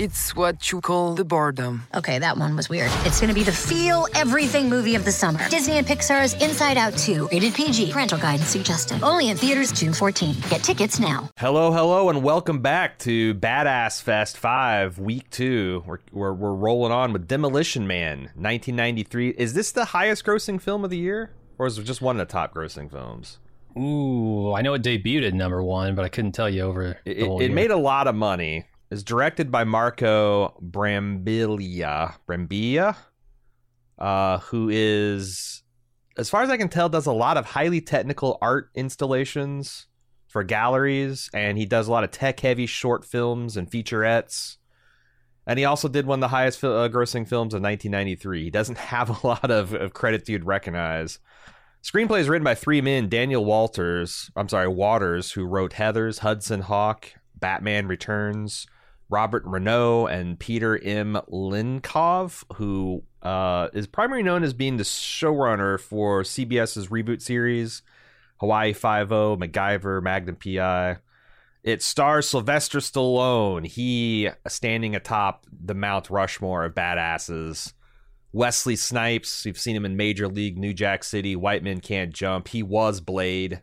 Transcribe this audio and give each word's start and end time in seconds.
It's 0.00 0.34
what 0.34 0.72
you 0.72 0.80
call 0.80 1.14
the 1.14 1.26
boredom. 1.26 1.86
Okay, 1.94 2.18
that 2.20 2.38
one 2.38 2.56
was 2.56 2.70
weird. 2.70 2.90
It's 3.04 3.20
gonna 3.20 3.34
be 3.34 3.42
the 3.42 3.52
feel 3.52 4.06
everything 4.14 4.70
movie 4.70 4.94
of 4.94 5.04
the 5.04 5.12
summer. 5.12 5.46
Disney 5.50 5.76
and 5.76 5.86
Pixar's 5.86 6.32
Inside 6.42 6.78
Out 6.78 6.96
2, 6.96 7.28
rated 7.30 7.52
PG, 7.52 7.92
parental 7.92 8.16
guidance 8.16 8.48
suggested. 8.48 9.02
Only 9.02 9.28
in 9.28 9.36
theaters 9.36 9.70
June 9.72 9.92
14th. 9.92 10.48
Get 10.48 10.62
tickets 10.62 10.98
now. 10.98 11.28
Hello, 11.36 11.70
hello, 11.70 12.08
and 12.08 12.22
welcome 12.22 12.60
back 12.60 12.98
to 13.00 13.34
Badass 13.34 14.00
Fest 14.00 14.38
5, 14.38 14.98
Week 14.98 15.28
2. 15.28 15.84
We're, 15.84 15.98
we're, 16.12 16.32
we're 16.32 16.54
rolling 16.54 16.92
on 16.92 17.12
with 17.12 17.28
Demolition 17.28 17.86
Man, 17.86 18.20
1993. 18.36 19.34
Is 19.36 19.52
this 19.52 19.70
the 19.70 19.84
highest 19.84 20.24
grossing 20.24 20.58
film 20.58 20.82
of 20.82 20.88
the 20.88 20.96
year? 20.96 21.32
Or 21.58 21.66
is 21.66 21.76
it 21.76 21.82
just 21.84 22.00
one 22.00 22.18
of 22.18 22.26
the 22.26 22.32
top 22.32 22.54
grossing 22.54 22.90
films? 22.90 23.36
Ooh, 23.76 24.54
I 24.54 24.62
know 24.62 24.72
it 24.72 24.82
debuted 24.82 25.26
at 25.26 25.34
number 25.34 25.62
one, 25.62 25.94
but 25.94 26.06
I 26.06 26.08
couldn't 26.08 26.32
tell 26.32 26.48
you 26.48 26.62
over 26.62 26.98
It, 27.04 27.20
whole 27.20 27.38
it 27.42 27.48
year. 27.48 27.54
made 27.54 27.70
a 27.70 27.76
lot 27.76 28.06
of 28.06 28.14
money. 28.14 28.64
It's 28.90 29.04
directed 29.04 29.52
by 29.52 29.62
Marco 29.62 30.58
Brambilla. 30.60 32.14
Brambilla? 32.28 32.96
Uh, 33.96 34.38
who 34.38 34.68
is, 34.68 35.62
as 36.16 36.28
far 36.28 36.42
as 36.42 36.50
I 36.50 36.56
can 36.56 36.68
tell, 36.68 36.88
does 36.88 37.06
a 37.06 37.12
lot 37.12 37.36
of 37.36 37.46
highly 37.46 37.80
technical 37.80 38.36
art 38.42 38.70
installations 38.74 39.86
for 40.26 40.42
galleries, 40.42 41.30
and 41.32 41.56
he 41.56 41.66
does 41.66 41.86
a 41.86 41.92
lot 41.92 42.02
of 42.02 42.10
tech 42.10 42.40
heavy 42.40 42.66
short 42.66 43.04
films 43.04 43.56
and 43.56 43.70
featurettes. 43.70 44.56
And 45.46 45.58
he 45.58 45.64
also 45.64 45.86
did 45.86 46.06
one 46.06 46.18
of 46.18 46.22
the 46.22 46.28
highest 46.28 46.62
uh, 46.64 46.88
grossing 46.88 47.28
films 47.28 47.54
of 47.54 47.62
1993. 47.62 48.44
He 48.44 48.50
doesn't 48.50 48.78
have 48.90 49.10
a 49.22 49.26
lot 49.26 49.52
of, 49.52 49.72
of 49.72 49.92
credits 49.92 50.28
you'd 50.28 50.44
recognize. 50.44 51.20
Screenplay 51.84 52.20
is 52.20 52.28
written 52.28 52.44
by 52.44 52.56
three 52.56 52.80
men: 52.80 53.08
Daniel 53.08 53.44
Walters, 53.44 54.32
I'm 54.34 54.48
sorry, 54.48 54.68
Waters, 54.68 55.32
who 55.32 55.44
wrote 55.44 55.74
Heather's, 55.74 56.18
Hudson 56.18 56.62
Hawk, 56.62 57.12
Batman 57.38 57.86
Returns, 57.86 58.66
Robert 59.10 59.44
Reneau, 59.44 60.10
and 60.10 60.38
Peter 60.38 60.78
M. 60.78 61.18
Lenkov, 61.28 62.44
who 62.54 63.02
uh, 63.22 63.68
is 63.74 63.86
primarily 63.86 64.22
known 64.22 64.44
as 64.44 64.54
being 64.54 64.76
the 64.76 64.84
showrunner 64.84 65.78
for 65.78 66.22
CBS's 66.22 66.88
reboot 66.88 67.20
series, 67.20 67.82
Hawaii 68.38 68.72
Five 68.72 69.12
O, 69.12 69.36
MacGyver, 69.36 70.02
Magnum 70.02 70.36
PI. 70.36 70.98
It 71.62 71.82
stars 71.82 72.28
Sylvester 72.28 72.78
Stallone. 72.78 73.66
He 73.66 74.30
standing 74.48 74.94
atop 74.94 75.46
the 75.52 75.74
Mount 75.74 76.08
Rushmore 76.08 76.64
of 76.64 76.74
badasses. 76.74 77.74
Wesley 78.32 78.76
Snipes, 78.76 79.44
you've 79.44 79.58
seen 79.58 79.74
him 79.74 79.84
in 79.84 79.96
Major 79.96 80.28
League, 80.28 80.56
New 80.56 80.72
Jack 80.72 81.02
City, 81.02 81.34
White 81.34 81.64
Men 81.64 81.80
Can't 81.80 82.14
Jump. 82.14 82.48
He 82.48 82.62
was 82.62 83.00
Blade 83.00 83.60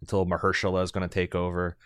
until 0.00 0.26
Mahershala 0.26 0.82
is 0.82 0.90
going 0.90 1.08
to 1.08 1.12
take 1.12 1.34
over. 1.34 1.76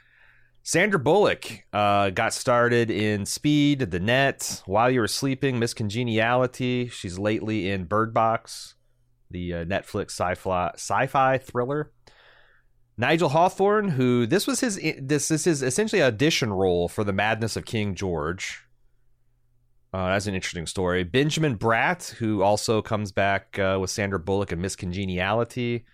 Sandra 0.64 0.98
Bullock 0.98 1.64
uh, 1.72 2.10
got 2.10 2.32
started 2.32 2.90
in 2.90 3.26
Speed, 3.26 3.90
The 3.90 3.98
Net, 3.98 4.62
While 4.66 4.90
You 4.90 5.00
Were 5.00 5.08
Sleeping, 5.08 5.58
Miss 5.58 5.74
Congeniality. 5.74 6.88
She's 6.88 7.18
lately 7.18 7.68
in 7.68 7.84
Bird 7.84 8.14
Box, 8.14 8.76
the 9.30 9.54
uh, 9.54 9.64
Netflix 9.64 10.12
sci-fi 10.12 10.70
sci-fi 10.74 11.38
thriller. 11.38 11.90
Nigel 12.96 13.30
Hawthorne, 13.30 13.88
who 13.88 14.26
this 14.26 14.46
was 14.46 14.60
his 14.60 14.78
this 15.00 15.28
this 15.28 15.46
is 15.46 15.62
essentially 15.62 16.02
audition 16.02 16.52
role 16.52 16.88
for 16.88 17.02
the 17.02 17.12
Madness 17.12 17.56
of 17.56 17.64
King 17.64 17.94
George. 17.94 18.64
Uh, 19.92 20.08
that's 20.08 20.26
an 20.26 20.34
interesting 20.34 20.66
story. 20.66 21.02
Benjamin 21.02 21.58
Bratt, 21.58 22.10
who 22.14 22.42
also 22.42 22.80
comes 22.80 23.10
back 23.10 23.58
uh, 23.58 23.78
with 23.80 23.90
Sandra 23.90 24.18
Bullock 24.18 24.52
and 24.52 24.62
Miss 24.62 24.76
Congeniality. 24.76 25.84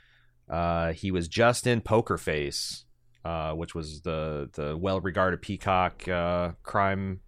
Uh, 0.49 0.93
he 0.93 1.11
was 1.11 1.27
just 1.29 1.67
in 1.67 1.81
Poker 1.81 2.17
Face, 2.19 2.85
uh, 3.29 3.53
which 3.53 3.75
was 3.75 4.01
the 4.01 4.49
the 4.55 4.75
well 4.75 5.01
regarded 5.01 5.43
Peacock 5.43 6.09
uh, 6.09 6.53
crime 6.63 7.21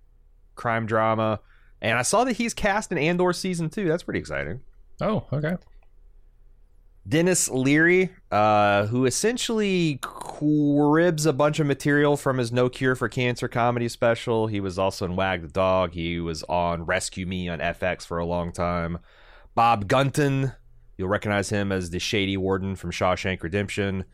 crime 0.54 0.86
drama. 0.86 1.40
And 1.82 1.98
I 1.98 2.02
saw 2.02 2.24
that 2.24 2.32
he's 2.32 2.54
cast 2.54 2.90
in 2.90 2.96
Andor 2.96 3.34
season 3.34 3.68
two. 3.68 3.86
That's 3.86 4.02
pretty 4.02 4.20
exciting. 4.20 4.60
Oh, 5.02 5.26
okay. 5.30 5.56
Denis 7.06 7.50
Leary, 7.50 8.10
uh, 8.30 8.86
who 8.86 9.04
essentially 9.04 9.98
cribs 10.00 11.26
a 11.26 11.32
bunch 11.34 11.58
of 11.60 11.66
material 11.66 12.16
from 12.16 12.38
his 12.38 12.50
No 12.50 12.70
Cure 12.70 12.94
for 12.94 13.08
Cancer 13.08 13.48
comedy 13.48 13.88
special. 13.88 14.46
He 14.46 14.60
was 14.60 14.78
also 14.78 15.04
in 15.04 15.16
Wag 15.16 15.42
the 15.42 15.48
Dog. 15.48 15.92
He 15.92 16.18
was 16.20 16.42
on 16.44 16.84
Rescue 16.86 17.26
Me 17.26 17.48
on 17.48 17.58
FX 17.58 18.06
for 18.06 18.18
a 18.18 18.26
long 18.26 18.52
time. 18.52 18.98
Bob 19.54 19.86
Gunton, 19.86 20.52
you'll 20.96 21.08
recognize 21.08 21.50
him 21.50 21.72
as 21.72 21.90
the 21.90 21.98
shady 21.98 22.38
warden 22.38 22.74
from 22.74 22.90
Shawshank 22.90 23.42
Redemption. 23.42 24.04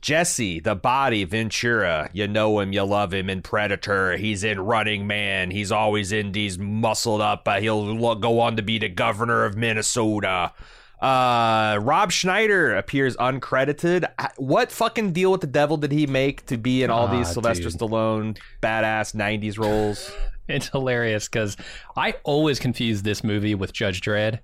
Jesse, 0.00 0.58
the 0.58 0.74
body 0.74 1.22
Ventura, 1.24 2.10
you 2.12 2.26
know 2.26 2.58
him, 2.58 2.72
you 2.72 2.82
love 2.82 3.14
him 3.14 3.30
in 3.30 3.40
Predator. 3.40 4.16
He's 4.16 4.42
in 4.42 4.58
Running 4.60 5.06
Man. 5.06 5.50
He's 5.52 5.70
always 5.70 6.10
in 6.10 6.32
these 6.32 6.58
muscled 6.58 7.20
up. 7.20 7.46
Uh, 7.46 7.60
he'll 7.60 8.16
go 8.16 8.40
on 8.40 8.56
to 8.56 8.62
be 8.62 8.78
the 8.78 8.88
governor 8.88 9.44
of 9.44 9.56
Minnesota. 9.56 10.52
Uh, 11.00 11.78
Rob 11.82 12.10
Schneider 12.12 12.74
appears 12.76 13.16
uncredited. 13.16 14.04
Uh, 14.18 14.28
What 14.38 14.70
fucking 14.72 15.12
deal 15.12 15.30
with 15.32 15.40
the 15.40 15.46
devil 15.46 15.76
did 15.76 15.92
he 15.92 16.06
make 16.06 16.46
to 16.46 16.56
be 16.56 16.82
in 16.82 16.90
all 16.90 17.06
these 17.08 17.28
Ah, 17.28 17.32
Sylvester 17.32 17.70
dude. 17.70 17.78
Stallone 17.80 18.38
badass 18.62 19.14
'90s 19.14 19.58
roles? 19.58 20.12
It's 20.48 20.68
hilarious 20.68 21.28
because 21.28 21.56
I 21.96 22.14
always 22.24 22.58
confuse 22.58 23.02
this 23.02 23.22
movie 23.22 23.54
with 23.54 23.72
Judge 23.72 24.00
Dredd, 24.00 24.40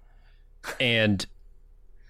and 0.81 1.27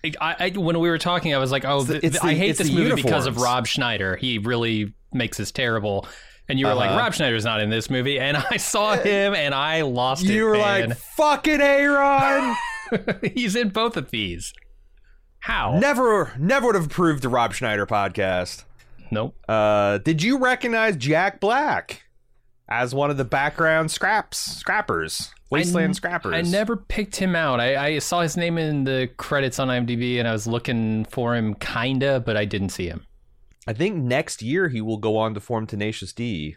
I, 0.05 0.37
I 0.39 0.49
when 0.59 0.79
we 0.79 0.89
were 0.89 0.99
talking, 0.99 1.35
I 1.35 1.39
was 1.39 1.51
like, 1.51 1.65
"Oh, 1.65 1.83
the- 1.83 2.19
I 2.23 2.35
hate 2.35 2.57
this 2.57 2.71
movie 2.73 2.95
because 2.95 3.27
of. 3.27 3.37
Rob 3.39 3.67
Schneider. 3.67 4.17
He 4.17 4.39
really 4.39 4.95
makes 5.13 5.37
this 5.39 5.51
terrible." 5.53 6.07
And 6.49 6.59
you 6.59 6.67
were 6.67 6.75
like, 6.75 6.91
Uh-huh. 6.91 6.99
"Rob 7.01 7.15
Schneider's 7.15 7.45
not 7.45 7.61
in 7.61 7.69
this 7.71 7.91
movie," 7.91 8.19
and 8.19 8.37
I 8.37 8.57
saw 8.57 8.97
him 8.97 9.35
and 9.35 9.55
I 9.55 9.83
lost 9.83 10.25
it. 10.25 10.31
You 10.31 10.45
were 10.45 10.53
man. 10.57 10.89
like, 10.91 10.99
"Fucking 10.99 11.61
Aaron." 11.61 12.55
he's 13.35 13.55
in 13.57 13.69
both 13.69 13.97
of 13.97 14.11
these. 14.11 14.53
How? 15.41 15.79
never, 15.79 16.33
never 16.39 16.67
would 16.67 16.75
have 16.75 16.87
approved 16.87 17.23
the 17.23 17.29
Rob 17.29 17.53
Schneider 17.55 17.87
podcast. 17.87 18.65
Nope. 19.11 19.37
Uh, 19.49 19.99
did 19.99 20.23
you 20.23 20.39
recognize 20.39 20.97
Jack 20.97 21.39
Black 21.41 22.03
as 22.69 22.95
one 22.95 23.11
of 23.11 23.17
the 23.17 23.25
background 23.25 23.91
scraps, 23.91 24.39
scrappers, 24.39 25.33
wasteland 25.51 25.91
I- 25.91 25.93
scrappers? 25.93 26.35
I 26.35 26.43
never 26.43 26.77
picked 26.77 27.17
him 27.17 27.35
out. 27.37 27.61
I, 27.61 27.87
I 27.87 27.99
saw 27.99 28.21
his 28.23 28.37
name 28.37 28.59
in 28.59 28.85
the 28.85 29.09
credits 29.17 29.59
on 29.59 29.69
IMDb, 29.69 30.19
and 30.19 30.27
I 30.29 30.33
was 30.33 30.47
looking 30.47 31.05
for 31.07 31.35
him, 31.35 31.55
kinda, 31.55 32.21
but 32.21 32.37
I 32.37 32.45
didn't 32.45 32.71
see 32.71 32.87
him. 32.89 33.07
I 33.67 33.73
think 33.75 33.97
next 33.97 34.41
year 34.43 34.69
he 34.69 34.81
will 34.81 34.97
go 34.97 35.17
on 35.19 35.35
to 35.35 35.41
form 35.41 35.67
Tenacious 35.67 36.13
D. 36.13 36.57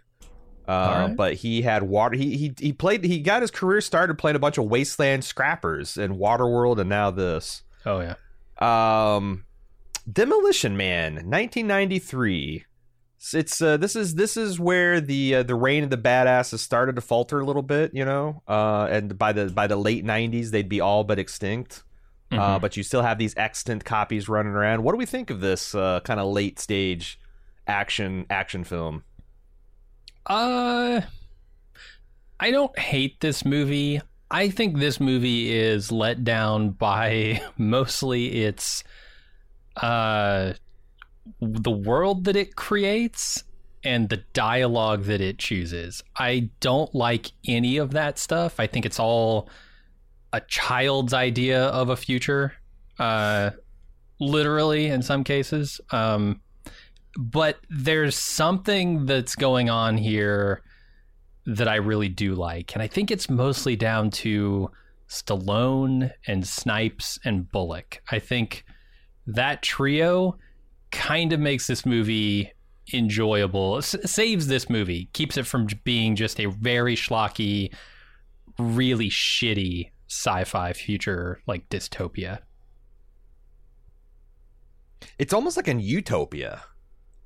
Uh, 0.67 0.71
Alright. 0.71 1.17
But 1.17 1.33
he 1.33 1.63
had 1.63 1.83
water. 1.83 2.15
He 2.15 2.37
he 2.37 2.53
he 2.57 2.71
played. 2.71 3.03
He 3.03 3.19
got 3.19 3.41
his 3.41 3.51
career 3.51 3.81
started 3.81 4.17
playing 4.17 4.35
a 4.35 4.39
bunch 4.39 4.57
of 4.57 4.65
wasteland 4.65 5.23
scrappers 5.25 5.97
in 5.97 6.17
Waterworld, 6.17 6.79
and 6.79 6.87
now 6.87 7.11
this. 7.11 7.63
Oh 7.85 7.99
yeah. 7.99 8.15
Um, 8.59 9.43
Demolition 10.09 10.77
Man, 10.77 11.15
1993. 11.15 12.65
It's 13.33 13.61
uh, 13.61 13.77
this 13.77 13.95
is 13.95 14.15
this 14.15 14.35
is 14.35 14.59
where 14.59 14.99
the 14.99 15.35
uh, 15.35 15.43
the 15.43 15.53
reign 15.55 15.83
of 15.83 15.89
the 15.91 15.97
badasses 15.97 16.59
started 16.59 16.95
to 16.95 17.01
falter 17.01 17.39
a 17.39 17.45
little 17.45 17.61
bit, 17.61 17.93
you 17.93 18.03
know. 18.03 18.41
Uh, 18.47 18.87
and 18.89 19.17
by 19.17 19.31
the 19.31 19.45
by 19.49 19.67
the 19.67 19.75
late 19.75 20.03
90s, 20.03 20.49
they'd 20.49 20.67
be 20.69 20.81
all 20.81 21.03
but 21.03 21.19
extinct. 21.19 21.83
Uh, 22.31 22.57
Mhm. 22.57 22.61
but 22.61 22.77
you 22.77 22.83
still 22.83 23.01
have 23.01 23.17
these 23.17 23.35
extant 23.37 23.83
copies 23.85 24.29
running 24.29 24.53
around. 24.53 24.83
What 24.83 24.93
do 24.93 24.97
we 24.97 25.05
think 25.05 25.29
of 25.29 25.41
this 25.41 25.75
uh, 25.75 25.99
kind 25.99 26.19
of 26.19 26.27
late 26.31 26.59
stage 26.59 27.19
action 27.67 28.25
action 28.29 28.63
film? 28.63 29.03
Uh, 30.25 31.01
I 32.39 32.51
don't 32.51 32.77
hate 32.79 33.19
this 33.19 33.43
movie. 33.45 34.01
I 34.31 34.49
think 34.49 34.77
this 34.79 34.99
movie 34.99 35.51
is 35.51 35.91
let 35.91 36.23
down 36.23 36.69
by 36.71 37.41
mostly 37.57 38.43
its 38.43 38.83
uh 39.77 40.53
the 41.39 41.71
world 41.71 42.25
that 42.25 42.35
it 42.35 42.55
creates 42.55 43.43
and 43.83 44.09
the 44.09 44.23
dialogue 44.33 45.03
that 45.05 45.21
it 45.21 45.37
chooses. 45.39 46.03
I 46.17 46.49
don't 46.59 46.93
like 46.93 47.31
any 47.47 47.77
of 47.77 47.91
that 47.91 48.19
stuff. 48.19 48.59
I 48.59 48.67
think 48.67 48.85
it's 48.85 48.99
all 48.99 49.49
a 50.33 50.41
child's 50.41 51.13
idea 51.13 51.65
of 51.65 51.89
a 51.89 51.95
future. 51.95 52.53
Uh 52.99 53.51
literally 54.19 54.85
in 54.87 55.01
some 55.01 55.23
cases. 55.23 55.81
Um 55.91 56.41
but 57.17 57.57
there's 57.69 58.15
something 58.15 59.05
that's 59.05 59.35
going 59.35 59.69
on 59.69 59.97
here 59.97 60.61
that 61.45 61.67
I 61.67 61.75
really 61.75 62.07
do 62.07 62.35
like. 62.35 62.73
And 62.73 62.81
I 62.81 62.87
think 62.87 63.11
it's 63.11 63.29
mostly 63.29 63.75
down 63.75 64.11
to 64.11 64.69
Stallone 65.09 66.11
and 66.27 66.47
Snipes 66.47 67.19
and 67.25 67.51
Bullock. 67.51 68.01
I 68.11 68.19
think 68.19 68.63
that 69.27 69.61
trio 69.61 70.37
kind 70.91 71.33
of 71.33 71.39
makes 71.39 71.67
this 71.67 71.85
movie 71.85 72.51
enjoyable. 72.93 73.77
S- 73.77 73.95
saves 74.05 74.47
this 74.47 74.69
movie, 74.69 75.09
keeps 75.13 75.37
it 75.37 75.45
from 75.47 75.67
being 75.83 76.15
just 76.15 76.39
a 76.39 76.45
very 76.47 76.95
schlocky, 76.95 77.73
really 78.59 79.09
shitty 79.09 79.91
sci-fi 80.07 80.73
future 80.73 81.39
like 81.47 81.67
dystopia. 81.69 82.39
It's 85.17 85.33
almost 85.33 85.57
like 85.57 85.67
an 85.67 85.79
utopia. 85.79 86.61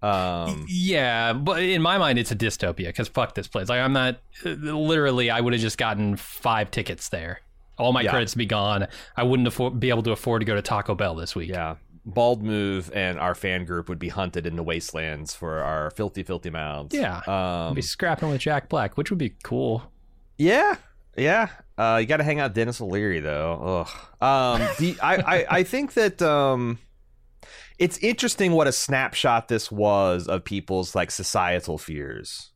Um, 0.01 0.65
Yeah, 0.69 1.33
but 1.33 1.61
in 1.63 1.81
my 1.81 1.97
mind, 1.97 2.19
it's 2.19 2.31
a 2.31 2.35
dystopia 2.35 2.87
because 2.87 3.07
fuck 3.07 3.33
this 3.35 3.47
place. 3.47 3.69
Like, 3.69 3.79
I'm 3.79 3.93
not 3.93 4.19
literally. 4.43 5.29
I 5.31 5.41
would 5.41 5.53
have 5.53 5.61
just 5.61 5.77
gotten 5.77 6.15
five 6.15 6.69
tickets 6.71 7.09
there. 7.09 7.41
All 7.77 7.91
my 7.91 8.01
Yeah. 8.01 8.11
credits 8.11 8.35
be 8.35 8.45
gone. 8.45 8.87
I 9.17 9.23
wouldn't 9.23 9.47
afford, 9.47 9.79
be 9.79 9.89
able 9.89 10.03
to 10.03 10.11
afford 10.11 10.41
to 10.41 10.45
go 10.45 10.55
to 10.55 10.61
Taco 10.61 10.95
Bell 10.95 11.15
this 11.15 11.35
week. 11.35 11.49
yeah. 11.49 11.75
Bald 12.05 12.43
Move 12.43 12.91
and 12.93 13.19
our 13.19 13.33
fan 13.35 13.65
group 13.65 13.89
would 13.89 13.97
be 13.99 14.09
hunted 14.09 14.45
in 14.45 14.55
the 14.55 14.63
wastelands 14.63 15.33
for 15.33 15.59
our 15.59 15.89
filthy, 15.91 16.21
filthy 16.23 16.49
mouths. 16.51 16.93
Yeah. 16.95 17.21
Um, 17.27 17.73
be 17.73 17.81
scrapping 17.81 18.29
with 18.29 18.41
Jack 18.41 18.69
Black, 18.69 18.95
which 18.97 19.09
would 19.09 19.17
be 19.19 19.33
cool. 19.43 19.91
Yeah, 20.37 20.75
yeah. 21.17 21.49
Uh, 21.77 21.97
you 21.99 22.05
got 22.07 22.17
to 22.17 22.23
hang 22.23 22.39
out 22.39 22.51
with 22.51 22.55
Dennis 22.55 22.79
O'Leary 22.79 23.19
though. 23.21 23.85
Ugh. 24.21 24.21
Um, 24.61 24.67
the, 24.79 24.95
I, 25.01 25.15
I, 25.15 25.45
I 25.59 25.63
think 25.63 25.93
that 25.93 26.21
um, 26.21 26.77
it's 27.79 27.97
interesting 27.99 28.51
what 28.51 28.67
a 28.67 28.71
snapshot 28.71 29.47
this 29.47 29.71
was 29.71 30.27
of 30.27 30.43
people's 30.43 30.93
like 30.95 31.09
societal 31.11 31.77
fears. 31.77 32.51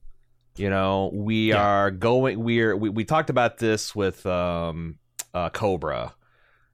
You 0.57 0.69
know, 0.69 1.09
we 1.13 1.49
Yeah. 1.49 1.61
are 1.63 1.89
going. 1.91 2.43
We're 2.43 2.75
we, 2.75 2.89
we 2.89 3.05
talked 3.05 3.29
about 3.29 3.57
this 3.59 3.95
with 3.95 4.25
um, 4.25 4.99
uh, 5.33 5.49
Cobra. 5.49 6.13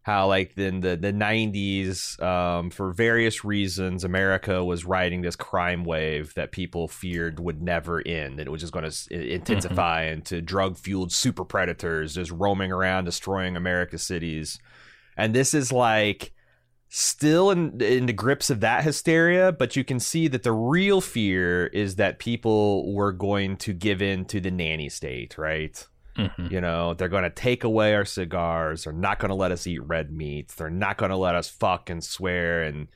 How 0.05 0.27
like 0.27 0.55
in 0.55 0.81
the 0.81 0.95
the 0.95 1.11
nineties, 1.11 2.19
um, 2.19 2.69
for 2.69 2.93
various 2.93 3.43
reasons, 3.43 4.03
America 4.03 4.63
was 4.63 4.85
riding 4.85 5.23
this 5.23 5.35
crime 5.35 5.83
wave 5.83 6.31
that 6.35 6.51
people 6.51 6.87
feared 6.87 7.39
would 7.39 7.59
never 7.59 8.03
end, 8.05 8.39
and 8.39 8.41
it 8.41 8.51
was 8.51 8.61
just 8.61 8.71
going 8.71 8.87
to 8.87 9.33
intensify 9.33 10.03
into 10.03 10.43
drug 10.43 10.77
fueled 10.77 11.11
super 11.11 11.43
predators 11.43 12.13
just 12.13 12.29
roaming 12.29 12.71
around 12.71 13.05
destroying 13.05 13.57
America's 13.57 14.03
cities. 14.03 14.59
And 15.17 15.33
this 15.33 15.55
is 15.55 15.71
like 15.71 16.33
still 16.87 17.49
in 17.49 17.81
in 17.81 18.05
the 18.05 18.13
grips 18.13 18.51
of 18.51 18.59
that 18.59 18.83
hysteria, 18.83 19.51
but 19.51 19.75
you 19.75 19.83
can 19.83 19.99
see 19.99 20.27
that 20.27 20.43
the 20.43 20.53
real 20.53 21.01
fear 21.01 21.65
is 21.65 21.95
that 21.95 22.19
people 22.19 22.93
were 22.93 23.11
going 23.11 23.57
to 23.57 23.73
give 23.73 24.03
in 24.03 24.25
to 24.25 24.39
the 24.39 24.51
nanny 24.51 24.87
state, 24.87 25.35
right? 25.35 25.87
Mhm. 26.17 26.51
You 26.51 26.61
know, 26.61 26.93
they're 26.93 27.09
going 27.09 27.23
to 27.23 27.29
take 27.29 27.63
away 27.63 27.93
our 27.93 28.05
cigars. 28.05 28.83
They're 28.85 28.93
not 28.93 29.19
going 29.19 29.29
to 29.29 29.35
let 29.35 29.51
us 29.51 29.67
eat 29.67 29.83
red 29.83 30.11
meat. 30.11 30.49
They're 30.49 30.69
not 30.69 30.97
going 30.97 31.11
to 31.11 31.17
let 31.17 31.35
us 31.35 31.49
fuck 31.49 31.89
and 31.89 32.03
swear 32.03 32.63
and 32.63 32.87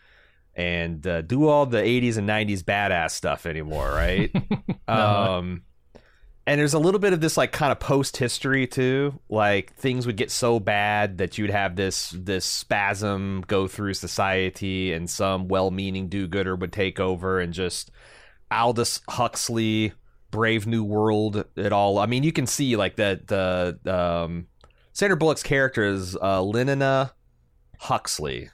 and 0.55 1.05
uh, 1.07 1.21
do 1.21 1.47
all 1.47 1.65
the 1.65 1.77
80s 1.77 2.17
and 2.17 2.27
90s 2.27 2.63
badass 2.63 3.11
stuff 3.11 3.45
anymore, 3.45 3.89
right? 3.91 4.31
um 4.87 5.63
and 6.47 6.59
there's 6.59 6.73
a 6.73 6.79
little 6.79 6.99
bit 6.99 7.13
of 7.13 7.21
this 7.21 7.37
like 7.37 7.51
kind 7.51 7.71
of 7.71 7.79
post 7.79 8.17
history 8.17 8.65
too. 8.65 9.19
Like 9.29 9.75
things 9.75 10.07
would 10.07 10.17
get 10.17 10.31
so 10.31 10.59
bad 10.59 11.19
that 11.19 11.37
you'd 11.37 11.51
have 11.51 11.75
this 11.75 12.09
this 12.17 12.43
spasm 12.43 13.43
go 13.47 13.67
through 13.67 13.93
society 13.93 14.91
and 14.91 15.07
some 15.07 15.47
well-meaning 15.47 16.07
do-gooder 16.09 16.55
would 16.55 16.73
take 16.73 16.99
over 16.99 17.39
and 17.39 17.53
just 17.53 17.91
Aldous 18.51 19.01
Huxley 19.07 19.93
Brave 20.31 20.67
New 20.67 20.83
World 20.83 21.43
at 21.57 21.71
all. 21.73 21.97
I 21.99 22.05
mean, 22.05 22.23
you 22.23 22.31
can 22.31 22.47
see 22.47 22.75
like 22.75 22.95
that 22.97 23.27
the 23.27 23.79
um 23.85 24.47
Sandra 24.93 25.17
Bullock's 25.17 25.43
character 25.43 25.83
is 25.83 26.15
uh 26.15 26.39
Lenina 26.41 27.11
Huxley, 27.79 28.49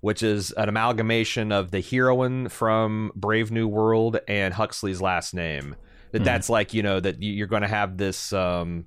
which 0.00 0.22
is 0.22 0.50
an 0.52 0.68
amalgamation 0.68 1.52
of 1.52 1.70
the 1.70 1.80
heroine 1.80 2.48
from 2.48 3.12
Brave 3.14 3.50
New 3.50 3.68
World 3.68 4.18
and 4.26 4.54
Huxley's 4.54 5.00
last 5.00 5.34
name. 5.34 5.76
That 6.12 6.18
Hmm. 6.20 6.24
that's 6.24 6.48
like, 6.48 6.74
you 6.74 6.82
know, 6.82 6.98
that 7.00 7.22
you- 7.22 7.32
you're 7.32 7.46
going 7.46 7.62
to 7.62 7.68
have 7.68 7.96
this 7.96 8.32
um 8.32 8.86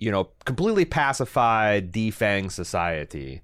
you 0.00 0.12
know, 0.12 0.30
completely 0.44 0.84
pacified 0.84 1.90
defang 1.92 2.52
society. 2.52 3.42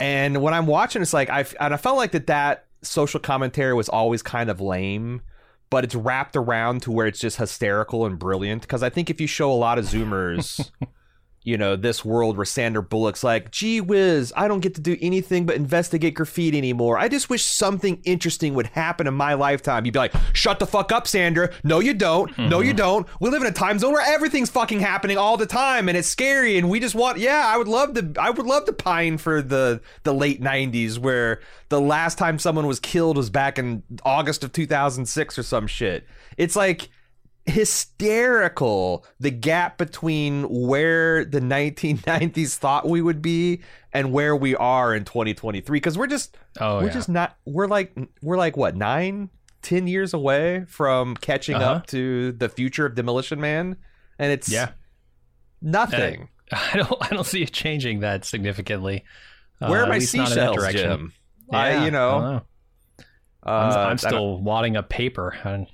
And 0.00 0.42
when 0.42 0.52
I'm 0.52 0.66
watching, 0.66 1.02
it's 1.02 1.12
like 1.14 1.30
I 1.30 1.44
and 1.60 1.72
I 1.72 1.76
felt 1.76 1.96
like 1.96 2.10
that 2.12 2.26
that 2.26 2.66
social 2.82 3.20
commentary 3.20 3.74
was 3.74 3.88
always 3.88 4.20
kind 4.20 4.50
of 4.50 4.60
lame, 4.60 5.22
but 5.70 5.84
it's 5.84 5.94
wrapped 5.94 6.36
around 6.36 6.82
to 6.82 6.90
where 6.90 7.06
it's 7.06 7.20
just 7.20 7.36
hysterical 7.38 8.06
and 8.06 8.18
brilliant. 8.18 8.62
Because 8.62 8.82
I 8.82 8.90
think 8.90 9.10
if 9.10 9.20
you 9.20 9.26
show 9.26 9.52
a 9.52 9.54
lot 9.54 9.78
of 9.78 9.84
Zoomers, 9.84 10.70
you 11.48 11.56
know, 11.56 11.76
this 11.76 12.04
world 12.04 12.36
where 12.36 12.44
Sandra 12.44 12.82
Bullock's 12.82 13.24
like, 13.24 13.50
"Gee 13.50 13.80
whiz, 13.80 14.34
I 14.36 14.48
don't 14.48 14.60
get 14.60 14.74
to 14.74 14.82
do 14.82 14.98
anything 15.00 15.46
but 15.46 15.56
investigate 15.56 16.12
graffiti 16.12 16.58
anymore. 16.58 16.98
I 16.98 17.08
just 17.08 17.30
wish 17.30 17.42
something 17.42 18.02
interesting 18.04 18.52
would 18.52 18.66
happen 18.66 19.06
in 19.06 19.14
my 19.14 19.32
lifetime." 19.32 19.86
You'd 19.86 19.92
be 19.92 19.98
like, 19.98 20.12
"Shut 20.34 20.58
the 20.58 20.66
fuck 20.66 20.92
up, 20.92 21.08
Sandra. 21.08 21.50
No, 21.64 21.80
you 21.80 21.94
don't. 21.94 22.36
No, 22.36 22.60
you 22.60 22.70
mm-hmm. 22.70 22.76
don't. 22.76 23.06
We 23.18 23.30
live 23.30 23.40
in 23.40 23.48
a 23.48 23.52
time 23.52 23.78
zone 23.78 23.94
where 23.94 24.06
everything's 24.06 24.50
fucking 24.50 24.80
happening 24.80 25.16
all 25.16 25.38
the 25.38 25.46
time, 25.46 25.88
and 25.88 25.96
it's 25.96 26.06
scary. 26.06 26.58
And 26.58 26.68
we 26.68 26.80
just 26.80 26.94
want, 26.94 27.16
yeah, 27.16 27.44
I 27.46 27.56
would 27.56 27.68
love 27.68 27.94
to. 27.94 28.12
I 28.20 28.28
would 28.28 28.46
love 28.46 28.66
to 28.66 28.74
pine 28.74 29.16
for 29.16 29.40
the 29.40 29.80
the 30.02 30.12
late 30.12 30.42
'90s 30.42 30.98
where 30.98 31.40
the 31.70 31.80
last 31.80 32.18
time 32.18 32.38
someone 32.38 32.66
was 32.66 32.78
killed 32.78 33.16
was 33.16 33.30
back 33.30 33.58
in 33.58 33.82
August 34.04 34.44
of 34.44 34.52
2006 34.52 35.38
or 35.38 35.42
some 35.42 35.66
shit. 35.66 36.06
It's 36.36 36.56
like 36.56 36.90
hysterical 37.48 39.04
the 39.20 39.30
gap 39.30 39.78
between 39.78 40.44
where 40.48 41.24
the 41.24 41.40
1990s 41.40 42.56
thought 42.56 42.88
we 42.88 43.00
would 43.02 43.22
be 43.22 43.60
and 43.92 44.12
where 44.12 44.36
we 44.36 44.54
are 44.56 44.94
in 44.94 45.04
2023 45.04 45.76
because 45.76 45.96
we're 45.98 46.06
just 46.06 46.36
Oh, 46.60 46.76
we're 46.78 46.86
yeah. 46.86 46.92
just 46.92 47.08
not 47.08 47.36
we're 47.46 47.66
like 47.66 47.96
we're 48.22 48.36
like 48.36 48.56
what 48.56 48.76
nine 48.76 49.30
ten 49.62 49.86
years 49.86 50.14
away 50.14 50.64
from 50.68 51.16
catching 51.16 51.56
Uh-huh. 51.56 51.72
up 51.72 51.86
to 51.88 52.32
the 52.32 52.48
future 52.48 52.86
of 52.86 52.94
demolition 52.94 53.40
man 53.40 53.76
and 54.18 54.32
it's 54.32 54.48
Yeah. 54.50 54.70
nothing 55.62 56.28
I 56.52 56.76
don't. 56.78 56.94
I 57.02 57.08
don't 57.10 57.26
see 57.26 57.42
it 57.42 57.52
changing 57.52 58.00
that 58.00 58.24
significantly. 58.24 59.04
where 59.58 59.82
Uh, 59.82 59.84
are 59.84 59.88
my 59.88 59.96
least 59.98 60.14
not 60.16 60.30
in 60.30 60.36
that 60.38 60.54
seashells 60.54 60.72
jim 60.72 61.12
Yeah, 61.52 61.58
I, 61.58 61.84
you 61.84 61.90
know, 61.90 62.42
I 63.44 63.50
uh, 63.50 63.50
I'm, 63.50 63.72
I 63.72 63.88
don't- 63.88 63.98
still 63.98 64.42
wadding 64.42 64.76
up 64.76 64.88
paper. 64.88 65.36
And, 65.44 65.66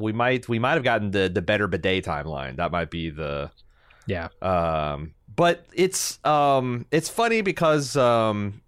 we 0.00 0.12
might 0.12 0.48
we 0.48 0.58
might 0.58 0.72
have 0.74 0.84
gotten 0.84 1.10
the 1.10 1.28
the 1.28 1.42
better 1.42 1.66
bidet 1.66 2.04
timeline 2.04 2.56
that 2.56 2.70
might 2.72 2.90
be 2.90 3.10
the 3.10 3.50
yeah. 4.06 4.28
Um, 4.40 5.12
but 5.36 5.66
it's 5.74 6.18
um, 6.24 6.86
it's 6.90 7.08
funny 7.10 7.42
because 7.42 7.94
um, 7.96 8.62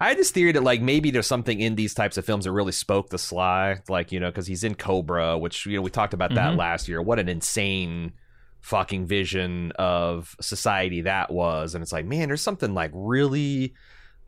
I 0.00 0.08
had 0.08 0.18
this 0.18 0.30
theory 0.32 0.50
that 0.52 0.62
like 0.64 0.82
maybe 0.82 1.10
there's 1.12 1.28
something 1.28 1.60
in 1.60 1.76
these 1.76 1.94
types 1.94 2.16
of 2.16 2.24
films 2.24 2.44
that 2.44 2.52
really 2.52 2.72
spoke 2.72 3.10
to 3.10 3.18
Sly, 3.18 3.78
like 3.88 4.10
you 4.10 4.18
know, 4.20 4.30
because 4.30 4.46
he's 4.48 4.64
in 4.64 4.74
Cobra, 4.74 5.38
which 5.38 5.64
you 5.66 5.76
know 5.76 5.82
we 5.82 5.90
talked 5.90 6.12
about 6.14 6.34
that 6.34 6.54
Mhm. 6.54 6.58
last 6.58 6.88
year. 6.88 7.00
What 7.00 7.18
an 7.20 7.28
insane 7.28 8.12
fucking 8.60 9.06
vision 9.06 9.70
of 9.78 10.34
society 10.40 11.02
that 11.02 11.30
was, 11.30 11.74
and 11.74 11.82
it's 11.82 11.92
like, 11.92 12.04
man, 12.04 12.28
there's 12.28 12.42
something 12.42 12.74
like 12.74 12.90
really. 12.92 13.74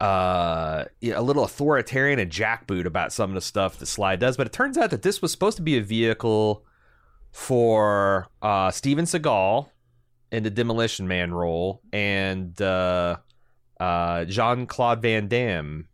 Uh, 0.01 0.87
a 1.03 1.21
little 1.21 1.45
authoritarian 1.45 2.19
and 2.19 2.33
jackboot 2.33 2.87
about 2.87 3.13
some 3.13 3.31
of 3.31 3.35
the 3.35 3.41
stuff 3.43 3.79
that 3.79 3.87
Sly 3.87 4.17
does, 4.17 4.37
but 4.37 4.47
it 4.47 4.53
turns 4.53 4.79
out 4.79 4.91
that 4.91 5.03
this 5.03 5.21
was 5.21 5.31
supposed 5.31 5.59
to 5.59 5.63
be 5.63 5.77
a 5.77 5.83
vehicle 5.83 6.65
for 7.33 8.29
uh, 8.41 8.71
Steven 8.71 9.05
Seagal 9.05 9.69
in 10.33 10.43
the 10.43 10.51
Demolition 10.51 11.07
Man 11.07 11.35
role 11.35 11.83
and 11.93 12.61
uh, 12.63 13.17
uh, 13.79 14.25
Jean 14.25 14.67
Claude 14.67 15.03
Van 15.03 15.29
Damme 15.29 15.89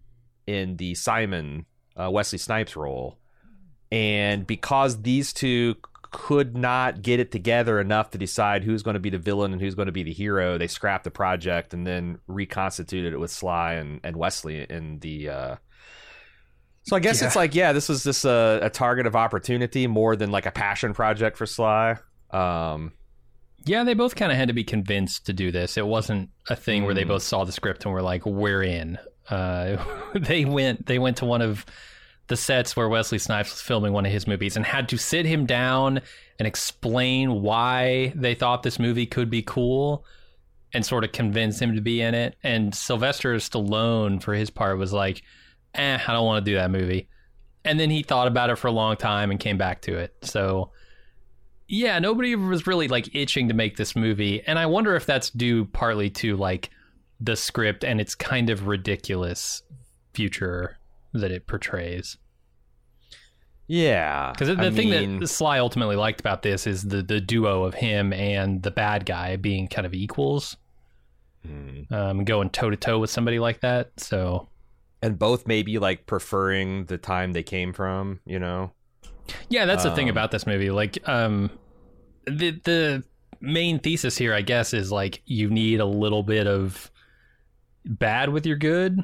in 0.46 0.76
the 0.76 0.94
Simon 0.94 1.66
uh, 1.96 2.10
Wesley 2.10 2.38
Snipes 2.38 2.76
role. 2.76 3.18
And 3.90 4.46
because 4.46 5.02
these 5.02 5.32
two 5.32 5.76
could 6.10 6.56
not 6.56 7.02
get 7.02 7.20
it 7.20 7.30
together 7.32 7.80
enough 7.80 8.10
to 8.10 8.18
decide 8.18 8.64
who's 8.64 8.82
going 8.82 8.94
to 8.94 9.00
be 9.00 9.10
the 9.10 9.18
villain 9.18 9.52
and 9.52 9.60
who's 9.60 9.74
going 9.74 9.86
to 9.86 9.92
be 9.92 10.02
the 10.02 10.12
hero, 10.12 10.58
they 10.58 10.66
scrapped 10.68 11.04
the 11.04 11.10
project 11.10 11.72
and 11.74 11.86
then 11.86 12.18
reconstituted 12.26 13.12
it 13.12 13.18
with 13.18 13.30
Sly 13.30 13.74
and, 13.74 14.00
and 14.04 14.16
Wesley 14.16 14.64
in 14.68 14.98
the. 15.00 15.28
Uh... 15.28 15.56
So 16.84 16.96
I 16.96 17.00
guess 17.00 17.20
Yeah. 17.20 17.26
it's 17.26 17.36
like, 17.36 17.54
yeah, 17.54 17.72
this 17.72 17.88
was 17.88 18.04
just 18.04 18.24
a, 18.24 18.60
a 18.62 18.70
target 18.70 19.06
of 19.06 19.16
opportunity 19.16 19.86
more 19.86 20.14
than 20.16 20.30
like 20.30 20.46
a 20.46 20.52
passion 20.52 20.94
project 20.94 21.36
for 21.36 21.46
Sly. 21.46 21.96
Um, 22.30 22.92
Yeah, 23.64 23.82
they 23.84 23.94
both 23.94 24.14
kind 24.14 24.30
of 24.30 24.38
had 24.38 24.48
to 24.48 24.54
be 24.54 24.62
convinced 24.64 25.26
to 25.26 25.32
do 25.32 25.50
this. 25.50 25.76
It 25.76 25.86
wasn't 25.86 26.30
a 26.48 26.54
thing 26.56 26.84
where 26.84 26.94
they 26.94 27.04
Mm. 27.04 27.08
both 27.08 27.22
saw 27.24 27.44
the 27.44 27.52
script 27.52 27.84
and 27.84 27.92
were 27.92 28.02
like, 28.02 28.24
"We're 28.24 28.62
in." 28.62 28.98
Uh, 29.28 29.84
they 30.14 30.44
went. 30.44 30.86
They 30.86 31.00
went 31.00 31.16
to 31.16 31.24
one 31.24 31.42
of 31.42 31.66
the 32.28 32.36
sets 32.36 32.76
where 32.76 32.88
Wesley 32.88 33.18
Snipes 33.18 33.50
was 33.50 33.60
filming 33.60 33.92
one 33.92 34.06
of 34.06 34.12
his 34.12 34.26
movies 34.26 34.56
and 34.56 34.66
had 34.66 34.88
to 34.88 34.96
sit 34.96 35.26
him 35.26 35.46
down 35.46 36.00
and 36.38 36.46
explain 36.46 37.42
why 37.42 38.12
they 38.16 38.34
thought 38.34 38.62
this 38.62 38.78
movie 38.78 39.06
could 39.06 39.30
be 39.30 39.42
cool 39.42 40.04
and 40.72 40.84
sort 40.84 41.04
of 41.04 41.12
convince 41.12 41.60
him 41.60 41.74
to 41.76 41.80
be 41.80 42.00
in 42.00 42.14
it. 42.14 42.36
And 42.42 42.74
Sylvester 42.74 43.34
Stallone, 43.36 44.20
for 44.22 44.34
his 44.34 44.50
part, 44.50 44.78
was 44.78 44.92
like, 44.92 45.22
"Eh, 45.74 45.98
I 46.06 46.12
don't 46.12 46.26
want 46.26 46.44
to 46.44 46.50
do 46.50 46.56
that 46.56 46.70
movie." 46.70 47.08
And 47.64 47.78
then 47.78 47.90
he 47.90 48.02
thought 48.02 48.26
about 48.26 48.50
it 48.50 48.56
for 48.56 48.68
a 48.68 48.72
long 48.72 48.96
time 48.96 49.30
and 49.30 49.40
came 49.40 49.58
back 49.58 49.82
to 49.82 49.96
it. 49.96 50.14
So 50.22 50.72
yeah, 51.68 51.98
nobody 51.98 52.34
was 52.36 52.66
really 52.66 52.88
like 52.88 53.14
itching 53.14 53.48
to 53.48 53.54
make 53.54 53.76
this 53.76 53.96
movie, 53.96 54.42
and 54.46 54.58
I 54.58 54.66
wonder 54.66 54.94
if 54.94 55.06
that's 55.06 55.30
due 55.30 55.64
partly 55.66 56.10
to 56.10 56.36
like 56.36 56.70
the 57.20 57.36
script 57.36 57.84
and 57.84 58.00
its 58.00 58.14
kind 58.14 58.50
of 58.50 58.66
ridiculous 58.66 59.62
future 60.12 60.78
that 61.12 61.30
it 61.30 61.46
portrays. 61.46 62.18
Yeah, 63.68 64.30
Because 64.32 64.56
the 64.56 64.62
I 64.62 64.70
thing 64.70 64.90
mean, 64.90 65.18
that 65.18 65.26
Sly 65.26 65.58
ultimately 65.58 65.96
liked 65.96 66.20
about 66.20 66.42
this 66.42 66.66
is 66.68 66.84
the 66.84 67.02
the 67.02 67.20
duo 67.20 67.64
of 67.64 67.74
him 67.74 68.12
and 68.12 68.62
the 68.62 68.70
bad 68.70 69.04
guy 69.04 69.34
being 69.36 69.66
kind 69.66 69.84
of 69.84 69.92
equals, 69.92 70.56
hmm. 71.44 71.92
um, 71.92 72.24
going 72.24 72.50
toe 72.50 72.70
to 72.70 72.76
toe 72.76 73.00
with 73.00 73.10
somebody 73.10 73.40
like 73.40 73.60
that. 73.62 73.90
So 73.96 74.48
and 75.02 75.18
both 75.18 75.46
maybe 75.48 75.78
like 75.78 76.06
preferring 76.06 76.84
the 76.86 76.96
time 76.98 77.32
they 77.32 77.42
came 77.42 77.72
from. 77.72 78.20
You 78.24 78.38
know, 78.38 78.72
yeah, 79.48 79.64
that's 79.64 79.82
the 79.82 79.94
thing 79.94 80.06
Um, 80.08 80.10
about 80.10 80.30
this 80.30 80.46
movie. 80.46 80.70
Like, 80.70 80.98
um, 81.08 81.50
the 82.24 82.52
the 82.62 83.04
main 83.40 83.80
thesis 83.80 84.16
here, 84.16 84.32
I 84.32 84.42
guess, 84.42 84.74
is 84.74 84.92
like 84.92 85.22
you 85.26 85.50
need 85.50 85.80
a 85.80 85.86
little 85.86 86.22
bit 86.22 86.46
of 86.46 86.90
bad 87.84 88.28
with 88.28 88.46
your 88.46 88.56
good. 88.56 89.00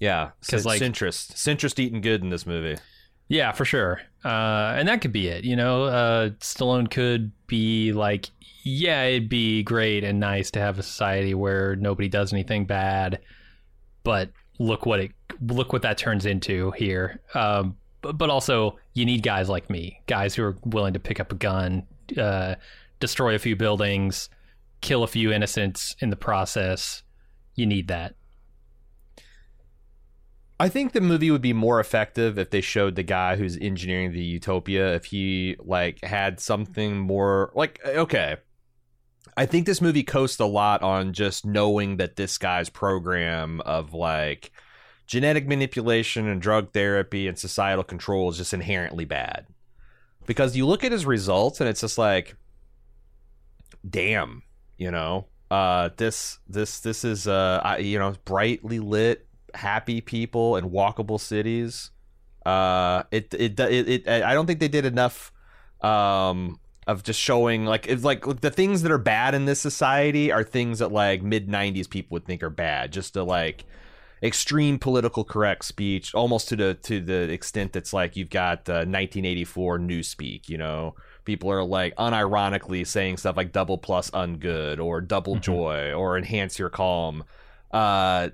Yeah, 0.00 0.30
'Cause, 0.48 0.64
like- 0.64 0.80
centrist, 0.80 1.32
centrist 1.34 1.78
eating 1.78 2.00
good 2.00 2.22
in 2.22 2.30
this 2.30 2.46
movie. 2.46 2.76
Yeah, 3.28 3.52
for 3.52 3.64
sure. 3.66 4.00
Uh, 4.24 4.74
and 4.76 4.88
that 4.88 5.00
could 5.02 5.12
be 5.12 5.28
it. 5.28 5.44
You 5.44 5.54
know, 5.54 5.84
uh, 5.84 6.30
Stallone 6.40 6.90
could 6.90 7.30
be 7.46 7.92
like, 7.92 8.30
yeah, 8.64 9.04
it'd 9.04 9.28
be 9.28 9.62
great 9.62 10.02
and 10.02 10.18
nice 10.18 10.50
to 10.52 10.60
have 10.60 10.78
a 10.78 10.82
society 10.82 11.34
where 11.34 11.76
nobody 11.76 12.08
does 12.08 12.32
anything 12.32 12.64
bad, 12.64 13.18
but 14.02 14.30
look 14.58 14.86
what 14.86 15.00
it 15.00 15.12
look 15.46 15.72
what 15.72 15.82
that 15.82 15.98
turns 15.98 16.24
into 16.26 16.70
here. 16.72 17.20
Um, 17.34 17.76
but, 18.00 18.16
but 18.18 18.30
also, 18.30 18.78
you 18.94 19.04
need 19.04 19.22
guys 19.22 19.48
like 19.48 19.68
me, 19.70 20.00
guys 20.06 20.34
who 20.34 20.42
are 20.42 20.56
willing 20.64 20.94
to 20.94 20.98
pick 21.00 21.20
up 21.20 21.30
a 21.30 21.34
gun, 21.36 21.86
uh, 22.16 22.54
destroy 22.98 23.34
a 23.34 23.38
few 23.38 23.56
buildings, 23.56 24.30
kill 24.80 25.02
a 25.02 25.06
few 25.06 25.32
innocents 25.32 25.94
in 26.00 26.08
the 26.10 26.16
process. 26.16 27.02
You 27.56 27.66
need 27.66 27.88
that. 27.88 28.14
I 30.60 30.68
think 30.68 30.92
the 30.92 31.00
movie 31.00 31.30
would 31.30 31.42
be 31.42 31.52
more 31.52 31.78
effective 31.78 32.38
if 32.38 32.50
they 32.50 32.60
showed 32.60 32.96
the 32.96 33.04
guy 33.04 33.36
who's 33.36 33.56
engineering 33.56 34.12
the 34.12 34.20
utopia 34.20 34.94
if 34.94 35.06
he 35.06 35.56
like 35.60 36.02
had 36.02 36.40
something 36.40 36.98
more 36.98 37.52
like 37.54 37.80
okay. 37.84 38.36
I 39.36 39.46
think 39.46 39.66
this 39.66 39.80
movie 39.80 40.02
coasts 40.02 40.40
a 40.40 40.46
lot 40.46 40.82
on 40.82 41.12
just 41.12 41.46
knowing 41.46 41.98
that 41.98 42.16
this 42.16 42.38
guy's 42.38 42.68
program 42.68 43.60
of 43.60 43.94
like 43.94 44.50
genetic 45.06 45.46
manipulation 45.46 46.26
and 46.26 46.42
drug 46.42 46.72
therapy 46.72 47.28
and 47.28 47.38
societal 47.38 47.84
control 47.84 48.28
is 48.30 48.36
just 48.38 48.52
inherently 48.52 49.04
bad. 49.04 49.46
Because 50.26 50.56
you 50.56 50.66
look 50.66 50.82
at 50.82 50.90
his 50.90 51.06
results 51.06 51.60
and 51.60 51.70
it's 51.70 51.82
just 51.82 51.98
like 51.98 52.34
damn, 53.88 54.42
you 54.76 54.90
know. 54.90 55.26
Uh 55.52 55.90
this 55.96 56.40
this 56.48 56.80
this 56.80 57.04
is 57.04 57.28
uh 57.28 57.60
I, 57.62 57.78
you 57.78 57.98
know 58.00 58.14
brightly 58.24 58.80
lit 58.80 59.27
happy 59.54 60.00
people 60.00 60.56
and 60.56 60.70
walkable 60.70 61.20
cities. 61.20 61.90
Uh, 62.46 63.02
it, 63.10 63.34
it 63.34 63.58
it 63.60 63.88
it 63.88 64.08
I 64.08 64.32
don't 64.34 64.46
think 64.46 64.60
they 64.60 64.68
did 64.68 64.84
enough 64.84 65.32
um 65.82 66.58
of 66.86 67.02
just 67.02 67.20
showing 67.20 67.66
like 67.66 67.86
it's 67.86 68.02
like 68.04 68.24
the 68.40 68.50
things 68.50 68.82
that 68.82 68.90
are 68.90 68.98
bad 68.98 69.34
in 69.34 69.44
this 69.44 69.60
society 69.60 70.32
are 70.32 70.42
things 70.42 70.78
that 70.78 70.90
like 70.90 71.22
mid 71.22 71.46
90s 71.48 71.88
people 71.88 72.14
would 72.14 72.24
think 72.24 72.42
are 72.42 72.50
bad 72.50 72.92
just 72.92 73.12
to 73.12 73.22
like 73.22 73.64
extreme 74.22 74.78
political 74.78 75.22
correct 75.22 75.64
speech 75.64 76.14
almost 76.14 76.48
to 76.48 76.56
the 76.56 76.74
to 76.82 77.00
the 77.00 77.30
extent 77.30 77.72
that's 77.72 77.92
like 77.92 78.16
you've 78.16 78.30
got 78.30 78.68
uh, 78.68 78.82
1984 78.88 79.78
newspeak 79.78 80.48
you 80.48 80.58
know 80.58 80.94
people 81.24 81.50
are 81.52 81.62
like 81.62 81.94
unironically 81.96 82.84
saying 82.86 83.16
stuff 83.18 83.36
like 83.36 83.52
double 83.52 83.78
plus 83.78 84.10
ungood 84.10 84.80
or 84.80 85.00
double 85.00 85.36
Mhm. 85.36 85.40
joy 85.42 85.92
or 85.92 86.16
enhance 86.18 86.58
your 86.58 86.70
calm 86.70 87.22
uh 87.70 88.30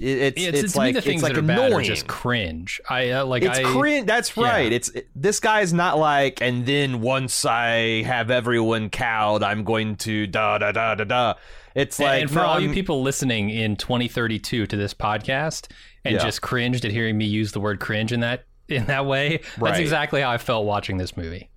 it, 0.00 0.18
it's, 0.36 0.42
Yeah, 0.42 0.48
it's, 0.50 0.62
it's, 0.62 0.76
like 0.76 0.94
the 0.94 1.02
things 1.02 1.22
it's 1.22 1.22
like 1.22 1.34
that 1.34 1.58
are 1.58 1.66
annoying. 1.68 1.84
just 1.84 2.06
cringe. 2.06 2.80
I 2.88 3.10
uh, 3.10 3.24
like 3.26 3.42
it's 3.42 3.58
I, 3.58 3.62
cringe. 3.64 4.06
That's 4.06 4.36
yeah. 4.36 4.44
right. 4.44 4.72
It's 4.72 4.88
it- 4.90 5.08
this 5.14 5.40
guy's 5.40 5.72
not 5.72 5.98
like, 5.98 6.40
and 6.40 6.64
then 6.66 7.00
once 7.00 7.44
I 7.44 8.02
have 8.02 8.30
everyone 8.30 8.90
cowed, 8.90 9.42
I'm 9.42 9.64
going 9.64 9.96
to 9.96 10.26
da 10.26 10.58
da 10.58 10.72
da 10.72 10.94
da 10.94 11.04
da. 11.04 11.34
It's 11.74 11.98
And- 11.98 12.06
like 12.06 12.20
and 12.22 12.30
for 12.30 12.36
no, 12.40 12.44
all 12.46 12.60
you 12.60 12.66
I'm- 12.68 12.74
people 12.74 13.02
listening 13.02 13.50
in 13.50 13.76
2032 13.76 14.66
to 14.66 14.76
this 14.76 14.94
podcast 14.94 15.70
and 16.04 16.14
Yeah. 16.14 16.22
just 16.22 16.40
cringed 16.42 16.84
at 16.84 16.90
hearing 16.90 17.16
me 17.18 17.26
use 17.26 17.52
the 17.52 17.60
word 17.60 17.78
cringe 17.80 18.12
in 18.12 18.20
that 18.20 18.44
in 18.68 18.86
that 18.86 19.04
way, 19.04 19.40
that's 19.60 19.78
exactly 19.80 20.20
how 20.20 20.30
I 20.30 20.38
felt 20.38 20.64
watching 20.64 20.96
this 20.96 21.16
movie. 21.16 21.50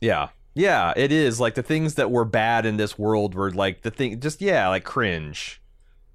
Yeah. 0.00 0.28
Yeah, 0.54 0.94
it 0.96 1.12
is 1.12 1.38
like 1.38 1.54
the 1.54 1.62
things 1.62 1.94
that 1.96 2.10
were 2.10 2.24
bad 2.24 2.64
in 2.66 2.76
this 2.76 2.98
world 2.98 3.34
were 3.34 3.50
like 3.52 3.82
the 3.82 3.90
thing 3.90 4.18
just 4.20 4.40
yeah, 4.40 4.68
like 4.68 4.84
cringe. 4.84 5.60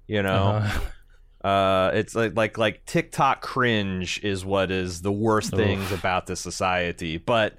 You 0.08 0.22
know? 0.22 0.60
Uh, 0.62 0.70
Uh 1.44 1.90
it's 1.94 2.14
like 2.14 2.36
like 2.36 2.56
like 2.58 2.84
TikTok 2.86 3.40
cringe 3.42 4.20
is 4.22 4.44
what 4.44 4.70
is 4.70 5.02
the 5.02 5.12
worst 5.12 5.52
Oof. 5.52 5.58
things 5.58 5.90
about 5.92 6.26
this 6.26 6.40
society. 6.40 7.16
But 7.18 7.56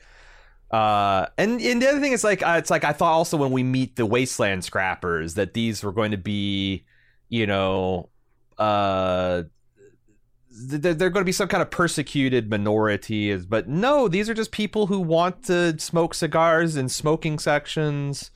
uh 0.72 1.28
and 1.38 1.60
and 1.62 1.82
the 1.82 1.90
other 1.90 2.00
thing 2.00 2.13
is 2.13 2.24
like 2.24 2.42
uh, 2.42 2.56
it's 2.58 2.70
like 2.72 2.84
I 2.84 2.94
thought 2.94 3.12
also 3.13 3.38
when 3.38 3.52
we 3.52 3.62
meet 3.63 3.96
the 3.96 4.06
wasteland 4.06 4.63
scrappers 4.63 5.34
that 5.36 5.54
these 5.54 5.84
were 5.84 5.92
going 5.92 6.12
to 6.12 6.18
be, 6.18 6.86
you 7.30 7.46
know, 7.46 8.10
uh 8.58 9.44
th- 10.70 10.82
they're 10.98 11.10
going 11.10 11.22
to 11.22 11.25
be 11.25 11.32
some 11.32 11.48
kind 11.48 11.62
of 11.62 11.70
persecuted 11.72 12.50
minorities. 12.50 13.46
but 13.46 13.68
no 13.68 14.08
these 14.08 14.30
are 14.30 14.34
just 14.34 14.52
people 14.52 14.88
who 14.88 15.00
want 15.00 15.44
to 15.44 15.78
smoke 15.80 16.13
cigars 16.13 16.75
in 16.75 16.88
smoking 16.90 17.38
sections 17.40 18.32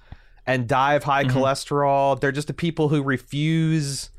and 0.45 0.67
die 0.67 0.93
of 0.95 1.03
high 1.03 1.23
Mhm. 1.23 1.31
cholesterol 1.31 2.19
they're 2.19 2.31
just 2.31 2.47
the 2.47 2.53
people 2.53 2.89
who 2.89 3.01
refuse 3.01 4.09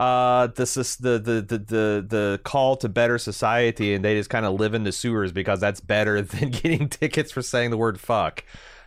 uh 0.00 0.46
this 0.56 0.76
is 0.78 0.96
the 0.96 1.18
the, 1.18 1.42
the 1.42 1.58
the 1.58 2.06
the 2.08 2.40
call 2.42 2.74
to 2.74 2.88
better 2.88 3.18
society 3.18 3.92
and 3.94 4.02
they 4.04 4.14
just 4.16 4.30
kind 4.30 4.46
of 4.46 4.58
live 4.58 4.72
in 4.74 4.82
the 4.82 4.92
sewers 4.92 5.30
because 5.30 5.60
that's 5.60 5.78
better 5.80 6.22
than 6.22 6.50
getting 6.50 6.88
tickets 6.88 7.30
for 7.30 7.42
saying 7.42 7.70
the 7.70 7.76
word 7.76 8.00
fuck 8.00 8.42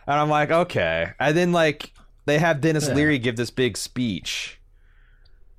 and 0.08 0.18
i'm 0.18 0.28
like 0.28 0.50
okay 0.50 1.12
and 1.20 1.36
then 1.36 1.52
like 1.52 1.92
they 2.26 2.38
have 2.38 2.60
denis 2.60 2.88
Yeah. 2.88 2.94
leary 2.94 3.18
give 3.20 3.36
this 3.36 3.50
big 3.52 3.76
speech 3.76 4.60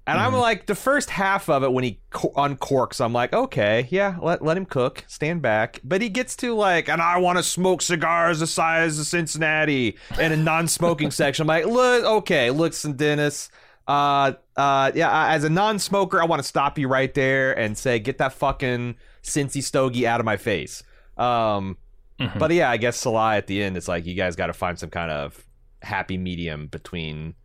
and 0.08 0.20
I'm 0.20 0.34
Mhm. 0.34 0.40
like, 0.42 0.68
the 0.68 0.76
first 0.76 1.10
half 1.10 1.50
of 1.50 1.64
it 1.64 1.72
when 1.74 1.84
he 1.84 2.00
co- 2.12 2.30
uncorks, 2.38 3.04
I'm 3.04 3.12
like, 3.12 3.34
okay, 3.34 3.88
yeah, 3.90 4.18
let 4.22 4.44
let 4.44 4.56
him 4.56 4.68
cook, 4.68 5.04
stand 5.08 5.42
back. 5.42 5.80
But 5.84 6.00
he 6.04 6.10
gets 6.10 6.36
to 6.36 6.54
like, 6.54 6.88
and 6.90 7.02
I 7.02 7.18
want 7.18 7.40
to 7.40 7.44
smoke 7.44 7.82
cigars 7.82 8.40
the 8.40 8.46
size 8.46 9.00
of 9.00 9.08
Cincinnati 9.08 9.98
in 10.20 10.32
a 10.32 10.38
non-smoking 10.38 11.10
section. 11.22 11.42
I'm 11.42 11.48
like, 11.48 11.66
look, 11.66 12.04
okay, 12.06 12.52
listen, 12.52 12.94
Denis. 12.94 13.50
Uh, 13.88 14.34
uh, 14.58 14.92
yeah, 14.96 15.28
as 15.30 15.44
a 15.44 15.50
non-smoker, 15.50 16.22
I 16.22 16.26
want 16.26 16.42
to 16.42 16.48
stop 16.48 16.78
you 16.78 16.88
right 16.88 17.14
there 17.14 17.58
and 17.58 17.78
say, 17.78 18.00
get 18.00 18.18
that 18.20 18.34
fucking 18.34 18.96
Cincy 19.24 19.62
stogie 19.64 20.08
out 20.08 20.20
of 20.20 20.26
my 20.26 20.38
face. 20.38 20.84
Um, 21.18 21.78
Mhm. 22.20 22.40
but 22.40 22.52
yeah, 22.52 22.70
I 22.70 22.78
guess 22.78 22.96
Salah 22.98 23.36
at 23.36 23.48
the 23.48 23.62
end, 23.62 23.76
it's 23.76 23.88
like 23.90 24.06
you 24.06 24.16
guys 24.16 24.36
got 24.38 24.48
to 24.48 24.54
find 24.54 24.80
some 24.80 24.90
kind 24.90 25.12
of 25.12 25.46
happy 25.82 26.18
medium 26.18 26.68
between. 26.68 27.36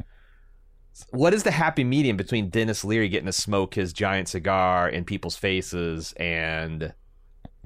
What 1.10 1.32
is 1.34 1.42
the 1.44 1.50
happy 1.50 1.82
medium 1.82 2.16
between 2.16 2.50
Denis 2.50 2.84
Leary 2.84 3.08
getting 3.08 3.26
to 3.26 3.32
smoke 3.32 3.74
his 3.74 3.92
giant 3.92 4.28
cigar 4.28 4.88
in 4.88 5.04
people's 5.04 5.34
faces 5.36 6.12
and 6.18 6.92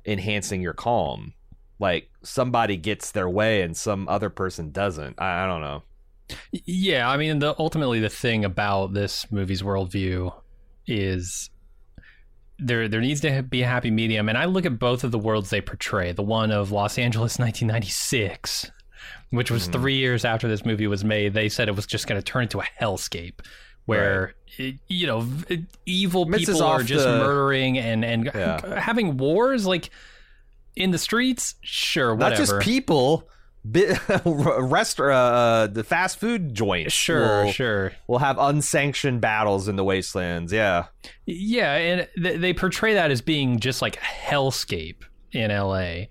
enhancing 0.07 0.63
your 0.63 0.73
calm? 0.73 1.35
Like 1.79 2.09
somebody 2.23 2.77
gets 2.77 3.11
their 3.11 3.29
way 3.29 3.63
and 3.63 3.77
some 3.77 4.09
other 4.09 4.31
person 4.31 4.71
doesn't. 4.71 5.21
I, 5.21 5.45
I 5.45 5.47
don't 5.47 5.61
know. 5.61 5.83
Yeah, 6.53 7.09
I 7.09 7.17
mean, 7.17 7.39
the 7.39 7.55
ultimately 7.59 8.01
the 8.01 8.09
thing 8.09 8.45
about 8.45 8.93
this 8.95 9.31
movie's 9.31 9.63
worldview 9.63 10.33
is 10.87 11.51
there 12.59 12.89
there 12.89 13.01
needs 13.01 13.21
to 13.23 13.43
be 13.43 13.63
a 13.63 13.67
happy 13.67 13.91
medium, 13.91 14.29
and 14.29 14.39
I 14.39 14.45
look 14.47 14.65
at 14.67 14.79
both 14.79 15.05
of 15.05 15.11
the 15.11 15.19
worlds 15.19 15.51
they 15.51 15.61
portray. 15.61 16.13
The 16.13 16.23
one 16.23 16.51
of 16.51 16.71
Los 16.73 16.99
Angeles, 16.99 17.39
1996, 17.39 18.71
which 19.31 19.51
was 19.51 19.69
Mhm. 19.69 19.73
three 19.73 19.97
years 19.97 20.25
after 20.25 20.49
this 20.49 20.65
movie 20.65 20.87
was 20.87 21.05
made. 21.05 21.35
They 21.35 21.49
said 21.49 21.69
it 21.69 21.77
was 21.77 21.87
just 21.87 22.07
going 22.07 22.21
to 22.21 22.25
turn 22.25 22.45
into 22.45 22.61
a 22.61 22.65
hellscape. 22.81 23.41
Where 23.87 24.35
it- 24.57 24.77
you 24.89 25.07
know 25.07 25.29
evil 25.85 26.25
people 26.27 26.63
are 26.63 26.83
just 26.83 27.05
the- 27.05 27.19
murdering 27.19 27.77
and 27.79 28.03
and 28.05 28.31
Yeah. 28.35 28.81
having 28.81 29.19
wars 29.19 29.67
like 29.67 29.91
in 30.77 30.91
the 30.91 30.99
streets, 30.99 31.57
sure, 31.61 32.15
whatever. 32.15 32.31
Not 32.31 32.37
just 32.39 32.61
people. 32.61 33.29
Bi- 33.65 33.99
restaurant, 34.27 35.35
uh, 35.35 35.67
the 35.73 35.85
fast 35.85 36.19
food 36.19 36.55
joint. 36.55 36.93
Sure, 36.93 37.45
will, 37.47 37.53
sure. 37.53 37.93
will 38.07 38.19
have 38.19 38.39
unsanctioned 38.39 39.21
battles 39.21 39.69
in 39.69 39.77
the 39.77 39.85
wastelands. 39.85 40.53
Yeah. 40.53 40.87
Yeah, 41.27 41.75
and 41.75 42.09
th- 42.23 42.41
they 42.41 42.53
portray 42.53 42.95
that 42.95 43.11
as 43.11 43.21
being 43.23 43.59
just 43.61 43.81
like 43.81 43.97
a 43.97 44.01
hellscape 44.01 45.03
in 45.33 45.51
LA. 45.51 46.05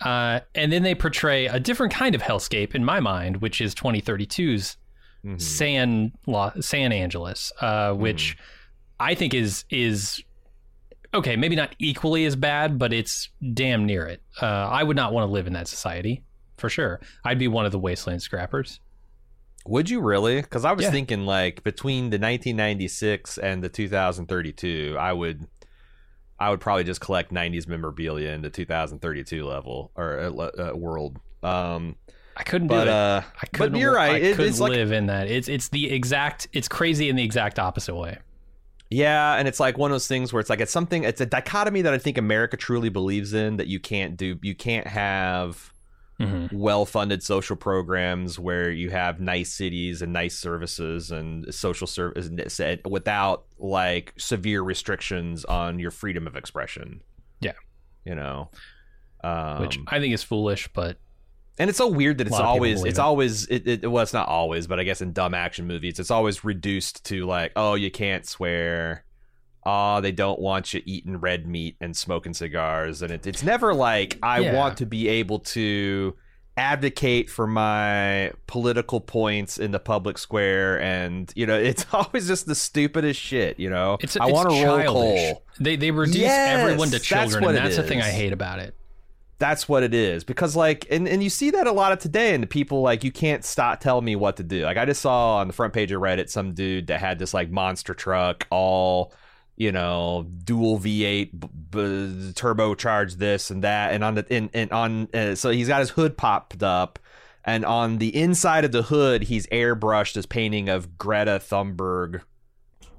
Uh, 0.00 0.40
and 0.54 0.70
then 0.72 0.82
they 0.82 0.94
portray 0.94 1.46
a 1.46 1.58
different 1.60 1.92
kind 1.94 2.14
of 2.14 2.20
hellscape 2.22 2.74
in 2.74 2.84
my 2.84 3.00
mind, 3.00 3.38
which 3.40 3.60
is 3.60 3.74
2032's 3.74 4.76
Mhm. 5.24 5.40
San 5.40 6.12
Lo- 6.26 6.50
San 6.60 6.90
Angeles, 6.92 7.52
uh, 7.60 7.92
which 7.92 8.36
I 8.98 9.14
think 9.14 9.32
is 9.34 9.64
is 9.70 10.20
okay, 11.14 11.36
maybe 11.36 11.54
not 11.54 11.74
equally 11.78 12.24
as 12.24 12.34
bad, 12.34 12.76
but 12.78 12.92
it's 12.92 13.28
damn 13.54 13.86
near 13.86 14.04
it. 14.06 14.20
Uh, 14.42 14.46
I 14.46 14.82
would 14.82 14.96
not 14.96 15.12
want 15.12 15.28
to 15.28 15.32
live 15.32 15.46
in 15.46 15.52
that 15.52 15.68
society 15.68 16.24
for 16.62 16.70
sure. 16.70 17.00
I'd 17.24 17.38
be 17.38 17.48
one 17.48 17.66
of 17.66 17.72
the 17.72 17.78
wasteland 17.78 18.22
scrappers. 18.22 18.80
Would 19.66 19.90
you 19.90 20.00
really? 20.00 20.40
Because 20.40 20.64
I 20.64 20.72
was 20.72 20.84
Yeah. 20.86 20.90
thinking 20.92 21.26
like 21.26 21.62
between 21.62 22.04
the 22.10 22.18
1996 22.18 23.36
and 23.38 23.62
the 23.62 23.68
2032, 23.68 24.96
I 24.98 25.12
would, 25.12 25.46
I 26.40 26.50
would 26.50 26.60
probably 26.60 26.84
just 26.84 27.00
collect 27.00 27.32
'90s 27.32 27.68
memorabilia 27.68 28.30
in 28.30 28.42
the 28.42 28.50
2032 28.50 29.44
level 29.44 29.92
or 29.94 30.18
uh, 30.18 30.30
uh, 30.70 30.72
world. 30.74 31.18
Um, 31.42 31.96
I 32.36 32.42
couldn't 32.44 32.68
but 32.68 32.84
do 32.84 32.90
it. 32.90 32.94
uh, 32.94 33.20
I 33.42 33.46
couldn't. 33.46 33.72
but 33.72 33.78
you're 33.80 33.94
right. 33.94 34.12
I 34.14 34.16
It- 34.16 34.36
couldn't 34.36 34.50
it's 34.50 34.60
like 34.60 34.72
live 34.72 34.90
in 34.90 35.06
that. 35.06 35.28
It's 35.30 35.48
it's 35.48 35.68
the 35.68 35.92
exact. 35.92 36.48
It's 36.52 36.66
crazy 36.68 37.08
in 37.08 37.16
the 37.16 37.22
exact 37.24 37.58
opposite 37.58 37.94
way. 37.94 38.18
Yeah, 38.90 39.36
and 39.36 39.46
it's 39.48 39.58
like 39.60 39.78
one 39.78 39.90
of 39.90 39.94
those 39.94 40.06
things 40.08 40.32
where 40.32 40.40
it's 40.40 40.50
like 40.50 40.60
it's 40.60 40.72
something 40.72 41.04
it's 41.04 41.20
a 41.20 41.26
dichotomy 41.26 41.82
that 41.82 41.94
I 41.94 41.98
think 41.98 42.18
America 42.18 42.56
truly 42.56 42.88
believes 42.90 43.32
in 43.32 43.56
that 43.58 43.66
you 43.68 43.78
can't 43.80 44.16
do 44.18 44.38
you 44.42 44.54
can't 44.54 44.86
have 44.86 45.71
Mhm. 46.22 46.52
well-funded 46.52 47.22
social 47.22 47.56
programs 47.56 48.38
where 48.38 48.70
you 48.70 48.90
have 48.90 49.20
nice 49.20 49.52
cities 49.52 50.02
and 50.02 50.12
nice 50.12 50.38
services 50.38 51.10
and 51.10 51.52
social 51.52 51.86
service 51.86 52.28
without 52.88 53.44
like 53.58 54.14
severe 54.16 54.62
restrictions 54.62 55.44
on 55.44 55.78
your 55.78 55.90
freedom 55.90 56.26
of 56.26 56.36
expression. 56.36 57.02
Yeah. 57.40 57.52
You 58.04 58.14
know. 58.14 58.50
Um, 59.24 59.60
Which 59.60 59.78
I 59.88 60.00
think 60.00 60.14
is 60.14 60.22
foolish, 60.22 60.68
but 60.72 60.98
and 61.58 61.68
it's 61.68 61.78
so 61.78 61.86
weird 61.88 62.18
that 62.18 62.26
it's 62.26 62.32
lot 62.32 62.42
of 62.42 62.46
people 62.46 62.54
always 62.54 62.84
it's 62.84 62.98
it. 62.98 63.02
always 63.02 63.46
it, 63.46 63.68
it 63.68 63.90
well 63.90 64.02
it's 64.02 64.14
not 64.14 64.26
always 64.26 64.66
but 64.66 64.80
i 64.80 64.84
guess 64.84 65.02
in 65.02 65.12
dumb 65.12 65.34
action 65.34 65.66
movies 65.66 65.98
it's 65.98 66.10
always 66.10 66.44
reduced 66.44 67.04
to 67.04 67.26
like 67.26 67.52
oh 67.56 67.74
you 67.74 67.90
can't 67.90 68.26
swear 68.26 69.04
oh 69.64 70.00
they 70.00 70.12
don't 70.12 70.40
want 70.40 70.74
you 70.74 70.82
eating 70.86 71.16
red 71.18 71.46
meat 71.46 71.76
and 71.80 71.96
smoking 71.96 72.34
cigars. 72.34 73.02
And 73.02 73.10
it, 73.12 73.26
it's 73.26 73.42
never 73.42 73.74
like 73.74 74.18
i 74.22 74.40
Yeah. 74.40 74.54
want 74.54 74.76
to 74.78 74.86
be 74.86 75.08
able 75.08 75.38
to 75.40 76.14
advocate 76.58 77.30
for 77.30 77.46
my 77.46 78.30
political 78.46 79.00
points 79.00 79.56
in 79.58 79.70
the 79.70 79.78
public 79.78 80.18
square. 80.18 80.80
And 80.80 81.32
you 81.34 81.46
know 81.46 81.58
it's 81.58 81.86
always 81.92 82.26
just 82.26 82.46
the 82.46 82.54
stupidest 82.54 83.20
shit 83.20 83.58
you 83.58 83.70
know? 83.70 83.98
It's 84.00 84.16
i 84.16 84.26
want 84.26 84.50
to 84.50 84.64
roll 84.66 84.82
coal 84.84 85.44
They 85.60 85.76
they 85.76 85.90
reduce 85.90 86.16
Yes, 86.16 86.60
everyone 86.60 86.88
to 86.88 86.92
that's 86.92 87.04
children, 87.04 87.44
what 87.44 87.54
and 87.54 87.64
that's 87.64 87.76
the 87.76 87.82
thing 87.82 88.00
I 88.00 88.10
hate 88.10 88.32
about 88.32 88.58
it. 88.58 88.74
that's 89.38 89.68
what 89.68 89.82
it 89.82 89.94
is. 89.94 90.24
Because 90.24 90.54
like 90.54 90.86
and, 90.90 91.08
and 91.08 91.22
you 91.22 91.30
see 91.30 91.50
that 91.50 91.66
a 91.66 91.72
lot 91.72 91.92
of 91.92 91.98
today 92.00 92.34
and 92.34 92.42
the 92.42 92.46
people 92.48 92.82
like 92.82 93.02
you 93.02 93.10
can't 93.12 93.44
stop 93.44 93.80
telling 93.80 94.04
me 94.04 94.14
what 94.16 94.36
to 94.36 94.42
do. 94.42 94.64
Like 94.64 94.76
i 94.76 94.84
just 94.84 95.00
saw 95.00 95.36
on 95.38 95.46
the 95.46 95.52
front 95.54 95.72
page 95.72 95.90
of 95.92 96.00
reddit 96.02 96.28
some 96.28 96.52
dude 96.52 96.88
that 96.88 97.00
had 97.00 97.18
this 97.18 97.32
like 97.32 97.50
monster 97.50 97.94
truck 97.94 98.46
all 98.50 99.12
you 99.62 99.70
know 99.72 100.26
dual 100.44 100.78
v8 100.78 101.30
b- 101.30 101.48
b- 101.70 102.32
turbocharged 102.34 103.16
this 103.18 103.50
and 103.50 103.62
that 103.62 103.92
and 103.92 104.02
on 104.02 104.14
the 104.16 104.26
and, 104.30 104.50
and 104.52 104.70
on 104.72 105.08
uh, 105.14 105.34
so 105.34 105.50
he's 105.50 105.68
got 105.68 105.80
his 105.80 105.90
hood 105.90 106.16
popped 106.16 106.62
up 106.62 106.98
and 107.44 107.64
on 107.64 107.98
the 107.98 108.14
inside 108.16 108.64
of 108.64 108.72
the 108.72 108.82
hood 108.82 109.22
he's 109.22 109.46
airbrushed 109.48 110.14
this 110.14 110.26
painting 110.26 110.68
of 110.68 110.98
greta 110.98 111.38
thunberg 111.42 112.22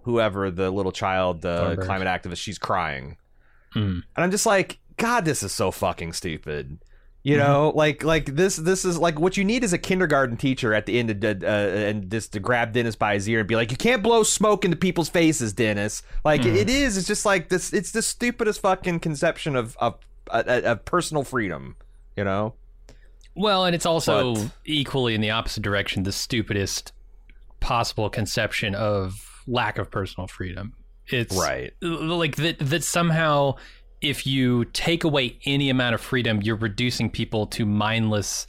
whoever 0.04 0.50
the 0.52 0.70
little 0.72 0.92
child 0.92 1.42
the 1.42 1.76
Thunberg. 1.76 1.86
climate 1.86 2.08
activist 2.08 2.38
she's 2.38 2.58
crying 2.58 3.18
Mm. 3.76 4.04
and 4.16 4.24
I'm 4.24 4.30
just 4.30 4.46
like, 4.46 4.78
God, 4.98 5.26
this 5.26 5.42
is 5.42 5.52
so 5.52 5.72
fucking 5.72 6.14
stupid. 6.14 6.78
You 7.24 7.38
mm-hmm. 7.38 7.48
know, 7.48 7.72
like 7.74 8.04
like 8.04 8.36
this 8.36 8.58
this 8.58 8.84
is 8.84 8.98
like 8.98 9.18
what 9.18 9.38
you 9.38 9.46
need 9.46 9.64
is 9.64 9.72
a 9.72 9.78
kindergarten 9.78 10.36
teacher 10.36 10.74
at 10.74 10.86
the 10.86 11.00
end 11.00 11.10
of 11.10 11.22
the, 11.22 11.40
uh, 11.42 11.90
and 11.90 12.12
just 12.12 12.34
to 12.34 12.42
grab 12.42 12.74
Denis 12.74 12.98
by 12.98 13.14
his 13.14 13.30
ear 13.30 13.40
and 13.40 13.48
be 13.48 13.56
like, 13.56 13.72
you 13.72 13.78
can't 13.78 14.04
blow 14.04 14.24
smoke 14.24 14.66
into 14.66 14.76
people's 14.76 15.08
faces, 15.08 15.54
Denis. 15.54 16.04
Like 16.26 16.42
mm-hmm. 16.42 16.56
it 16.56 16.70
is. 16.70 16.98
It's 16.98 17.08
just 17.08 17.26
like 17.26 17.48
this. 17.48 17.72
It's 17.72 17.92
the 17.92 18.02
stupidest 18.02 18.60
fucking 18.60 19.00
conception 19.00 19.56
of 19.56 19.78
of, 19.80 19.96
of, 20.28 20.48
of 20.48 20.86
personal 20.86 21.24
freedom. 21.24 21.78
You 22.18 22.26
know. 22.26 22.56
Well, 23.36 23.66
and 23.66 23.74
it's 23.74 23.86
also 23.86 24.36
But- 24.36 24.52
equally 24.66 25.16
in 25.16 25.22
the 25.22 25.32
opposite 25.32 25.64
direction, 25.64 26.04
the 26.04 26.12
stupidest 26.12 26.92
possible 27.62 28.10
conception 28.10 28.76
of 28.76 29.42
lack 29.48 29.78
of 29.78 29.90
personal 29.90 30.28
freedom. 30.28 30.74
It's 31.08 31.36
Right. 31.36 31.74
like 31.82 32.36
that 32.36 32.60
that 32.60 32.84
somehow 32.84 33.56
if 34.04 34.28
you 34.28 34.66
take 34.66 35.04
away 35.04 35.38
any 35.46 35.70
amount 35.70 35.96
of 35.96 36.02
freedom, 36.02 36.42
you're 36.42 36.56
reducing 36.56 37.10
people 37.10 37.48
to 37.48 37.66
mindless 37.66 38.46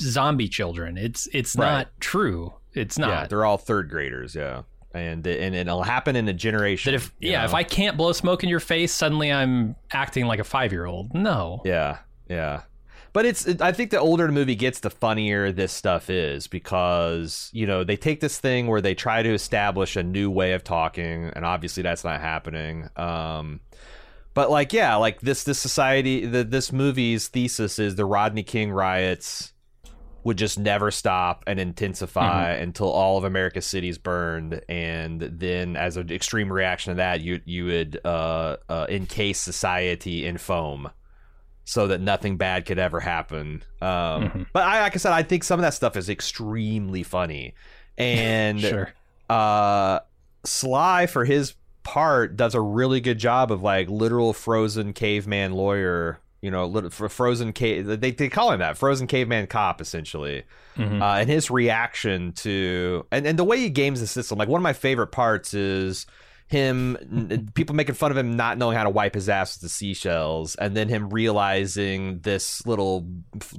zombie 0.00 0.48
children. 0.48 0.98
It's 0.98 1.26
it's 1.32 1.54
Right. 1.56 1.70
not 1.70 1.88
true. 2.00 2.54
It's 2.74 2.98
not. 2.98 3.08
Yeah, 3.08 3.26
they're 3.26 3.44
all 3.44 3.58
third 3.58 3.88
graders. 3.90 4.34
Yeah, 4.34 4.62
and 4.94 5.26
and 5.26 5.54
it'll 5.54 5.82
happen 5.82 6.16
in 6.16 6.26
a 6.28 6.32
generation. 6.32 6.92
that 6.92 6.96
if 6.96 7.12
yeah, 7.20 7.40
know? 7.40 7.44
if 7.44 7.54
I 7.54 7.62
can't 7.62 7.96
blow 7.96 8.12
smoke 8.12 8.42
in 8.42 8.48
your 8.48 8.60
face, 8.60 8.92
suddenly 8.92 9.30
I'm 9.32 9.76
acting 9.92 10.26
like 10.26 10.40
a 10.40 10.44
5-year-old. 10.44 11.14
No. 11.14 11.60
Yeah, 11.64 11.98
yeah. 12.28 12.62
But 13.12 13.26
it's 13.26 13.46
it, 13.46 13.60
I 13.60 13.72
think 13.72 13.90
the 13.90 14.00
older 14.00 14.26
the 14.26 14.32
movie 14.32 14.54
gets, 14.54 14.80
the 14.80 14.88
funnier 14.88 15.52
this 15.52 15.70
stuff 15.70 16.08
is 16.08 16.46
because 16.46 17.50
you 17.52 17.66
know 17.66 17.84
they 17.84 17.96
take 17.96 18.20
this 18.20 18.38
thing 18.38 18.68
where 18.68 18.80
they 18.80 18.94
try 18.94 19.22
to 19.22 19.34
establish 19.34 19.96
a 19.96 20.02
new 20.02 20.30
way 20.30 20.54
of 20.54 20.64
talking, 20.64 21.24
and 21.36 21.44
obviously 21.44 21.82
that's 21.82 22.04
not 22.04 22.22
happening. 22.22 22.88
Um, 22.96 23.60
but 24.34 24.50
like 24.50 24.72
yeah, 24.72 24.96
like 24.96 25.20
this 25.20 25.44
this 25.44 25.58
society, 25.58 26.26
the, 26.26 26.44
this 26.44 26.72
movie's 26.72 27.28
thesis 27.28 27.78
is 27.78 27.96
the 27.96 28.04
Rodney 28.04 28.42
King 28.42 28.70
riots 28.72 29.52
would 30.24 30.38
just 30.38 30.56
never 30.56 30.92
stop 30.92 31.42
and 31.48 31.58
intensify 31.58 32.52
until 32.52 32.88
all 32.88 33.18
of 33.18 33.24
America's 33.24 33.66
cities 33.66 33.98
burned, 33.98 34.62
and 34.68 35.20
then 35.20 35.76
as 35.76 35.96
an 35.96 36.12
extreme 36.12 36.52
reaction 36.52 36.92
to 36.92 36.96
that, 36.98 37.20
you 37.20 37.40
you 37.44 37.64
would 37.66 38.00
uh, 38.04 38.56
uh, 38.68 38.86
encase 38.88 39.40
society 39.40 40.24
in 40.24 40.38
foam 40.38 40.90
so 41.64 41.86
that 41.88 42.00
nothing 42.00 42.36
bad 42.36 42.66
could 42.66 42.78
ever 42.78 43.00
happen. 43.00 43.62
Um, 43.80 43.88
Mhm. 43.88 44.46
But 44.52 44.64
I, 44.64 44.80
like 44.82 44.94
I 44.94 44.98
said, 44.98 45.12
I 45.12 45.22
think 45.22 45.44
some 45.44 45.58
of 45.60 45.62
that 45.62 45.74
stuff 45.74 45.96
is 45.96 46.08
extremely 46.08 47.02
funny, 47.02 47.54
and 47.98 48.60
Sure. 48.72 48.92
uh, 49.28 50.00
Sly 50.44 51.06
for 51.06 51.24
his 51.24 51.54
part 51.82 52.36
does 52.36 52.54
a 52.54 52.60
really 52.60 53.00
good 53.00 53.18
job 53.18 53.50
of 53.52 53.62
like 53.62 53.88
literal 53.90 54.32
frozen 54.32 54.92
caveman 54.92 55.52
lawyer. 55.52 56.18
You 56.40 56.50
know, 56.50 56.88
frozen 56.90 57.52
cave. 57.52 57.86
They 57.86 58.10
they 58.10 58.28
call 58.28 58.50
him 58.50 58.58
that 58.58 58.76
frozen 58.76 59.06
caveman 59.06 59.46
cop 59.46 59.80
essentially. 59.80 60.42
Mhm. 60.76 61.00
Uh, 61.00 61.20
and 61.20 61.30
his 61.30 61.50
reaction 61.52 62.32
to 62.32 63.06
and, 63.12 63.26
and 63.26 63.38
the 63.38 63.44
way 63.44 63.58
he 63.58 63.70
games 63.70 64.00
the 64.00 64.08
system. 64.08 64.38
Like 64.38 64.48
one 64.48 64.58
of 64.58 64.64
my 64.64 64.72
favorite 64.72 65.12
parts 65.12 65.54
is 65.54 66.04
him 66.48 67.48
people 67.54 67.76
making 67.76 67.94
fun 67.94 68.10
of 68.10 68.16
him 68.16 68.34
not 68.36 68.58
knowing 68.58 68.76
how 68.76 68.82
to 68.82 68.90
wipe 68.90 69.14
his 69.14 69.28
ass 69.28 69.54
with 69.56 69.62
the 69.62 69.68
seashells 69.68 70.56
and 70.56 70.76
then 70.76 70.88
him 70.88 71.10
realizing 71.10 72.18
this 72.20 72.66
little 72.66 73.06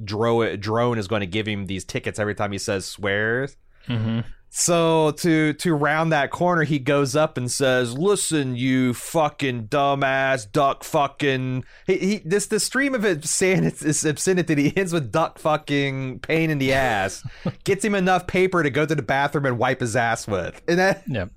drone 0.03 0.59
drone 0.59 0.97
is 0.97 1.07
going 1.07 1.21
to 1.21 1.25
give 1.25 1.47
him 1.47 1.65
these 1.65 1.85
tickets 1.85 2.19
every 2.19 2.35
time 2.35 2.51
he 2.51 2.57
says 2.57 2.85
swears 2.85 3.55
Mhm. 3.87 4.23
So 4.55 5.09
to 5.17 5.53
to 5.53 5.73
round 5.73 6.11
that 6.11 6.29
corner, 6.29 6.61
he 6.63 6.77
goes 6.77 7.15
up 7.15 7.37
and 7.39 7.49
says, 7.49 7.97
"Listen, 7.97 8.55
you 8.55 8.93
fucking 8.93 9.67
dumbass 9.69 10.49
duck 10.51 10.83
fucking." 10.83 11.65
He, 11.87 11.97
he 11.97 12.17
this 12.19 12.45
the 12.45 12.59
stream 12.59 12.93
of 12.93 13.03
it 13.03 13.25
saying 13.25 13.63
it's, 13.63 13.83
it's 13.83 14.05
obscenity. 14.05 14.69
He 14.69 14.77
ends 14.77 14.93
with 14.93 15.11
duck 15.11 15.39
fucking 15.39 16.19
pain 16.19 16.51
in 16.51 16.59
the 16.59 16.71
ass. 16.71 17.23
Gets 17.63 17.83
him 17.83 17.95
enough 17.95 18.27
paper 18.27 18.61
to 18.61 18.69
go 18.69 18.85
to 18.85 18.93
the 18.93 19.01
bathroom 19.01 19.47
and 19.47 19.57
wipe 19.57 19.79
his 19.79 19.95
ass 19.95 20.27
with, 20.27 20.61
and 20.67 20.77
that 20.77 21.01
Yep. 21.07 21.31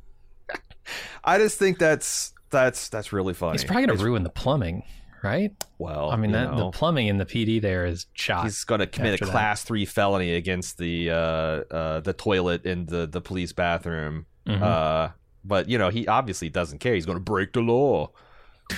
I 1.25 1.39
just 1.39 1.59
think 1.59 1.79
that's 1.79 2.35
that's 2.51 2.91
that's 2.91 3.15
really 3.15 3.33
funny. 3.33 3.53
He's 3.53 3.65
probably 3.65 3.87
going 3.87 3.95
It's- 3.95 4.01
to 4.01 4.05
ruin 4.05 4.25
the 4.25 4.29
plumbing, 4.31 4.83
right? 5.27 5.51
well. 5.79 6.11
I 6.11 6.17
mean, 6.17 6.33
that, 6.33 6.53
know. 6.53 6.57
the 6.57 6.71
plumbing 6.71 7.09
in 7.09 7.19
the 7.19 7.27
PD 7.27 7.61
there 7.61 7.85
is 7.85 8.07
shot. 8.15 8.45
He's 8.45 8.65
going 8.65 8.79
to 8.81 8.87
commit 8.87 9.21
a 9.21 9.25
that. 9.25 9.31
class 9.31 9.63
three 9.65 9.85
felony 9.85 10.35
against 10.35 10.79
the 10.79 11.11
uh, 11.11 11.15
uh, 11.15 12.01
the 12.01 12.13
toilet 12.13 12.65
in 12.65 12.87
the, 12.87 13.07
the 13.07 13.21
police 13.21 13.53
bathroom. 13.53 14.27
Mhm. 14.47 14.63
Uh, 14.63 15.09
but 15.45 15.69
you 15.69 15.77
know, 15.79 15.91
he 15.91 16.07
obviously 16.09 16.49
doesn't 16.49 16.79
care. 16.79 16.95
He's 16.95 17.07
going 17.07 17.19
to 17.19 17.23
break 17.25 17.53
the 17.53 17.61
law. 17.61 18.11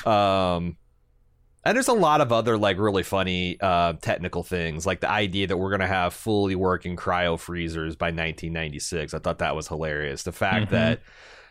Um, 0.04 0.76
and 1.64 1.76
there's 1.76 1.88
a 1.88 1.92
lot 1.92 2.20
of 2.20 2.32
other 2.32 2.56
like 2.56 2.78
really 2.78 3.02
funny 3.02 3.58
uh, 3.60 3.94
technical 3.94 4.42
things, 4.42 4.86
like 4.86 5.00
the 5.00 5.10
idea 5.10 5.46
that 5.46 5.56
we're 5.56 5.70
going 5.70 5.80
to 5.80 5.86
have 5.86 6.14
fully 6.14 6.54
working 6.54 6.96
cryo 6.96 7.38
freezers 7.38 7.96
by 7.96 8.06
1996. 8.06 9.12
I 9.14 9.18
thought 9.18 9.38
that 9.38 9.54
was 9.56 9.68
hilarious. 9.68 10.22
The 10.22 10.32
fact 10.32 10.66
Mhm. 10.68 10.70
that 10.70 11.00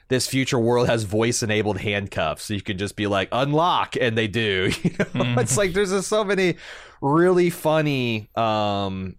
this 0.09 0.27
future 0.27 0.57
world 0.59 0.87
has 0.87 1.03
voice 1.03 1.43
enabled 1.43 1.79
handcuffs, 1.79 2.43
so 2.45 2.53
you 2.53 2.61
can 2.61 2.77
just 2.77 2.95
be 2.95 3.07
like 3.07 3.27
unlock, 3.31 3.95
and 3.99 4.17
they 4.17 4.27
do. 4.27 4.71
You 4.83 4.91
know? 4.91 5.05
Mhm. 5.05 5.37
It's 5.41 5.57
like 5.57 5.73
there's 5.73 5.91
just 5.91 6.07
so 6.07 6.23
many 6.23 6.55
really 7.01 7.49
funny 7.49 8.29
um, 8.35 9.15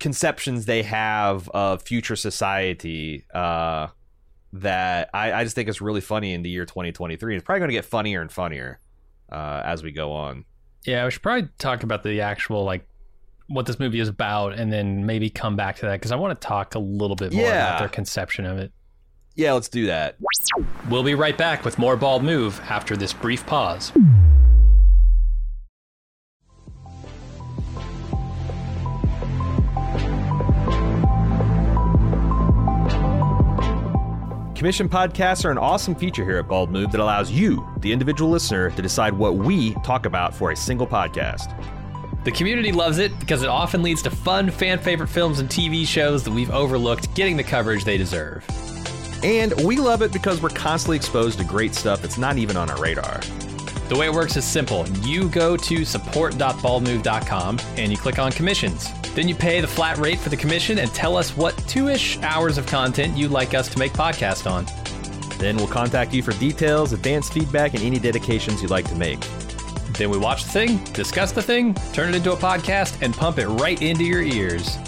conceptions 0.00 0.66
they 0.66 0.82
have 0.82 1.48
of 1.50 1.82
future 1.82 2.16
society 2.16 3.24
uh, 3.34 3.88
that 4.54 5.10
I, 5.14 5.32
I 5.32 5.44
just 5.44 5.54
think 5.54 5.68
is 5.68 5.80
really 5.80 6.00
funny 6.00 6.32
in 6.32 6.42
the 6.42 6.50
year 6.50 6.64
2023. 6.64 7.36
It's 7.36 7.44
probably 7.44 7.60
going 7.60 7.68
to 7.68 7.74
get 7.74 7.84
funnier 7.84 8.20
and 8.20 8.30
funnier 8.32 8.80
uh, 9.30 9.62
as 9.64 9.82
we 9.82 9.92
go 9.92 10.12
on. 10.12 10.44
yeah, 10.84 11.04
we 11.04 11.10
should 11.10 11.22
probably 11.22 11.48
talk 11.58 11.82
about 11.82 12.02
the 12.02 12.20
actual 12.20 12.64
like 12.64 12.86
what 13.48 13.66
this 13.66 13.78
movie 13.78 14.00
is 14.00 14.08
about, 14.08 14.54
and 14.54 14.72
then 14.72 15.04
maybe 15.04 15.28
come 15.28 15.56
back 15.56 15.76
to 15.76 15.82
that 15.86 15.92
because 15.96 16.10
I 16.10 16.16
want 16.16 16.40
to 16.40 16.46
talk 16.46 16.74
a 16.74 16.78
little 16.78 17.16
bit 17.16 17.32
more 17.34 17.44
Yeah. 17.44 17.68
about 17.68 17.78
their 17.80 17.88
conception 17.88 18.46
of 18.46 18.56
it. 18.58 18.72
Yeah, 19.34 19.52
let's 19.54 19.68
do 19.68 19.86
that. 19.86 20.16
We'll 20.90 21.02
be 21.02 21.14
right 21.14 21.36
back 21.36 21.64
with 21.64 21.78
more 21.78 21.96
Bald 21.96 22.22
Move 22.22 22.60
after 22.68 22.96
this 22.96 23.12
brief 23.12 23.46
pause. 23.46 23.92
Commission 34.54 34.88
podcasts 34.88 35.44
are 35.44 35.50
an 35.50 35.58
awesome 35.58 35.94
feature 35.94 36.24
here 36.24 36.36
at 36.36 36.46
Bald 36.46 36.70
Move 36.70 36.92
that 36.92 37.00
allows 37.00 37.32
you, 37.32 37.66
the 37.80 37.90
individual 37.90 38.30
listener, 38.30 38.70
to 38.70 38.80
decide 38.82 39.12
what 39.12 39.34
we 39.34 39.74
talk 39.82 40.06
about 40.06 40.32
for 40.32 40.52
a 40.52 40.56
single 40.56 40.86
podcast. 40.86 41.52
The 42.22 42.30
community 42.30 42.70
loves 42.70 42.98
it 42.98 43.18
because 43.18 43.42
it 43.42 43.48
often 43.48 43.82
leads 43.82 44.02
to 44.02 44.10
fun, 44.10 44.50
fan 44.52 44.78
favorite 44.78 45.08
films 45.08 45.40
and 45.40 45.48
TV 45.48 45.84
shows 45.84 46.22
that 46.22 46.30
we've 46.30 46.52
overlooked 46.52 47.12
getting 47.16 47.36
the 47.36 47.42
coverage 47.42 47.82
they 47.82 47.96
deserve. 47.98 48.46
And 49.22 49.52
we 49.64 49.76
love 49.76 50.02
it 50.02 50.12
because 50.12 50.42
we're 50.42 50.50
constantly 50.50 50.96
exposed 50.96 51.38
to 51.38 51.44
great 51.44 51.74
stuff 51.74 52.02
that's 52.02 52.18
not 52.18 52.38
even 52.38 52.56
on 52.56 52.70
our 52.70 52.80
radar. 52.80 53.20
The 53.88 53.96
way 53.98 54.06
it 54.06 54.12
works 54.12 54.36
is 54.36 54.44
simple. 54.44 54.88
You 55.02 55.28
go 55.28 55.56
to 55.56 55.84
support.baldmove.com 55.84 57.60
and 57.76 57.92
you 57.92 57.98
click 57.98 58.18
on 58.18 58.32
commissions. 58.32 58.88
Then 59.14 59.28
you 59.28 59.34
pay 59.34 59.60
the 59.60 59.68
flat 59.68 59.98
rate 59.98 60.18
for 60.18 60.30
the 60.30 60.36
commission 60.36 60.78
and 60.78 60.92
tell 60.94 61.16
us 61.16 61.36
what 61.36 61.56
two 61.68 61.88
ish 61.88 62.18
hours 62.22 62.56
of 62.56 62.66
content 62.66 63.16
you'd 63.16 63.30
like 63.30 63.52
us 63.52 63.68
to 63.68 63.78
make 63.78 63.92
podcast 63.92 64.50
on. 64.50 64.64
Then 65.38 65.56
we'll 65.56 65.66
contact 65.66 66.14
you 66.14 66.22
for 66.22 66.32
details, 66.32 66.92
advanced 66.92 67.32
feedback, 67.32 67.74
and 67.74 67.82
any 67.82 67.98
dedications 67.98 68.62
you'd 68.62 68.70
like 68.70 68.88
to 68.88 68.94
make. 68.94 69.20
Then 69.98 70.08
we 70.08 70.16
watch 70.16 70.44
the 70.44 70.50
thing, 70.50 70.82
discuss 70.92 71.32
the 71.32 71.42
thing, 71.42 71.74
turn 71.92 72.08
it 72.08 72.16
into 72.16 72.32
a 72.32 72.36
podcast, 72.36 73.02
and 73.02 73.12
pump 73.14 73.38
it 73.38 73.46
right 73.48 73.80
into 73.82 74.04
your 74.04 74.22
ears. 74.22 74.78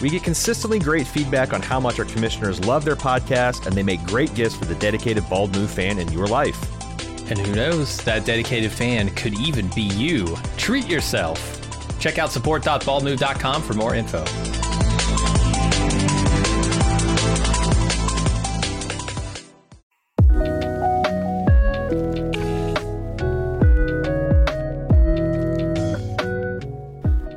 We 0.00 0.08
get 0.08 0.22
consistently 0.22 0.78
great 0.78 1.06
feedback 1.06 1.52
on 1.52 1.60
how 1.60 1.78
much 1.78 1.98
our 1.98 2.04
commissioners 2.04 2.64
love 2.64 2.84
their 2.84 2.96
podcast, 2.96 3.66
and 3.66 3.76
they 3.76 3.82
make 3.82 4.02
great 4.04 4.34
gifts 4.34 4.56
for 4.56 4.64
the 4.64 4.74
dedicated 4.76 5.28
Bald 5.28 5.54
Move 5.54 5.70
fan 5.70 5.98
in 5.98 6.10
your 6.12 6.26
life. 6.26 6.58
And 7.30 7.38
who 7.38 7.54
knows, 7.54 7.98
that 7.98 8.24
dedicated 8.24 8.72
fan 8.72 9.10
could 9.10 9.38
even 9.38 9.68
be 9.68 9.82
you. 9.82 10.36
Treat 10.56 10.88
yourself. 10.88 11.58
Check 12.00 12.18
out 12.18 12.32
support.baldmove.com 12.32 13.62
for 13.62 13.74
more 13.74 13.94
info. 13.94 14.24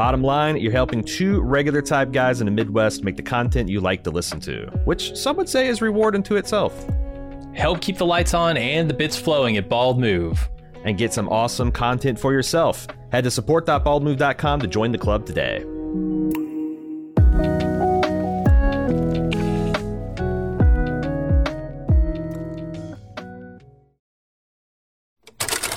Bottom 0.00 0.22
line, 0.22 0.56
you're 0.56 0.72
helping 0.72 1.04
two 1.04 1.42
regular 1.42 1.82
type 1.82 2.10
guys 2.10 2.40
in 2.40 2.46
the 2.46 2.50
Midwest 2.50 3.04
make 3.04 3.16
the 3.16 3.22
content 3.22 3.68
you 3.68 3.80
like 3.80 4.02
to 4.04 4.10
listen 4.10 4.40
to, 4.40 4.64
which 4.86 5.14
some 5.14 5.36
would 5.36 5.46
say 5.46 5.68
is 5.68 5.82
reward 5.82 6.14
unto 6.14 6.36
itself. 6.36 6.86
Help 7.52 7.82
keep 7.82 7.98
the 7.98 8.06
lights 8.06 8.32
on 8.32 8.56
and 8.56 8.88
the 8.88 8.94
bits 8.94 9.18
flowing 9.18 9.58
at 9.58 9.68
Bald 9.68 10.00
Move. 10.00 10.48
And 10.86 10.96
get 10.96 11.12
some 11.12 11.28
awesome 11.28 11.70
content 11.70 12.18
for 12.18 12.32
yourself. 12.32 12.86
Head 13.12 13.24
to 13.24 13.30
support.baldmove.com 13.30 14.60
to 14.60 14.66
join 14.66 14.90
the 14.90 14.96
club 14.96 15.26
today. 15.26 15.58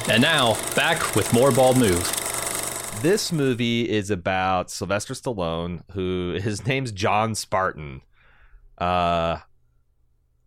And 0.09 0.21
now, 0.21 0.53
back 0.75 1.13
with 1.13 1.33
more 1.33 1.51
Bald 1.51 1.77
Move. 1.77 2.22
This 3.03 3.33
movie 3.33 3.81
is 3.89 4.09
about 4.09 4.71
Sylvester 4.71 5.13
Stallone, 5.13 5.83
who 5.91 6.39
his 6.41 6.65
name's 6.65 6.89
John 6.93 7.35
Spartan. 7.35 7.99
Uh 8.77 9.39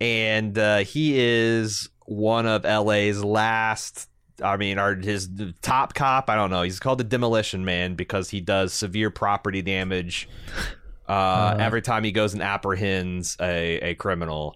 and 0.01 0.57
uh, 0.57 0.79
he 0.79 1.19
is 1.19 1.87
one 2.05 2.47
of 2.47 2.63
LA's 2.63 3.23
last 3.23 4.09
I 4.43 4.57
mean, 4.57 4.79
our 4.79 4.95
his 4.95 5.29
top 5.61 5.93
cop. 5.93 6.31
I 6.31 6.35
don't 6.35 6.49
know. 6.49 6.63
He's 6.63 6.79
called 6.79 6.97
the 6.97 7.03
Demolition 7.03 7.63
Man 7.63 7.93
because 7.93 8.31
he 8.31 8.41
does 8.41 8.73
severe 8.73 9.11
property 9.11 9.61
damage 9.61 10.27
uh, 11.07 11.11
uh, 11.11 11.57
every 11.59 11.83
time 11.83 12.03
he 12.03 12.11
goes 12.11 12.33
and 12.33 12.41
apprehends 12.41 13.37
a, 13.39 13.91
a 13.91 13.93
criminal. 13.93 14.55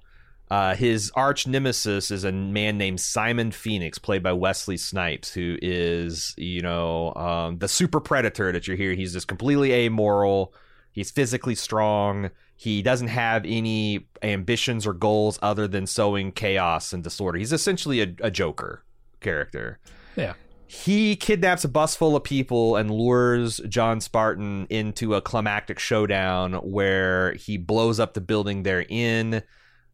Uh, 0.51 0.75
his 0.75 1.09
arch 1.15 1.47
nemesis 1.47 2.11
is 2.11 2.25
a 2.25 2.31
man 2.33 2.77
named 2.77 2.99
Simon 2.99 3.51
Phoenix, 3.51 3.97
played 3.97 4.21
by 4.21 4.33
Wesley 4.33 4.75
Snipes, 4.75 5.33
who 5.33 5.57
is, 5.61 6.35
you 6.37 6.61
know, 6.61 7.13
um, 7.15 7.59
the 7.59 7.69
super 7.69 8.01
predator 8.01 8.51
that 8.51 8.67
you're 8.67 8.75
here. 8.75 8.93
He's 8.93 9.13
just 9.13 9.29
completely 9.29 9.71
amoral. 9.71 10.53
He's 10.91 11.09
physically 11.09 11.55
strong. 11.55 12.31
He 12.57 12.81
doesn't 12.81 13.07
have 13.07 13.45
any 13.45 14.07
ambitions 14.21 14.85
or 14.85 14.91
goals 14.91 15.39
other 15.41 15.69
than 15.69 15.87
sowing 15.87 16.33
chaos 16.33 16.91
and 16.91 17.01
disorder. 17.01 17.37
He's 17.37 17.53
essentially 17.53 18.01
a, 18.01 18.13
a 18.19 18.29
Joker 18.29 18.83
character. 19.21 19.79
Yeah. 20.17 20.33
He 20.67 21.15
kidnaps 21.15 21.63
a 21.63 21.69
bus 21.69 21.95
full 21.95 22.17
of 22.17 22.25
people 22.25 22.75
and 22.75 22.91
lures 22.91 23.61
John 23.69 24.01
Spartan 24.01 24.67
into 24.69 25.15
a 25.15 25.21
climactic 25.21 25.79
showdown 25.79 26.55
where 26.55 27.35
he 27.35 27.55
blows 27.55 28.01
up 28.01 28.15
the 28.15 28.21
building 28.21 28.63
they're 28.63 28.85
in. 28.89 29.43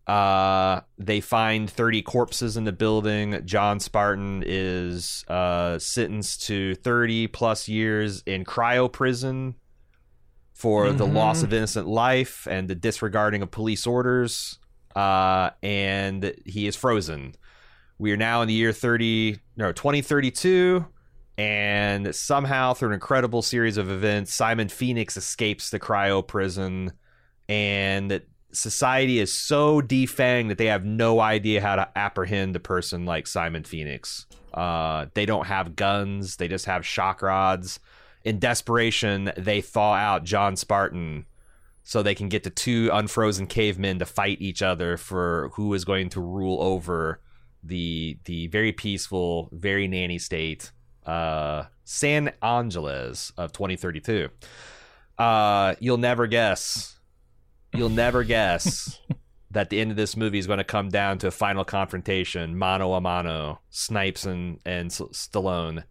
Uh, 0.07 0.81
they 0.97 1.19
find 1.19 1.69
30 1.69 2.01
corpses 2.01 2.55
in 2.55 2.63
the 2.63 2.71
building. 2.71 3.41
John 3.45 3.81
Spartan 3.81 4.41
is 4.45 5.25
uh, 5.27 5.77
sentenced 5.79 6.43
to 6.43 6.75
30 6.75 7.27
plus 7.27 7.67
years 7.67 8.23
in 8.25 8.45
cryo 8.45 8.89
prison 8.91 9.55
for 10.53 10.85
mm-hmm. 10.85 10.97
the 10.97 11.05
loss 11.05 11.43
of 11.43 11.53
innocent 11.53 11.87
life 11.87 12.47
and 12.49 12.69
the 12.69 12.75
disregarding 12.75 13.41
of 13.41 13.51
police 13.51 13.85
orders. 13.85 14.59
Uh, 14.95 15.51
and 15.61 16.33
he 16.45 16.67
is 16.67 16.75
frozen. 16.75 17.35
We 17.99 18.11
are 18.13 18.17
now 18.17 18.41
in 18.41 18.47
the 18.47 18.53
year 18.53 18.71
30, 18.71 19.39
no, 19.57 19.73
2032. 19.73 20.85
And 21.37 22.15
somehow, 22.15 22.73
through 22.73 22.89
an 22.89 22.93
incredible 22.95 23.41
series 23.41 23.77
of 23.77 23.91
events, 23.91 24.33
Simon 24.33 24.69
Phoenix 24.69 25.17
escapes 25.17 25.69
the 25.69 25.79
cryo 25.79 26.25
prison. 26.25 26.93
And 27.47 28.21
society 28.51 29.19
is 29.19 29.33
so 29.33 29.81
defanged 29.81 30.49
that 30.49 30.57
they 30.57 30.67
have 30.67 30.85
no 30.85 31.19
idea 31.19 31.61
how 31.61 31.75
to 31.75 31.89
apprehend 31.97 32.55
a 32.55 32.59
person 32.59 33.05
like 33.05 33.27
Simon 33.27 33.63
Phoenix. 33.63 34.25
Uh, 34.53 35.07
they 35.13 35.25
don't 35.25 35.47
have 35.47 35.75
guns, 35.75 36.37
they 36.37 36.47
just 36.47 36.65
have 36.65 36.85
shock 36.85 37.21
rods. 37.21 37.79
In 38.23 38.39
desperation, 38.39 39.31
they 39.37 39.61
thaw 39.61 39.93
out 39.93 40.23
John 40.23 40.55
Spartan 40.55 41.25
so 41.83 42.03
they 42.03 42.15
can 42.15 42.27
get 42.27 42.43
the 42.43 42.49
two 42.49 42.89
unfrozen 42.91 43.47
cavemen 43.47 43.99
to 43.99 44.05
fight 44.05 44.41
each 44.41 44.61
other 44.61 44.97
for 44.97 45.51
who 45.53 45.73
is 45.73 45.85
going 45.85 46.09
to 46.09 46.19
rule 46.19 46.61
over 46.61 47.21
the 47.63 48.17
the 48.25 48.47
very 48.47 48.73
peaceful, 48.73 49.49
very 49.53 49.87
nanny 49.87 50.19
state, 50.19 50.71
uh, 51.05 51.63
San 51.85 52.33
Angeles 52.41 53.31
of 53.37 53.53
2032. 53.53 54.27
Uh, 55.17 55.75
you'll 55.79 55.97
never 55.97 56.27
guess. 56.27 56.96
You'll 57.73 57.89
never 58.05 58.23
guess 58.23 58.99
that 59.51 59.69
the 59.69 59.79
end 59.79 59.91
of 59.91 59.97
this 59.97 60.17
movie 60.17 60.39
is 60.39 60.47
going 60.47 60.57
to 60.57 60.63
come 60.63 60.89
down 60.89 61.17
to 61.19 61.27
a 61.27 61.31
final 61.31 61.63
confrontation, 61.63 62.57
mano 62.57 62.93
a 62.93 63.01
mano, 63.01 63.59
Snipes 63.69 64.25
and 64.25 64.59
and 64.65 64.89
Stallone. 64.89 65.83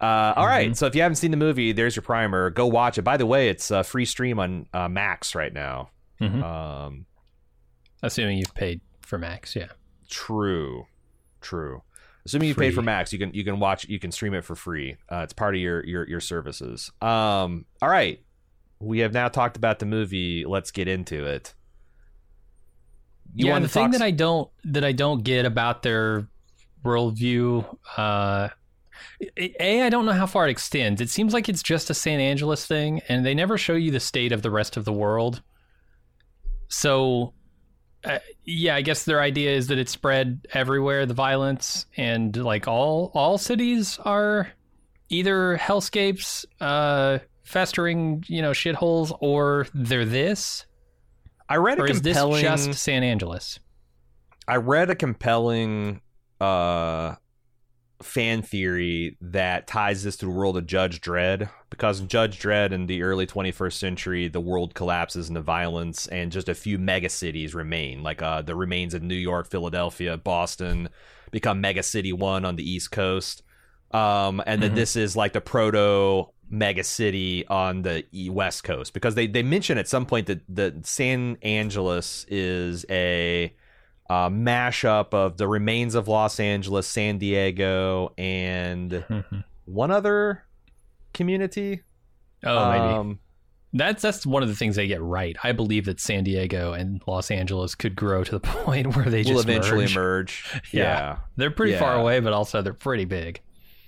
Uh, 0.00 0.34
all 0.36 0.46
right, 0.46 0.66
mm-hmm. 0.68 0.74
so 0.74 0.86
if 0.86 0.94
you 0.94 1.02
haven't 1.02 1.16
seen 1.16 1.30
the 1.30 1.36
movie, 1.36 1.72
there's 1.72 1.94
your 1.94 2.02
primer. 2.02 2.50
Go 2.50 2.66
watch 2.66 2.98
it. 2.98 3.02
By 3.02 3.16
the 3.16 3.26
way, 3.26 3.48
it's 3.48 3.70
a 3.70 3.84
free 3.84 4.04
stream 4.04 4.38
on 4.38 4.66
uh, 4.74 4.88
Max 4.88 5.34
right 5.34 5.52
now. 5.52 5.90
Mm-hmm. 6.20 6.42
Um, 6.42 7.06
Assuming 8.02 8.38
you've 8.38 8.54
paid 8.54 8.80
for 9.00 9.18
Max, 9.18 9.54
yeah. 9.54 9.68
True, 10.10 10.86
true. 11.40 11.82
Assuming 12.26 12.48
you 12.48 12.54
free. 12.54 12.68
paid 12.68 12.74
for 12.74 12.82
Max, 12.82 13.12
you 13.12 13.18
can 13.18 13.32
you 13.34 13.44
can 13.44 13.60
watch 13.60 13.88
you 13.88 13.98
can 13.98 14.10
stream 14.10 14.34
it 14.34 14.44
for 14.44 14.54
free. 14.54 14.96
Uh, 15.10 15.18
it's 15.18 15.32
part 15.32 15.54
of 15.54 15.60
your 15.60 15.84
your 15.84 16.08
your 16.08 16.20
services. 16.20 16.90
Um, 17.00 17.66
all 17.80 17.88
right, 17.88 18.20
we 18.84 19.00
have 19.00 19.12
now 19.12 19.28
talked 19.28 19.56
about 19.56 19.78
the 19.78 19.86
movie. 19.86 20.44
Let's 20.44 20.70
get 20.70 20.88
into 20.88 21.24
it. 21.24 21.54
You 23.34 23.48
yeah, 23.48 23.58
the 23.58 23.68
thing 23.68 23.90
that 23.92 24.02
I 24.02 24.12
don't 24.12 24.48
that 24.64 24.84
I 24.84 24.92
don't 24.92 25.24
get 25.24 25.44
about 25.44 25.82
their 25.82 26.28
worldview. 26.84 27.76
Uh, 27.96 28.48
a, 29.36 29.82
I 29.82 29.90
don't 29.90 30.06
know 30.06 30.12
how 30.12 30.26
far 30.26 30.46
it 30.46 30.50
extends. 30.50 31.00
It 31.00 31.10
seems 31.10 31.32
like 31.32 31.48
it's 31.48 31.62
just 31.62 31.90
a 31.90 31.94
San 31.94 32.20
Angeles 32.20 32.66
thing, 32.66 33.00
and 33.08 33.24
they 33.24 33.34
never 33.34 33.58
show 33.58 33.74
you 33.74 33.90
the 33.90 34.00
state 34.00 34.32
of 34.32 34.42
the 34.42 34.50
rest 34.50 34.76
of 34.76 34.84
the 34.84 34.92
world. 34.92 35.42
So, 36.68 37.34
uh, 38.04 38.18
yeah, 38.44 38.76
I 38.76 38.82
guess 38.82 39.04
their 39.04 39.20
idea 39.20 39.50
is 39.50 39.68
that 39.68 39.78
it's 39.78 39.92
spread 39.92 40.46
everywhere, 40.52 41.06
the 41.06 41.14
violence, 41.14 41.86
and 41.96 42.36
like 42.36 42.68
all 42.68 43.10
all 43.14 43.38
cities 43.38 43.98
are 44.04 44.48
either 45.08 45.58
hellscapes, 45.58 46.44
uh, 46.60 47.18
festering, 47.44 48.24
you 48.26 48.42
know, 48.42 48.50
shitholes, 48.50 49.16
or 49.20 49.66
they're 49.74 50.04
this. 50.04 50.66
I 51.48 51.56
read 51.56 51.78
a 51.78 51.82
Or 51.82 51.86
is 51.90 52.02
this 52.02 52.16
compelling. 52.16 52.42
just 52.42 52.74
San 52.74 53.02
Angeles? 53.02 53.58
I 54.48 54.56
read 54.56 54.90
a 54.90 54.94
compelling 54.94 56.00
uh, 56.40 57.14
fan 58.02 58.42
theory 58.42 59.16
that 59.20 59.66
ties 59.66 60.02
this 60.04 60.16
to 60.16 60.26
the 60.26 60.30
world 60.32 60.56
of 60.56 60.66
Judge 60.66 61.00
Dredd 61.00 61.48
because 61.70 62.00
Judge 62.00 62.38
Dredd 62.40 62.72
in 62.72 62.86
the 62.86 63.02
early 63.02 63.26
21st 63.26 63.72
century, 63.74 64.28
the 64.28 64.40
world 64.40 64.74
collapses 64.74 65.28
into 65.28 65.40
violence 65.40 66.06
and 66.08 66.32
just 66.32 66.48
a 66.48 66.54
few 66.54 66.78
mega 66.78 67.08
cities 67.08 67.54
remain, 67.54 68.02
like 68.02 68.20
uh, 68.22 68.42
the 68.42 68.54
remains 68.56 68.94
of 68.94 69.02
New 69.02 69.14
York, 69.14 69.50
Philadelphia, 69.50 70.16
Boston, 70.16 70.88
become 71.30 71.60
mega 71.60 71.82
city 71.82 72.12
one 72.12 72.44
on 72.44 72.56
the 72.56 72.68
East 72.68 72.90
Coast. 72.90 73.42
Um, 73.92 74.42
and 74.46 74.62
then 74.62 74.72
Mhm. 74.72 74.76
this 74.76 74.96
is 74.96 75.14
like 75.16 75.32
the 75.32 75.40
proto 75.40 76.32
mega 76.54 76.84
city 76.84 77.46
on 77.48 77.82
the 77.82 78.04
West 78.30 78.64
Coast 78.64 78.94
because 78.94 79.14
they, 79.14 79.26
they 79.26 79.42
mention 79.42 79.76
at 79.78 79.88
some 79.88 80.06
point 80.06 80.26
that, 80.26 80.40
that 80.48 80.86
San 80.86 81.36
Angeles 81.42 82.24
is 82.28 82.86
a 82.88 83.52
uh, 84.08 84.28
mashup 84.28 85.12
of 85.12 85.36
the 85.36 85.48
remains 85.48 85.94
of 85.94 86.08
Los 86.08 86.38
Angeles, 86.38 86.86
San 86.86 87.18
Diego, 87.18 88.12
and 88.16 89.04
one 89.64 89.90
other 89.90 90.44
community. 91.12 91.80
Oh, 92.44 92.70
maybe. 92.70 92.82
Um, 92.82 93.18
That's 93.72 94.02
that's 94.02 94.26
one 94.26 94.42
of 94.42 94.48
the 94.48 94.54
things 94.54 94.76
they 94.76 94.86
get 94.86 95.00
right. 95.02 95.36
I 95.42 95.52
believe 95.52 95.86
that 95.86 95.98
San 95.98 96.22
Diego 96.22 96.74
and 96.74 97.02
Los 97.06 97.30
Angeles 97.30 97.74
could 97.74 97.96
grow 97.96 98.22
to 98.22 98.30
the 98.30 98.40
point 98.64 98.94
where 98.94 99.06
they 99.06 99.22
will 99.22 99.34
just 99.34 99.48
eventually 99.48 99.86
merge. 99.86 99.96
emerge. 99.96 100.62
Yeah. 100.72 100.82
yeah. 100.82 101.18
They're 101.36 101.50
pretty 101.50 101.76
far 101.76 101.96
away, 101.96 102.20
but 102.20 102.32
also 102.32 102.62
they're 102.62 102.74
pretty 102.74 103.06
big. 103.06 103.40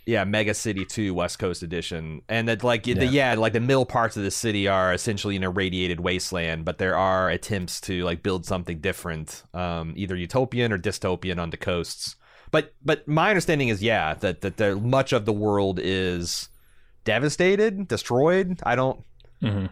Yeah, 0.07 0.25
Mega 0.25 0.55
City 0.55 0.85
2 0.85 1.13
West 1.13 1.39
Coast 1.39 1.63
Edition. 1.63 2.23
And 2.29 2.49
that 2.49 2.63
like 2.65 2.87
Yeah. 2.87 2.95
the 2.95 3.07
yeah, 3.07 3.35
like 3.35 3.53
the 3.53 3.61
middle 3.61 3.85
parts 3.85 4.17
of 4.17 4.23
the 4.23 4.31
city 4.31 4.69
are 4.69 4.93
essentially 4.95 5.35
an 5.37 5.43
irradiated 5.43 6.01
wasteland, 6.01 6.65
but 6.65 6.79
there 6.79 6.97
are 6.97 7.29
attempts 7.29 7.81
to 7.83 8.05
like 8.05 8.23
build 8.23 8.47
something 8.47 8.79
different, 8.79 9.43
um, 9.53 9.93
either 9.97 10.15
utopian 10.17 10.73
or 10.73 10.79
dystopian 10.79 11.39
on 11.39 11.51
the 11.51 11.57
coasts. 11.57 12.15
But 12.53 12.73
but 12.85 13.07
my 13.09 13.29
understanding 13.31 13.69
is 13.69 13.83
yeah, 13.83 14.15
that 14.15 14.41
that 14.43 14.57
there, 14.57 14.77
much 14.77 15.13
of 15.13 15.25
the 15.27 15.33
world 15.33 15.81
is 15.83 16.49
devastated, 17.05 17.89
destroyed. 17.89 18.61
I 18.63 18.77
don't 18.77 19.03
Mhm. 19.43 19.71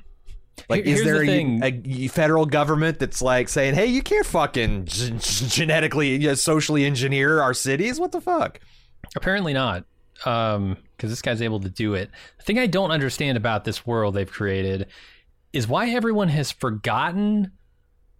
like 0.68 0.85
Here- 0.85 0.94
is 0.97 1.05
there 1.05 1.25
the 1.25 1.61
a, 1.62 2.05
a 2.05 2.09
federal 2.09 2.47
government 2.47 2.99
that's 2.99 3.23
like 3.23 3.49
saying, 3.49 3.75
"Hey, 3.75 3.87
you 3.87 4.03
can't 4.03 4.27
fucking 4.27 4.87
g- 4.87 5.12
genetically 5.49 6.11
you 6.16 6.29
know, 6.29 6.35
socially 6.35 6.85
engineer 6.85 7.40
our 7.40 7.55
cities? 7.55 8.01
What 8.01 8.12
the 8.12 8.20
fuck?" 8.20 8.59
Apparently 9.16 9.53
not, 9.53 9.85
Um, 10.24 10.77
because 10.96 11.11
this 11.11 11.22
guy's 11.22 11.42
able 11.42 11.61
to 11.61 11.68
do 11.68 11.94
it. 11.94 12.09
The 12.38 12.44
thing 12.44 12.59
I 12.59 12.66
don't 12.66 12.90
understand 12.92 13.37
about 13.37 13.64
this 13.64 13.85
world 13.87 14.14
they've 14.14 14.31
created 14.31 14.87
is 15.53 15.66
why 15.66 15.90
everyone 15.90 16.29
has 16.29 16.53
forgotten 16.53 17.50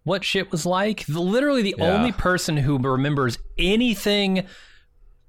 what 0.03 0.23
shit 0.23 0.51
was 0.51 0.65
like. 0.65 1.05
The- 1.05 1.19
literally, 1.21 1.61
the 1.63 1.75
Yeah. 1.77 1.85
only 1.93 2.11
person 2.11 2.57
who 2.57 2.77
remembers 2.77 3.37
anything 3.57 4.45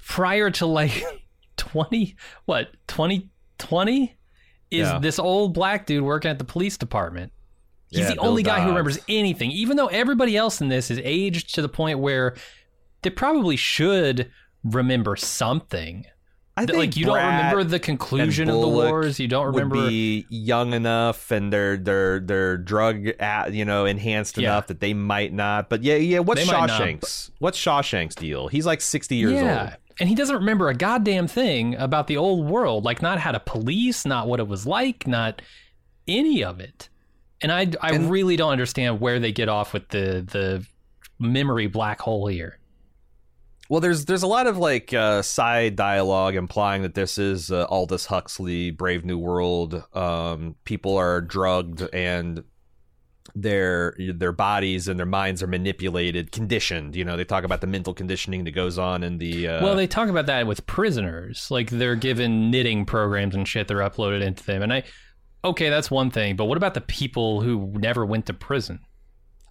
prior 0.05 0.50
to 0.50 0.66
like 0.66 1.02
twenty, 1.57 2.16
what 2.44 2.68
twenty 2.88 3.31
twenty, 3.59 4.16
is 4.70 4.88
Yeah. 4.88 4.98
this 4.98 5.18
old 5.18 5.55
black 5.55 5.87
dude 5.87 6.02
working 6.05 6.31
at 6.31 6.38
the 6.38 6.44
police 6.44 6.76
department. 6.76 7.33
He's 7.90 8.00
Yeah, 8.00 8.09
the 8.11 8.14
Bill 8.16 8.26
only 8.26 8.42
guy 8.42 8.61
who 8.61 8.68
remembers 8.68 8.98
anything, 9.09 9.52
even 9.52 9.76
though 9.76 9.87
everybody 9.87 10.37
else 10.37 10.61
in 10.61 10.68
this 10.68 10.90
is 10.90 11.00
aged 11.05 11.55
to 11.55 11.62
the 11.62 11.68
point 11.68 12.00
where 12.00 12.35
they 13.02 13.11
probably 13.11 13.57
should 13.57 14.31
remember 14.64 15.14
something. 15.16 16.05
I 16.59 16.64
think 16.64 16.79
like 16.79 16.97
you 16.97 17.05
Brat 17.07 17.23
don't 17.23 17.37
remember 17.37 17.64
the 17.64 17.79
conclusion 17.79 18.49
of 18.49 18.61
the 18.61 18.69
wars. 18.69 19.21
You 19.21 19.29
don't 19.29 19.47
would 19.53 19.55
remember. 19.62 19.88
be 19.88 20.25
young 20.31 20.73
enough 20.73 21.31
and 21.31 21.53
they're 21.53 21.77
they're 21.77 22.21
they're 22.21 22.57
drug 22.57 23.09
at, 23.21 23.53
you 23.53 23.64
know 23.66 23.85
enhanced 23.85 24.38
Yeah. 24.38 24.53
enough 24.53 24.69
that 24.69 24.81
they 24.81 24.95
might 24.95 25.33
not. 25.35 25.69
But 25.69 25.83
yeah, 25.83 25.97
yeah. 25.97 26.21
What's 26.21 26.40
They 26.40 26.51
might 26.51 26.66
not, 26.66 26.81
Shawshank's? 26.81 27.31
What's 27.40 27.59
Shawshank's 27.59 28.14
deal? 28.14 28.49
He's 28.49 28.64
like 28.64 28.81
sixty 28.81 29.16
years 29.16 29.33
yeah, 29.33 29.61
old. 29.62 29.71
and 30.01 30.09
he 30.09 30.14
doesn't 30.14 30.37
remember 30.37 30.69
a 30.71 30.75
goddamn 30.75 31.27
thing 31.27 31.75
about 31.75 32.07
the 32.07 32.16
old 32.16 32.49
world. 32.49 32.85
Like 32.85 33.03
not 33.03 33.19
how 33.19 33.33
to 33.33 33.40
police, 33.40 34.07
not 34.07 34.27
what 34.27 34.40
it 34.40 34.49
was 34.49 34.66
like, 34.66 35.07
not 35.07 35.42
any 36.09 36.42
of 36.42 36.59
it. 36.61 36.88
And 37.42 37.53
I, 37.53 37.71
I 37.83 37.90
And- 37.92 38.11
really 38.11 38.37
don't 38.37 38.53
understand 38.53 38.99
where 39.01 39.19
they 39.21 39.31
get 39.31 39.51
off 39.51 39.75
with 39.75 39.88
the 39.90 40.25
the 40.27 40.66
memory 41.19 41.66
black 41.66 42.01
hole 42.01 42.29
here. 42.29 42.59
Well, 43.68 43.81
there's 43.81 44.05
there's 44.05 44.22
a 44.22 44.29
lot 44.29 44.46
of 44.46 44.59
like 44.59 44.92
uh, 44.92 45.22
side 45.22 45.76
dialogue 45.76 46.37
implying 46.37 46.83
that 46.83 46.94
this 46.94 47.18
is 47.18 47.50
uh, 47.50 47.66
Aldous 47.68 48.07
Huxley, 48.07 48.70
Brave 48.70 49.05
New 49.05 49.18
World. 49.18 49.83
Um, 49.92 50.57
people 50.64 50.96
are 50.96 51.20
drugged 51.20 51.83
and 51.92 52.44
their 53.35 53.94
their 53.98 54.33
bodies 54.33 54.88
and 54.88 54.98
their 54.98 55.07
minds 55.07 55.42
are 55.42 55.46
manipulated, 55.46 56.33
conditioned. 56.33 56.96
You 56.96 57.05
know, 57.05 57.16
they 57.16 57.24
talk 57.24 57.44
about 57.44 57.61
the 57.61 57.66
mental 57.66 57.92
conditioning 57.92 58.44
that 58.44 58.52
goes 58.52 58.79
on 58.79 59.02
in 59.02 59.18
the. 59.18 59.48
Uh, 59.48 59.64
well, 59.64 59.74
they 59.74 59.87
talk 59.87 60.09
about 60.09 60.26
that 60.26 60.46
with 60.46 60.66
prisoners. 60.66 61.50
Like 61.50 61.70
they're 61.70 61.96
given 61.96 62.50
knitting 62.50 62.87
programs 62.87 63.35
and 63.35 63.46
shit. 63.46 63.68
They're 63.68 63.79
uploaded 63.79 64.22
into 64.22 64.44
them, 64.44 64.62
and 64.62 64.72
I. 64.72 64.85
Okay, 65.44 65.68
that's 65.68 65.90
one 65.90 66.11
thing, 66.11 66.35
but 66.35 66.46
what 66.46 66.57
about 66.57 66.74
the 66.74 66.81
people 66.81 67.40
who 67.40 67.72
never 67.76 68.05
went 68.05 68.26
to 68.26 68.35
prison? 68.35 68.81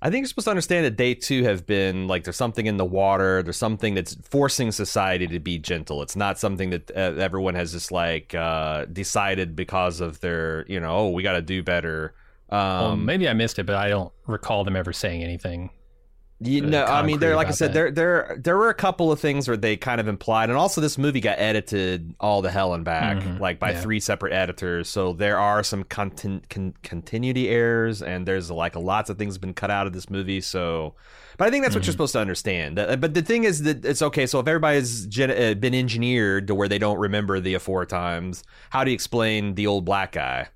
I 0.05 0.11
think 0.11 0.21
you're 0.21 0.27
supposed 0.27 0.45
to 0.45 0.51
understand 0.51 0.85
that 0.85 0.97
they 0.97 1.15
too 1.15 1.41
have 1.45 1.65
been 1.65 2.07
like 2.07 2.25
there's 2.25 2.35
something 2.35 2.67
in 2.67 2.77
the 2.77 2.85
water. 2.85 3.41
There's 3.41 3.57
something 3.57 3.95
that's 3.95 4.13
forcing 4.21 4.71
society 4.71 5.25
to 5.25 5.39
be 5.39 5.57
gentle. 5.57 6.03
It's 6.03 6.15
not 6.15 6.37
something 6.37 6.69
that 6.69 6.91
uh, 6.91 7.19
everyone 7.19 7.55
has 7.55 7.71
just 7.71 7.91
like 7.91 8.35
uh, 8.35 8.85
decided 8.85 9.55
because 9.55 10.01
of 10.01 10.19
their 10.19 10.63
you 10.67 10.79
know 10.79 10.95
oh 10.95 11.09
we 11.09 11.23
got 11.23 11.33
to 11.33 11.41
do 11.41 11.63
better. 11.63 12.13
Um, 12.51 12.59
well, 12.59 12.95
maybe 12.97 13.27
I 13.27 13.33
missed 13.33 13.57
it, 13.57 13.65
but 13.65 13.77
I 13.77 13.89
don't 13.89 14.13
recall 14.27 14.63
them 14.63 14.75
ever 14.75 14.93
saying 14.93 15.23
anything. 15.23 15.71
You 16.41 16.61
know, 16.61 16.83
I 16.83 17.01
mean, 17.01 17.19
there, 17.19 17.33
like 17.37 17.47
I 17.47 17.51
said, 17.51 17.69
that. 17.69 17.73
there, 17.73 17.91
there, 17.91 18.37
there 18.43 18.57
were 18.57 18.67
a 18.67 18.73
couple 18.73 19.09
of 19.09 19.21
things 19.21 19.47
where 19.47 19.55
they 19.55 19.77
kind 19.77 20.01
of 20.01 20.09
implied, 20.09 20.49
and 20.49 20.57
also 20.57 20.81
this 20.81 20.97
movie 20.97 21.21
got 21.21 21.39
edited 21.39 22.13
all 22.19 22.41
the 22.41 22.51
hell 22.51 22.73
and 22.73 22.83
back, 22.83 23.17
Mhm, 23.23 23.39
like 23.39 23.57
by 23.57 23.71
yeah. 23.71 23.79
three 23.79 24.01
separate 24.01 24.33
editors. 24.33 24.89
So 24.89 25.13
there 25.13 25.39
are 25.39 25.63
some 25.63 25.85
contin- 25.85 26.47
con- 26.49 26.73
continuity 26.83 27.47
errors, 27.47 28.01
and 28.01 28.27
there's 28.27 28.51
like 28.51 28.75
lots 28.75 29.09
of 29.09 29.17
things 29.17 29.37
been 29.37 29.53
cut 29.53 29.71
out 29.71 29.87
of 29.87 29.93
this 29.93 30.09
movie. 30.09 30.41
So, 30.41 30.95
but 31.37 31.47
I 31.47 31.51
think 31.51 31.63
that's 31.63 31.73
what 31.73 31.85
you're 31.85 31.91
Mhm. 31.91 31.93
supposed 31.93 32.13
to 32.13 32.19
understand. 32.19 32.75
But 32.75 33.13
the 33.13 33.21
thing 33.21 33.45
is 33.45 33.63
that 33.63 33.85
it's 33.85 34.01
okay. 34.01 34.25
So 34.27 34.39
if 34.41 34.47
everybody's 34.47 35.05
gen- 35.05 35.31
uh, 35.31 35.53
been 35.53 35.73
engineered 35.73 36.47
to 36.47 36.55
where 36.55 36.67
they 36.67 36.79
don't 36.79 36.97
remember 36.99 37.39
the 37.39 37.57
four 37.59 37.85
times, 37.85 38.43
how 38.71 38.83
do 38.83 38.91
you 38.91 38.95
explain 38.95 39.55
the 39.55 39.67
old 39.67 39.85
black 39.85 40.11
guy? 40.11 40.49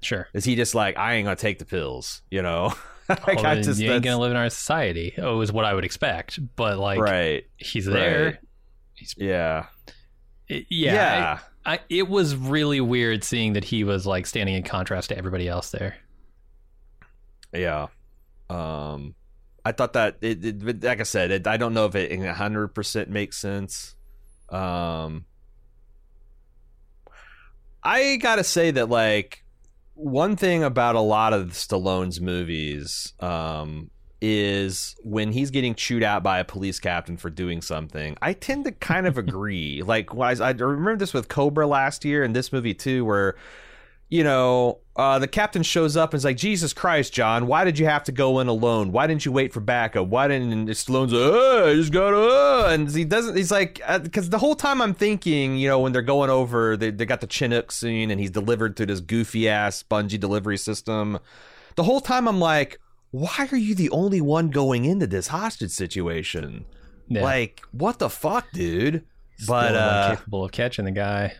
Sure. 0.00 0.28
Is 0.32 0.44
he 0.44 0.54
just 0.54 0.76
like 0.76 0.96
I 0.96 1.14
ain't 1.14 1.24
gonna 1.24 1.34
take 1.34 1.58
the 1.58 1.64
pills? 1.64 2.22
You 2.30 2.42
know, 2.42 2.72
like 3.08 3.26
Well, 3.26 3.46
I 3.46 3.60
just 3.60 3.80
you 3.80 3.92
ain't 3.92 4.04
gonna 4.04 4.18
live 4.18 4.30
in 4.30 4.36
our 4.36 4.50
society. 4.50 5.14
Oh, 5.18 5.40
is 5.40 5.52
what 5.52 5.64
I 5.64 5.74
would 5.74 5.84
expect. 5.84 6.38
But 6.56 6.78
like, 6.78 6.98
right. 6.98 7.44
he's 7.56 7.86
there. 7.86 8.24
Right. 8.24 9.14
Yeah. 9.16 9.66
It- 10.48 10.66
yeah. 10.70 11.40
I, 11.66 11.74
I, 11.74 11.80
it 11.88 12.08
was 12.08 12.36
really 12.36 12.80
weird 12.80 13.24
seeing 13.24 13.54
that 13.54 13.64
he 13.64 13.84
was 13.84 14.06
like 14.06 14.26
standing 14.26 14.54
in 14.54 14.62
contrast 14.62 15.10
to 15.10 15.18
everybody 15.18 15.48
else 15.48 15.70
there. 15.70 15.96
Yeah. 17.52 17.88
Um 18.50 19.14
I 19.64 19.72
thought 19.72 19.94
that 19.94 20.18
it, 20.20 20.44
it 20.44 20.82
like 20.82 21.00
I 21.00 21.04
said, 21.04 21.30
it, 21.30 21.46
I 21.46 21.56
don't 21.56 21.72
know 21.72 21.86
if 21.86 21.94
it 21.94 22.10
100% 22.10 23.08
makes 23.08 23.38
sense. 23.38 23.94
Um 24.50 25.24
I 27.82 28.16
got 28.16 28.36
to 28.36 28.44
say 28.44 28.70
that 28.70 28.88
like 28.88 29.43
one 29.94 30.36
thing 30.36 30.62
about 30.62 30.94
a 30.94 31.00
lot 31.00 31.32
of 31.32 31.50
Stallone's 31.50 32.20
movies 32.20 33.12
um 33.20 33.90
is 34.26 34.96
when 35.02 35.32
he's 35.32 35.50
getting 35.50 35.74
chewed 35.74 36.02
out 36.02 36.22
by 36.22 36.38
a 36.38 36.44
police 36.44 36.80
captain 36.80 37.16
for 37.16 37.28
doing 37.28 37.60
something, 37.60 38.16
I 38.22 38.32
tend 38.32 38.64
to 38.64 38.72
kind 38.72 39.06
of 39.06 39.18
agree. 39.24 39.82
Like, 39.82 40.14
I, 40.14 40.30
I 40.40 40.50
remember 40.52 40.96
this 40.96 41.12
with 41.12 41.28
Cobra 41.28 41.66
last 41.66 42.06
year 42.06 42.24
and 42.24 42.34
this 42.34 42.50
movie 42.50 42.72
too, 42.72 43.04
where 43.04 43.36
you 44.08 44.22
know, 44.22 44.80
uh, 44.96 45.18
the 45.18 45.26
captain 45.26 45.62
shows 45.62 45.96
up 45.96 46.12
and 46.12 46.18
is 46.18 46.24
like, 46.24 46.36
Jesus 46.36 46.72
Christ, 46.72 47.12
John, 47.12 47.46
why 47.46 47.64
did 47.64 47.78
you 47.78 47.86
have 47.86 48.04
to 48.04 48.12
go 48.12 48.38
in 48.38 48.46
alone? 48.46 48.92
Why 48.92 49.06
didn't 49.06 49.24
you 49.24 49.32
wait 49.32 49.52
for 49.52 49.60
backup? 49.60 50.06
Why 50.06 50.28
didn't 50.28 50.52
and 50.52 50.68
Stallone's 50.68 51.12
like, 51.12 51.22
oh, 51.22 51.70
I 51.70 51.74
just 51.74 51.92
got 51.92 52.10
to, 52.10 52.16
uh, 52.16 52.68
and 52.70 52.88
he 52.90 53.04
doesn't, 53.04 53.36
he's 53.36 53.50
like, 53.50 53.80
because 54.02 54.30
the 54.30 54.38
whole 54.38 54.54
time 54.54 54.80
I'm 54.80 54.94
thinking, 54.94 55.56
you 55.56 55.68
know, 55.68 55.80
when 55.80 55.92
they're 55.92 56.02
going 56.02 56.30
over, 56.30 56.76
they, 56.76 56.90
they 56.90 57.06
got 57.06 57.20
the 57.20 57.26
Chinook 57.26 57.72
scene 57.72 58.10
and 58.10 58.20
he's 58.20 58.30
delivered 58.30 58.76
through 58.76 58.86
this 58.86 59.00
goofy 59.00 59.48
ass 59.48 59.82
bungee 59.82 60.20
delivery 60.20 60.58
system. 60.58 61.18
The 61.74 61.82
whole 61.82 62.00
time 62.00 62.28
I'm 62.28 62.38
like, 62.38 62.78
why 63.10 63.48
are 63.50 63.56
you 63.56 63.74
the 63.74 63.90
only 63.90 64.20
one 64.20 64.50
going 64.50 64.84
into 64.84 65.06
this 65.06 65.28
hostage 65.28 65.72
situation? 65.72 66.66
Yeah. 67.08 67.22
Like, 67.22 67.62
what 67.72 67.98
the 67.98 68.10
fuck, 68.10 68.46
dude? 68.52 69.04
But, 69.46 69.70
Still 69.70 69.80
uh, 69.80 70.08
incapable 70.10 70.44
of 70.44 70.52
catching 70.52 70.84
the 70.84 70.92
guy. 70.92 71.34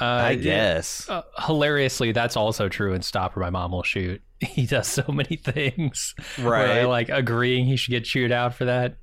Uh, 0.00 0.04
I 0.04 0.34
guess. 0.34 1.08
uh, 1.08 1.22
hilariously, 1.46 2.12
that's 2.12 2.36
also 2.36 2.68
true 2.68 2.92
in 2.94 3.02
Stop 3.02 3.36
or 3.36 3.40
My 3.40 3.50
Mom 3.50 3.72
Will 3.72 3.82
Shoot. 3.82 4.22
He 4.40 4.66
does 4.66 4.86
so 4.86 5.02
many 5.08 5.36
things. 5.36 6.14
Right. 6.38 6.80
I 6.80 6.84
like 6.84 7.08
agreeing 7.08 7.64
he 7.64 7.76
should 7.76 7.92
get 7.92 8.04
chewed 8.04 8.30
out 8.30 8.54
for 8.54 8.66
that. 8.66 8.98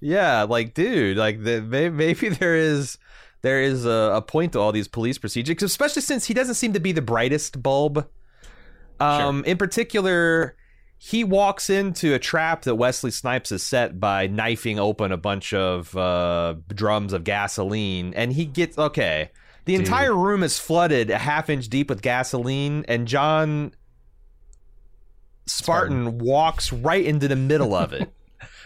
Yeah, 0.00 0.42
like 0.44 0.74
dude, 0.74 1.16
like 1.16 1.42
the, 1.42 1.60
may- 1.60 1.88
maybe 1.88 2.28
there 2.30 2.54
is 2.54 2.96
there 3.42 3.60
is 3.60 3.84
a, 3.84 4.12
a 4.14 4.22
point 4.22 4.52
to 4.52 4.60
all 4.60 4.70
these 4.70 4.86
police 4.86 5.18
procedures, 5.18 5.62
especially 5.62 6.02
since 6.02 6.26
he 6.26 6.34
doesn't 6.34 6.54
seem 6.54 6.72
to 6.72 6.80
be 6.80 6.92
the 6.92 7.02
brightest 7.02 7.60
bulb. 7.62 8.06
Um, 9.00 9.44
in 9.44 9.56
particular, 9.58 10.56
he 10.98 11.24
walks 11.24 11.68
into 11.68 12.14
a 12.14 12.18
trap 12.18 12.62
that 12.62 12.76
Wesley 12.76 13.10
Snipes 13.10 13.50
has 13.50 13.62
set 13.62 14.00
by 14.00 14.26
knifing 14.26 14.78
open 14.78 15.12
a 15.12 15.16
bunch 15.16 15.52
of 15.52 15.96
uh, 15.96 16.54
drums 16.68 17.12
of 17.12 17.24
gasoline, 17.24 18.14
and 18.14 18.32
he 18.32 18.44
gets 18.46 18.78
okay. 18.78 19.30
The 19.66 19.74
Dude. 19.74 19.80
entire 19.80 20.14
room 20.14 20.42
is 20.42 20.58
flooded 20.58 21.10
a 21.10 21.18
half 21.18 21.50
inch 21.50 21.68
deep 21.68 21.90
with 21.90 22.00
gasoline, 22.00 22.84
and 22.88 23.06
John 23.06 23.72
Spartan, 25.46 26.18
walks 26.18 26.72
right 26.72 27.04
into 27.04 27.28
the 27.28 27.36
middle 27.36 27.74
of 27.74 27.92
it. 27.92 28.12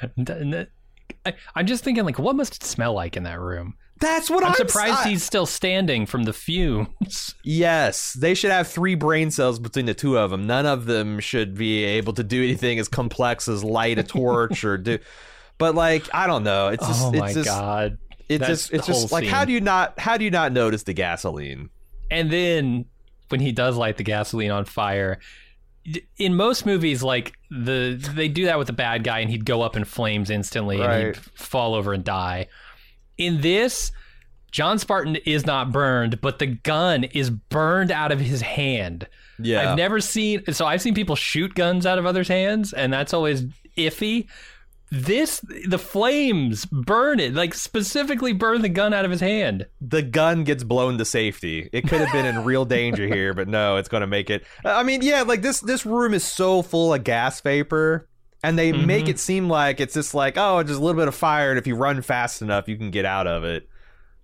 I, 1.27 1.35
I'm 1.55 1.67
just 1.67 1.85
thinking, 1.85 2.05
like, 2.05 2.19
what 2.19 2.37
must 2.37 2.57
it 2.57 2.63
smell 2.65 2.95
like 2.95 3.17
in 3.17 3.25
that 3.25 3.39
room? 3.39 3.75
That's 4.01 4.31
what 4.31 4.43
I'm 4.43 4.51
I'm 4.51 4.57
surprised 4.57 5.07
he's 5.07 5.23
still 5.23 5.45
standing 5.45 6.07
from 6.07 6.25
the 6.25 6.33
fumes. 6.33 7.35
Yes, 7.45 8.15
they 8.15 8.35
should 8.35 8.51
have 8.51 8.69
three 8.69 8.95
brain 8.95 9.31
cells 9.31 9.59
between 9.59 9.87
the 9.87 9.95
two 9.95 10.19
of 10.19 10.31
them. 10.31 10.47
None 10.47 10.65
of 10.67 10.87
them 10.87 11.21
should 11.21 11.55
be 11.55 11.85
able 11.85 12.13
to 12.15 12.23
do 12.23 12.43
anything 12.43 12.79
as 12.79 12.89
complex 12.89 13.49
as 13.49 13.65
light 13.65 13.99
a 13.99 14.03
torch 14.03 14.65
or 14.65 14.79
do. 14.79 14.99
But 15.59 15.75
like, 15.75 16.09
I 16.15 16.27
don't 16.27 16.43
know. 16.43 16.69
It's 16.69 16.87
just, 16.87 17.03
oh 17.03 17.13
my 17.13 17.27
it's 17.27 17.35
just, 17.35 17.47
god! 17.47 17.99
It's 18.31 18.41
That's 18.41 18.69
just, 18.69 18.73
it's 18.73 18.87
just 18.87 19.13
like, 19.13 19.27
how 19.27 19.45
do 19.45 19.53
you 19.53 19.61
not, 19.61 19.99
how 19.99 20.17
do 20.17 20.25
you 20.25 20.31
not 20.31 20.53
notice 20.53 20.85
the 20.85 20.95
gasoline? 20.95 21.69
And 22.11 22.31
then 22.31 22.87
when 23.29 23.41
he 23.41 23.53
does 23.53 23.77
light 23.77 23.97
the 23.97 24.05
gasoline 24.05 24.51
on 24.51 24.65
fire, 24.65 25.19
in 26.19 26.35
most 26.35 26.67
movies, 26.67 27.03
like 27.03 27.33
the 27.51 27.97
they 28.15 28.29
do 28.29 28.45
that 28.45 28.59
with 28.59 28.67
the 28.67 28.73
bad 28.73 29.03
guy, 29.03 29.21
and 29.21 29.31
he'd 29.31 29.45
go 29.47 29.63
up 29.63 29.77
in 29.77 29.85
flames 29.85 30.29
instantly, 30.31 30.81
and 30.81 31.07
he'd 31.07 31.17
fall 31.17 31.75
over 31.75 31.93
and 31.93 32.05
die. 32.05 32.49
In 33.17 33.41
this, 33.41 33.91
John 34.51 34.79
Spartan 34.79 35.17
is 35.17 35.47
not 35.47 35.73
burned, 35.73 36.21
but 36.21 36.39
the 36.39 36.47
gun 36.47 37.05
is 37.05 37.31
burned 37.31 37.91
out 37.91 38.13
of 38.13 38.21
his 38.21 38.43
hand. 38.43 39.09
Yeah, 39.39 39.71
I've 39.71 39.77
never 39.77 40.01
seen 40.01 40.45
so 40.53 40.67
I've 40.67 40.83
seen 40.83 40.95
people 40.95 41.17
shoot 41.17 41.55
guns 41.55 41.87
out 41.87 41.99
of 41.99 42.05
others' 42.05 42.29
hands, 42.29 42.73
and 42.75 42.93
that's 42.93 43.15
always 43.15 43.45
iffy. 43.77 44.27
This 44.93 45.41
the 45.69 45.79
flames 45.79 46.65
burn 46.67 47.21
it, 47.21 47.33
like 47.35 47.55
specifically 47.55 48.33
burn 48.33 48.61
the 48.63 48.69
gun 48.69 48.93
out 48.93 49.05
of 49.05 49.11
his 49.13 49.21
hand. 49.21 49.67
the 49.81 50.03
gun 50.03 50.43
gets 50.43 50.65
blown 50.65 50.99
to 50.99 51.05
safety. 51.05 51.71
It 51.73 51.83
could 51.89 52.01
have 52.01 52.13
been 52.13 52.27
in 52.27 52.45
real 52.45 52.65
danger 52.65 53.07
here, 53.15 53.33
but 53.33 53.47
no, 53.47 53.77
it's 53.77 53.89
going 53.89 54.01
to 54.01 54.09
make 54.09 54.31
it. 54.31 54.45
I 54.65 54.83
mean, 54.83 55.03
yeah, 55.03 55.23
like 55.23 55.43
this 55.43 55.61
this 55.61 55.87
room 55.87 56.13
is 56.13 56.25
so 56.25 56.63
full 56.63 56.93
of 56.93 57.05
gas 57.05 57.41
vapor, 57.41 58.09
and 58.43 58.59
they 58.59 58.73
make 58.73 59.05
Mhm. 59.05 59.11
it 59.11 59.19
seem 59.21 59.49
like 59.49 59.79
it's 59.79 59.95
just 59.95 60.13
like 60.13 60.35
oh, 60.37 60.61
just 60.65 60.81
a 60.81 60.83
little 60.83 61.01
bit 61.01 61.07
of 61.07 61.15
fire, 61.15 61.51
and 61.51 61.59
if 61.59 61.69
you 61.69 61.77
run 61.77 62.03
fast 62.03 62.43
enough, 62.43 62.67
you 62.67 62.77
can 62.77 62.91
get 62.91 63.05
out 63.05 63.29
of 63.29 63.45
it. 63.45 63.69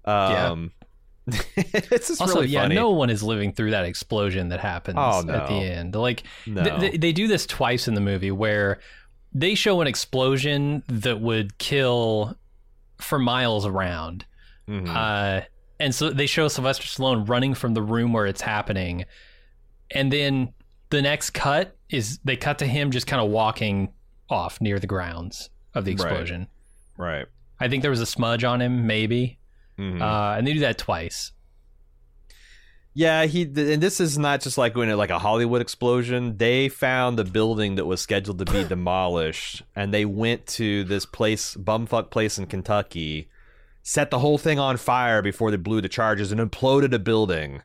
Um, 0.05 0.73
it's 1.57 2.09
just 2.09 2.21
also, 2.21 2.35
really 2.37 2.49
yeah, 2.49 2.63
funny. 2.63 2.75
no 2.75 2.91
one 2.91 3.11
is 3.11 3.23
living 3.23 3.53
through 3.53 3.71
that 3.73 3.85
explosion 3.85 4.49
that 4.49 4.61
happens 4.61 4.97
Oh, 4.99 5.21
at 5.29 5.49
the 5.49 5.55
end. 5.55 5.95
Like 5.95 6.23
No. 6.47 6.63
th- 6.65 6.81
th- 6.81 7.01
they 7.01 7.13
do 7.13 7.27
this 7.29 7.47
twice 7.47 7.89
in 7.89 7.95
the 7.95 8.01
movie 8.01 8.31
where 8.31 8.79
they 9.39 9.55
show 9.55 9.81
an 9.81 9.87
explosion 9.87 10.83
that 10.89 11.21
would 11.21 11.59
kill 11.59 12.37
for 12.99 13.19
miles 13.19 13.67
around. 13.67 14.25
Mhm. 14.69 14.89
Uh, 14.89 15.45
and 15.79 15.95
so 15.95 16.11
they 16.11 16.27
show 16.27 16.49
Sylvester 16.49 16.85
Stallone 16.85 17.29
running 17.29 17.53
from 17.55 17.75
the 17.75 17.83
room 17.83 18.13
where 18.15 18.25
it's 18.27 18.41
happening, 18.41 19.05
and 19.91 20.11
then 20.13 20.55
the 20.91 21.03
next 21.03 21.31
cut 21.31 21.77
is 21.91 22.19
they 22.25 22.37
cut 22.37 22.59
to 22.61 22.67
him 22.67 22.91
just 22.91 23.07
kind 23.07 23.21
of 23.23 23.29
walking 23.31 23.93
off 24.31 24.61
near 24.61 24.79
the 24.79 24.87
grounds 24.87 25.51
of 25.75 25.85
the 25.85 25.93
explosion. 25.93 26.49
right. 26.97 27.27
I 27.61 27.69
think 27.69 27.83
there 27.83 27.91
was 27.91 28.01
a 28.01 28.07
smudge 28.07 28.45
on 28.45 28.61
him, 28.61 28.87
maybe, 28.87 29.39
Mhm. 29.79 30.01
uh, 30.01 30.37
and 30.39 30.47
they 30.47 30.53
do 30.55 30.61
that 30.61 30.79
twice. 30.79 31.33
Yeah, 32.99 33.27
he 33.27 33.43
and 33.43 33.83
this 33.83 34.01
is 34.01 34.17
not 34.17 34.41
just 34.41 34.57
like 34.57 34.75
when 34.75 34.89
it 34.89 34.95
like 34.95 35.11
a 35.11 35.19
Hollywood 35.19 35.61
explosion. 35.61 36.39
They 36.39 36.71
found 36.71 37.19
the 37.19 37.25
building 37.25 37.75
that 37.75 37.85
was 37.85 38.01
scheduled 38.01 38.39
to 38.39 38.47
be 38.51 38.65
demolished, 38.69 39.63
and 39.77 39.93
they 39.93 40.07
went 40.07 40.47
to 40.47 40.83
this 40.85 41.05
place, 41.05 41.55
bumfuck 41.57 42.11
place 42.11 42.39
in 42.39 42.47
Kentucky, 42.47 43.29
set 43.83 44.11
the 44.11 44.21
whole 44.21 44.39
thing 44.39 44.59
on 44.59 44.79
fire 44.79 45.21
before 45.21 45.51
they 45.51 45.59
blew 45.59 45.83
the 45.83 45.91
charges, 45.91 46.33
and 46.33 46.41
imploded 46.41 46.95
a 46.95 46.99
building 46.99 47.61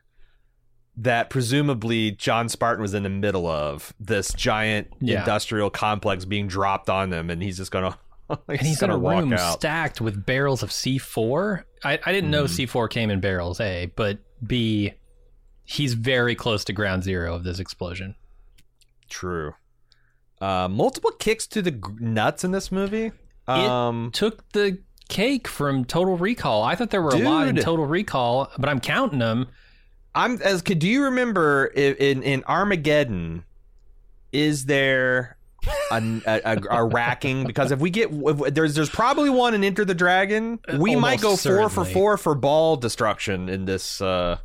that 0.98 1.30
presumably 1.30 2.10
John 2.10 2.50
Spartan 2.50 2.82
was 2.82 2.92
in 2.92 3.02
the 3.02 3.08
middle 3.08 3.46
of 3.46 3.94
this 3.98 4.34
giant 4.34 4.88
Yeah. 5.00 5.20
industrial 5.20 5.70
complex 5.70 6.26
being 6.26 6.46
dropped 6.46 6.90
on 6.90 7.08
them, 7.08 7.30
and 7.30 7.42
he's 7.42 7.56
just 7.56 7.70
gonna 7.70 7.98
And 8.48 8.60
he's 8.60 8.78
got 8.80 8.90
gonna 8.90 8.98
a 9.02 9.20
room 9.20 9.32
out. 9.32 9.54
stacked 9.54 10.02
with 10.02 10.26
barrels 10.26 10.62
of 10.62 10.68
C4. 10.68 11.64
I, 11.82 11.98
I 12.04 12.12
didn't 12.12 12.30
know 12.30 12.44
Mhm. 12.44 12.66
C4 12.66 12.90
came 12.90 13.08
in 13.08 13.20
barrels, 13.20 13.60
A, 13.60 13.86
but 13.96 14.18
B, 14.46 14.92
he's 15.64 15.94
very 15.94 16.34
close 16.34 16.64
to 16.64 16.72
ground 16.72 17.04
zero 17.04 17.34
of 17.34 17.44
this 17.44 17.58
explosion. 17.58 18.14
True. 19.08 19.54
Uh, 20.40 20.68
multiple 20.68 21.12
kicks 21.18 21.46
to 21.48 21.62
the 21.62 21.80
nuts 22.00 22.44
in 22.44 22.50
this 22.50 22.72
movie. 22.72 23.12
Um, 23.46 24.10
Took 24.12 24.50
the 24.52 24.78
cake 25.08 25.46
from 25.46 25.84
Total 25.84 26.16
Recall. 26.16 26.62
I 26.62 26.74
thought 26.74 26.90
there 26.90 27.02
were 27.02 27.10
a 27.10 27.18
lot 27.18 27.48
in 27.48 27.56
Total 27.56 27.86
Recall, 27.86 28.50
but 28.58 28.68
I'm 28.68 28.80
counting 28.80 29.18
them. 29.18 29.48
I'm 30.14 30.40
as 30.42 30.62
could 30.62 30.78
do 30.78 30.88
you 30.88 31.04
remember 31.04 31.66
in 31.66 32.22
in 32.22 32.44
Armageddon? 32.44 33.44
Is 34.32 34.64
there 34.66 35.36
a, 35.90 36.20
a, 36.26 36.40
a, 36.44 36.62
a 36.70 36.84
racking? 36.84 37.46
Because 37.46 37.70
if 37.70 37.78
we 37.78 37.90
get 37.90 38.10
if, 38.10 38.54
there's 38.54 38.74
there's 38.74 38.90
probably 38.90 39.30
one 39.30 39.54
in 39.54 39.64
Enter 39.64 39.84
the 39.84 39.94
Dragon. 39.94 40.58
We 40.76 40.96
might 40.96 41.20
go 41.20 41.28
Almost 41.28 41.44
four 41.44 41.68
for 41.68 41.84
four 41.84 42.16
for 42.16 42.34
ball 42.34 42.76
destruction 42.76 43.48
in 43.48 43.64
this. 43.64 44.00
Uh, 44.00 44.38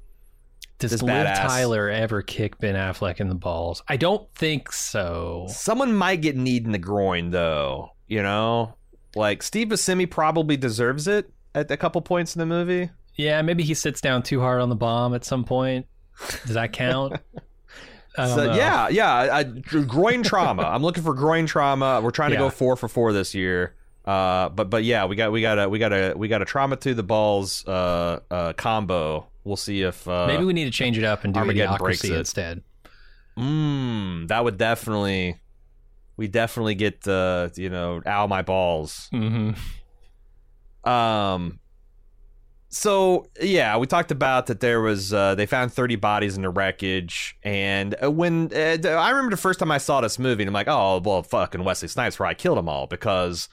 Does 0.80 0.92
This 0.92 1.02
Liv 1.02 1.26
badass. 1.26 1.38
Tyler 1.48 1.90
ever 1.90 2.22
kick 2.22 2.60
Ben 2.60 2.76
Affleck 2.76 3.20
in 3.20 3.30
the 3.30 3.36
balls? 3.36 3.82
I 3.88 3.98
don't 3.98 4.32
think 4.36 4.72
so. 4.72 5.46
someone 5.50 5.96
might 5.96 6.22
get 6.22 6.36
kneed 6.38 6.66
in 6.66 6.72
the 6.72 6.78
groin 6.78 7.32
though. 7.32 7.92
You 8.08 8.22
know, 8.24 8.76
like 9.16 9.42
Steve 9.44 9.68
Buscemi 9.70 10.10
probably 10.10 10.56
deserves 10.56 11.08
it 11.08 11.30
at 11.56 11.70
a 11.72 11.78
couple 11.78 12.02
points 12.02 12.36
in 12.36 12.40
the 12.40 12.46
movie. 12.46 12.90
Yeah, 13.16 13.42
maybe 13.42 13.64
he 13.64 13.74
sits 13.74 14.00
down 14.02 14.22
too 14.24 14.40
hard 14.40 14.62
on 14.62 14.70
the 14.70 14.76
bomb 14.76 15.14
at 15.16 15.26
some 15.26 15.44
point. 15.44 15.88
Does 16.46 16.54
that 16.56 16.74
count? 16.74 17.20
So, 18.16 18.52
yeah, 18.56 18.88
yeah, 18.90 19.14
I, 19.32 19.44
groin 19.44 20.24
trauma. 20.24 20.64
I'm 20.64 20.82
looking 20.82 21.04
for 21.04 21.14
groin 21.14 21.46
trauma. 21.46 22.02
We're 22.04 22.10
trying 22.10 22.32
to 22.32 22.36
Yeah. 22.38 22.40
go 22.46 22.50
four 22.50 22.76
for 22.76 22.88
four 22.88 23.14
this 23.14 23.36
year. 23.36 23.76
Uh, 24.08 24.50
but 24.50 24.72
but 24.72 24.84
yeah, 24.84 25.06
we 25.06 25.16
got 25.16 25.32
we 25.32 25.40
got 25.42 25.60
a 25.60 25.70
we 25.70 25.78
got 25.78 25.94
a 25.94 26.14
we 26.16 26.28
got 26.28 26.42
a 26.42 26.46
trauma 26.46 26.78
to 26.78 26.96
the 26.96 27.04
balls 27.04 27.64
uh, 27.68 28.20
uh, 28.32 28.54
combo. 28.54 29.28
We'll 29.48 29.56
see 29.58 29.82
if 29.82 30.08
uh, 30.08 30.28
Maybe 30.28 30.44
we 30.44 30.54
need 30.54 30.66
to 30.66 30.72
change 30.72 30.98
it 30.98 31.04
up 31.04 31.24
and 31.24 31.34
do 31.34 31.40
Armageddon 31.40 31.76
Idiocracy 31.78 32.18
instead. 32.18 32.64
mm, 33.38 34.28
that 34.28 34.44
would 34.44 34.58
definitely 34.58 35.40
we 36.18 36.28
definitely 36.28 36.76
get 36.76 37.08
uh, 37.08 37.50
you 37.56 37.70
know 37.70 38.02
ow 38.06 38.28
my 38.28 38.42
balls. 38.42 39.08
hmm 39.12 39.52
Um. 40.84 41.60
So 42.70 43.28
yeah, 43.42 43.78
we 43.78 43.88
talked 43.88 44.12
about 44.12 44.48
that. 44.48 44.60
There 44.60 44.82
was 44.82 45.14
uh, 45.14 45.36
they 45.36 45.46
found 45.46 45.72
thirty 45.74 45.96
bodies 45.96 46.36
in 46.36 46.42
the 46.44 46.50
wreckage, 46.50 47.38
and 47.42 47.96
uh, 48.04 48.12
when 48.12 48.52
uh, 48.54 48.78
I 48.90 49.10
remember 49.12 49.32
the 49.32 49.42
first 49.42 49.60
time 49.60 49.72
I 49.72 49.78
saw 49.78 50.02
this 50.02 50.20
movie, 50.20 50.44
and 50.44 50.50
I'm 50.50 50.54
like, 50.54 50.68
oh 50.68 51.02
well, 51.04 51.24
fucking 51.24 51.64
Wesley 51.64 51.88
Snipes 51.88 52.20
where 52.20 52.28
I 52.28 52.34
killed 52.34 52.58
them 52.58 52.68
all 52.68 52.86
because 52.86 53.48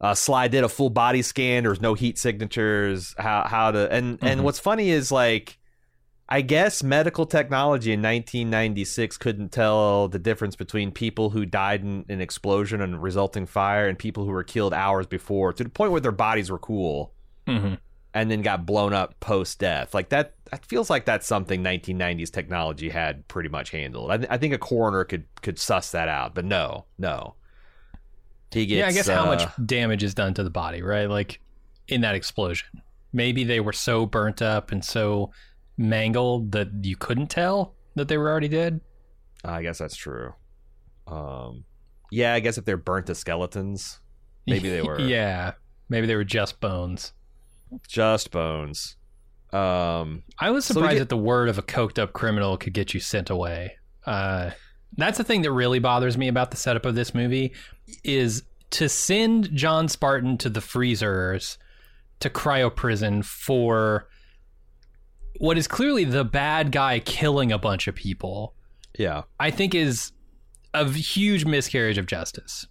uh, 0.00 0.14
Sly 0.14 0.48
did 0.48 0.64
a 0.64 0.68
full 0.68 0.90
body 0.90 1.22
scan. 1.22 1.62
There 1.64 1.70
was 1.70 1.80
no 1.80 1.94
heat 1.94 2.18
signatures. 2.18 3.14
How 3.18 3.44
how 3.48 3.70
to 3.70 3.90
and 3.92 4.18
and 4.22 4.40
Mhm. 4.40 4.44
what's 4.44 4.58
funny 4.58 4.90
is 4.90 5.10
like. 5.12 5.58
I 6.26 6.40
guess 6.40 6.82
medical 6.82 7.26
technology 7.26 7.92
in 7.92 8.00
1996 8.00 9.18
couldn't 9.18 9.50
tell 9.52 10.08
the 10.08 10.18
difference 10.18 10.56
between 10.56 10.90
people 10.90 11.28
who 11.28 11.44
died 11.44 11.82
in 11.82 12.06
an 12.08 12.22
explosion 12.22 12.80
and 12.80 13.02
resulting 13.02 13.44
fire 13.44 13.86
and 13.88 13.98
people 13.98 14.24
who 14.24 14.30
were 14.30 14.42
killed 14.42 14.72
hours 14.72 15.06
before 15.06 15.52
to 15.52 15.62
the 15.62 15.68
point 15.68 15.92
where 15.92 16.00
their 16.00 16.12
bodies 16.12 16.50
were 16.50 16.58
cool 16.58 17.12
hmm 17.46 17.74
and 18.14 18.30
then 18.30 18.40
got 18.40 18.64
blown 18.64 18.94
up 18.94 19.20
post 19.20 19.58
death. 19.58 19.92
Like 19.92 20.08
that, 20.08 20.34
that 20.50 20.64
feels 20.64 20.88
like 20.88 21.04
that's 21.04 21.26
something 21.26 21.62
1990s 21.62 22.30
technology 22.30 22.88
had 22.88 23.28
pretty 23.28 23.50
much 23.50 23.70
handled. 23.70 24.10
I, 24.10 24.16
th- 24.16 24.30
I 24.30 24.38
think 24.38 24.54
a 24.54 24.58
coroner 24.58 25.04
could 25.04 25.24
could 25.42 25.58
suss 25.58 25.90
that 25.90 26.08
out, 26.08 26.34
but 26.34 26.46
no, 26.46 26.86
no. 26.96 27.34
He 28.54 28.66
gets, 28.66 28.78
yeah, 28.78 28.86
I 28.86 28.92
guess 28.92 29.08
how 29.08 29.26
much 29.26 29.42
uh, 29.42 29.50
damage 29.66 30.02
is 30.02 30.14
done 30.14 30.32
to 30.34 30.42
the 30.44 30.50
body, 30.50 30.80
right? 30.82 31.08
Like 31.10 31.40
in 31.88 32.00
that 32.02 32.14
explosion. 32.14 32.68
Maybe 33.12 33.44
they 33.44 33.60
were 33.60 33.72
so 33.72 34.06
burnt 34.06 34.40
up 34.42 34.72
and 34.72 34.84
so 34.84 35.30
mangled 35.76 36.52
that 36.52 36.68
you 36.82 36.96
couldn't 36.96 37.28
tell 37.28 37.74
that 37.96 38.08
they 38.08 38.16
were 38.18 38.28
already 38.30 38.48
dead. 38.48 38.80
I 39.44 39.62
guess 39.62 39.78
that's 39.78 39.94
true. 39.96 40.32
Um, 41.06 41.64
yeah, 42.10 42.34
I 42.34 42.40
guess 42.40 42.58
if 42.58 42.64
they're 42.64 42.76
burnt 42.76 43.06
to 43.06 43.14
skeletons, 43.14 44.00
maybe 44.46 44.68
they 44.70 44.82
were. 44.86 44.98
yeah, 45.00 45.52
maybe 45.88 46.06
they 46.06 46.16
were 46.16 46.24
just 46.24 46.60
bones. 46.60 47.12
just 47.88 48.30
bones. 48.30 48.96
Um, 49.52 50.24
I 50.40 50.50
was 50.50 50.64
So 50.64 50.74
surprised 50.74 50.94
get- 50.94 50.98
that 51.00 51.08
the 51.10 51.16
word 51.16 51.48
of 51.48 51.58
a 51.58 51.62
coked 51.62 51.98
up 51.98 52.12
criminal 52.12 52.56
could 52.56 52.72
get 52.72 52.94
you 52.94 53.00
sent 53.00 53.30
away. 53.30 53.76
Uh, 54.06 54.50
that's 54.96 55.18
the 55.18 55.24
thing 55.24 55.42
that 55.42 55.52
really 55.52 55.78
bothers 55.78 56.16
me 56.16 56.28
about 56.28 56.50
the 56.50 56.56
setup 56.56 56.86
of 56.86 56.94
this 56.94 57.14
movie 57.14 57.52
is 58.02 58.42
to 58.70 58.88
send 58.88 59.54
John 59.54 59.88
Spartan 59.88 60.38
to 60.38 60.48
the 60.48 60.60
freezers 60.60 61.58
to 62.20 62.30
cryo 62.30 62.74
prison 62.74 63.22
for 63.22 64.08
what 65.38 65.58
is 65.58 65.66
clearly 65.66 66.04
the 66.04 66.24
bad 66.24 66.72
guy 66.72 67.00
killing 67.00 67.52
a 67.52 67.58
bunch 67.58 67.88
of 67.88 67.94
people. 67.94 68.54
yeah, 68.98 69.22
I 69.38 69.50
think 69.50 69.74
is 69.74 70.12
a 70.72 70.88
huge 70.88 71.44
miscarriage 71.44 71.98
of 71.98 72.06
justice. 72.06 72.66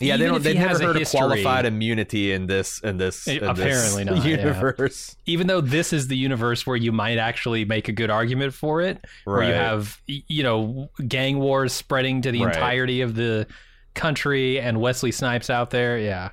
Yeah. 0.00 0.14
Even 0.14 0.20
they 0.20 0.26
don't. 0.26 0.42
They 0.42 0.52
he 0.54 0.58
never 0.58 0.82
heard 0.84 0.96
of 1.02 1.08
qualified 1.08 1.64
immunity 1.66 2.32
in 2.32 2.46
this. 2.46 2.78
In 2.80 2.96
this. 2.98 3.26
In 3.26 3.40
this 3.40 3.48
apparently 3.48 4.04
not, 4.04 4.24
yeah. 4.24 4.38
Universe. 4.38 5.16
even 5.26 5.46
though 5.46 5.60
this 5.60 5.92
is 5.92 6.08
the 6.08 6.16
universe 6.16 6.66
where 6.66 6.76
you 6.76 6.92
might 6.92 7.18
actually 7.18 7.64
make 7.64 7.88
a 7.88 7.92
good 7.92 8.10
argument 8.10 8.54
for 8.54 8.80
it, 8.80 9.04
where 9.24 9.42
you 9.42 9.52
have 9.52 10.00
you 10.06 10.42
know 10.42 10.88
gang 11.06 11.38
wars 11.38 11.72
spreading 11.72 12.22
to 12.22 12.30
the 12.32 12.44
Right. 12.44 12.54
entirety 12.54 13.00
of 13.00 13.14
the 13.14 13.46
country 13.94 14.60
and 14.60 14.80
Wesley 14.80 15.10
Snipes 15.10 15.50
out 15.50 15.70
there, 15.70 15.98
yeah. 15.98 16.30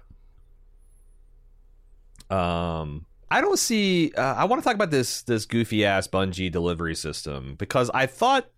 Um, 2.30 3.06
I 3.30 3.42
don't 3.42 3.60
see. 3.60 4.12
Uh, 4.16 4.22
I 4.36 4.46
want 4.46 4.62
to 4.62 4.64
talk 4.64 4.76
about 4.76 4.92
this 4.92 5.22
this 5.24 5.46
goofy 5.46 5.86
ass 5.86 6.08
bungee 6.08 6.52
delivery 6.52 6.96
system 6.96 7.56
because 7.58 7.90
I 7.94 8.06
thought. 8.06 8.50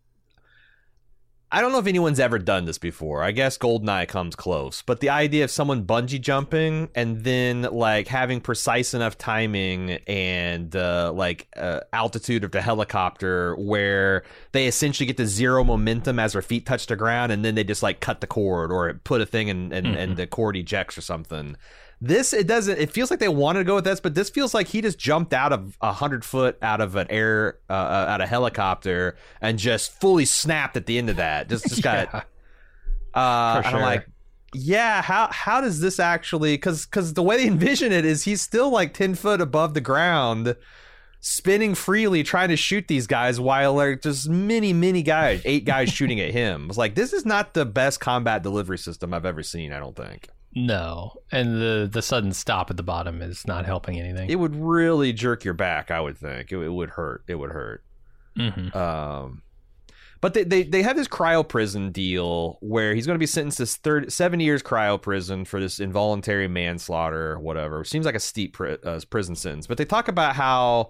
I 1.50 1.62
don't 1.62 1.72
know 1.72 1.80
if 1.80 1.88
anyone's 1.88 2.20
ever 2.20 2.40
done 2.40 2.66
this 2.66 2.78
before. 2.78 3.24
I 3.24 3.32
guess 3.32 3.58
Goldeneye 3.58 4.10
comes 4.10 4.36
close, 4.36 4.82
but 4.82 5.00
the 5.00 5.10
idea 5.10 5.46
of 5.46 5.52
someone 5.52 5.86
bungee 5.86 6.20
jumping 6.20 6.90
and 6.94 7.24
then 7.24 7.62
like 7.62 8.10
having 8.10 8.42
precise 8.42 8.94
enough 8.94 9.18
timing 9.18 9.92
and 10.08 10.76
uh, 10.76 11.14
like 11.16 11.48
uh, 11.56 11.82
altitude 11.94 12.44
of 12.44 12.52
the 12.52 12.62
helicopter 12.62 13.56
where 13.56 14.24
they 14.52 14.68
essentially 14.68 15.08
get 15.08 15.16
to 15.18 15.26
zero 15.26 15.64
momentum 15.64 16.20
as 16.20 16.34
their 16.34 16.42
feet 16.42 16.66
touch 16.66 16.86
the 16.88 16.98
ground, 16.98 17.32
and 17.32 17.46
then 17.46 17.56
they 17.56 17.64
just 17.64 17.82
like 17.82 18.02
cut 18.02 18.20
the 18.20 18.28
cord 18.28 18.70
or 18.70 18.94
put 19.06 19.22
a 19.22 19.26
thing 19.26 19.50
and 19.50 19.72
and, 19.72 19.88
and 19.88 20.18
the 20.18 20.28
cord 20.28 20.58
ejects 20.58 20.98
or 20.98 21.02
something. 21.02 21.56
This 22.00 22.32
it 22.32 22.46
doesn't. 22.46 22.78
It 22.78 22.92
feels 22.92 23.10
like 23.10 23.20
they 23.20 23.28
wanted 23.28 23.60
to 23.60 23.66
go 23.66 23.76
with 23.76 23.84
this, 23.84 24.00
but 24.00 24.14
this 24.14 24.30
feels 24.30 24.54
like 24.54 24.68
he 24.68 24.82
just 24.82 25.00
jumped 25.00 25.34
out 25.34 25.52
of 25.52 25.78
a 25.82 25.92
hundred 25.92 26.24
foot 26.24 26.58
out 26.62 26.80
of 26.80 26.96
an 26.96 27.08
air 27.10 27.58
uh, 27.70 27.74
uh, 27.74 28.06
out 28.10 28.22
of 28.22 28.30
helicopter 28.30 29.18
and 29.42 29.58
just 29.58 30.00
fully 30.00 30.26
snapped 30.26 30.78
at 30.78 30.86
the 30.86 31.00
end 31.00 31.10
of 31.10 31.16
that. 31.16 31.50
Just 31.50 31.68
just 31.68 31.82
got. 31.82 32.26
Yeah. 33.16 33.24
Uh, 33.24 33.62
and 33.66 33.76
I'm 33.78 33.82
like, 33.82 34.08
yeah. 34.54 35.02
How 35.02 35.30
how 35.32 35.60
does 35.60 35.80
this 35.80 36.00
actually? 36.00 36.54
Because 36.54 36.86
because 36.86 37.16
the 37.16 37.24
way 37.24 37.38
they 37.38 37.48
envision 37.48 37.92
it 37.92 38.06
is 38.06 38.24
he's 38.24 38.44
still 38.44 38.70
like 38.70 38.94
ten 38.94 39.16
foot 39.16 39.42
above 39.42 39.74
the 39.74 39.82
ground. 39.82 40.56
Spinning 41.20 41.74
freely, 41.74 42.22
trying 42.22 42.50
to 42.50 42.56
shoot 42.56 42.88
these 42.88 43.08
guys 43.08 43.40
while 43.40 43.74
like 43.74 44.04
just 44.04 44.30
many, 44.30 44.72
many 44.72 45.02
guys, 45.02 45.42
eight 45.46 45.66
guys 45.66 45.90
shooting 45.90 46.20
at 46.20 46.30
him. 46.30 46.68
It's 46.70 46.78
like 46.78 46.94
this 46.94 47.12
is 47.12 47.26
not 47.26 47.56
the 47.56 47.66
best 47.66 48.00
combat 48.00 48.44
delivery 48.44 48.78
system 48.78 49.16
I've 49.16 49.26
ever 49.26 49.42
seen. 49.42 49.74
I 49.74 49.80
don't 49.80 49.96
think. 49.96 50.30
No. 50.60 51.14
And 51.32 51.62
the 51.62 51.88
the 51.92 52.02
sudden 52.02 52.34
stop 52.34 52.72
at 52.72 52.78
the 52.78 52.84
bottom 52.84 53.22
is 53.22 53.46
not 53.46 53.66
helping 53.68 54.00
anything. 54.00 54.28
It 54.28 54.38
would 54.40 54.56
really 54.56 55.14
jerk 55.14 55.46
your 55.46 55.54
back. 55.54 55.92
I 55.92 56.02
would 56.02 56.18
think 56.18 56.52
it, 56.52 56.58
it 56.58 56.70
would 56.70 56.90
hurt. 56.90 57.24
It 57.28 57.36
would 57.36 57.52
hurt. 57.52 57.84
Mhm. 58.36 58.76
Um, 58.76 59.44
but 60.20 60.34
they, 60.34 60.44
they 60.44 60.64
they 60.64 60.82
have 60.82 60.96
this 60.96 61.08
cryo 61.08 61.48
prison 61.48 61.92
deal 61.92 62.58
where 62.62 62.96
he's 62.96 63.06
going 63.06 63.14
to 63.16 63.20
be 63.20 63.28
sentenced 63.28 63.60
to 63.60 63.68
third, 63.68 64.12
seven 64.12 64.40
years 64.40 64.64
cryo 64.64 65.00
prison 65.00 65.46
for 65.46 65.60
this 65.60 65.80
involuntary 65.80 66.48
manslaughter, 66.48 67.38
whatever. 67.38 67.84
Seems 67.84 68.08
like 68.08 68.16
a 68.16 68.20
steep 68.20 68.54
pri- 68.54 68.78
uh, 68.84 69.00
prison 69.12 69.36
sentence. 69.36 69.68
But 69.68 69.78
they 69.78 69.86
talk 69.86 70.08
about 70.08 70.36
how, 70.36 70.90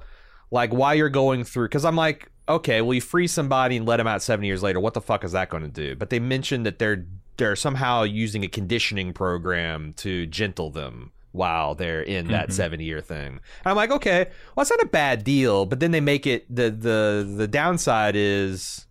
like, 0.49 0.71
why 0.71 0.93
you're 0.93 1.09
going 1.09 1.43
through. 1.43 1.67
Because 1.67 1.83
I'm 1.83 1.97
like, 1.97 2.31
okay, 2.47 2.81
well, 2.81 2.93
you 2.93 3.01
free 3.01 3.27
somebody 3.27 3.75
and 3.75 3.85
let 3.85 3.99
him 3.99 4.07
out 4.07 4.21
seven 4.21 4.45
years 4.45 4.63
later. 4.63 4.79
What 4.79 4.93
the 4.93 5.01
fuck 5.01 5.25
is 5.25 5.33
that 5.33 5.49
going 5.49 5.63
to 5.63 5.69
do? 5.69 5.93
But 5.97 6.09
they 6.09 6.19
mentioned 6.19 6.65
that 6.65 6.79
they're 6.79 7.05
they're 7.37 7.55
somehow 7.55 8.03
using 8.03 8.43
a 8.43 8.47
conditioning 8.47 9.13
program 9.13 9.93
to 9.97 10.25
gentle 10.27 10.69
them 10.71 11.11
while 11.31 11.75
they're 11.75 12.01
in 12.01 12.27
that 12.29 12.49
Mhm. 12.49 12.53
seven 12.53 12.79
year 12.79 12.99
thing. 13.01 13.27
And 13.27 13.41
I'm 13.65 13.75
like, 13.75 13.91
okay, 13.91 14.25
well, 14.55 14.61
it's 14.61 14.71
not 14.71 14.81
a 14.81 14.87
bad 14.87 15.23
deal, 15.23 15.65
but 15.65 15.79
then 15.79 15.91
they 15.91 16.01
make 16.01 16.25
it 16.25 16.45
the 16.53 16.69
the 16.71 17.31
the 17.37 17.47
downside 17.47 18.15
is 18.15 18.85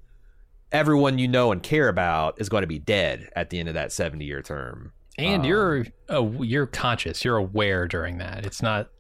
everyone 0.73 1.19
you 1.19 1.27
know 1.29 1.53
and 1.53 1.63
care 1.63 1.89
about 1.89 2.41
is 2.41 2.49
going 2.49 2.63
to 2.63 2.67
be 2.67 2.79
dead 2.79 3.29
at 3.35 3.51
the 3.51 3.59
end 3.59 3.69
of 3.69 3.75
that 3.75 3.93
70 3.93 4.25
year 4.25 4.43
term. 4.43 4.93
And 5.19 5.43
Um, 5.43 5.47
you're 5.49 5.87
uh, 6.11 6.23
you're 6.41 6.67
conscious, 6.67 7.25
you're 7.25 7.37
aware 7.39 7.89
during 7.89 8.19
that. 8.19 8.45
It's 8.47 8.63
not 8.63 8.91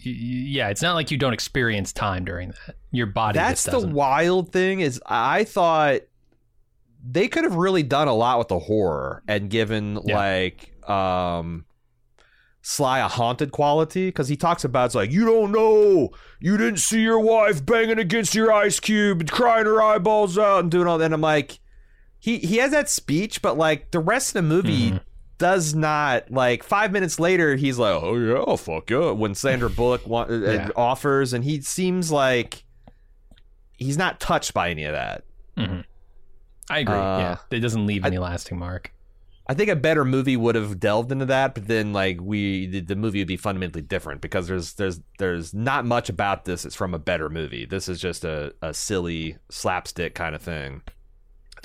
yeah, 0.00 0.68
it's 0.68 0.80
not 0.82 0.94
like 0.94 1.10
you 1.10 1.18
don't 1.18 1.32
experience 1.32 1.92
time 1.92 2.24
during 2.24 2.50
that. 2.50 2.76
Your 2.92 3.06
body 3.06 3.36
That's 3.36 3.64
the 3.64 3.80
wild 3.86 4.52
thing 4.52 4.78
is 4.80 5.00
I 5.06 5.42
thought 5.44 6.02
they 7.10 7.26
could 7.28 7.44
have 7.44 7.54
really 7.54 7.82
done 7.82 8.06
a 8.08 8.12
lot 8.14 8.38
with 8.38 8.48
the 8.48 8.58
horror 8.58 9.22
and 9.26 9.48
given 9.50 9.98
Yeah. 10.04 10.16
like 10.16 10.72
um 10.88 11.64
Sly 12.60 12.98
a 12.98 13.08
haunted 13.08 13.50
quality 13.50 14.08
because 14.08 14.28
he 14.28 14.36
talks 14.36 14.62
about 14.64 14.86
it's 14.86 14.94
like 14.94 15.10
you 15.10 15.24
don't 15.24 15.52
know 15.52 16.10
you 16.40 16.56
didn't 16.58 16.80
see 16.80 17.00
your 17.00 17.20
wife 17.20 17.64
banging 17.64 17.98
against 17.98 18.34
your 18.34 18.52
ice 18.52 18.78
cube 18.78 19.20
and 19.20 19.30
crying 19.30 19.64
her 19.64 19.80
eyeballs 19.80 20.36
out 20.36 20.60
and 20.60 20.70
doing 20.70 20.86
all 20.86 20.98
that. 20.98 21.06
And 21.06 21.14
I'm 21.14 21.20
like, 21.22 21.60
he 22.18 22.38
he 22.38 22.56
has 22.58 22.72
that 22.72 22.90
speech, 22.90 23.40
but 23.40 23.56
like 23.56 23.90
the 23.92 24.00
rest 24.00 24.30
of 24.30 24.34
the 24.34 24.42
movie 24.42 24.90
Mhm. 24.90 25.00
does 25.38 25.74
not 25.74 26.30
like 26.30 26.62
five 26.62 26.92
minutes 26.92 27.18
later 27.18 27.56
he's 27.56 27.78
like, 27.78 27.94
oh 28.02 28.16
yeah, 28.16 28.56
fuck 28.56 28.90
yeah. 28.90 29.12
When 29.12 29.34
Sandra 29.34 29.70
Bullock 29.70 30.02
uh, 30.10 30.26
Yeah. 30.28 30.68
offers, 30.76 31.32
and 31.32 31.44
he 31.44 31.62
seems 31.62 32.10
like 32.12 32.64
he's 33.78 33.96
not 33.96 34.20
touched 34.20 34.52
by 34.52 34.68
any 34.70 34.84
of 34.84 34.92
that. 34.92 35.22
Mhm. 35.56 35.84
I 36.70 36.80
agree. 36.80 36.94
Uh, 36.94 37.18
yeah, 37.18 37.36
it 37.50 37.60
doesn't 37.60 37.86
leave 37.86 38.04
any 38.04 38.18
lasting 38.18 38.58
mark. 38.58 38.92
I 39.50 39.54
think 39.54 39.70
a 39.70 39.76
better 39.76 40.04
movie 40.04 40.36
would 40.36 40.54
have 40.56 40.78
delved 40.78 41.10
into 41.10 41.24
that, 41.26 41.54
but 41.54 41.66
then 41.66 41.94
like 41.94 42.18
we 42.20 42.66
the, 42.66 42.80
the 42.80 42.96
movie 42.96 43.20
would 43.20 43.28
be 43.28 43.38
fundamentally 43.38 43.80
different 43.80 44.20
because 44.20 44.46
there's 44.46 44.74
there's 44.74 45.00
there's 45.18 45.54
not 45.54 45.86
much 45.86 46.10
about 46.10 46.44
this. 46.44 46.66
It's 46.66 46.74
from 46.74 46.92
a 46.92 46.98
better 46.98 47.30
movie. 47.30 47.64
This 47.64 47.88
is 47.88 47.98
just 47.98 48.24
a, 48.26 48.52
a 48.60 48.74
silly 48.74 49.38
slapstick 49.50 50.14
kind 50.14 50.34
of 50.34 50.42
thing. 50.42 50.82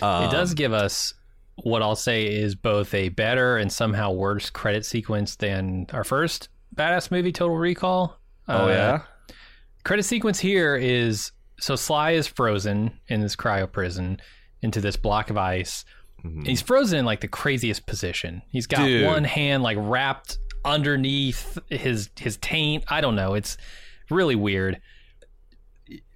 Um, 0.01 0.23
it 0.23 0.31
does 0.31 0.53
give 0.53 0.71
us 0.71 1.13
what 1.55 1.81
I'll 1.81 1.97
say 1.97 2.25
is 2.25 2.55
both 2.55 2.93
a 2.93 3.09
better 3.09 3.57
and 3.57 3.71
somehow 3.71 4.11
worse 4.11 4.49
credit 4.49 4.85
sequence 4.85 5.35
than 5.35 5.85
our 5.91 6.05
first 6.05 6.47
badass 6.73 7.11
movie, 7.11 7.31
Total 7.33 7.55
Recall. 7.55 8.17
Oh 8.47 8.65
Uh, 8.65 8.67
yeah. 8.69 9.35
credit 9.83 10.03
sequence 10.03 10.39
here 10.39 10.75
is 10.77 11.31
so 11.59 11.75
Sly 11.75 12.11
is 12.11 12.27
frozen 12.27 12.97
in 13.09 13.19
this 13.19 13.35
cryo 13.35 13.69
prison 13.71 14.19
into 14.63 14.81
this 14.81 14.95
block 14.95 15.29
of 15.29 15.37
ice. 15.37 15.85
Mhm. 16.23 16.45
He's 16.47 16.61
frozen 16.61 16.99
in 16.99 17.05
like 17.05 17.21
the 17.21 17.27
craziest 17.27 17.85
position. 17.85 18.41
He's 18.49 18.65
got 18.67 18.85
Dude. 18.85 19.05
one 19.05 19.23
hand 19.25 19.61
like 19.63 19.77
wrapped 19.79 20.37
underneath 20.65 21.57
his 21.69 22.09
his 22.17 22.37
taint. 22.37 22.85
I 22.87 23.01
don't 23.01 23.15
know. 23.15 23.33
It's 23.33 23.57
really 24.09 24.35
weird. 24.35 24.79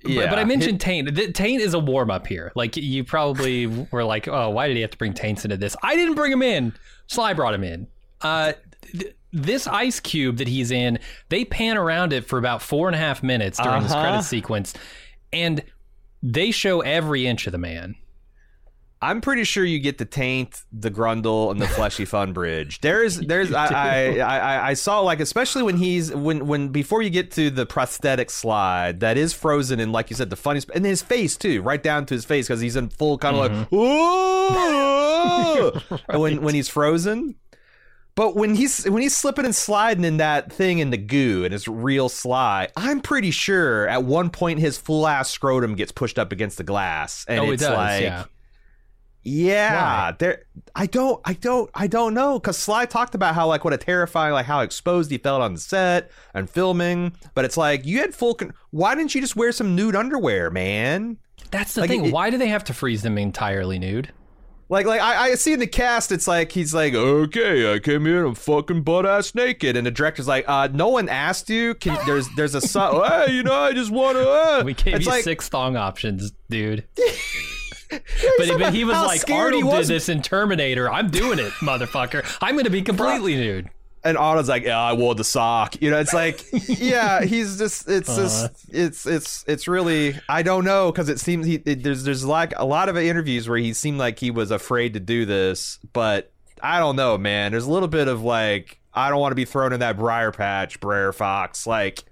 But, 0.04 0.30
but 0.30 0.40
I 0.40 0.46
mentioned 0.46 0.80
taint. 0.80 1.14
The, 1.14 1.32
taint 1.34 1.62
is 1.62 1.74
a 1.74 1.80
warm 1.80 2.10
up 2.10 2.28
here. 2.28 2.52
Like 2.56 2.78
you 2.78 3.04
probably 3.04 3.68
were 3.92 4.04
like, 4.06 4.28
oh, 4.28 4.50
why 4.52 4.68
did 4.68 4.76
he 4.78 4.82
have 4.82 4.92
to 4.92 4.98
bring 4.98 5.14
taints 5.14 5.44
into 5.44 5.58
this? 5.58 5.76
I 5.84 5.96
didn't 5.96 6.16
bring 6.16 6.32
him 6.32 6.42
in. 6.42 6.74
Sly 7.08 7.34
brought 7.34 7.54
him 7.54 7.64
in. 7.66 7.88
Uh, 8.22 8.54
th- 8.98 9.14
this 9.34 9.68
ice 9.68 10.00
cube 10.00 10.38
that 10.38 10.48
he's 10.48 10.72
in, 10.72 11.00
they 11.30 11.44
pan 11.44 11.76
around 11.78 12.14
it 12.14 12.26
for 12.26 12.40
about 12.40 12.62
four 12.62 12.88
and 12.88 12.96
a 12.96 13.00
half 13.00 13.22
minutes 13.22 13.60
during 13.60 13.84
this 13.84 13.92
Uh-huh. 13.92 14.02
credit 14.04 14.24
sequence, 14.24 14.74
and 15.34 15.62
they 16.24 16.50
show 16.52 16.80
every 16.82 17.28
inch 17.28 17.46
of 17.46 17.52
the 17.52 17.58
man. 17.58 17.96
I'm 19.02 19.22
pretty 19.22 19.44
sure 19.44 19.64
you 19.64 19.80
get 19.80 20.00
the 20.00 20.06
taint, 20.06 20.64
the 20.72 20.90
grundle, 20.90 21.52
and 21.52 21.62
the 21.62 21.68
fleshy 21.68 22.06
fun 22.14 22.34
bridge. 22.34 22.82
There's, 22.82 23.20
there's, 23.20 23.54
I. 23.54 23.68
I, 23.68 24.18
I, 24.20 24.68
I 24.70 24.74
saw 24.74 25.02
like, 25.02 25.20
especially 25.20 25.62
when 25.64 25.78
he's 25.78 26.14
when 26.14 26.48
when 26.48 26.70
before 26.70 27.02
you 27.02 27.10
get 27.10 27.32
to 27.32 27.50
the 27.50 27.66
prosthetic 27.66 28.32
slide 28.32 29.02
that 29.02 29.18
is 29.18 29.34
frozen 29.34 29.80
and 29.80 29.92
like 29.92 30.10
you 30.10 30.16
said, 30.16 30.30
the 30.30 30.36
funniest, 30.36 30.70
and 30.74 30.84
his 30.86 31.02
face 31.02 31.38
too, 31.38 31.62
right 31.62 31.82
down 31.82 32.06
to 32.08 32.14
his 32.16 32.26
face 32.26 32.48
because 32.48 32.62
he's 32.62 32.76
in 32.76 32.90
full 32.90 33.18
kind 33.18 33.38
of 33.38 33.52
like, 33.52 33.68
"Whoa!" 33.70 34.38
And 36.10 36.22
when 36.22 36.42
when 36.42 36.56
he's 36.56 36.70
frozen. 36.70 37.36
But 38.16 38.36
when 38.36 38.56
he's 38.56 38.84
when 38.90 39.04
he's 39.04 39.16
slipping 39.16 39.46
and 39.46 39.56
sliding 39.56 40.04
in 40.04 40.18
that 40.18 40.52
thing 40.52 40.80
in 40.80 40.90
the 40.90 40.98
goo 40.98 41.46
and 41.46 41.54
it's 41.54 41.68
real 41.68 42.10
Sly, 42.10 42.68
I'm 42.76 43.00
pretty 43.00 43.30
sure 43.30 43.88
at 43.88 44.04
one 44.04 44.32
point 44.32 44.60
his 44.60 44.76
full 44.76 45.06
ass 45.06 45.30
scrotum 45.30 45.76
gets 45.76 45.92
pushed 45.92 46.18
up 46.18 46.32
against 46.32 46.58
the 46.58 46.64
glass, 46.64 47.26
and 47.28 47.40
oh, 47.40 47.52
it's 47.52 47.62
it 47.62 47.68
does. 47.68 47.78
like. 47.78 48.02
yeah. 48.02 48.26
Yeah, 49.28 50.10
Why? 50.10 50.16
there. 50.18 50.44
I 50.76 50.86
don't. 50.86 51.20
I 51.26 51.34
don't. 51.34 51.70
I 51.76 51.88
don't 51.88 52.14
know. 52.14 52.40
Because 52.40 52.58
Sly 52.58 52.86
talked 52.86 53.14
about 53.14 53.36
how 53.36 53.48
like 53.48 53.66
what 53.66 53.74
a 53.74 53.78
terrifying, 53.78 54.32
like 54.34 54.46
how 54.46 54.62
exposed 54.62 55.12
he 55.12 55.18
felt 55.18 55.42
on 55.42 55.54
the 55.54 55.60
set 55.60 56.12
and 56.34 56.50
filming. 56.50 57.14
But 57.34 57.44
it's 57.46 57.58
like 57.58 57.86
you 57.86 58.00
had 58.00 58.16
full. 58.16 58.36
Con- 58.36 58.54
Why 58.72 58.96
didn't 58.96 59.14
you 59.16 59.22
just 59.22 59.36
wear 59.36 59.52
some 59.52 59.76
nude 59.76 59.96
underwear, 59.96 60.50
man? 60.50 61.18
That's 61.52 61.74
the 61.74 61.82
Like, 61.82 61.90
thing. 61.90 62.06
it- 62.06 62.14
Why 62.14 62.30
do 62.30 62.38
they 62.38 62.48
have 62.48 62.64
to 62.66 62.74
freeze 62.74 63.02
them 63.02 63.18
entirely 63.18 63.80
nude? 63.80 64.12
Like, 64.70 64.86
like 64.86 65.00
I, 65.00 65.30
I 65.32 65.36
see 65.36 65.54
in 65.54 65.60
the 65.62 65.68
cast, 65.68 66.12
it's 66.12 66.28
like 66.28 66.52
he's 66.52 66.74
like, 66.74 66.94
okay, 66.94 67.74
I 67.74 67.80
came 67.80 68.06
here, 68.06 68.26
I'm 68.26 68.36
fucking 68.36 68.84
butt 68.84 69.06
ass 69.06 69.34
naked, 69.34 69.78
and 69.78 69.88
the 69.88 69.92
director's 69.92 70.28
like, 70.28 70.44
uh, 70.48 70.68
no 70.74 70.90
one 70.90 71.08
asked 71.08 71.50
you. 71.50 71.74
Can 71.76 71.98
there's 72.06 72.28
there's 72.36 72.54
a 72.54 72.60
son, 72.62 73.02
hey, 73.28 73.32
you 73.34 73.44
know, 73.44 73.54
I 73.56 73.72
just 73.74 73.92
want 73.92 74.18
to. 74.18 74.30
Uh. 74.30 74.64
We 74.66 74.74
gave 74.74 74.96
it's 74.96 75.06
you 75.06 75.12
like, 75.12 75.24
six 75.24 75.48
thong 75.48 75.78
options, 75.78 76.32
dude. 76.50 76.86
But, 77.90 78.60
but 78.60 78.74
he 78.74 78.84
was 78.84 78.96
like, 78.96 79.22
scared 79.22 79.54
he 79.54 79.62
Arnold 79.62 79.82
did 79.82 79.88
this 79.88 80.10
in 80.10 80.22
Terminator. 80.22 80.90
I'm 80.92 81.10
doing 81.10 81.40
it, 81.40 81.52
motherfucker. 81.62 82.26
I'm 82.42 82.56
going 82.56 82.66
to 82.66 82.70
be 82.70 82.82
completely 82.82 83.36
nude. 83.36 83.70
and 84.04 84.18
Arnold's 84.18 84.50
like, 84.50 84.64
yeah, 84.64 84.80
I 84.80 84.94
wore 84.94 85.16
the 85.16 85.24
sock. 85.24 85.82
You 85.82 85.92
know, 85.92 86.00
it's 86.00 86.14
like, 86.14 86.44
yeah, 86.68 87.24
he's 87.24 87.58
just, 87.58 87.88
it's 87.90 88.10
Uh-huh. 88.10 88.22
just, 88.22 88.66
it's, 88.70 89.06
it's, 89.06 89.46
it's 89.48 89.68
really, 89.68 90.16
I 90.30 90.44
don't 90.44 90.66
know, 90.66 90.92
because 90.92 91.10
it 91.10 91.20
seems 91.20 91.46
he, 91.46 91.56
it, 91.66 91.84
there's, 91.84 92.04
there's 92.04 92.26
like 92.26 92.54
a 92.58 92.66
lot 92.66 92.90
of 92.90 92.98
interviews 92.98 93.48
where 93.50 93.58
he 93.58 93.74
seemed 93.74 93.98
like 94.00 94.20
he 94.20 94.32
was 94.32 94.52
afraid 94.52 94.94
to 94.94 95.00
do 95.00 95.26
this, 95.26 95.80
but 95.94 96.32
I 96.62 96.80
don't 96.80 96.96
know, 96.96 97.18
man. 97.18 97.52
There's 97.52 97.66
a 97.66 97.72
little 97.72 97.88
bit 97.90 98.08
of 98.08 98.22
like, 98.24 98.80
I 98.94 99.10
don't 99.10 99.20
want 99.20 99.32
to 99.32 99.36
be 99.36 99.46
thrown 99.46 99.74
in 99.74 99.80
that 99.82 99.98
briar 99.98 100.32
patch, 100.32 100.80
Brer 100.80 101.14
Fox. 101.14 101.68
Like, 101.68 102.04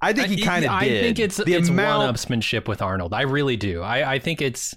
I 0.00 0.12
think 0.12 0.28
he 0.28 0.42
kind 0.42 0.64
of 0.64 0.70
I 0.70 0.88
think 0.88 1.18
it's 1.18 1.36
the 1.38 1.54
it's 1.54 1.68
amount. 1.68 2.04
one-upsmanship 2.04 2.68
with 2.68 2.82
Arnold. 2.82 3.12
I 3.14 3.22
really 3.22 3.56
do. 3.56 3.82
I, 3.82 4.14
I 4.14 4.18
think 4.18 4.40
it's 4.42 4.74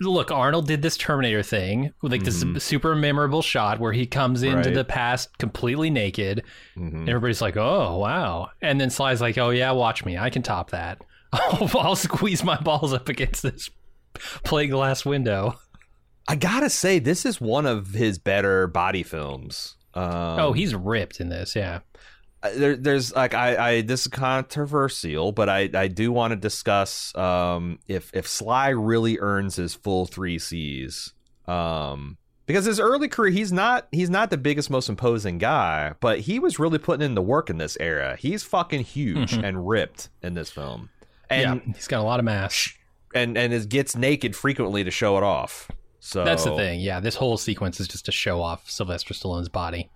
look. 0.00 0.30
Arnold 0.30 0.66
did 0.66 0.82
this 0.82 0.96
Terminator 0.96 1.42
thing, 1.42 1.92
like 2.02 2.24
this 2.24 2.44
super 2.58 2.94
memorable 2.94 3.42
shot 3.42 3.78
where 3.80 3.92
he 3.92 4.06
comes 4.06 4.42
into 4.42 4.56
Mm-hmm. 4.56 4.66
Right. 4.68 4.74
the 4.74 4.84
past 4.84 5.36
completely 5.38 5.90
naked. 5.90 6.42
Mhm. 6.76 6.92
And 6.94 7.08
everybody's 7.08 7.40
like, 7.42 7.56
"Oh, 7.56 7.98
wow!" 7.98 8.50
And 8.62 8.80
then 8.80 8.90
Sly's 8.90 9.20
like, 9.20 9.38
"Oh 9.38 9.50
yeah, 9.50 9.70
watch 9.72 10.04
me. 10.04 10.16
I 10.18 10.30
can 10.30 10.42
top 10.42 10.70
that. 10.70 11.00
I'll, 11.32 11.70
I'll 11.78 11.96
squeeze 11.96 12.44
my 12.44 12.56
balls 12.60 12.92
up 12.92 13.08
against 13.08 13.42
this 13.42 13.70
plate 14.44 14.68
glass 14.68 15.04
window." 15.04 15.58
I 16.26 16.36
gotta 16.36 16.70
say, 16.70 16.98
this 17.00 17.26
is 17.26 17.38
one 17.40 17.66
of 17.66 17.88
his 17.92 18.18
better 18.18 18.66
body 18.66 19.02
films. 19.02 19.76
Um, 19.92 20.04
oh, 20.40 20.52
he's 20.52 20.74
ripped 20.74 21.20
in 21.20 21.28
this. 21.28 21.54
Yeah. 21.54 21.80
Uh, 22.44 22.50
there, 22.54 22.76
there's 22.76 23.14
like 23.16 23.32
I, 23.34 23.56
I 23.76 23.80
this 23.80 24.02
is 24.02 24.06
controversial, 24.08 25.32
but 25.32 25.48
I, 25.48 25.70
I 25.74 25.88
do 25.88 26.12
want 26.12 26.32
to 26.32 26.36
discuss 26.36 27.14
um, 27.16 27.78
if 27.88 28.10
if 28.14 28.28
Sly 28.28 28.68
really 28.68 29.18
earns 29.18 29.56
his 29.56 29.74
full 29.74 30.06
three 30.06 30.38
C's. 30.38 31.12
Um, 31.48 32.18
because 32.46 32.66
his 32.66 32.78
early 32.78 33.08
career, 33.08 33.30
he's 33.30 33.52
not 33.52 33.88
he's 33.90 34.10
not 34.10 34.28
the 34.30 34.36
biggest, 34.36 34.68
most 34.70 34.88
imposing 34.90 35.38
guy, 35.38 35.94
but 36.00 36.20
he 36.20 36.38
was 36.38 36.58
really 36.58 36.78
putting 36.78 37.04
in 37.04 37.14
the 37.14 37.22
work 37.22 37.48
in 37.48 37.56
this 37.56 37.76
era. 37.80 38.16
He's 38.18 38.42
fucking 38.42 38.84
huge 38.84 39.32
Mhm. 39.32 39.44
and 39.44 39.66
ripped 39.68 40.10
in 40.22 40.34
this 40.34 40.50
film, 40.50 40.90
and 41.30 41.62
yeah. 41.66 41.72
He's 41.74 41.88
got 41.88 42.00
a 42.00 42.02
lot 42.04 42.18
of 42.20 42.24
mass. 42.26 42.68
and 43.14 43.38
and 43.38 43.52
is 43.54 43.64
gets 43.66 43.96
naked 43.96 44.36
frequently 44.36 44.84
to 44.84 44.90
show 44.90 45.16
it 45.16 45.22
off. 45.22 45.70
So 46.00 46.22
That's 46.22 46.44
the 46.44 46.54
thing. 46.54 46.80
Yeah, 46.80 47.00
this 47.00 47.14
whole 47.16 47.38
sequence 47.38 47.80
is 47.80 47.88
just 47.88 48.04
to 48.04 48.12
show 48.12 48.42
off 48.42 48.68
Sylvester 48.68 49.14
Stallone's 49.14 49.48
body. 49.48 49.88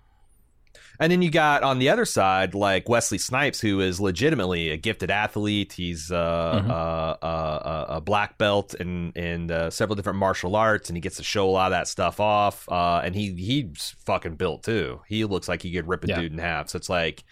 And 1.01 1.11
then 1.11 1.21
you 1.21 1.31
got 1.31 1.63
on 1.63 1.79
the 1.79 1.87
other 1.89 2.03
side, 2.03 2.53
like 2.53 2.89
Wesley 2.89 3.17
Snipes, 3.17 3.61
who 3.61 3.79
is 3.79 4.01
legitimately 4.01 4.69
a 4.71 4.75
gifted 4.77 5.09
athlete. 5.09 5.71
He's 5.73 6.11
uh, 6.11 6.61
Mhm. 6.61 6.69
uh, 6.69 6.73
uh, 7.25 7.85
a 7.89 8.01
black 8.01 8.37
belt 8.37 8.73
in 8.73 9.11
in 9.15 9.49
uh, 9.49 9.69
several 9.69 9.95
different 9.95 10.19
martial 10.19 10.55
arts, 10.57 10.89
and 10.89 10.97
he 10.97 11.01
gets 11.01 11.15
to 11.17 11.23
show 11.23 11.49
a 11.49 11.51
lot 11.51 11.67
of 11.67 11.77
that 11.77 11.87
stuff 11.87 12.19
off. 12.19 12.67
Uh, 12.69 13.01
and 13.03 13.15
he 13.15 13.33
he's 13.35 13.95
fucking 14.05 14.35
built 14.35 14.63
too. 14.63 14.99
He 15.07 15.23
looks 15.23 15.47
like 15.47 15.61
he 15.61 15.71
could 15.71 15.87
rip 15.87 16.03
a 16.03 16.07
Yeah. 16.07 16.19
dude 16.19 16.33
in 16.33 16.37
half. 16.39 16.69
So 16.69 16.75
it's 16.77 16.89
like 16.89 17.23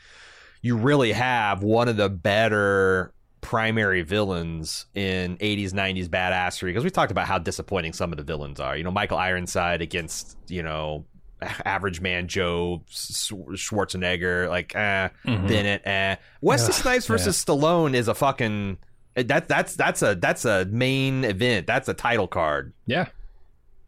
you 0.61 0.77
really 0.77 1.11
have 1.11 1.61
one 1.61 1.87
of 1.89 1.97
the 1.97 2.09
better 2.09 3.13
primary 3.41 4.01
villains 4.01 4.87
in 4.95 5.37
80s 5.39 5.71
90s 5.73 6.09
badassery 6.09 6.67
because 6.69 6.83
we 6.83 6.89
talked 6.89 7.11
about 7.11 7.27
how 7.27 7.37
disappointing 7.37 7.93
some 7.93 8.11
of 8.11 8.17
the 8.17 8.23
villains 8.23 8.59
are 8.59 8.75
you 8.75 8.83
know 8.83 8.91
michael 8.91 9.17
ironside 9.17 9.81
against 9.81 10.35
you 10.49 10.63
know 10.63 11.05
average 11.65 12.01
man 12.01 12.27
joe 12.27 12.81
schwarzenegger 12.89 14.49
like 14.49 14.75
eh, 14.75 15.09
Mhm. 15.25 15.47
bennett 15.47 15.85
eh. 15.85 16.15
wesley 16.41 16.67
Ugh, 16.69 16.73
snipes 16.73 17.05
versus 17.07 17.43
stallone 17.43 17.93
is 17.93 18.07
a 18.07 18.15
fucking 18.15 18.77
that 19.15 19.47
that's 19.47 19.75
that's 19.75 20.01
a 20.01 20.15
that's 20.15 20.45
a 20.45 20.65
main 20.65 21.23
event 21.23 21.67
that's 21.67 21.87
a 21.87 21.93
title 21.93 22.27
card 22.27 22.73
Yeah. 22.85 23.07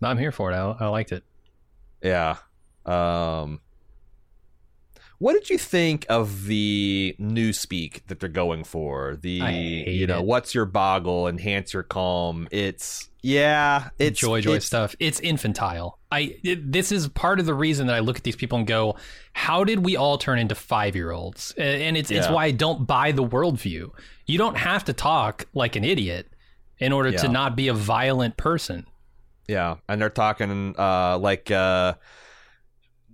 I'm 0.02 0.18
here 0.18 0.32
for 0.32 0.50
it. 0.52 0.56
I, 0.56 0.76
I 0.80 0.88
liked 0.88 1.12
it. 1.12 1.24
yeah 2.02 2.38
um 2.86 3.60
what 5.20 5.34
did 5.34 5.50
you 5.50 5.58
think 5.58 6.06
of 6.10 6.46
the 6.46 7.16
new 7.20 7.54
speak 7.54 8.08
that 8.08 8.20
they're 8.20 8.30
going 8.30 8.64
for? 8.64 9.18
The 9.22 9.30
you 9.30 10.08
know, 10.08 10.20
it. 10.20 10.26
what's 10.26 10.56
your 10.56 10.66
boggle, 10.66 11.28
enhance 11.28 11.74
your 11.74 11.84
calm. 11.84 12.48
It's 12.52 13.10
yeah, 13.22 13.90
it's 14.00 14.20
joy 14.20 14.40
joy 14.40 14.52
it's- 14.52 14.66
stuff. 14.66 14.96
It's 15.00 15.20
infantile. 15.20 16.00
I 16.12 16.38
it, 16.42 16.72
this 16.72 16.92
is 16.92 17.10
part 17.10 17.40
of 17.40 17.46
the 17.46 17.54
reason 17.54 17.88
that 17.88 17.96
I 17.98 18.00
look 18.00 18.18
at 18.18 18.24
these 18.24 18.38
people 18.38 18.58
and 18.58 18.66
go, 18.66 18.96
"How 19.34 19.66
did 19.66 19.86
we 19.86 19.98
all 19.98 20.18
turn 20.18 20.40
into 20.40 20.56
five 20.56 20.96
year 20.96 21.12
olds?" 21.12 21.54
And 21.58 21.98
it's 21.98 22.10
it's 22.10 22.30
why 22.30 22.46
I 22.46 22.52
don't 22.52 22.88
buy 22.88 23.12
the 23.12 23.24
worldview. 23.24 23.92
You 24.26 24.38
don't 24.38 24.58
have 24.58 24.86
to 24.86 24.94
talk 24.94 25.48
like 25.54 25.76
an 25.76 25.84
idiot 25.84 26.32
in 26.80 26.94
order 26.94 27.12
to 27.12 27.28
not 27.28 27.58
be 27.58 27.68
a 27.68 27.74
violent 27.74 28.38
person. 28.38 28.86
Yeah, 29.50 29.76
and 29.90 30.02
they're 30.02 30.10
talking 30.10 30.76
uh 30.80 31.18
like 31.20 31.52
uh 31.52 31.96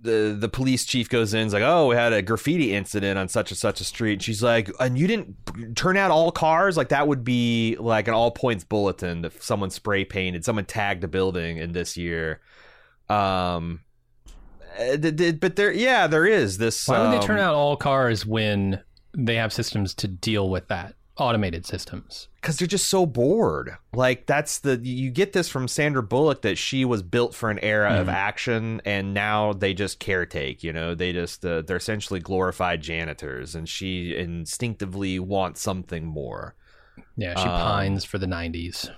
the 0.06 0.36
the 0.38 0.48
police 0.48 0.84
chief 0.84 1.08
goes 1.10 1.34
in, 1.34 1.46
is 1.46 1.52
like, 1.52 1.62
"Oh, 1.62 1.88
we 1.88 1.96
had 1.96 2.12
a 2.12 2.22
graffiti 2.22 2.72
incident 2.72 3.18
on 3.18 3.28
such 3.28 3.50
and 3.50 3.58
such 3.58 3.80
a 3.80 3.84
street." 3.84 4.14
And 4.14 4.22
she's 4.22 4.42
like, 4.42 4.70
"And 4.80 4.98
you 4.98 5.06
didn't 5.06 5.76
turn 5.76 5.96
out 5.96 6.10
all 6.10 6.32
cars? 6.32 6.76
Like 6.76 6.88
that 6.88 7.06
would 7.06 7.24
be 7.24 7.76
like 7.78 8.08
an 8.08 8.14
all 8.14 8.30
points 8.30 8.64
bulletin 8.64 9.24
if 9.24 9.42
someone 9.42 9.70
spray 9.70 10.04
painted, 10.04 10.44
someone 10.44 10.64
tagged 10.64 11.04
a 11.04 11.08
building 11.08 11.58
in 11.58 11.72
this 11.72 11.96
year." 11.96 12.40
Um, 13.08 13.80
th- 14.78 15.40
but 15.40 15.56
there, 15.56 15.72
yeah, 15.72 16.06
there 16.06 16.26
is 16.26 16.58
this. 16.58 16.88
Why 16.88 17.02
would 17.02 17.12
they 17.12 17.18
um, 17.18 17.22
turn 17.22 17.38
out 17.38 17.54
all 17.54 17.76
cars 17.76 18.26
when 18.26 18.82
they 19.16 19.36
have 19.36 19.52
systems 19.52 19.94
to 19.94 20.08
deal 20.08 20.50
with 20.50 20.68
that? 20.68 20.95
Automated 21.18 21.64
systems. 21.64 22.28
because 22.40 22.58
they're 22.58 22.68
just 22.68 22.88
so 22.90 23.06
bored. 23.06 23.76
Like 23.94 24.26
that's 24.26 24.58
the 24.58 24.76
you 24.82 25.10
get 25.10 25.32
this 25.32 25.48
from 25.48 25.66
Sandra 25.66 26.02
Bullock 26.02 26.42
that 26.42 26.58
she 26.58 26.84
was 26.84 27.02
built 27.02 27.34
for 27.34 27.50
an 27.50 27.58
era 27.60 27.94
of 27.94 28.06
Mhm. 28.06 28.12
action, 28.12 28.82
and 28.84 29.14
now 29.14 29.52
they 29.54 29.72
just 29.74 29.98
caretake. 29.98 30.62
You 30.62 30.72
know, 30.72 30.94
they 30.94 31.12
just 31.12 31.44
uh, 31.44 31.62
they're 31.62 31.76
essentially 31.78 32.20
glorified 32.20 32.82
janitors, 32.82 33.54
and 33.54 33.68
she 33.68 34.14
instinctively 34.16 35.18
wants 35.18 35.60
something 35.60 36.04
more. 36.04 36.54
Yeah, 37.16 37.34
she 37.38 37.48
Um, 37.48 37.60
pines 37.60 38.04
for 38.04 38.18
the 38.18 38.26
90s. 38.26 38.90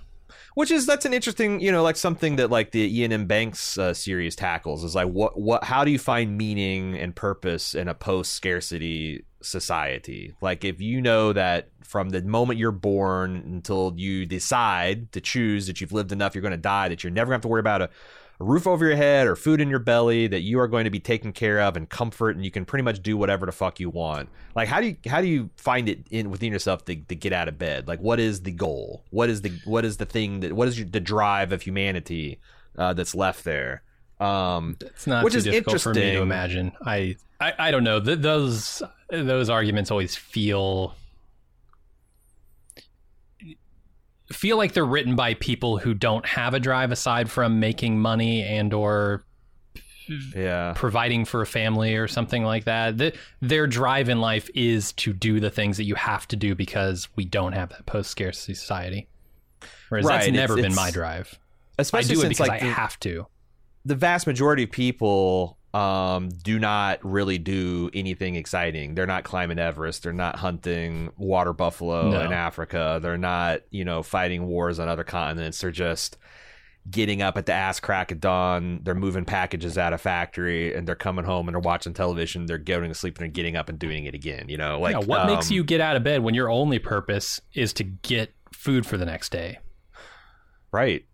Which 0.54 0.72
is 0.72 0.86
that's 0.86 1.04
an 1.06 1.14
interesting, 1.14 1.60
you 1.60 1.70
know, 1.70 1.84
like 1.84 1.94
something 1.96 2.34
that 2.36 2.50
like 2.50 2.72
the 2.72 2.84
Iain 3.00 3.12
M. 3.12 3.26
Banks 3.26 3.78
uh, 3.78 3.94
series 3.94 4.34
tackles 4.34 4.82
is 4.82 4.94
like 4.96 5.06
what 5.06 5.38
what 5.40 5.62
how 5.64 5.84
do 5.84 5.92
you 5.92 6.00
find 6.00 6.36
meaning 6.36 6.98
and 6.98 7.14
purpose 7.14 7.76
in 7.76 7.86
a 7.86 7.94
post 7.94 8.32
scarcity 8.34 9.24
society? 9.40 10.34
Like 10.40 10.64
if 10.64 10.80
you 10.80 11.00
know 11.00 11.32
that 11.32 11.68
from 11.82 12.10
the 12.10 12.22
moment 12.22 12.58
you're 12.58 12.72
born 12.72 13.36
until 13.36 13.94
you 13.96 14.26
decide 14.26 15.12
to 15.12 15.20
choose 15.20 15.66
that 15.66 15.80
you've 15.80 15.92
lived 15.92 16.12
enough, 16.12 16.34
you're 16.34 16.42
going 16.42 16.52
to 16.52 16.56
die, 16.58 16.88
that 16.88 17.04
you're 17.04 17.10
never 17.10 17.30
going 17.30 17.34
to 17.34 17.36
have 17.36 17.42
to 17.42 17.48
worry 17.48 17.60
about 17.60 17.82
a, 17.82 17.90
a 18.40 18.44
roof 18.44 18.66
over 18.66 18.86
your 18.86 18.96
head 18.96 19.26
or 19.26 19.36
food 19.36 19.60
in 19.60 19.68
your 19.68 19.78
belly, 19.78 20.26
that 20.26 20.40
you 20.40 20.60
are 20.60 20.68
going 20.68 20.84
to 20.84 20.90
be 20.90 21.00
taken 21.00 21.32
care 21.32 21.60
of 21.60 21.76
and 21.76 21.88
comfort, 21.88 22.36
and 22.36 22.44
you 22.44 22.50
can 22.50 22.64
pretty 22.64 22.82
much 22.82 23.02
do 23.02 23.16
whatever 23.16 23.46
the 23.46 23.52
fuck 23.52 23.80
you 23.80 23.90
want. 23.90 24.28
Like 24.54 24.68
how 24.68 24.80
do 24.80 24.88
you 24.88 24.96
how 25.06 25.20
do 25.20 25.26
you 25.26 25.50
find 25.56 25.88
it 25.88 26.06
in 26.10 26.30
within 26.30 26.52
yourself 26.52 26.84
to, 26.86 26.96
to 26.96 27.14
get 27.14 27.32
out 27.32 27.48
of 27.48 27.58
bed? 27.58 27.88
Like 27.88 28.00
what 28.00 28.20
is 28.20 28.42
the 28.42 28.52
goal? 28.52 29.04
What 29.10 29.28
is 29.28 29.42
the 29.42 29.52
what 29.64 29.84
is 29.84 29.96
the 29.96 30.06
thing 30.06 30.40
that 30.40 30.52
what 30.52 30.68
is 30.68 30.78
your, 30.78 30.88
the 30.88 31.00
drive 31.00 31.52
of 31.52 31.62
humanity 31.62 32.40
uh, 32.76 32.92
that's 32.92 33.14
left 33.14 33.44
there? 33.44 33.82
Um, 34.20 34.76
It's 34.80 35.06
not 35.06 35.24
Which 35.24 35.34
too 35.34 35.38
is 35.38 35.44
difficult 35.44 35.80
for 35.80 35.94
me 35.94 36.12
to 36.12 36.22
imagine. 36.22 36.72
I, 36.84 37.16
I, 37.40 37.52
I 37.58 37.70
don't 37.70 37.84
know. 37.84 38.00
Th- 38.00 38.18
those 38.18 38.82
those 39.10 39.48
arguments 39.48 39.90
always 39.90 40.16
feel 40.16 40.94
feel 44.32 44.56
like 44.56 44.72
they're 44.72 44.84
written 44.84 45.16
by 45.16 45.34
people 45.34 45.78
who 45.78 45.94
don't 45.94 46.26
have 46.26 46.54
a 46.54 46.60
drive 46.60 46.92
aside 46.92 47.30
from 47.30 47.60
making 47.60 47.98
money 47.98 48.42
and 48.42 48.74
or 48.74 49.24
yeah, 50.34 50.72
providing 50.74 51.24
for 51.24 51.42
a 51.42 51.46
family 51.46 51.94
or 51.94 52.08
something 52.08 52.42
like 52.44 52.64
that. 52.64 52.98
Th 52.98 53.14
their 53.40 53.66
drive 53.66 54.08
in 54.08 54.20
life 54.20 54.48
is 54.54 54.92
to 54.94 55.12
do 55.12 55.38
the 55.40 55.50
things 55.50 55.76
that 55.76 55.84
you 55.84 55.94
have 55.94 56.26
to 56.28 56.36
do 56.36 56.54
because 56.54 57.08
we 57.16 57.24
don't 57.24 57.52
have 57.52 57.68
that 57.70 57.86
post 57.86 58.10
scarcity 58.10 58.54
society. 58.54 59.08
Whereas 59.90 60.06
Right, 60.06 60.14
that's 60.16 60.28
it's- 60.28 60.40
never 60.40 60.56
been 60.56 60.66
it's- 60.72 60.76
my 60.76 60.90
drive. 60.90 61.38
especially 61.78 62.12
I 62.12 62.14
do 62.14 62.20
it 62.20 62.22
since 62.22 62.38
because 62.38 62.48
like 62.48 62.62
I 62.62 62.66
the, 62.66 62.72
have 62.72 62.98
to. 63.00 63.26
the 63.84 63.94
vast 63.94 64.26
majority 64.26 64.62
of 64.64 64.70
people 64.70 65.57
um, 65.74 66.30
do 66.30 66.58
not 66.58 66.98
really 67.04 67.38
do 67.38 67.90
anything 67.92 68.34
exciting. 68.36 68.94
They're 68.94 69.06
not 69.06 69.24
climbing 69.24 69.58
Everest. 69.58 70.02
They're 70.02 70.12
not 70.12 70.36
hunting 70.36 71.10
water 71.16 71.52
buffalo 71.52 72.10
No. 72.10 72.20
in 72.22 72.32
Africa. 72.32 72.98
They're 73.02 73.18
not, 73.18 73.60
you 73.70 73.84
know, 73.84 74.02
fighting 74.02 74.46
wars 74.46 74.78
on 74.78 74.88
other 74.88 75.04
continents. 75.04 75.60
They're 75.60 75.70
just 75.70 76.16
getting 76.90 77.20
up 77.20 77.36
at 77.36 77.44
the 77.44 77.52
ass 77.52 77.80
crack 77.80 78.10
of 78.10 78.18
dawn. 78.20 78.80
They're 78.82 78.94
moving 78.94 79.26
packages 79.26 79.76
out 79.76 79.92
of 79.92 80.00
factory 80.00 80.74
and 80.74 80.88
they're 80.88 80.94
coming 80.94 81.26
home 81.26 81.46
and 81.46 81.54
they're 81.54 81.60
watching 81.60 81.92
television. 81.92 82.46
They're 82.46 82.56
going 82.56 82.88
to 82.88 82.94
sleep 82.94 83.18
and 83.18 83.24
they're 83.26 83.28
getting 83.32 83.56
up 83.56 83.68
and 83.68 83.78
doing 83.78 84.06
it 84.06 84.14
again. 84.14 84.46
You 84.48 84.56
know, 84.56 84.80
like 84.80 84.94
yeah, 84.94 85.00
what 85.00 85.26
makes 85.26 85.50
um, 85.50 85.54
you 85.56 85.64
get 85.64 85.82
out 85.82 85.96
of 85.96 86.02
bed 86.02 86.22
when 86.22 86.34
your 86.34 86.48
only 86.48 86.78
purpose 86.78 87.42
is 87.52 87.74
to 87.74 87.84
get 87.84 88.32
food 88.54 88.86
for 88.86 88.96
the 88.96 89.04
next 89.04 89.30
day? 89.32 89.58
right? 90.72 91.04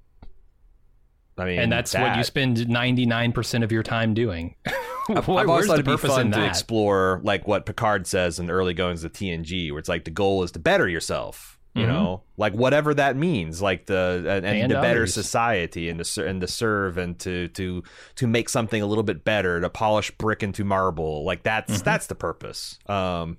I 1.36 1.44
mean, 1.46 1.58
and 1.58 1.72
that's 1.72 1.94
what 1.94 2.16
you 2.16 2.22
spend 2.24 2.68
ninety 2.68 3.06
nine 3.06 3.32
percent 3.32 3.64
of 3.64 3.72
your 3.72 3.82
time 3.82 4.14
doing. 4.14 4.54
I've, 5.10 5.28
I've 5.28 5.28
always 5.28 5.66
thought 5.66 5.74
the 5.74 5.80
it'd 5.80 5.84
be 5.84 5.92
purpose 5.92 6.10
fun 6.12 6.26
in 6.26 6.32
to 6.32 6.38
that? 6.40 6.48
explore 6.48 7.20
like 7.24 7.46
what 7.46 7.66
Picard 7.66 8.06
says 8.06 8.38
in 8.38 8.46
the 8.46 8.52
early 8.52 8.72
goings 8.74 9.04
of 9.04 9.12
TNG, 9.12 9.70
where 9.70 9.78
it's 9.78 9.88
like 9.88 10.04
the 10.04 10.10
goal 10.10 10.42
is 10.44 10.52
to 10.52 10.58
better 10.58 10.88
yourself. 10.88 11.58
You 11.74 11.86
Mhm. 11.86 11.88
know, 11.88 12.22
like 12.36 12.52
whatever 12.54 12.94
that 12.94 13.16
means, 13.16 13.60
like 13.60 13.86
the 13.86 14.18
and, 14.28 14.46
and 14.46 14.58
And 14.62 14.70
to 14.72 14.80
better 14.80 15.08
society 15.08 15.88
and 15.88 16.02
to 16.04 16.24
and 16.26 16.40
to 16.40 16.46
serve 16.46 16.96
and 16.98 17.18
to 17.18 17.48
to 17.48 17.82
to 18.14 18.26
make 18.28 18.48
something 18.48 18.80
a 18.80 18.86
little 18.86 19.02
bit 19.02 19.24
better, 19.24 19.60
to 19.60 19.68
polish 19.68 20.12
brick 20.12 20.44
into 20.44 20.62
marble. 20.62 21.24
Like 21.24 21.42
that's 21.42 21.72
Mm-hmm. 21.74 21.84
that's 21.84 22.06
the 22.06 22.14
purpose. 22.14 22.78
Um, 22.86 23.38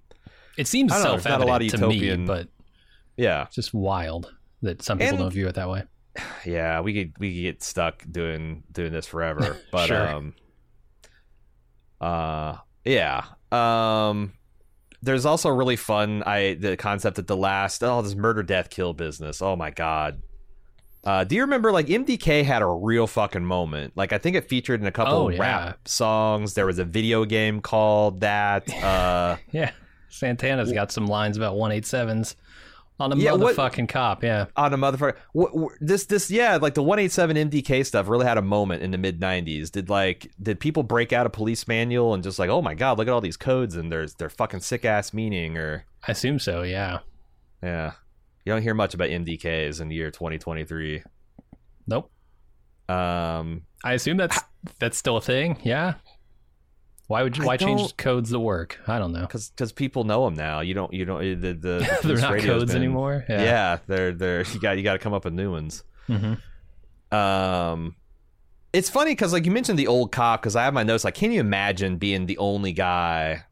It 0.57 0.67
seems 0.67 0.91
I 0.91 0.95
don't 0.95 1.03
know, 1.05 1.11
there's 1.11 1.23
self 1.23 1.39
not 1.39 1.45
a 1.45 1.49
lot 1.49 1.61
of 1.61 1.67
evident 1.73 1.81
to 1.93 2.17
me, 2.17 2.25
but 2.25 2.49
yeah, 3.15 3.43
it's 3.45 3.55
just 3.55 3.73
wild 3.73 4.33
that 4.61 4.81
some 4.81 4.97
people 4.97 5.09
And- 5.13 5.17
don't 5.19 5.31
view 5.31 5.47
it 5.47 5.55
that 5.55 5.69
way. 5.69 5.83
yeah, 6.45 6.79
we 6.81 6.93
could 6.93 7.13
we 7.19 7.33
could 7.33 7.41
get 7.41 7.63
stuck 7.63 8.03
doing 8.09 8.63
doing 8.71 8.91
this 8.93 9.05
forever. 9.07 9.57
But 9.71 9.87
Sure. 9.87 10.07
um 10.07 10.33
uh 12.01 12.57
yeah. 12.83 13.23
Um 13.51 14.33
there's 15.01 15.25
also 15.25 15.49
really 15.49 15.75
fun 15.75 16.23
I 16.25 16.55
the 16.55 16.77
concept 16.77 17.17
that 17.17 17.27
the 17.27 17.37
last 17.37 17.83
oh 17.83 18.01
this 18.01 18.15
murder 18.15 18.43
death 18.43 18.69
kill 18.69 18.93
business. 18.93 19.41
Oh 19.41 19.55
my 19.55 19.71
god. 19.71 20.21
Uh, 21.03 21.23
do 21.23 21.35
you 21.35 21.41
remember 21.41 21.71
like 21.71 21.85
MDK 21.85 22.43
had 22.43 22.63
a 22.63 22.67
real 22.67 23.05
fucking 23.05 23.45
moment? 23.45 23.93
Like 23.95 24.11
I 24.11 24.17
think 24.17 24.35
it 24.35 24.49
featured 24.49 24.81
in 24.81 24.87
a 24.87 24.91
couple 24.91 25.13
Oh, 25.13 25.27
of 25.29 25.35
yeah. 25.35 25.39
rap 25.41 25.87
songs. 25.87 26.55
There 26.55 26.65
was 26.65 26.79
a 26.79 26.83
video 26.85 27.25
game 27.25 27.61
called 27.61 28.21
that. 28.21 28.67
Uh 28.83 29.37
Yeah, 29.51 29.71
Santana's 30.09 30.71
got 30.71 30.91
some 30.91 31.05
lines 31.05 31.37
about 31.37 31.55
one 31.55 31.71
eight 31.71 31.85
sevens 31.85 32.35
on 32.99 33.11
a 33.11 33.15
Yeah, 33.15 33.33
what- 33.33 33.55
motherfucking 33.55 33.89
cop. 33.89 34.23
Yeah, 34.23 34.45
on 34.55 34.73
a 34.73 34.77
motherfucker. 34.77 35.15
This 35.81 36.05
this 36.05 36.31
yeah, 36.31 36.57
like 36.57 36.73
the 36.75 36.83
187 36.83 37.35
MDK 37.49 37.85
stuff 37.85 38.07
really 38.07 38.25
had 38.25 38.37
a 38.37 38.41
moment 38.41 38.83
in 38.83 38.91
the 38.91 38.97
mid 38.97 39.19
90s. 39.19 39.69
Did 39.71 39.89
like 39.89 40.31
did 40.41 40.59
people 40.59 40.83
break 40.83 41.11
out 41.13 41.25
a 41.25 41.29
police 41.29 41.67
manual 41.67 42.13
and 42.13 42.23
just 42.23 42.39
like, 42.39 42.49
"Oh 42.49 42.61
my 42.61 42.73
god, 42.73 42.97
look 42.97 43.07
at 43.07 43.13
all 43.13 43.21
these 43.21 43.37
codes 43.37 43.75
and 43.75 43.91
there's 43.91 44.13
their 44.15 44.29
fucking 44.29 44.61
sick 44.61 44.85
ass 44.85 45.13
meaning 45.13 45.57
or 45.57 45.85
I 46.07 46.11
assume 46.11 46.39
so. 46.39 46.61
Yeah. 46.63 46.99
yeah. 47.63 47.93
You 48.45 48.53
don't 48.53 48.61
hear 48.61 48.75
much 48.75 48.93
about 48.93 49.09
MDKs 49.09 49.81
in 49.81 49.87
the 49.89 49.95
year 49.95 50.11
2023. 50.11 51.03
Nope. 51.87 52.11
Um 52.87 53.63
I 53.83 53.93
assume 53.93 54.17
that's 54.17 54.39
that's 54.79 54.97
still 54.97 55.17
a 55.17 55.21
thing. 55.21 55.57
Yeah. 55.63 55.95
Why 57.07 57.21
would 57.21 57.37
you? 57.37 57.45
Why 57.45 57.57
change 57.57 57.95
codes 57.97 58.31
that 58.31 58.39
work? 58.39 58.79
I 58.87 58.97
don't 58.97 59.11
know. 59.13 59.27
cuz 59.27 59.51
cuz 59.55 59.71
people 59.71 60.05
know 60.05 60.25
them 60.25 60.33
now. 60.33 60.61
You 60.61 60.73
don't 60.73 60.91
you 60.93 61.05
don't 61.05 61.19
the 61.39 61.53
the, 61.53 61.53
the 62.01 62.07
They're 62.07 62.17
not 62.17 62.39
codes 62.39 62.73
been- 62.73 62.81
anymore. 62.81 63.25
Yeah. 63.29 63.43
Yeah. 63.43 63.77
they're 63.87 64.11
they're 64.11 64.43
you 64.43 64.59
got 64.59 64.77
you 64.77 64.83
got 64.83 64.93
to 64.93 64.99
come 64.99 65.13
up 65.13 65.23
with 65.25 65.33
new 65.33 65.51
ones. 65.51 65.83
hmm 66.07 66.33
Um, 67.15 67.95
it's 68.73 68.89
funny 68.89 69.11
because 69.11 69.33
like 69.33 69.45
you 69.45 69.51
mentioned 69.51 69.77
the 69.79 69.87
old 69.87 70.11
cop 70.11 70.41
because 70.41 70.55
I 70.55 70.63
have 70.63 70.73
my 70.73 70.83
notes. 70.83 71.03
Like, 71.03 71.13
can 71.15 71.31
you 71.31 71.39
imagine 71.39 71.97
being 71.97 72.25
the 72.25 72.37
only 72.39 72.73
guy 72.73 73.43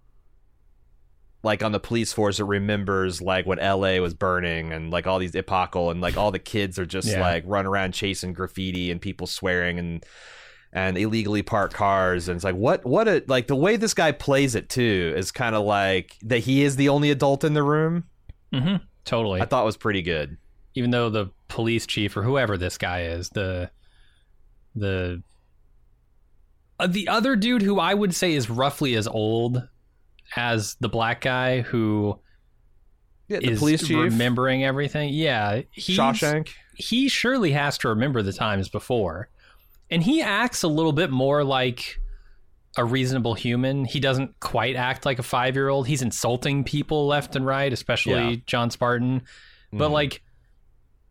like 1.43 1.61
on 1.61 1.71
the 1.73 1.79
police 1.79 2.13
force 2.13 2.37
that 2.37 2.45
remembers 2.45 3.21
like 3.21 3.45
when 3.45 3.59
L.A. 3.59 3.99
was 3.99 4.13
burning 4.13 4.71
and 4.71 4.91
like 4.91 5.05
all 5.07 5.19
these 5.19 5.35
epochal 5.35 5.91
and 5.91 5.99
like 5.99 6.15
all 6.17 6.31
the 6.31 6.39
kids 6.39 6.79
are 6.79 6.85
just 6.85 7.07
Yeah. 7.07 7.19
like 7.21 7.43
run 7.45 7.65
around 7.65 7.93
chasing 7.93 8.31
graffiti 8.33 8.89
and 8.91 9.01
people 9.01 9.27
swearing 9.27 9.77
and 9.77 10.05
and 10.75 10.97
illegally 10.97 11.43
parked 11.43 11.73
cars 11.75 12.27
and 12.27 12.35
it's 12.35 12.43
like 12.43 12.55
what 12.55 12.83
what 12.83 13.07
a 13.07 13.23
like 13.27 13.45
the 13.47 13.55
way 13.55 13.75
this 13.77 13.93
guy 13.93 14.11
plays 14.11 14.55
it 14.55 14.69
too 14.69 15.13
is 15.15 15.31
kind 15.31 15.53
of 15.55 15.63
like 15.63 16.17
that 16.23 16.39
he 16.39 16.63
is 16.63 16.75
the 16.75 16.89
only 16.89 17.11
adult 17.11 17.43
in 17.43 17.53
the 17.53 17.63
room. 17.63 18.03
hmm 18.51 18.75
Totally. 19.05 19.41
I 19.41 19.45
thought 19.45 19.65
was 19.65 19.75
pretty 19.77 20.01
good. 20.01 20.37
Even 20.75 20.89
though 20.91 21.09
the 21.09 21.29
police 21.49 21.85
chief 21.85 22.15
or 22.17 22.23
whoever 22.23 22.57
this 22.57 22.77
guy 22.77 23.03
is, 23.03 23.29
the 23.29 23.69
the 24.75 25.21
uh, 26.79 26.87
the 26.87 27.07
other 27.07 27.35
dude 27.35 27.61
who 27.61 27.79
I 27.79 27.93
would 27.93 28.15
say 28.15 28.33
is 28.33 28.49
roughly 28.49 28.95
as 28.95 29.05
old 29.07 29.67
as 30.35 30.75
the 30.79 30.89
black 30.89 31.21
guy 31.21 31.61
who 31.61 32.17
Yeah, 33.27 33.39
the 33.39 33.51
is 33.51 33.59
police 33.59 33.85
chief 33.87 33.97
remembering 33.97 34.63
everything. 34.63 35.13
Yeah, 35.13 35.61
he's, 35.71 35.97
Shawshank. 35.97 36.49
he 36.75 37.07
surely 37.09 37.51
has 37.51 37.77
to 37.79 37.89
remember 37.89 38.21
the 38.23 38.33
times 38.33 38.69
before. 38.69 39.29
And 39.89 40.03
he 40.03 40.21
acts 40.21 40.63
a 40.63 40.67
little 40.67 40.93
bit 40.93 41.11
more 41.11 41.43
like 41.43 41.99
a 42.77 42.83
reasonable 42.83 43.35
human. 43.35 43.85
He 43.85 43.99
doesn't 43.99 44.39
quite 44.39 44.75
act 44.75 45.05
like 45.05 45.19
a 45.19 45.23
five 45.23 45.55
year 45.55 45.69
old. 45.69 45.87
He's 45.87 46.01
insulting 46.01 46.63
people 46.63 47.05
left 47.07 47.35
and 47.35 47.45
right, 47.45 47.71
especially 47.71 48.13
Yeah. 48.31 48.35
John 48.47 48.71
Spartan. 48.71 49.21
But 49.71 49.89
Mhm. 49.89 49.93
like 49.93 50.23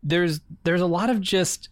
there's 0.01 0.41
there's 0.65 0.81
a 0.81 0.85
lot 0.85 1.09
of 1.09 1.21
just 1.21 1.69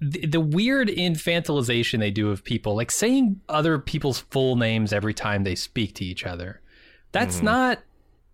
the, 0.00 0.26
the 0.26 0.40
weird 0.40 0.88
infantilization 0.88 1.98
they 1.98 2.10
do 2.10 2.30
of 2.30 2.42
people, 2.42 2.74
like 2.74 2.90
saying 2.90 3.40
other 3.48 3.78
people's 3.78 4.20
full 4.30 4.56
names 4.56 4.92
every 4.92 5.12
time 5.12 5.44
they 5.44 5.54
speak 5.54 5.94
to 5.96 6.04
each 6.04 6.24
other. 6.24 6.62
That's 7.12 7.40
Mhm. 7.40 7.44
not 7.44 7.78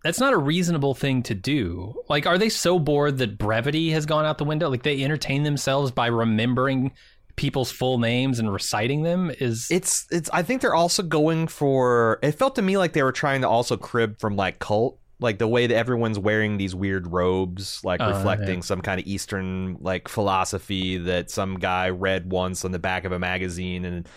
that's 0.06 0.20
not 0.20 0.32
a 0.32 0.38
reasonable 0.38 0.94
thing 0.94 1.22
to 1.24 1.34
do. 1.34 1.92
Like, 2.08 2.26
are 2.26 2.38
they 2.38 2.48
so 2.48 2.78
bored 2.78 3.18
that 3.18 3.38
brevity 3.38 3.90
has 3.90 4.06
gone 4.06 4.24
out 4.24 4.38
the 4.38 4.44
window? 4.44 4.70
Like 4.70 4.84
they 4.84 5.02
entertain 5.02 5.42
themselves 5.42 5.90
by 5.90 6.06
remembering 6.06 6.92
people's 7.34 7.72
full 7.72 7.98
names 7.98 8.38
and 8.38 8.50
reciting 8.50 9.02
them 9.02 9.30
is 9.40 9.66
it's 9.70 10.06
it's 10.10 10.30
i 10.32 10.42
think 10.42 10.62
they're 10.62 10.74
also 10.74 11.02
going 11.02 11.46
for 11.46 12.18
it 12.22 12.32
felt 12.32 12.54
to 12.54 12.62
me 12.62 12.78
like 12.78 12.94
they 12.94 13.02
were 13.02 13.12
trying 13.12 13.42
to 13.42 13.48
also 13.48 13.76
crib 13.76 14.18
from 14.18 14.36
like 14.36 14.58
cult 14.58 14.98
like 15.20 15.36
the 15.36 15.46
way 15.46 15.66
that 15.66 15.76
everyone's 15.76 16.18
wearing 16.18 16.56
these 16.56 16.74
weird 16.74 17.12
robes 17.12 17.84
like 17.84 18.00
Uh, 18.00 18.08
reflecting 18.14 18.54
yeah. 18.56 18.60
some 18.62 18.80
kind 18.80 18.98
of 18.98 19.06
eastern 19.06 19.76
like 19.82 20.08
philosophy 20.08 20.96
that 20.96 21.30
some 21.30 21.58
guy 21.58 21.90
read 21.90 22.30
once 22.32 22.64
on 22.64 22.72
the 22.72 22.78
back 22.78 23.04
of 23.04 23.12
a 23.12 23.18
magazine 23.18 23.84
and 23.84 24.08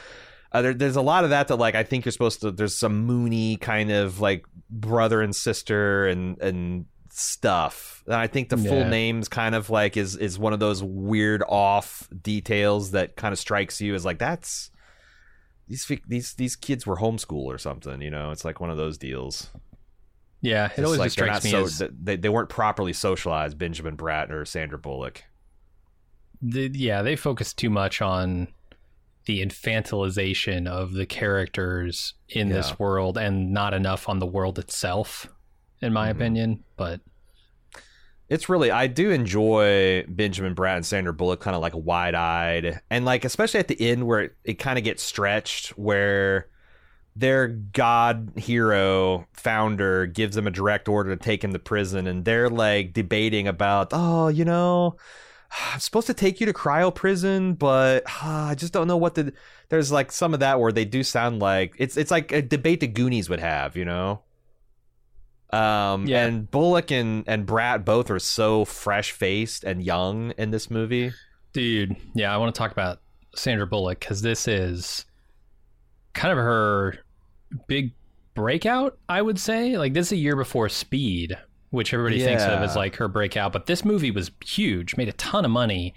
uh, 0.52 0.62
there, 0.62 0.74
there's 0.74 0.95
a 0.95 1.02
lot 1.02 1.24
of 1.24 1.30
that 1.30 1.47
that 1.47 1.58
like 1.58 1.76
i 1.76 1.84
think 1.84 2.06
you're 2.06 2.12
supposed 2.12 2.41
to 2.41 2.52
there's 2.52 2.78
some 2.78 3.06
moony 3.06 3.56
kind 3.58 3.91
of 3.91 4.20
like 4.20 4.45
brother 4.70 5.22
and 5.22 5.36
sister 5.36 6.08
and 6.08 6.39
and 6.41 6.86
stuff. 7.12 8.04
And 8.06 8.16
i 8.16 8.28
think 8.28 8.50
the 8.50 8.58
full 8.58 8.86
names 8.86 9.28
kind 9.28 9.56
of 9.56 9.70
like 9.70 9.97
is 9.97 10.16
is 10.16 10.39
one 10.39 10.54
of 10.54 10.60
those 10.60 10.82
weird 10.82 11.43
off 11.47 12.08
details 12.22 12.91
that 12.91 13.16
kind 13.16 13.34
of 13.34 13.39
strikes 13.39 13.82
you 13.82 13.95
as 13.95 14.06
like 14.06 14.20
that's 14.20 14.72
these 15.70 15.86
these 16.08 16.34
these 16.34 16.56
kids 16.56 16.86
were 16.86 16.97
homeschool 16.97 17.45
or 17.45 17.58
something 17.58 18.02
you 18.02 18.10
know? 18.10 18.32
It's 18.32 18.43
like 18.43 18.60
one 18.60 18.72
of 18.72 18.78
those 18.78 18.97
deals. 18.97 19.50
Yeah. 20.41 20.66
It 20.66 20.72
It's 20.78 20.86
always 20.86 21.00
like 21.00 21.12
strikes 21.12 21.43
me 21.43 21.52
not 21.52 21.64
as 21.64 21.78
so, 21.78 21.89
they, 21.91 22.16
they 22.16 22.30
weren't 22.30 22.50
properly 22.50 22.91
socialized 22.91 23.58
benjamin 23.58 23.95
bratt 23.95 24.32
or 24.32 24.45
sandra 24.45 24.80
bullock. 24.80 25.24
The, 26.41 26.72
yeah, 26.74 27.02
they 27.02 27.16
focus 27.16 27.54
too 27.54 27.70
much 27.70 28.02
on 28.02 28.47
the 29.30 29.46
infantilization 29.46 30.66
of 30.68 30.94
the 30.94 31.06
characters 31.06 32.16
in 32.30 32.48
Yeah. 32.48 32.56
this 32.56 32.80
world 32.80 33.16
and 33.16 33.54
not 33.54 33.76
enough 33.76 34.10
on 34.10 34.18
the 34.18 34.26
world 34.26 34.58
itself, 34.58 35.28
in 35.84 35.94
my 35.94 36.08
Mhm. 36.08 36.12
opinion. 36.16 36.64
But 36.78 37.02
It's 38.28 38.50
really 38.50 38.70
I 38.72 38.88
do 38.88 39.12
enjoy 39.12 40.04
Benjamin 40.08 40.54
Bratt 40.56 40.78
and 40.78 40.86
Sandra 40.86 41.14
Bullock 41.14 41.40
kind 41.42 41.56
of 41.56 41.62
like 41.62 41.74
wide 41.76 42.14
eyed 42.16 42.80
and 42.90 43.04
like 43.06 43.24
especially 43.26 43.60
at 43.60 43.68
the 43.68 43.80
end 43.90 44.06
where 44.08 44.20
it, 44.22 44.36
it 44.44 44.54
kind 44.56 44.78
of 44.80 44.84
gets 44.84 45.02
stretched 45.04 45.70
where 45.78 46.48
their 47.16 47.48
god 47.48 48.32
hero 48.36 49.28
founder 49.34 50.06
gives 50.06 50.36
them 50.36 50.46
a 50.46 50.52
direct 50.52 50.88
order 50.88 51.10
to 51.16 51.24
take 51.24 51.44
him 51.44 51.54
to 51.54 51.60
prison 51.60 52.06
and 52.06 52.24
they're 52.24 52.50
like 52.52 52.94
debating 52.94 53.48
about 53.48 53.88
oh 53.94 54.28
you 54.28 54.46
know 54.46 54.96
I'm 55.74 55.80
supposed 55.80 56.08
to 56.08 56.14
take 56.14 56.39
you 56.39 56.45
to 56.45 56.54
cryo 56.54 56.93
prison 56.93 57.54
but 57.54 58.04
ah, 58.08 58.47
I 58.50 58.56
just 58.56 58.74
don't 58.74 58.88
know 58.88 58.97
what 58.97 59.16
the 59.16 59.34
there's 59.70 59.91
like 59.91 60.12
some 60.12 60.34
of 60.34 60.39
that 60.41 60.60
where 60.60 60.72
they 60.72 60.86
do 60.86 61.04
sound 61.04 61.39
like 61.39 61.74
it's 61.78 61.97
it's 61.97 62.12
like 62.12 62.32
a 62.32 62.41
debate 62.41 62.80
the 62.80 62.88
Goonies 62.88 63.30
would 63.30 63.39
have 63.39 63.76
you 63.76 63.86
know 63.86 64.22
um, 65.52 66.06
Yeah. 66.06 66.26
and 66.28 66.50
Bullock 66.52 66.91
and, 66.91 67.24
and 67.26 67.47
Bratt 67.47 67.84
both 67.84 68.12
are 68.12 68.20
so 68.20 68.66
fresh 68.66 69.12
faced 69.12 69.64
and 69.64 69.82
young 69.84 70.32
in 70.38 70.52
this 70.52 70.70
movie. 70.70 71.12
dude, 71.54 71.95
yeah, 72.14 72.32
I 72.32 72.38
want 72.38 72.54
to 72.54 72.60
talk 72.60 72.72
about 72.72 73.02
Sandra 73.36 73.66
Bullock 73.66 74.00
because 74.00 74.22
this 74.22 74.47
is 74.47 75.06
kind 76.14 76.32
of 76.32 76.38
her 76.38 77.00
big 77.68 77.93
breakout. 78.36 79.00
I 79.10 79.24
would 79.24 79.39
say, 79.39 79.76
like 79.76 79.93
this 79.95 80.08
is 80.08 80.12
a 80.12 80.18
year 80.18 80.36
before 80.36 80.70
Speed, 80.70 81.36
which 81.72 81.93
everybody 81.93 82.20
thinks 82.24 82.43
of 82.43 82.61
as 82.61 82.76
like 82.76 82.95
her 82.97 83.07
breakout. 83.07 83.53
But 83.53 83.65
this 83.65 83.84
movie 83.86 84.11
was 84.11 84.32
huge, 84.45 84.97
made 84.97 85.09
a 85.09 85.13
ton 85.13 85.45
of 85.45 85.51
money, 85.51 85.93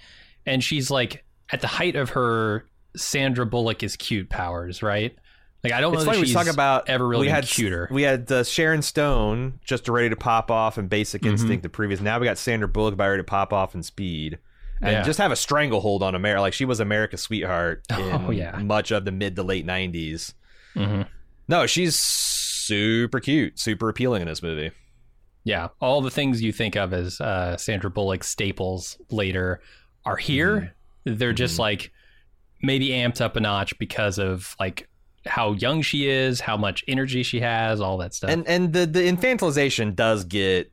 and 0.47 0.63
she's 0.63 0.91
like 0.91 1.25
at 1.51 1.61
the 1.61 1.67
height 1.67 1.97
of 1.97 2.11
her 2.11 2.67
Sandra 2.97 3.47
Bullock 3.47 3.83
is 3.83 3.97
cute 3.97 4.29
powers, 4.29 4.83
right? 4.83 5.17
Like 5.65 5.73
I 5.73 5.81
don't 5.81 5.95
It's 5.95 6.03
know 6.05 6.07
funny 6.13 6.23
that 6.23 6.27
we 6.27 6.33
talk 6.33 6.49
about 6.49 6.89
ever 6.89 7.07
really 7.07 7.27
we 7.27 7.31
had 7.31 7.45
cuter. 7.47 7.89
We 7.91 8.03
had 8.03 8.31
uh, 8.33 8.43
Sharon 8.45 8.83
Stone 8.83 9.61
just 9.65 9.89
ready 9.89 10.09
to 10.11 10.17
pop 10.17 10.51
off 10.51 10.77
in 10.77 10.89
Basic 10.89 11.23
Mhm. 11.23 11.31
Instinct, 11.31 11.63
the 11.63 11.69
previous. 11.69 12.01
Now 12.01 12.19
we 12.19 12.27
got 12.27 12.37
Sandra 12.37 12.67
Bullock 12.69 12.95
about 12.95 13.09
ready 13.09 13.21
to 13.23 13.25
pop 13.27 13.53
off 13.53 13.75
in 13.75 13.83
Speed, 13.85 14.39
and 14.81 14.91
Yeah. 14.91 15.03
just 15.03 15.19
have 15.21 15.31
a 15.31 15.37
stranglehold 15.37 16.03
on 16.03 16.15
America. 16.17 16.41
Like 16.41 16.53
she 16.53 16.65
was 16.65 16.81
America's 16.81 17.21
sweetheart 17.23 17.85
in 17.91 17.97
Oh, 18.27 18.31
yeah. 18.33 18.59
much 18.59 18.91
of 18.91 19.05
the 19.05 19.13
mid 19.13 19.37
to 19.37 19.45
late 19.45 19.65
nineties. 19.65 20.35
Mhm. 20.75 21.07
No, 21.49 21.67
she's 21.67 21.97
super 21.97 23.21
cute, 23.21 23.59
super 23.59 23.89
appealing 23.89 24.23
in 24.23 24.29
this 24.29 24.43
movie. 24.43 24.73
Yeah, 25.45 25.69
all 25.81 26.01
the 26.03 26.11
things 26.11 26.41
you 26.41 26.53
think 26.53 26.77
of 26.77 26.93
as 26.93 27.21
uh, 27.21 27.57
Sandra 27.57 27.91
Bullock 27.91 28.23
staples 28.25 28.97
later 29.11 29.61
are 30.05 30.17
here. 30.17 30.75
They're 31.05 31.33
just 31.33 31.59
like 31.59 31.93
maybe 32.63 32.89
amped 32.91 33.21
up 33.21 33.35
a 33.37 33.41
notch 33.41 33.77
because 33.79 34.19
of 34.19 34.55
like 34.61 34.89
how 35.27 35.53
young 35.53 35.83
she 35.83 36.09
is, 36.09 36.41
how 36.41 36.57
much 36.57 36.85
energy 36.87 37.23
she 37.25 37.41
has, 37.41 37.81
all 37.81 37.99
that 37.99 38.15
stuff. 38.15 38.31
and 38.31 38.47
and 38.47 38.73
the 38.73 38.87
the 38.87 39.01
infantilization 39.01 39.95
does 39.97 40.25
get 40.25 40.71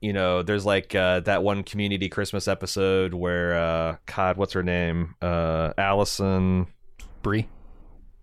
you 0.00 0.12
know 0.12 0.42
there's 0.44 0.64
like 0.64 0.94
uh 0.94 1.18
that 1.20 1.42
one 1.42 1.64
community 1.64 2.08
christmas 2.08 2.46
episode 2.46 3.14
where 3.14 3.56
uh 3.58 3.96
god 4.06 4.36
what's 4.36 4.52
her 4.52 4.62
name 4.62 5.16
uh 5.20 5.72
alison 5.76 6.68
Brie. 7.22 7.48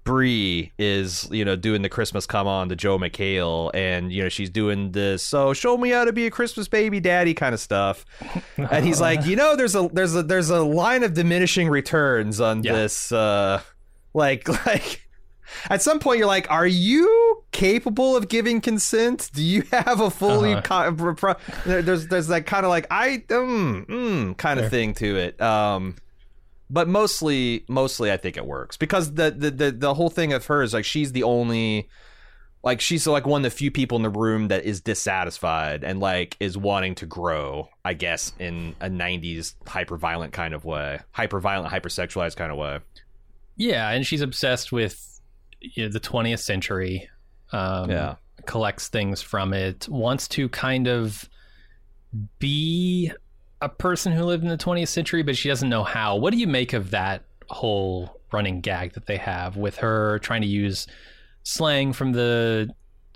Brie 0.06 0.72
is, 0.78 1.28
you 1.32 1.44
know, 1.44 1.56
doing 1.58 1.82
the 1.82 1.90
Christmas 1.90 2.26
come 2.26 2.48
on 2.48 2.70
to 2.70 2.76
Joel 2.78 3.00
McHale, 3.00 3.72
and 3.74 4.12
you 4.14 4.24
know 4.24 4.30
she's 4.30 4.50
doing 4.50 4.92
this. 4.92 5.22
So 5.24 5.52
show 5.54 5.76
me 5.78 5.90
how 5.90 6.06
to 6.06 6.14
be 6.14 6.28
a 6.28 6.32
Christmas 6.32 6.68
baby 6.70 7.00
daddy 7.02 7.34
kind 7.34 7.54
of 7.54 7.60
stuff. 7.60 8.06
And 8.56 8.86
he's 8.86 9.02
like, 9.02 9.26
you 9.26 9.36
know, 9.36 9.56
there's 9.58 9.76
a 9.76 9.90
there's 9.92 10.16
a 10.16 10.24
there's 10.24 10.50
a 10.52 10.62
line 10.62 11.04
of 11.04 11.14
diminishing 11.16 11.68
returns 11.70 12.40
on 12.40 12.64
Yeah. 12.64 12.74
this. 12.74 13.12
Uh, 13.12 13.62
like 14.14 14.48
like 14.66 15.02
at 15.70 15.82
some 15.82 16.00
point 16.00 16.20
you're 16.20 16.28
like, 16.28 16.50
are 16.52 16.68
you 16.68 17.44
capable 17.52 18.16
of 18.16 18.28
giving 18.28 18.62
consent? 18.62 19.32
Do 19.34 19.42
you 19.44 19.64
have 19.72 20.00
a 20.02 20.10
fully 20.12 20.54
Uh-huh. 20.54 20.92
co- 20.94 21.14
pro- 21.16 21.36
there- 21.66 21.82
there's 21.82 22.08
there's 22.08 22.28
that 22.28 22.46
kind 22.46 22.66
of 22.66 22.70
like 22.70 22.86
I 22.92 23.24
mm, 23.28 23.86
mm, 23.88 24.38
kind 24.38 24.60
of 24.60 24.70
thing 24.70 24.94
to 24.96 25.18
it. 25.18 25.42
Um, 25.42 25.96
but 26.76 26.88
mostly 26.88 27.64
mostly 27.68 28.12
I 28.12 28.18
think 28.18 28.36
it 28.38 28.46
works 28.46 28.76
because 28.78 29.14
the, 29.14 29.32
the 29.32 29.50
the 29.50 29.72
the 29.72 29.94
whole 29.94 30.10
thing 30.10 30.34
of 30.34 30.46
her 30.48 30.62
is 30.62 30.74
like 30.74 30.86
she's 30.86 31.12
the 31.14 31.24
only 31.24 31.90
like 32.64 32.82
she's 32.82 33.06
like 33.08 33.26
one 33.26 33.46
of 33.46 33.52
the 33.52 33.56
few 33.58 33.72
people 33.72 33.96
in 33.96 34.04
the 34.04 34.10
room 34.10 34.48
that 34.50 34.64
is 34.66 34.82
dissatisfied 34.82 35.84
and 35.84 36.00
like 36.00 36.36
is 36.40 36.58
wanting 36.58 36.96
to 36.96 37.06
grow 37.06 37.70
i 37.84 37.94
guess 37.94 38.34
in 38.40 38.76
a 38.82 38.90
90s 38.90 39.54
hyper 39.68 39.98
violent 39.98 40.34
kind 40.34 40.54
of 40.54 40.66
way 40.66 41.00
hyper 41.12 41.40
violent 41.40 41.70
hyper 41.70 41.90
sexualized 41.90 42.36
kind 42.36 42.52
of 42.52 42.58
way 42.58 42.80
Yeah, 43.58 43.90
and 43.92 44.06
she's 44.06 44.22
obsessed 44.22 44.72
with 44.72 45.22
you 45.62 45.84
know, 45.86 45.90
the 45.92 46.00
20th 46.00 46.40
century. 46.52 47.10
Um, 47.52 47.90
Yeah. 47.90 48.16
collects 48.46 48.90
things 48.90 49.22
from 49.22 49.54
it. 49.54 49.88
Wants 49.90 50.28
to 50.36 50.50
kind 50.50 50.88
of 50.88 51.30
be 52.40 53.12
a 53.62 53.70
person 53.70 54.12
who 54.12 54.24
lived 54.24 54.44
in 54.44 54.50
the 54.50 54.58
20th 54.58 54.90
century, 54.90 55.24
but 55.24 55.36
she 55.38 55.48
doesn't 55.50 55.70
know 55.70 55.84
how. 55.84 56.16
What 56.18 56.32
do 56.34 56.38
you 56.40 56.48
make 56.48 56.74
of 56.74 56.92
that 56.92 57.24
whole 57.50 58.20
running 58.32 58.60
gag 58.62 58.94
that 58.94 59.06
they 59.06 59.18
have 59.18 59.56
with 59.56 59.78
her 59.78 60.20
trying 60.20 60.42
to 60.42 60.48
use 60.48 60.88
slang 61.44 61.94
from 61.94 62.12
the 62.12 62.70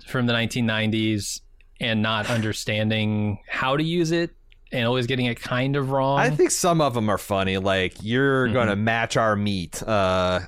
from 0.06 0.26
the 0.26 0.32
1990s 0.32 1.40
and 1.80 2.00
not 2.00 2.30
understanding 2.30 3.38
how 3.48 3.76
to 3.76 3.82
use 3.82 4.12
it 4.12 4.30
and 4.72 4.86
always 4.86 5.06
getting 5.06 5.26
it 5.26 5.38
kind 5.40 5.76
of 5.76 5.90
wrong? 5.90 6.18
i 6.20 6.30
think 6.30 6.50
some 6.50 6.80
of 6.80 6.94
them 6.94 7.08
are 7.08 7.18
funny 7.18 7.58
like 7.58 7.94
you're 8.02 8.48
Mhm. 8.48 8.52
gonna 8.52 8.76
match 8.76 9.16
our 9.16 9.34
meat 9.36 9.82
uh 9.82 10.40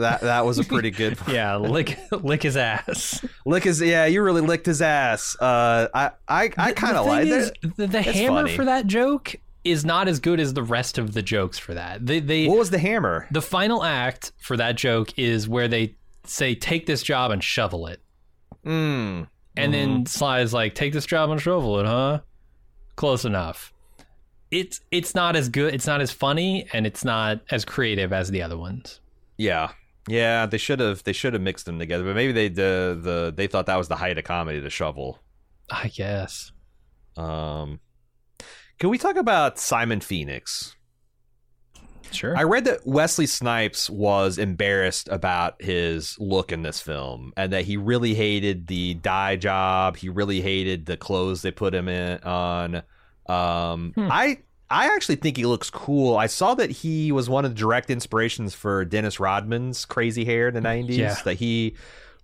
that 0.00 0.20
that 0.22 0.44
was 0.44 0.58
a 0.58 0.64
pretty 0.64 0.90
good 0.90 1.18
one. 1.20 1.30
yeah, 1.34 1.56
lick 1.56 1.98
lick 2.10 2.42
his 2.42 2.56
ass. 2.56 3.24
lick 3.46 3.64
his 3.64 3.80
yeah 3.80 4.06
you 4.06 4.22
really 4.22 4.40
licked 4.40 4.66
his 4.66 4.82
ass 4.82 5.36
uh 5.40 5.88
i 5.94 6.10
i, 6.28 6.50
I 6.56 6.72
kind 6.72 6.96
of 6.96 7.06
like 7.06 7.28
the, 7.28 7.86
the 7.86 8.02
hammer 8.02 8.42
funny. 8.42 8.56
for 8.56 8.64
that 8.64 8.86
joke 8.86 9.36
is 9.64 9.84
not 9.84 10.08
as 10.08 10.20
good 10.20 10.40
as 10.40 10.54
the 10.54 10.62
rest 10.62 10.98
of 10.98 11.14
the 11.14 11.22
jokes 11.22 11.58
for 11.58 11.74
that. 11.74 12.06
They 12.06 12.20
they 12.20 12.46
what 12.46 12.58
was 12.58 12.70
the 12.70 12.78
hammer 12.78 13.26
the 13.30 13.42
final 13.42 13.84
act 13.84 14.32
for 14.38 14.56
that 14.56 14.76
joke 14.76 15.18
is 15.18 15.48
where 15.48 15.68
they 15.68 15.96
say 16.24 16.54
take 16.54 16.86
this 16.86 17.02
job 17.02 17.30
and 17.30 17.42
shovel 17.42 17.86
it. 17.86 18.00
mm. 18.64 19.26
And 19.56 19.74
then 19.74 20.06
Sly's 20.06 20.54
like 20.54 20.74
take 20.74 20.92
this 20.92 21.06
job 21.06 21.30
and 21.30 21.40
shovel 21.40 21.80
it, 21.80 21.86
huh? 21.86 22.20
Close 22.94 23.24
enough. 23.24 23.72
It's 24.50 24.80
it's 24.90 25.14
not 25.14 25.36
as 25.36 25.48
good, 25.48 25.74
it's 25.74 25.86
not 25.86 26.00
as 26.00 26.10
funny 26.10 26.66
and 26.72 26.86
it's 26.86 27.04
not 27.04 27.40
as 27.50 27.64
creative 27.64 28.12
as 28.12 28.30
the 28.30 28.42
other 28.42 28.56
ones. 28.56 29.00
Yeah, 29.36 29.72
yeah. 30.08 30.46
They 30.46 30.58
should 30.58 30.80
have. 30.80 31.04
They 31.04 31.12
should 31.12 31.32
have 31.34 31.42
mixed 31.42 31.66
them 31.66 31.78
together. 31.78 32.04
But 32.04 32.14
maybe 32.14 32.32
they 32.32 32.48
the 32.48 32.98
the 33.00 33.32
they 33.36 33.46
thought 33.46 33.66
that 33.66 33.76
was 33.76 33.88
the 33.88 33.96
height 33.96 34.18
of 34.18 34.24
comedy. 34.24 34.60
to 34.60 34.70
shovel. 34.70 35.18
I 35.70 35.88
guess. 35.88 36.50
Um, 37.16 37.80
can 38.78 38.90
we 38.90 38.98
talk 38.98 39.16
about 39.16 39.58
Simon 39.58 40.00
Phoenix? 40.00 40.74
Sure. 42.10 42.34
I 42.36 42.44
read 42.44 42.64
that 42.64 42.86
Wesley 42.86 43.26
Snipes 43.26 43.90
was 43.90 44.38
embarrassed 44.38 45.08
about 45.10 45.60
his 45.60 46.16
look 46.18 46.52
in 46.52 46.62
this 46.62 46.80
film, 46.80 47.32
and 47.36 47.52
that 47.52 47.64
he 47.66 47.76
really 47.76 48.14
hated 48.14 48.66
the 48.66 48.94
dye 48.94 49.36
job. 49.36 49.96
He 49.96 50.08
really 50.08 50.40
hated 50.40 50.86
the 50.86 50.96
clothes 50.96 51.42
they 51.42 51.50
put 51.50 51.74
him 51.74 51.86
in 51.88 52.18
on. 52.22 52.76
Um, 53.26 53.92
Hmm. 53.94 54.08
I 54.10 54.38
I 54.70 54.94
actually 54.94 55.16
think 55.16 55.36
he 55.36 55.46
looks 55.46 55.70
cool. 55.70 56.16
I 56.16 56.26
saw 56.26 56.54
that 56.54 56.70
he 56.70 57.10
was 57.12 57.28
one 57.28 57.44
of 57.44 57.52
the 57.52 57.58
direct 57.58 57.90
inspirations 57.90 58.54
for 58.54 58.84
Dennis 58.84 59.18
Rodman's 59.18 59.84
crazy 59.84 60.24
hair 60.24 60.48
in 60.48 60.54
the 60.54 60.60
'90s. 60.60 60.96
Yeah. 60.96 61.16
That 61.24 61.34
he 61.34 61.74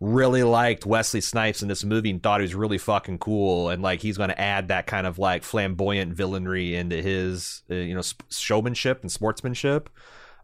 really 0.00 0.42
liked 0.42 0.84
Wesley 0.84 1.20
Snipes 1.20 1.62
in 1.62 1.68
this 1.68 1.84
movie 1.84 2.10
and 2.10 2.22
thought 2.22 2.40
he 2.40 2.44
was 2.44 2.54
really 2.54 2.78
fucking 2.78 3.18
cool, 3.18 3.70
and 3.70 3.82
like 3.82 4.00
he's 4.00 4.16
going 4.16 4.28
to 4.28 4.40
add 4.40 4.68
that 4.68 4.86
kind 4.86 5.06
of 5.06 5.18
like 5.18 5.42
flamboyant 5.42 6.14
villainry 6.14 6.72
into 6.74 7.00
his 7.00 7.62
uh, 7.70 7.74
you 7.74 7.94
know 7.94 8.02
sp- 8.04 8.28
showmanship 8.30 9.00
and 9.02 9.10
sportsmanship. 9.10 9.88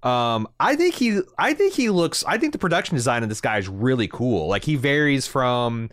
Um, 0.03 0.49
I 0.59 0.77
think 0.77 0.95
he, 0.95 1.21
I 1.39 1.53
think 1.53 1.75
he 1.75 1.91
looks. 1.91 2.25
I 2.25 2.39
think 2.39 2.53
the 2.53 2.59
production 2.59 2.97
design 2.97 3.23
of 3.23 3.29
this 3.29 3.43
guy 3.43 3.59
is 3.59 3.69
really 3.69 4.09
cool. 4.09 4.49
Like 4.49 4.65
he 4.65 4.77
varies 4.77 5.27
from 5.27 5.91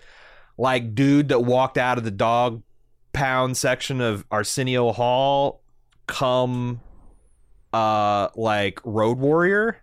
like 0.58 0.96
dude 0.96 1.28
that 1.30 1.42
walked 1.42 1.78
out 1.78 1.98
of 1.98 2.04
the 2.04 2.12
dog 2.12 2.64
pound 3.12 3.58
section 3.58 4.00
of 4.00 4.26
Arsenio 4.32 4.94
Hall, 4.94 5.62
come 6.08 6.82
uh 7.74 8.30
like 8.36 8.80
Road 8.84 9.18
Warrior. 9.20 9.78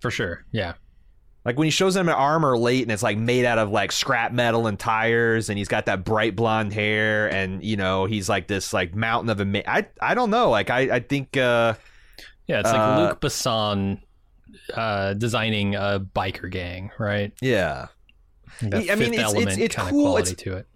For 0.00 0.10
sure. 0.10 0.44
Yeah. 0.52 0.74
Like 1.44 1.56
when 1.58 1.64
he 1.66 1.70
shows 1.70 1.96
him 1.96 2.08
an 2.08 2.14
armor 2.14 2.56
late 2.56 2.82
and 2.82 2.92
it's 2.92 3.02
like 3.02 3.16
made 3.18 3.44
out 3.44 3.58
of 3.58 3.70
like 3.70 3.92
scrap 3.92 4.30
metal 4.32 4.66
and 4.66 4.78
tires 4.78 5.48
and 5.48 5.58
he's 5.58 5.68
got 5.68 5.86
that 5.86 6.04
bright 6.04 6.36
blonde 6.36 6.72
hair 6.72 7.30
and 7.32 7.64
you 7.64 7.76
know 7.76 8.04
he's 8.04 8.28
like 8.28 8.46
this 8.46 8.72
like 8.72 8.94
mountain 8.94 9.30
of 9.30 9.40
a 9.40 9.44
ma- 9.44 9.60
I 9.66 9.86
I 10.00 10.14
don't 10.14 10.30
know 10.30 10.50
like 10.50 10.70
I 10.70 10.80
I 10.96 11.00
think 11.00 11.36
uh 11.36 11.74
Yeah, 12.46 12.60
it's 12.60 12.70
like 12.70 12.78
Uh, 12.80 13.00
Luc 13.00 13.20
Besson 13.20 14.00
uh, 14.74 15.14
designing 15.14 15.74
a 15.76 15.98
biker 16.14 16.50
gang, 16.50 16.90
right? 16.98 17.32
yeah 17.40 17.86
I 18.60 18.64
mean, 18.66 19.14
it's- 19.14 19.32
it's- 19.34 19.56
it's 19.58 19.76
kind 19.76 19.90
cool. 19.90 20.00
of 20.00 20.12
quality 20.12 20.32
It's- 20.32 20.44
to 20.44 20.56
it. 20.58 20.66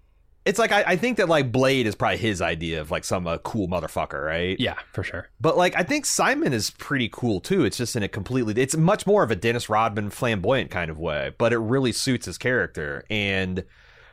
It's 0.45 0.59
like 0.59 0.73
I, 0.73 0.85
I 0.87 0.97
think 0.97 1.17
that 1.17 1.29
like 1.29 1.51
Blade 1.51 1.87
is 1.87 1.95
probably 1.95 2.19
his 2.19 2.43
idea 2.43 2.81
of 2.81 2.91
like 2.91 3.05
some 3.05 3.27
uh, 3.27 3.39
cool 3.39 3.67
motherfucker 3.69 4.25
right 4.25 4.59
Yeah, 4.61 4.75
for 4.93 5.03
sure. 5.03 5.29
But 5.41 5.57
like 5.57 5.75
I 5.77 5.83
think 5.83 6.05
Simon 6.07 6.53
is 6.53 6.71
pretty 6.71 7.09
cool 7.11 7.41
too. 7.41 7.65
It's 7.65 7.77
just 7.79 7.97
in 7.97 8.03
a 8.03 8.09
completely 8.09 8.55
it's 8.61 8.77
much 8.77 9.07
more 9.07 9.23
of 9.23 9.31
a 9.31 9.37
Dennis 9.37 9.69
Rodman 9.69 10.11
flamboyant 10.11 10.71
kind 10.71 10.91
of 10.91 10.99
way, 10.99 11.33
but 11.39 11.53
it 11.53 11.59
really 11.59 11.93
suits 11.93 12.27
his 12.27 12.39
character. 12.39 13.05
And 13.09 13.65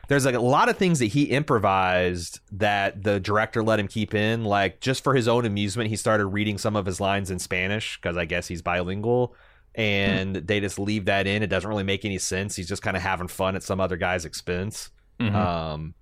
there's 0.08 0.24
like 0.24 0.34
a 0.34 0.40
lot 0.40 0.68
of 0.68 0.76
things 0.76 0.98
that 0.98 1.06
he 1.06 1.24
improvised 1.24 2.40
that 2.50 3.02
the 3.02 3.20
director 3.20 3.62
let 3.62 3.78
him 3.78 3.88
keep 3.88 4.14
in. 4.14 4.44
Like 4.44 4.80
just 4.80 5.04
for 5.04 5.14
his 5.14 5.28
own 5.28 5.44
amusement, 5.44 5.90
he 5.90 5.96
started 5.96 6.26
reading 6.26 6.58
some 6.58 6.76
of 6.76 6.86
his 6.86 7.00
lines 7.00 7.30
in 7.30 7.38
Spanish 7.38 7.98
because 8.00 8.16
I 8.16 8.24
guess 8.24 8.48
he's 8.48 8.62
bilingual. 8.62 9.34
And 9.74 10.36
they 10.36 10.60
just 10.60 10.78
leave 10.78 11.06
that 11.06 11.26
in. 11.26 11.42
It 11.42 11.46
doesn't 11.46 11.68
really 11.68 11.82
make 11.82 12.04
any 12.04 12.18
sense. 12.18 12.56
He's 12.56 12.68
just 12.68 12.82
kind 12.82 12.96
of 12.96 13.02
having 13.02 13.28
fun 13.28 13.56
at 13.56 13.62
some 13.62 13.80
other 13.80 13.96
guy's 13.96 14.24
expense. 14.26 14.90
Mhm. 15.18 15.34
Um, 15.34 15.94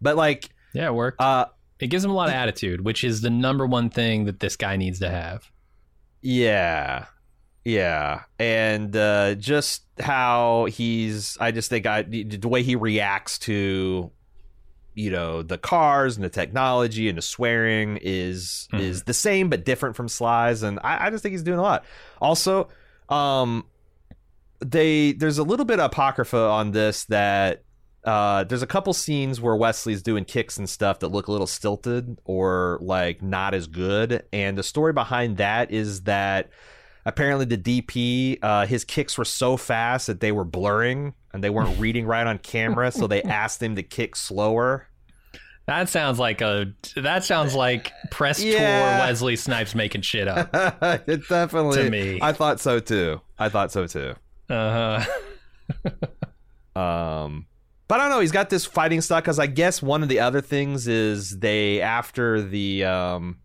but 0.00 0.16
like, 0.16 0.50
yeah, 0.72 0.86
it 0.86 0.94
worked. 0.94 1.20
uh, 1.20 1.46
it 1.78 1.88
gives 1.88 2.04
him 2.04 2.10
a 2.10 2.14
lot 2.14 2.28
of 2.28 2.34
attitude, 2.34 2.80
which 2.82 3.04
is 3.04 3.20
the 3.20 3.30
number 3.30 3.66
one 3.66 3.90
thing 3.90 4.24
that 4.26 4.40
this 4.40 4.56
guy 4.56 4.76
needs 4.76 4.98
to 5.00 5.10
have. 5.10 5.50
Yeah. 6.22 7.06
Yeah. 7.64 8.22
And 8.38 8.94
uh, 8.96 9.34
just 9.34 9.82
how 10.00 10.66
he's, 10.66 11.36
I 11.40 11.50
just 11.50 11.68
think 11.68 11.84
I, 11.86 12.02
the 12.02 12.48
way 12.48 12.62
he 12.62 12.76
reacts 12.76 13.38
to, 13.40 14.10
you 14.94 15.10
know, 15.10 15.42
the 15.42 15.58
cars 15.58 16.16
and 16.16 16.24
the 16.24 16.30
technology 16.30 17.08
and 17.08 17.18
the 17.18 17.22
swearing 17.22 17.98
is, 18.00 18.68
Mhm. 18.72 18.80
is 18.80 19.02
the 19.02 19.12
same 19.14 19.50
but 19.50 19.64
different 19.64 19.96
from 19.96 20.08
Sly's. 20.08 20.62
And 20.62 20.78
I, 20.82 21.06
I 21.06 21.10
just 21.10 21.22
think 21.22 21.32
he's 21.32 21.42
doing 21.42 21.58
a 21.58 21.62
lot. 21.62 21.84
Also, 22.20 22.68
um, 23.10 23.66
they, 24.60 25.12
there's 25.12 25.36
a 25.38 25.42
little 25.44 25.66
bit 25.66 25.78
of 25.80 25.86
apocrypha 25.86 26.38
on 26.38 26.70
this 26.70 27.04
that, 27.06 27.64
uh, 28.06 28.44
there's 28.44 28.62
a 28.62 28.66
couple 28.66 28.92
scenes 28.94 29.40
where 29.40 29.56
Wesley's 29.56 30.02
doing 30.02 30.24
kicks 30.24 30.56
and 30.56 30.68
stuff 30.70 31.00
that 31.00 31.08
look 31.08 31.26
a 31.26 31.32
little 31.32 31.46
stilted 31.46 32.18
or 32.24 32.78
like 32.80 33.20
not 33.20 33.52
as 33.52 33.66
good. 33.66 34.22
And 34.32 34.56
the 34.56 34.62
story 34.62 34.92
behind 34.92 35.38
that 35.38 35.70
is 35.72 36.02
that 36.02 36.50
apparently 37.04 37.44
the 37.44 37.58
DP, 37.58 38.38
uh, 38.42 38.66
his 38.66 38.84
kicks 38.84 39.18
were 39.18 39.24
so 39.24 39.56
fast 39.56 40.06
that 40.06 40.20
they 40.20 40.30
were 40.32 40.44
blurring 40.44 41.14
and 41.32 41.42
they 41.42 41.50
weren't 41.50 41.78
reading 41.80 42.06
right 42.06 42.26
on 42.26 42.38
camera. 42.38 42.92
So 42.92 43.06
they 43.06 43.22
asked 43.22 43.62
him 43.62 43.74
to 43.76 43.82
kick 43.82 44.14
slower. 44.16 44.86
That 45.66 45.88
sounds 45.88 46.20
like 46.20 46.40
a 46.42 46.66
that 46.94 47.24
sounds 47.24 47.52
like 47.52 47.90
press 48.12 48.40
Yeah. 48.40 48.98
tour 48.98 49.06
Wesley 49.08 49.34
Snipes 49.34 49.74
making 49.74 50.02
shit 50.02 50.28
up. 50.28 50.48
it 51.08 51.28
definitely. 51.28 51.82
To 51.82 51.90
me. 51.90 52.18
I 52.22 52.32
thought 52.32 52.60
so 52.60 52.78
too. 52.78 53.20
I 53.36 53.48
thought 53.48 53.72
so 53.72 53.88
too. 53.88 54.14
Uh-huh. 54.48 55.04
Um, 56.76 57.46
but 57.88 58.00
I 58.00 58.04
don't 58.04 58.10
know. 58.10 58.20
He's 58.20 58.32
got 58.32 58.50
this 58.50 58.64
fighting 58.66 59.00
style 59.00 59.20
because 59.20 59.38
I 59.38 59.46
guess 59.46 59.82
one 59.82 60.02
of 60.02 60.08
the 60.08 60.20
other 60.20 60.40
things 60.40 60.88
is 60.88 61.38
they 61.38 61.80
after 61.80 62.42
the 62.42 62.84
um, 62.84 63.38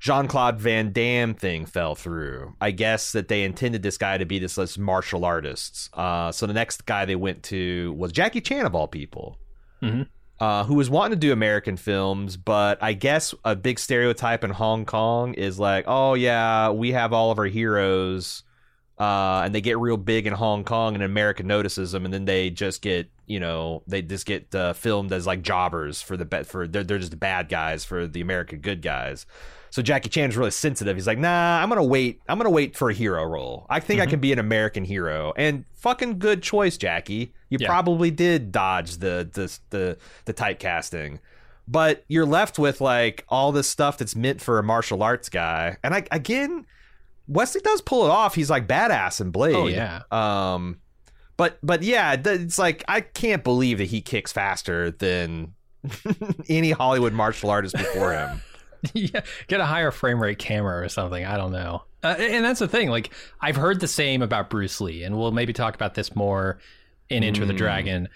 Jean 0.00 0.26
Claude 0.28 0.58
Van 0.60 0.92
Damme 0.92 1.34
thing 1.34 1.66
fell 1.66 1.94
through. 1.94 2.54
I 2.60 2.70
guess 2.70 3.12
that 3.12 3.28
they 3.28 3.42
intended 3.44 3.82
this 3.82 3.96
guy 3.98 4.18
to 4.18 4.24
be 4.26 4.38
this, 4.38 4.54
this 4.56 4.76
martial 4.78 5.24
artist. 5.24 5.88
Uh, 5.94 6.30
so 6.32 6.46
the 6.46 6.52
next 6.52 6.86
guy 6.86 7.04
they 7.04 7.16
went 7.16 7.42
to 7.44 7.92
was 7.94 8.12
Jackie 8.12 8.40
Chan 8.40 8.66
of 8.66 8.74
all 8.74 8.88
people, 8.88 9.38
Mhm. 9.82 10.08
uh, 10.40 10.64
who 10.64 10.74
was 10.74 10.90
wanting 10.90 11.18
to 11.18 11.26
do 11.26 11.32
American 11.32 11.76
films, 11.76 12.36
but 12.36 12.82
I 12.82 12.92
guess 12.92 13.34
a 13.44 13.54
big 13.56 13.78
stereotype 13.78 14.44
in 14.44 14.50
Hong 14.50 14.84
Kong 14.84 15.34
is 15.34 15.58
like, 15.58 15.84
oh 15.86 16.14
yeah, 16.14 16.70
we 16.70 16.92
have 16.92 17.12
all 17.12 17.30
of 17.30 17.38
our 17.38 17.44
heroes. 17.46 18.42
Uh, 18.98 19.42
and 19.44 19.52
they 19.54 19.60
get 19.60 19.78
real 19.78 19.96
big 19.96 20.26
in 20.26 20.32
Hong 20.32 20.62
Kong, 20.62 20.94
and 20.94 21.02
America 21.02 21.42
notices 21.42 21.90
them, 21.92 22.04
and 22.04 22.14
then 22.14 22.26
they 22.26 22.48
just 22.50 22.80
get, 22.80 23.10
you 23.26 23.40
know, 23.40 23.82
they 23.88 24.02
just 24.02 24.24
get 24.24 24.54
uh, 24.54 24.72
filmed 24.72 25.12
as 25.12 25.26
like 25.26 25.42
jobbers 25.42 26.00
for 26.00 26.16
the 26.16 26.24
bet 26.24 26.46
for 26.46 26.68
they're 26.68 26.84
they're 26.84 26.98
just 26.98 27.10
the 27.10 27.16
bad 27.16 27.48
guys 27.48 27.84
for 27.84 28.06
the 28.06 28.20
American 28.20 28.60
good 28.60 28.82
guys. 28.82 29.26
So 29.70 29.82
Jackie 29.82 30.08
Chan's 30.10 30.36
really 30.36 30.52
sensitive. 30.52 30.96
He's 30.96 31.08
like, 31.08 31.18
nah, 31.18 31.60
I'm 31.60 31.68
gonna 31.68 31.82
wait. 31.82 32.20
I'm 32.28 32.38
gonna 32.38 32.50
wait 32.50 32.76
for 32.76 32.90
a 32.90 32.94
hero 32.94 33.24
role. 33.24 33.66
I 33.68 33.80
think 33.80 34.00
I 34.00 34.06
can 34.06 34.20
be 34.20 34.32
an 34.32 34.38
American 34.38 34.84
hero. 34.84 35.32
And 35.36 35.64
fucking 35.74 36.20
good 36.20 36.44
choice, 36.44 36.76
Jackie. 36.76 37.34
You 37.50 37.58
Yeah. 37.60 37.66
probably 37.66 38.12
did 38.12 38.52
dodge 38.52 38.98
the 38.98 39.28
the 39.32 39.58
the 39.70 39.98
the 40.26 40.32
typecasting. 40.32 41.18
But 41.66 42.04
you're 42.06 42.26
left 42.26 42.56
with 42.60 42.80
like 42.80 43.24
all 43.28 43.50
this 43.50 43.66
stuff 43.66 43.98
that's 43.98 44.14
meant 44.14 44.40
for 44.40 44.60
a 44.60 44.62
martial 44.62 45.02
arts 45.02 45.28
guy. 45.28 45.78
And 45.82 45.92
I 45.92 46.04
again, 46.12 46.66
Wesley 47.26 47.60
does 47.62 47.80
pull 47.80 48.04
it 48.04 48.10
off. 48.10 48.34
He's 48.34 48.50
like 48.50 48.66
badass 48.66 49.20
in 49.20 49.30
Blade. 49.30 49.54
Oh, 49.54 49.66
yeah. 49.66 50.02
Um, 50.10 50.78
but 51.36 51.58
but 51.62 51.82
yeah, 51.82 52.16
it's 52.24 52.58
like 52.58 52.84
I 52.86 53.00
can't 53.00 53.42
believe 53.42 53.78
that 53.78 53.86
he 53.86 54.00
kicks 54.00 54.32
faster 54.32 54.90
than 54.90 55.54
any 56.48 56.70
Hollywood 56.70 57.12
martial 57.12 57.50
artist 57.50 57.76
before 57.76 58.12
him. 58.12 58.40
yeah, 58.92 59.20
get 59.48 59.60
a 59.60 59.64
higher 59.64 59.90
frame 59.90 60.22
rate 60.22 60.38
camera 60.38 60.84
or 60.84 60.88
something. 60.88 61.24
I 61.24 61.36
don't 61.36 61.52
know. 61.52 61.82
Uh, 62.02 62.14
and 62.18 62.44
that's 62.44 62.60
the 62.60 62.68
thing. 62.68 62.90
Like 62.90 63.12
I've 63.40 63.56
heard 63.56 63.80
the 63.80 63.88
same 63.88 64.20
about 64.22 64.50
Bruce 64.50 64.80
Lee, 64.80 65.02
and 65.04 65.16
we'll 65.18 65.32
maybe 65.32 65.52
talk 65.52 65.74
about 65.74 65.94
this 65.94 66.14
more 66.14 66.58
in 67.08 67.24
Enter 67.24 67.44
the 67.46 67.54
Mm. 67.54 67.58
Dragon. 67.58 68.08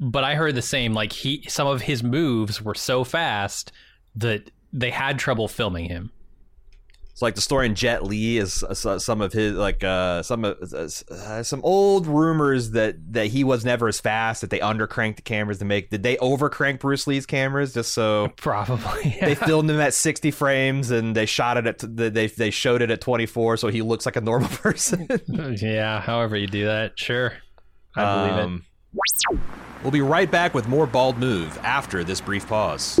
But 0.00 0.24
I 0.24 0.34
heard 0.34 0.54
the 0.54 0.62
same. 0.62 0.94
Like 0.94 1.12
he, 1.12 1.44
some 1.48 1.66
of 1.68 1.82
his 1.82 2.02
moves 2.02 2.62
were 2.62 2.74
so 2.74 3.04
fast 3.04 3.70
that 4.16 4.50
they 4.72 4.90
had 4.90 5.18
trouble 5.18 5.46
filming 5.48 5.88
him. 5.88 6.10
So 7.14 7.26
like 7.26 7.34
the 7.34 7.42
story 7.42 7.66
in 7.66 7.74
Jet 7.74 8.04
Li 8.04 8.38
is 8.38 8.62
uh, 8.62 8.98
some 8.98 9.20
of 9.20 9.32
his 9.34 9.52
like 9.52 9.84
uh 9.84 10.22
some 10.22 10.44
of 10.46 10.56
uh, 10.72 10.88
uh, 11.14 11.42
some 11.42 11.60
old 11.62 12.06
rumors 12.06 12.70
that 12.70 12.96
that 13.12 13.26
he 13.26 13.44
was 13.44 13.66
never 13.66 13.86
as 13.86 14.00
fast 14.00 14.40
that 14.40 14.48
they 14.50 14.60
undercranked 14.60 15.16
the 15.16 15.22
cameras 15.22 15.58
to 15.58 15.66
make 15.66 15.90
did 15.90 16.02
they 16.02 16.16
overcrank 16.16 16.80
Bruce 16.80 17.06
Lee's 17.06 17.26
cameras 17.26 17.74
just 17.74 17.92
so 17.92 18.32
Probably. 18.38 19.18
they 19.20 19.34
filmed 19.34 19.70
him 19.70 19.78
at 19.78 19.92
60 19.92 20.30
frames 20.30 20.90
and 20.90 21.14
they 21.14 21.26
shot 21.26 21.58
it 21.58 21.66
at 21.66 21.96
they 21.96 22.28
they 22.28 22.50
showed 22.50 22.80
it 22.80 22.90
at 22.90 23.02
24 23.02 23.58
so 23.58 23.68
he 23.68 23.82
looks 23.82 24.06
like 24.06 24.16
a 24.16 24.20
normal 24.22 24.48
person 24.50 25.06
yeah. 25.60 26.00
However 26.00 26.36
you 26.36 26.46
do 26.46 26.64
that, 26.64 26.98
sure. 26.98 27.34
I 27.94 28.26
believe 28.26 28.38
it. 28.38 28.44
Um, 28.44 28.64
We'll 29.82 29.90
be 29.90 30.00
right 30.00 30.30
back 30.30 30.54
with 30.54 30.68
more 30.68 30.86
Bald 30.86 31.18
Move 31.18 31.58
after 31.62 32.04
this 32.04 32.20
brief 32.20 32.46
pause. 32.46 33.00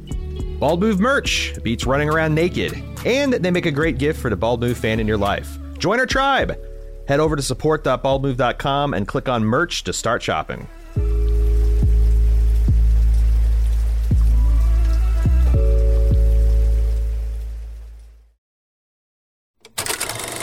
Bald 0.61 0.79
Move 0.79 0.99
merch 0.99 1.55
beats 1.63 1.87
running 1.87 2.07
around 2.07 2.35
naked, 2.35 2.83
and 3.03 3.33
they 3.33 3.49
make 3.49 3.65
a 3.65 3.71
great 3.71 3.97
gift 3.97 4.21
for 4.21 4.29
the 4.29 4.35
Bald 4.35 4.61
Move 4.61 4.77
fan 4.77 4.99
in 4.99 5.07
your 5.07 5.17
life. 5.17 5.57
Join 5.79 5.99
our 5.99 6.05
tribe! 6.05 6.55
Head 7.07 7.19
over 7.19 7.35
to 7.35 7.41
support.baldmove.com 7.41 8.93
and 8.93 9.07
click 9.07 9.27
on 9.27 9.43
merch 9.43 9.83
to 9.85 9.91
start 9.91 10.21
shopping. 10.21 10.67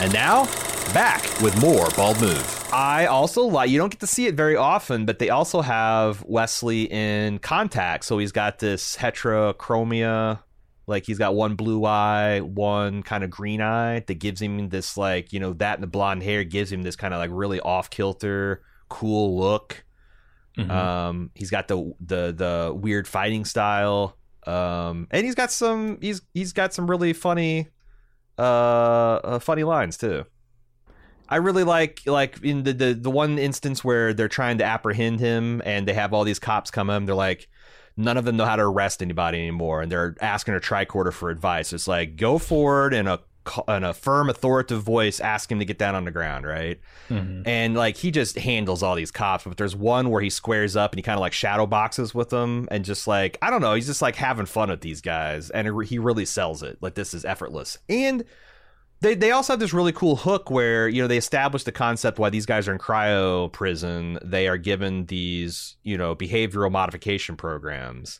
And 0.01 0.11
now, 0.11 0.43
back 0.93 1.23
with 1.41 1.57
more 1.61 1.87
Bald 1.95 2.19
Move. 2.19 2.58
I 2.71 3.07
also 3.07 3.43
like, 3.43 3.69
you 3.69 3.79
don't 3.79 3.89
get 3.89 3.99
to 4.01 4.07
see 4.07 4.27
it 4.27 4.35
very 4.35 4.55
often, 4.55 5.05
but 5.05 5.17
they 5.19 5.29
also 5.29 5.61
have 5.61 6.23
Wesley 6.25 6.83
in 6.83 7.39
contact. 7.39 8.05
So 8.05 8.19
he's 8.19 8.31
got 8.31 8.59
this 8.59 8.95
heterochromia. 8.95 10.39
Like 10.85 11.05
he's 11.05 11.17
got 11.17 11.35
one 11.35 11.55
blue 11.55 11.85
eye, 11.85 12.41
one 12.41 13.03
kind 13.03 13.23
of 13.23 13.29
green 13.29 13.61
eye 13.61 14.01
that 14.07 14.15
gives 14.15 14.41
him 14.41 14.69
this, 14.69 14.97
like, 14.97 15.33
you 15.33 15.39
know, 15.39 15.53
that 15.53 15.75
and 15.75 15.83
the 15.83 15.87
blonde 15.87 16.23
hair 16.23 16.43
gives 16.43 16.71
him 16.71 16.83
this 16.83 16.95
kind 16.95 17.13
of 17.13 17.19
like 17.19 17.31
really 17.33 17.59
off 17.59 17.89
kilter, 17.89 18.63
cool 18.87 19.37
look. 19.37 19.83
Mhm. 20.57 20.69
Um, 20.69 21.31
he's 21.35 21.49
got 21.49 21.67
the 21.67 21.93
the 21.99 22.33
the 22.35 22.73
weird 22.75 23.07
fighting 23.07 23.45
style. 23.45 24.17
Um, 24.45 25.07
and 25.11 25.25
he's 25.25 25.35
got 25.35 25.51
some 25.51 25.99
he's 26.01 26.21
he's 26.33 26.53
got 26.53 26.73
some 26.73 26.89
really 26.89 27.13
funny 27.13 27.67
uh, 28.37 28.41
uh 28.41 29.39
funny 29.39 29.63
lines 29.63 29.97
too. 29.97 30.25
I 31.29 31.35
really 31.37 31.63
like 31.63 32.01
like 32.05 32.43
in 32.43 32.63
the, 32.63 32.73
the 32.73 32.93
the 32.93 33.11
one 33.11 33.37
instance 33.37 33.83
where 33.83 34.13
they're 34.13 34.27
trying 34.27 34.57
to 34.57 34.63
apprehend 34.65 35.19
him 35.19 35.61
and 35.63 35.87
they 35.87 35.93
have 35.93 36.13
all 36.13 36.23
these 36.23 36.39
cops 36.39 36.71
come 36.71 36.89
in. 36.89 37.05
They're 37.05 37.15
like, 37.15 37.47
none 37.95 38.17
of 38.17 38.25
them 38.25 38.35
know 38.37 38.45
how 38.45 38.55
to 38.55 38.63
arrest 38.63 39.01
anybody 39.01 39.37
anymore, 39.37 39.81
and 39.81 39.91
they're 39.91 40.15
asking 40.21 40.55
a 40.55 40.59
tricorder 40.59 41.13
for 41.13 41.29
advice. 41.29 41.71
It's 41.71 41.87
like 41.87 42.15
go 42.15 42.37
forward 42.39 42.93
in 42.93 43.07
a 43.07 43.19
in 43.67 43.83
a 43.83 43.93
firm, 43.95 44.29
authoritative 44.29 44.83
voice, 44.83 45.19
ask 45.19 45.51
him 45.51 45.57
to 45.57 45.65
get 45.65 45.79
down 45.79 45.95
on 45.95 46.05
the 46.05 46.11
ground, 46.11 46.45
right? 46.45 46.79
Mhm. 47.09 47.47
And 47.47 47.75
like 47.75 47.97
he 47.97 48.11
just 48.11 48.37
handles 48.37 48.83
all 48.83 48.93
these 48.95 49.09
cops, 49.11 49.43
but 49.45 49.57
there's 49.57 49.75
one 49.75 50.09
where 50.11 50.21
he 50.21 50.29
squares 50.29 50.75
up 50.75 50.91
and 50.91 50.99
he 50.99 51.03
kind 51.03 51.15
of 51.17 51.21
like 51.21 51.33
shadow 51.33 51.65
boxes 51.65 52.13
with 52.13 52.29
them, 52.29 52.67
and 52.69 52.85
just 52.85 53.07
like 53.07 53.37
I 53.41 53.49
don't 53.49 53.61
know, 53.61 53.73
he's 53.73 53.87
just 53.87 54.01
like 54.03 54.15
having 54.17 54.45
fun 54.45 54.69
with 54.69 54.81
these 54.81 55.01
guys, 55.01 55.49
and 55.49 55.67
it- 55.67 55.87
he 55.87 55.97
really 55.99 56.25
sells 56.25 56.61
it. 56.63 56.77
Like 56.81 56.93
this 56.95 57.13
is 57.13 57.25
effortless, 57.25 57.77
and 57.87 58.23
they 59.01 59.15
they 59.15 59.31
also 59.31 59.53
have 59.53 59.59
this 59.59 59.73
really 59.73 59.91
cool 59.91 60.15
hook 60.15 60.49
where 60.49 60.87
you 60.87 61.01
know 61.01 61.07
they 61.07 61.17
establish 61.17 61.63
the 61.63 61.71
concept 61.71 62.19
why 62.19 62.29
these 62.29 62.45
guys 62.45 62.67
are 62.67 62.73
in 62.73 62.79
cryo 62.79 63.51
prison. 63.51 64.19
They 64.23 64.47
are 64.47 64.57
given 64.57 65.05
these 65.05 65.77
you 65.83 65.97
know 65.97 66.15
behavioral 66.15 66.71
modification 66.71 67.35
programs, 67.37 68.19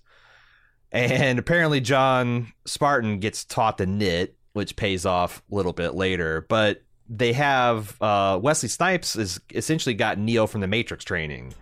and 0.92 1.38
apparently 1.40 1.82
John 1.82 2.54
Spartan 2.66 3.20
gets 3.20 3.44
taught 3.44 3.78
to 3.80 3.86
knit, 3.86 4.38
which 4.54 4.76
pays 4.76 5.06
off 5.06 5.42
a 5.52 5.56
little 5.56 5.74
bit 5.74 5.96
later. 5.96 6.46
But 6.48 6.84
they 7.10 7.34
have 7.34 8.00
uh, 8.02 8.40
Wesley 8.42 8.70
Snipes 8.70 9.16
is 9.16 9.40
essentially 9.54 9.96
got 9.96 10.18
Neo 10.18 10.48
from 10.48 10.62
the 10.62 10.68
Matrix 10.68 11.04
training. 11.04 11.54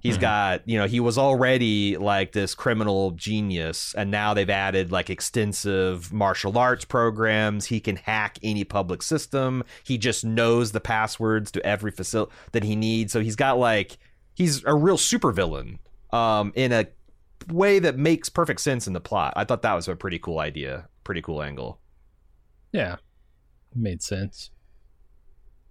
He's 0.00 0.16
Mhm. 0.16 0.20
got, 0.20 0.68
you 0.68 0.78
know, 0.78 0.86
he 0.86 1.00
was 1.00 1.18
already 1.18 1.96
like 1.96 2.32
this 2.32 2.54
criminal 2.54 3.10
genius, 3.12 3.94
and 3.96 4.10
now 4.10 4.32
they've 4.32 4.48
added 4.48 4.92
like 4.92 5.10
extensive 5.10 6.12
martial 6.12 6.56
arts 6.56 6.84
programs. 6.84 7.66
He 7.66 7.80
can 7.80 7.96
hack 7.96 8.38
any 8.42 8.62
public 8.64 9.02
system. 9.02 9.64
He 9.84 9.98
just 9.98 10.24
knows 10.24 10.70
the 10.72 10.80
passwords 10.80 11.50
to 11.52 11.66
every 11.66 11.90
facility 11.90 12.32
that 12.52 12.62
he 12.64 12.76
needs. 12.76 13.12
So 13.12 13.20
he's 13.20 13.36
got 13.36 13.58
like, 13.58 13.98
he's 14.34 14.62
a 14.64 14.74
real 14.74 14.96
supervillain 14.98 15.78
um, 16.12 16.52
in 16.54 16.72
a 16.72 16.86
way 17.52 17.78
that 17.80 17.98
makes 17.98 18.28
perfect 18.28 18.60
sense 18.60 18.86
in 18.86 18.92
the 18.92 19.00
plot. 19.00 19.32
I 19.36 19.44
thought 19.44 19.62
that 19.62 19.74
was 19.74 19.88
a 19.88 19.96
pretty 19.96 20.18
cool 20.20 20.38
idea, 20.38 20.88
pretty 21.02 21.22
cool 21.22 21.42
angle. 21.42 21.80
Yeah. 22.72 22.96
Made 23.74 24.02
sense. 24.02 24.50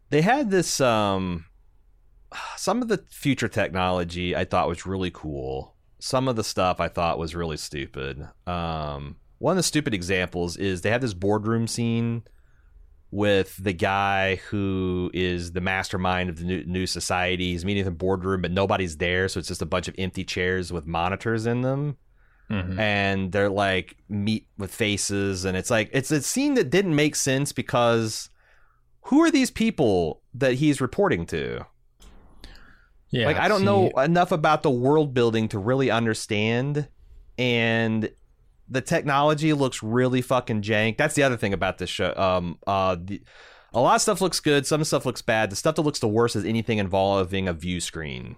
they 0.10 0.22
had 0.22 0.50
this 0.52 0.80
um 0.80 1.46
some 2.56 2.82
of 2.82 2.88
the 2.88 3.04
future 3.10 3.48
technology 3.48 4.36
I 4.36 4.46
thought 4.46 4.68
was 4.68 4.86
really 4.86 5.12
cool. 5.12 5.76
Some 6.00 6.28
of 6.28 6.36
the 6.36 6.44
stuff 6.44 6.80
I 6.80 6.88
thought 6.88 7.20
was 7.20 7.36
really 7.36 7.58
stupid. 7.58 8.28
Um 8.46 9.18
one 9.40 9.52
of 9.54 9.58
the 9.58 9.64
stupid 9.64 9.94
examples 9.94 10.58
is 10.58 10.82
they 10.82 10.90
have 10.90 11.02
this 11.02 11.14
boardroom 11.14 11.68
scene 11.68 12.24
with 13.12 13.56
the 13.64 13.72
guy 13.74 14.36
who 14.50 15.10
is 15.14 15.52
the 15.54 15.62
mastermind 15.62 16.30
of 16.30 16.40
the 16.40 16.44
new, 16.44 16.64
new 16.66 16.86
society. 16.88 17.52
He's 17.52 17.64
meeting 17.64 17.82
in 17.82 17.86
the 17.86 17.92
boardroom, 17.92 18.42
but 18.42 18.52
nobody's 18.52 18.98
there, 18.98 19.30
so 19.30 19.40
it's 19.40 19.48
just 19.48 19.62
a 19.62 19.66
bunch 19.66 19.88
of 19.88 19.96
empty 19.98 20.24
chairs 20.26 20.74
with 20.74 20.86
monitors 20.88 21.46
in 21.46 21.62
them 21.62 21.98
Mhm. 22.50 22.80
and 22.80 23.32
they're 23.34 23.50
like 23.50 23.98
meet 24.08 24.48
with 24.58 24.74
faces 24.74 25.44
and 25.44 25.58
it's 25.58 25.70
like 25.70 25.90
it's 25.92 26.12
a 26.12 26.22
scene 26.22 26.54
that 26.54 26.70
didn't 26.70 26.96
make 26.96 27.18
sense 27.18 27.52
because 27.52 28.30
who 29.02 29.22
are 29.22 29.30
these 29.30 29.52
people 29.52 30.22
that 30.34 30.54
he's 30.54 30.80
reporting 30.80 31.26
to 31.26 31.66
Yeah. 33.10 33.26
like 33.26 33.38
i 33.38 33.48
don't 33.48 33.60
see- 33.60 33.66
know 33.66 33.88
enough 33.98 34.32
about 34.32 34.64
the 34.64 34.70
world 34.72 35.14
building 35.14 35.48
to 35.50 35.60
really 35.60 35.90
understand 35.90 36.88
and 37.38 38.10
the 38.70 38.82
technology 38.82 39.54
looks 39.54 39.82
really 39.82 40.22
fucking 40.22 40.62
jank. 40.62 40.98
That's 40.98 41.16
the 41.16 41.24
other 41.24 41.38
thing 41.38 41.54
about 41.54 41.78
this 41.78 41.90
show. 41.90 42.14
Um, 42.18 42.58
uh, 42.68 42.98
the, 43.02 43.22
a 43.74 43.80
lot 43.80 43.96
of 43.96 44.02
stuff 44.02 44.20
looks 44.20 44.42
good. 44.42 44.68
Some 44.68 44.84
stuff 44.84 45.06
looks 45.06 45.22
bad. 45.22 45.50
The 45.52 45.56
stuff 45.56 45.76
that 45.76 45.84
looks 45.84 46.00
the 46.00 46.08
worst 46.10 46.36
is 46.36 46.44
anything 46.44 46.78
involving 46.78 47.48
a 47.48 47.54
view 47.54 47.80
screen 47.80 48.36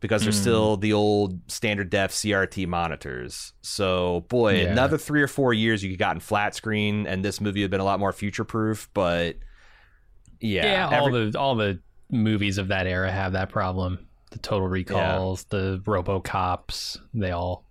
because 0.00 0.22
there's 0.22 0.38
Mm. 0.38 0.40
still 0.40 0.76
the 0.78 0.94
old 0.94 1.50
standard 1.50 1.90
def 1.90 2.12
CRT 2.12 2.66
monitors. 2.66 3.52
So, 3.60 4.24
boy, 4.30 4.62
Yeah. 4.62 4.70
another 4.70 4.96
three 4.96 5.20
or 5.20 5.28
four 5.28 5.52
years 5.52 5.82
you 5.84 5.90
could 5.90 5.98
gotten 5.98 6.20
flat 6.20 6.54
screen, 6.54 7.06
and 7.06 7.22
this 7.22 7.38
movie 7.38 7.60
would 7.60 7.64
have 7.64 7.70
been 7.72 7.80
a 7.80 7.84
lot 7.84 8.00
more 8.00 8.12
future 8.14 8.44
proof. 8.44 8.88
But 8.94 9.36
yeah, 10.40 10.88
Yeah, 10.90 10.98
all 11.00 11.08
every- 11.08 11.30
the 11.30 11.38
all 11.38 11.54
the 11.56 11.80
movies 12.10 12.58
of 12.58 12.68
that 12.68 12.86
era 12.86 13.10
have 13.10 13.32
that 13.32 13.48
problem. 13.48 14.06
The 14.30 14.38
Total 14.38 14.66
Recalls, 14.68 15.44
the 15.44 15.80
RoboCops, 15.84 16.98
they 17.14 17.30
all 17.30 17.64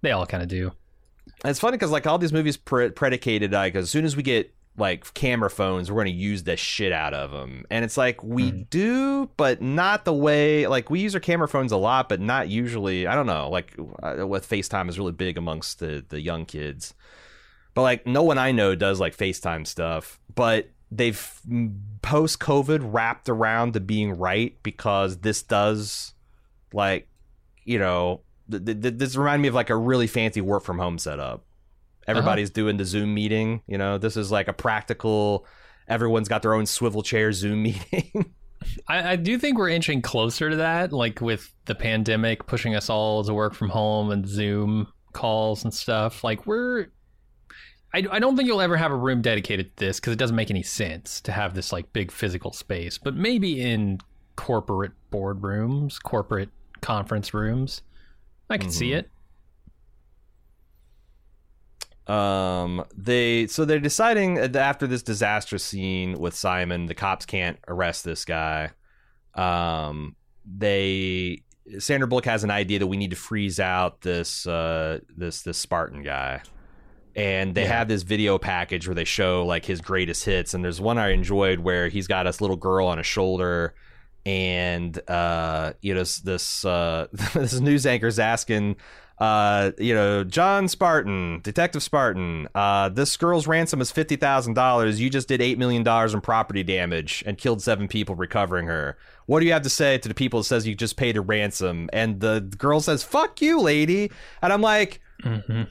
they 0.00 0.10
all 0.10 0.26
kind 0.26 0.42
of 0.42 0.48
do. 0.48 0.72
And 1.44 1.50
it's 1.50 1.60
funny 1.60 1.76
because 1.76 1.90
like 1.90 2.06
all 2.06 2.18
these 2.18 2.32
movies 2.32 2.56
pre- 2.56 2.90
predicated 2.90 3.52
like 3.52 3.74
as 3.74 3.90
soon 3.90 4.04
as 4.04 4.16
we 4.16 4.22
get 4.22 4.52
like 4.78 5.12
camera 5.14 5.50
phones, 5.50 5.90
we're 5.92 6.00
gonna 6.00 6.10
use 6.10 6.44
the 6.44 6.56
shit 6.56 6.92
out 6.92 7.12
of 7.12 7.30
them, 7.30 7.64
and 7.70 7.84
it's 7.84 7.96
like 7.98 8.22
we 8.24 8.50
Mhm. 8.50 8.70
do, 8.70 9.30
but 9.36 9.60
not 9.60 10.06
the 10.06 10.14
way 10.14 10.66
like 10.66 10.88
we 10.88 11.00
use 11.00 11.14
our 11.14 11.20
camera 11.20 11.46
phones 11.46 11.72
a 11.72 11.76
lot, 11.76 12.08
but 12.08 12.20
not 12.20 12.48
usually. 12.48 13.06
I 13.06 13.14
don't 13.14 13.26
know, 13.26 13.50
like 13.50 13.76
uh, 14.02 14.26
with 14.26 14.48
FaceTime 14.48 14.88
is 14.88 14.98
really 14.98 15.12
big 15.12 15.36
amongst 15.36 15.78
the 15.78 16.02
the 16.08 16.20
young 16.22 16.46
kids, 16.46 16.94
but 17.74 17.82
like 17.82 18.06
no 18.06 18.22
one 18.22 18.38
I 18.38 18.50
know 18.52 18.74
does 18.74 18.98
like 18.98 19.14
FaceTime 19.16 19.66
stuff, 19.66 20.18
but 20.34 20.70
they've 20.96 21.40
post 22.02 22.38
COVID 22.40 22.80
wrapped 22.92 23.28
around 23.28 23.74
to 23.74 23.80
being 23.80 24.18
right 24.18 24.56
because 24.62 25.18
this 25.18 25.42
does 25.42 26.14
like 26.72 27.08
you 27.64 27.78
know 27.78 28.20
th- 28.50 28.64
th- 28.64 28.80
th- 28.82 28.94
this 28.94 29.16
reminded 29.16 29.42
me 29.42 29.48
of 29.48 29.54
like 29.54 29.70
a 29.70 29.76
really 29.76 30.06
fancy 30.06 30.40
work 30.40 30.62
from 30.62 30.78
home 30.78 30.98
setup. 30.98 31.44
Everybody's 32.06 32.50
uh-huh. 32.50 32.54
doing 32.54 32.76
the 32.76 32.84
zoom 32.84 33.14
meeting 33.14 33.62
you 33.66 33.78
know? 33.78 33.98
This 33.98 34.16
is 34.16 34.30
like 34.30 34.48
a 34.48 34.52
practical 34.52 35.46
everyone's 35.88 36.28
got 36.28 36.42
their 36.42 36.54
own 36.54 36.66
swivel 36.66 37.02
chair 37.02 37.32
zoom 37.32 37.62
meeting. 37.62 38.34
I, 38.88 39.12
I 39.12 39.16
do 39.16 39.38
think 39.38 39.58
we're 39.58 39.68
inching 39.68 40.02
closer 40.02 40.50
to 40.50 40.56
that, 40.56 40.92
like 40.92 41.20
with 41.20 41.52
the 41.64 41.74
pandemic 41.74 42.46
pushing 42.46 42.74
us 42.74 42.88
all 42.88 43.24
to 43.24 43.34
work 43.34 43.54
from 43.54 43.68
home 43.68 44.10
and 44.10 44.26
Zoom 44.26 44.86
calls 45.12 45.64
and 45.64 45.72
stuff. 45.72 46.22
Like 46.24 46.46
we're, 46.46 46.88
I, 47.94 48.04
I 48.10 48.18
don't 48.18 48.36
think 48.36 48.46
you'll 48.46 48.60
ever 48.62 48.76
have 48.76 48.90
a 48.90 48.96
room 48.96 49.20
dedicated 49.22 49.76
to 49.76 49.84
this 49.86 50.00
because 50.00 50.12
it 50.14 50.18
doesn't 50.18 50.36
make 50.36 50.50
any 50.50 50.62
sense 50.62 51.20
to 51.22 51.32
have 51.32 51.54
this 51.54 51.72
like 51.72 51.92
big 51.92 52.10
physical 52.10 52.52
space. 52.52 52.96
But 52.98 53.14
maybe 53.14 53.60
in 53.60 53.98
corporate 54.36 54.92
boardrooms, 55.12 56.02
corporate 56.02 56.48
conference 56.80 57.34
rooms, 57.34 57.82
I 58.48 58.56
can 58.58 58.70
see 58.70 58.90
Mhm. 58.90 58.98
it. 58.98 59.10
um 62.12 62.84
they 62.96 63.46
so 63.46 63.64
they're 63.64 63.78
deciding 63.78 64.36
after 64.56 64.88
this 64.88 65.04
disastrous 65.04 65.62
scene 65.62 66.18
with 66.18 66.34
simon 66.34 66.86
the 66.86 66.96
cops 66.96 67.24
can't 67.24 67.60
arrest 67.68 68.02
this 68.04 68.24
guy 68.24 68.68
um 69.36 70.16
they 70.44 71.40
sandra 71.78 72.08
bullock 72.08 72.24
has 72.24 72.42
an 72.42 72.50
idea 72.50 72.80
that 72.80 72.88
we 72.88 72.96
need 72.96 73.10
to 73.10 73.16
freeze 73.16 73.60
out 73.60 74.00
this 74.00 74.48
uh 74.48 74.98
this 75.16 75.42
this 75.42 75.56
spartan 75.56 76.02
guy 76.02 76.42
and 77.16 77.54
they 77.54 77.62
Yeah. 77.62 77.78
have 77.78 77.88
this 77.88 78.02
video 78.02 78.38
package 78.38 78.86
where 78.88 78.94
they 78.94 79.04
show 79.04 79.44
like 79.44 79.64
his 79.64 79.80
greatest 79.80 80.24
hits. 80.24 80.54
And 80.54 80.64
there's 80.64 80.80
one 80.80 80.98
i 80.98 81.10
enjoyed 81.10 81.60
where 81.60 81.88
he's 81.88 82.06
got 82.06 82.24
this 82.24 82.40
little 82.40 82.56
girl 82.56 82.86
on 82.86 82.98
his 82.98 83.06
shoulder. 83.06 83.74
And 84.24 84.98
uh 85.10 85.72
you 85.80 85.94
know 85.94 86.00
this 86.00 86.18
this 86.20 86.64
uh 86.64 87.08
this 87.34 87.58
news 87.58 87.86
anchor's 87.86 88.18
asking 88.20 88.76
uh 89.18 89.72
you 89.78 89.94
know 89.94 90.24
john 90.24 90.68
spartan 90.68 91.40
detective 91.42 91.82
spartan 91.82 92.48
uh 92.54 92.88
this 92.88 93.16
girl's 93.16 93.46
ransom 93.46 93.80
is 93.80 93.92
$50000 93.92 94.98
you 94.98 95.10
just 95.10 95.28
did 95.28 95.40
$8 95.40 95.58
million 95.58 95.86
in 95.86 96.20
property 96.20 96.62
damage 96.62 97.22
and 97.26 97.36
killed 97.36 97.60
seven 97.62 97.88
people 97.88 98.14
recovering 98.14 98.66
her. 98.66 98.96
What 99.26 99.40
do 99.40 99.46
you 99.46 99.52
have 99.52 99.62
to 99.62 99.70
say 99.70 99.98
to 99.98 100.08
the 100.08 100.14
people 100.14 100.40
that 100.40 100.44
says 100.44 100.66
you 100.66 100.74
just 100.74 100.96
paid 100.96 101.16
a 101.16 101.20
ransom? 101.20 101.88
And 101.92 102.20
the 102.20 102.40
girl 102.58 102.80
says 102.80 103.02
fuck 103.02 103.40
you 103.42 103.60
lady. 103.60 104.10
And 104.40 104.52
i'm 104.52 104.62
like 104.62 105.00
Mm-hmm. 105.24 105.62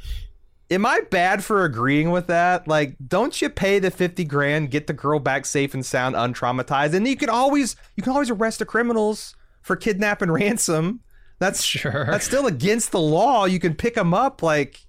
Am 0.71 0.85
I 0.85 1.01
bad 1.11 1.43
for 1.43 1.63
agreeing 1.65 2.09
with 2.09 2.25
that? 2.27 2.67
Like, 2.67 2.95
don't 3.07 3.39
you 3.41 3.49
pay 3.49 3.77
the 3.77 3.91
fifty 3.91 4.23
grand, 4.23 4.71
get 4.71 4.87
the 4.87 4.93
girl 4.93 5.19
back 5.19 5.45
safe 5.45 5.73
and 5.75 5.85
sound, 5.85 6.15
untraumatized, 6.15 6.93
and 6.95 7.07
you 7.07 7.15
can 7.15 7.29
always 7.29 7.75
you 7.95 8.01
can 8.03 8.13
always 8.13 8.29
arrest 8.31 8.59
the 8.59 8.65
criminals 8.65 9.35
for 9.61 9.75
kidnap 9.75 10.21
and 10.23 10.33
ransom. 10.33 11.01
That's 11.39 11.63
Sure. 11.63 12.05
that's 12.09 12.25
still 12.25 12.47
against 12.47 12.91
the 12.91 12.99
law. 13.01 13.45
You 13.45 13.59
can 13.59 13.75
pick 13.75 13.95
them 13.95 14.13
up. 14.13 14.41
Like, 14.41 14.79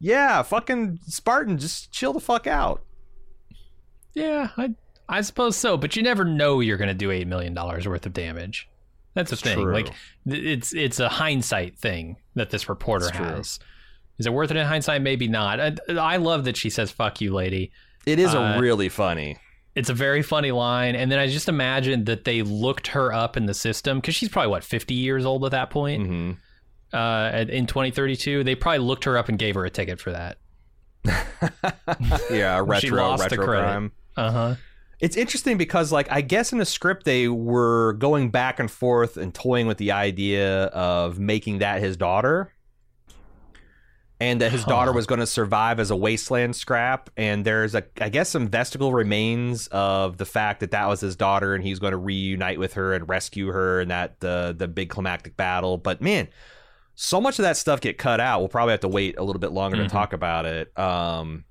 yeah, 0.00 0.42
fucking 0.42 1.00
Spartan, 1.06 1.58
just 1.58 1.92
chill 1.92 2.12
the 2.12 2.20
fuck 2.20 2.46
out. 2.46 2.82
Yeah, 4.14 4.48
I 4.56 4.74
I 5.08 5.20
suppose 5.22 5.56
so, 5.56 5.76
but 5.76 5.96
you 5.96 6.02
never 6.02 6.24
know 6.24 6.60
you're 6.60 6.76
going 6.76 6.88
to 6.88 6.94
do 6.94 7.10
eight 7.10 7.26
million 7.26 7.54
dollars 7.54 7.86
worth 7.86 8.04
of 8.06 8.12
damage. 8.12 8.68
That's 9.14 9.30
the 9.30 9.36
thing. 9.36 9.58
true. 9.58 9.72
Like 9.72 9.88
it's 10.26 10.74
it's 10.74 11.00
a 11.00 11.08
hindsight 11.08 11.78
thing 11.78 12.16
that 12.34 12.50
this 12.50 12.68
reporter 12.68 13.08
It's 13.08 13.16
true. 13.16 13.26
Is 14.18 14.26
it 14.26 14.32
worth 14.32 14.50
it 14.50 14.56
in 14.56 14.66
hindsight? 14.66 15.02
Maybe 15.02 15.28
not. 15.28 15.60
I, 15.60 15.74
I 15.90 16.16
love 16.16 16.44
that 16.44 16.56
she 16.56 16.70
says 16.70 16.90
"fuck 16.90 17.20
you, 17.20 17.32
lady." 17.34 17.70
It 18.06 18.18
is 18.18 18.34
Uh, 18.34 18.38
a 18.56 18.60
really 18.60 18.88
funny. 18.88 19.36
It's 19.74 19.90
a 19.90 19.94
very 19.94 20.22
funny 20.22 20.50
line, 20.50 20.96
and 20.96 21.12
then 21.12 21.18
I 21.20 21.28
just 21.28 21.48
imagine 21.48 22.04
that 22.04 22.24
they 22.24 22.42
looked 22.42 22.88
her 22.88 23.12
up 23.12 23.36
in 23.36 23.46
the 23.46 23.54
system 23.54 23.98
because 23.98 24.14
she's 24.16 24.28
probably 24.28 24.50
what 24.50 24.64
fifty 24.64 24.94
years 24.94 25.24
old 25.24 25.44
at 25.44 25.52
that 25.52 25.70
point. 25.70 26.06
hmm 26.06 26.32
Uh, 26.92 27.44
in 27.48 27.66
twenty 27.66 27.90
thirty 27.90 28.16
two, 28.16 28.42
they 28.42 28.54
probably 28.54 28.78
looked 28.80 29.04
her 29.04 29.16
up 29.18 29.28
and 29.28 29.38
gave 29.38 29.54
her 29.54 29.64
a 29.64 29.70
ticket 29.70 30.00
for 30.00 30.10
that. 30.12 30.38
yeah, 32.30 32.60
a 32.60 32.80
She 32.80 32.90
retro 32.90 33.02
lost 33.08 33.28
the 33.28 33.36
retro 33.36 33.44
credit. 33.46 33.62
crime. 33.64 33.92
Uh 34.16 34.30
huh. 34.30 34.54
It's 35.00 35.16
interesting 35.16 35.58
because, 35.58 35.92
like, 35.92 36.10
I 36.10 36.22
guess 36.22 36.50
in 36.52 36.58
the 36.58 36.64
script 36.64 37.04
they 37.04 37.28
were 37.28 37.92
going 37.94 38.30
back 38.30 38.58
and 38.58 38.68
forth 38.68 39.16
and 39.16 39.32
toying 39.32 39.68
with 39.68 39.78
the 39.78 39.92
idea 39.92 40.64
of 40.66 41.20
making 41.20 41.58
that 41.58 41.80
his 41.80 41.96
daughter, 41.96 42.52
and 44.20 44.40
that 44.40 44.50
his 44.50 44.64
daughter 44.64 44.92
was 44.92 45.06
going 45.06 45.20
to 45.20 45.26
survive 45.26 45.78
as 45.78 45.90
a 45.92 45.96
wasteland 45.96 46.56
scrap. 46.56 47.08
And 47.16 47.44
there's 47.44 47.74
a, 47.74 47.84
I 48.00 48.08
guess, 48.08 48.28
some 48.28 48.48
vestigial 48.48 48.92
remains 48.92 49.68
of 49.68 50.16
the 50.16 50.24
fact 50.24 50.60
that 50.60 50.72
that 50.72 50.88
was 50.88 51.00
his 51.00 51.14
daughter, 51.14 51.54
and 51.54 51.62
he's 51.62 51.78
going 51.78 51.92
to 51.92 51.96
reunite 51.98 52.58
with 52.58 52.74
her 52.74 52.94
and 52.94 53.08
rescue 53.08 53.48
her 53.48 53.80
in 53.80 53.88
that 53.88 54.18
the 54.20 54.54
the 54.56 54.66
big 54.68 54.88
climactic 54.90 55.36
battle. 55.36 55.78
But 55.78 56.00
man, 56.00 56.28
so 56.94 57.20
much 57.20 57.38
of 57.38 57.44
that 57.44 57.56
stuff 57.56 57.80
get 57.80 57.96
cut 57.98 58.18
out. 58.20 58.40
We'll 58.40 58.48
probably 58.48 58.72
have 58.72 58.80
to 58.80 58.88
wait 58.88 59.16
a 59.18 59.22
little 59.22 59.40
bit 59.40 59.52
longer 59.52 59.76
Mhm. 59.76 59.84
to 59.84 59.88
talk 59.88 60.12
about 60.12 60.46
it. 60.46 60.76
Um, 60.76 61.44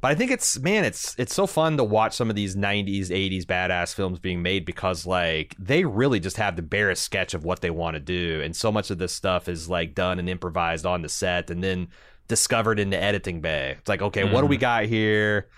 but 0.00 0.10
I 0.10 0.14
think 0.14 0.30
it's 0.30 0.58
man, 0.60 0.84
it's 0.84 1.14
it's 1.18 1.34
so 1.34 1.46
fun 1.46 1.76
to 1.76 1.84
watch 1.84 2.14
some 2.14 2.30
of 2.30 2.36
these 2.36 2.56
'90s, 2.56 3.10
'80s 3.10 3.44
badass 3.46 3.94
films 3.94 4.18
being 4.18 4.42
made 4.42 4.64
because 4.64 5.04
like 5.06 5.54
they 5.58 5.84
really 5.84 6.20
just 6.20 6.36
have 6.38 6.56
the 6.56 6.62
barest 6.62 7.02
sketch 7.02 7.34
of 7.34 7.44
what 7.44 7.60
they 7.60 7.70
want 7.70 7.94
to 7.96 8.00
do, 8.00 8.40
and 8.42 8.54
so 8.56 8.70
much 8.72 8.90
of 8.90 8.96
this 8.98 9.12
stuff 9.12 9.48
is 9.48 9.68
like 9.68 9.94
done 9.94 10.18
and 10.18 10.28
improvised 10.28 10.84
on 10.86 11.02
the 11.02 11.08
set, 11.10 11.50
and 11.50 11.62
then 11.62 11.88
discovered 12.28 12.78
in 12.78 12.90
the 12.90 13.00
editing 13.02 13.40
bay. 13.40 13.76
It's 13.78 13.88
like, 13.88 14.02
okay, 14.02 14.24
what 14.24 14.40
do 14.40 14.46
we 14.46 14.56
got 14.56 14.84
here? 14.84 15.48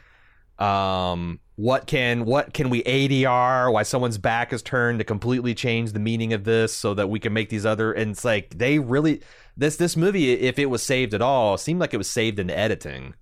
Um, 0.58 1.40
what 1.56 1.86
can 1.86 2.24
what 2.24 2.52
can 2.54 2.70
we 2.70 2.82
ADR? 2.82 3.72
Why 3.72 3.82
someone's 3.82 4.18
back 4.18 4.52
is 4.52 4.62
turned 4.62 4.98
to 4.98 5.04
completely 5.04 5.54
change 5.54 5.92
the 5.92 6.00
meaning 6.00 6.32
of 6.32 6.44
this, 6.44 6.74
so 6.74 6.94
that 6.94 7.08
we 7.08 7.18
can 7.18 7.32
make 7.32 7.48
these 7.50 7.64
other. 7.66 7.92
And 7.92 8.10
it's 8.12 8.24
like 8.24 8.56
they 8.58 8.78
really 8.78 9.22
this 9.56 9.76
this 9.76 9.96
movie, 9.96 10.32
if 10.32 10.58
it 10.58 10.66
was 10.66 10.82
saved 10.82 11.14
at 11.14 11.22
all, 11.22 11.56
seemed 11.58 11.80
like 11.80 11.94
it 11.94 11.98
was 11.98 12.10
saved 12.10 12.38
in 12.38 12.46
the 12.48 12.58
editing. 12.58 13.14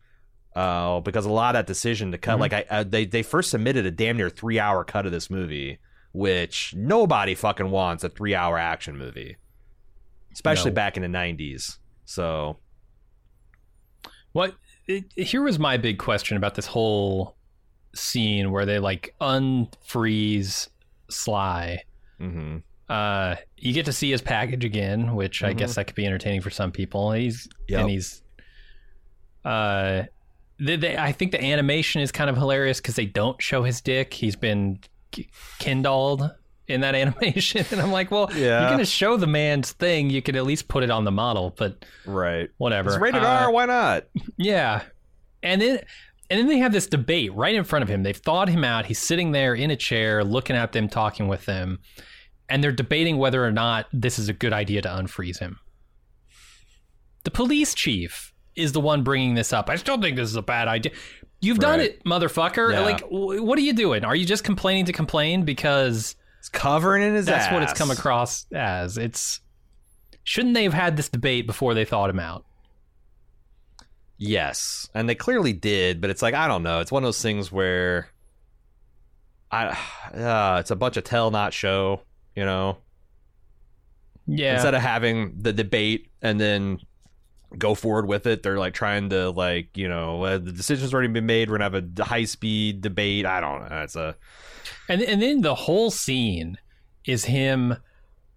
Uh, 0.54 1.00
because 1.00 1.26
a 1.26 1.32
lot 1.32 1.56
of 1.56 1.58
that 1.58 1.66
decision 1.66 2.12
to 2.12 2.18
cut, 2.18 2.36
Mhm. 2.36 2.40
like 2.40 2.52
I, 2.52 2.64
I, 2.70 2.82
they 2.84 3.04
they 3.04 3.22
first 3.24 3.50
submitted 3.50 3.84
a 3.86 3.90
damn 3.90 4.16
near 4.16 4.30
three 4.30 4.60
hour 4.60 4.84
cut 4.84 5.04
of 5.06 5.10
this 5.10 5.28
movie, 5.28 5.78
which 6.12 6.72
nobody 6.76 7.34
fucking 7.34 7.70
wants 7.70 8.04
a 8.04 8.08
three 8.08 8.36
hour 8.36 8.56
action 8.56 8.96
movie, 8.96 9.36
especially 10.32 10.70
No. 10.70 10.76
back 10.76 10.96
in 10.96 11.02
the 11.02 11.08
nineties. 11.08 11.78
So 12.04 12.58
What 14.34 14.54
it, 14.86 15.04
here 15.16 15.42
was 15.42 15.58
my 15.58 15.76
big 15.78 15.98
question 15.98 16.36
about 16.36 16.54
this 16.56 16.66
whole 16.66 17.36
scene 17.94 18.50
where 18.50 18.66
they 18.66 18.78
like 18.78 19.14
unfreeze 19.20 20.68
Sly. 21.08 21.82
mhm. 22.20 22.62
Uh, 22.88 23.36
you 23.56 23.72
get 23.72 23.86
to 23.86 23.92
see 23.92 24.10
his 24.10 24.20
package 24.20 24.62
again, 24.64 25.14
which 25.14 25.42
I 25.42 25.54
Mhm. 25.54 25.58
guess 25.58 25.74
that 25.76 25.86
could 25.86 25.96
be 25.96 26.04
entertaining 26.04 26.42
for 26.42 26.50
some 26.50 26.70
people. 26.70 27.12
He's 27.12 27.48
Yep. 27.68 27.80
and 27.80 27.90
he's 27.90 28.22
uh, 29.44 30.04
they, 30.58 30.76
they, 30.76 30.96
I 30.96 31.12
think 31.12 31.32
the 31.32 31.42
animation 31.42 32.00
is 32.02 32.10
kind 32.12 32.28
of 32.30 32.36
hilarious 32.36 32.80
because 32.80 32.94
they 32.96 33.06
don't 33.06 33.40
show 33.42 33.62
his 33.62 33.80
dick. 33.80 34.12
He's 34.14 34.36
been 34.36 34.80
kindled 35.58 36.30
in 36.68 36.80
that 36.80 36.94
animation, 36.94 37.64
and 37.70 37.80
I'm 37.80 37.92
like, 37.92 38.10
well, 38.10 38.30
Yeah. 38.34 38.60
you're 38.62 38.70
gonna 38.70 38.84
show 38.86 39.16
the 39.16 39.26
man's 39.26 39.72
thing. 39.72 40.10
You 40.10 40.22
could 40.22 40.36
at 40.36 40.44
least 40.44 40.68
put 40.68 40.82
it 40.82 40.90
on 40.90 41.04
the 41.04 41.12
model, 41.12 41.54
but 41.56 41.84
right. 42.06 42.48
whatever. 42.58 42.90
It's 42.90 42.98
rated 42.98 43.22
Uh, 43.22 43.26
R. 43.44 43.50
Why 43.52 43.66
not? 43.66 44.04
Yeah. 44.38 44.82
And 45.42 45.60
then 45.60 45.80
and 46.30 46.40
then 46.40 46.46
they 46.48 46.58
have 46.58 46.72
this 46.72 46.86
debate 46.86 47.34
right 47.34 47.54
in 47.54 47.64
front 47.64 47.82
of 47.82 47.88
him. 47.90 48.02
They've 48.02 48.16
thawed 48.16 48.48
him 48.48 48.64
out. 48.64 48.86
He's 48.86 48.98
sitting 48.98 49.32
there 49.32 49.54
in 49.54 49.70
a 49.70 49.76
chair 49.76 50.24
looking 50.24 50.56
at 50.56 50.72
them, 50.72 50.88
talking 50.88 51.28
with 51.28 51.44
them. 51.44 51.80
And 52.48 52.64
they're 52.64 52.72
debating 52.72 53.18
whether 53.18 53.44
or 53.44 53.52
not 53.52 53.86
this 53.92 54.18
is 54.18 54.28
a 54.30 54.32
good 54.32 54.52
idea 54.54 54.80
to 54.82 54.88
unfreeze 54.88 55.38
him. 55.38 55.58
The 57.24 57.30
police 57.30 57.74
chief 57.74 58.32
is 58.56 58.72
the 58.72 58.80
one 58.80 59.02
bringing 59.02 59.34
this 59.34 59.52
up. 59.52 59.68
I 59.68 59.76
still 59.76 60.00
think 60.00 60.16
this 60.16 60.28
is 60.28 60.36
a 60.36 60.42
bad 60.42 60.68
idea. 60.68 60.92
You've 61.40 61.58
done 61.58 61.78
Right. 61.80 61.90
it, 61.90 62.04
motherfucker. 62.04 62.72
Yeah. 62.72 62.80
Like, 62.80 63.00
w- 63.00 63.42
what 63.42 63.58
are 63.58 63.62
you 63.62 63.72
doing? 63.72 64.04
Are 64.04 64.14
you 64.16 64.24
just 64.24 64.44
complaining 64.44 64.84
to 64.86 64.92
complain 64.92 65.44
because 65.44 66.16
It's 66.44 66.50
covering 66.50 67.02
in 67.02 67.14
his 67.14 67.24
that's 67.24 67.50
what 67.50 67.62
it's 67.62 67.72
come 67.72 67.90
across 67.90 68.44
as? 68.52 68.98
It's 68.98 69.40
shouldn't 70.24 70.52
they 70.52 70.64
have 70.64 70.74
had 70.74 70.94
this 70.94 71.08
debate 71.08 71.46
before 71.46 71.72
they 71.72 71.86
thought 71.86 72.10
him 72.10 72.18
out? 72.20 72.44
Yes, 74.18 74.90
and 74.92 75.08
they 75.08 75.14
clearly 75.14 75.54
did, 75.54 76.02
but 76.02 76.10
it's 76.10 76.20
like 76.20 76.34
I 76.34 76.46
don't 76.46 76.62
know. 76.62 76.80
It's 76.80 76.92
one 76.92 77.02
of 77.02 77.06
those 77.06 77.22
things 77.22 77.50
where 77.50 78.08
I 79.50 79.68
uh, 80.14 80.58
it's 80.60 80.70
a 80.70 80.76
bunch 80.76 80.98
of 80.98 81.04
tell 81.04 81.30
not 81.30 81.54
show, 81.54 82.02
you 82.36 82.44
know. 82.44 82.76
Yeah, 84.26 84.52
Instead 84.56 84.74
of 84.74 84.82
having 84.82 85.38
the 85.40 85.54
debate 85.54 86.10
and 86.20 86.38
then 86.38 86.78
go 87.56 87.74
forward 87.74 88.06
with 88.06 88.26
it, 88.26 88.42
they're 88.42 88.58
like 88.58 88.74
trying 88.74 89.08
to 89.08 89.30
like 89.30 89.78
you 89.78 89.88
know 89.88 90.22
uh, 90.24 90.36
the 90.36 90.52
decision's 90.52 90.92
already 90.92 91.08
been 91.08 91.24
made. 91.24 91.48
We're 91.48 91.56
gonna 91.56 91.74
have 91.74 91.98
a 91.98 92.04
high 92.04 92.24
speed 92.24 92.82
debate. 92.82 93.24
I 93.24 93.40
don't 93.40 93.70
know. 93.70 93.80
It's 93.80 93.96
a 93.96 94.14
And 94.88 95.02
and 95.02 95.20
then 95.22 95.40
the 95.40 95.54
whole 95.54 95.90
scene 95.90 96.58
is 97.06 97.24
him 97.24 97.76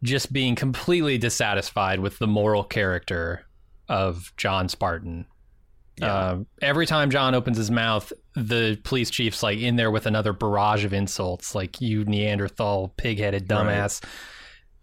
just 0.04 0.32
being 0.32 0.56
completely 0.56 1.18
dissatisfied 1.18 2.00
with 2.00 2.20
the 2.20 2.28
moral 2.28 2.64
character 2.64 3.46
of 3.90 4.32
John 4.38 4.70
Spartan. 4.70 5.26
Yeah. 5.98 6.14
Uh, 6.14 6.40
every 6.62 6.86
time 6.86 7.10
John 7.10 7.34
opens 7.34 7.58
his 7.58 7.72
mouth, 7.72 8.14
the 8.36 8.80
police 8.84 9.10
chief's 9.10 9.42
like 9.42 9.58
in 9.58 9.78
there 9.78 9.90
with 9.90 10.06
another 10.06 10.32
barrage 10.32 10.86
of 10.86 10.94
insults, 10.94 11.56
like 11.56 11.82
"you 11.82 12.06
Neanderthal, 12.06 12.94
pig-headed 12.98 13.48
dumbass." 13.48 14.04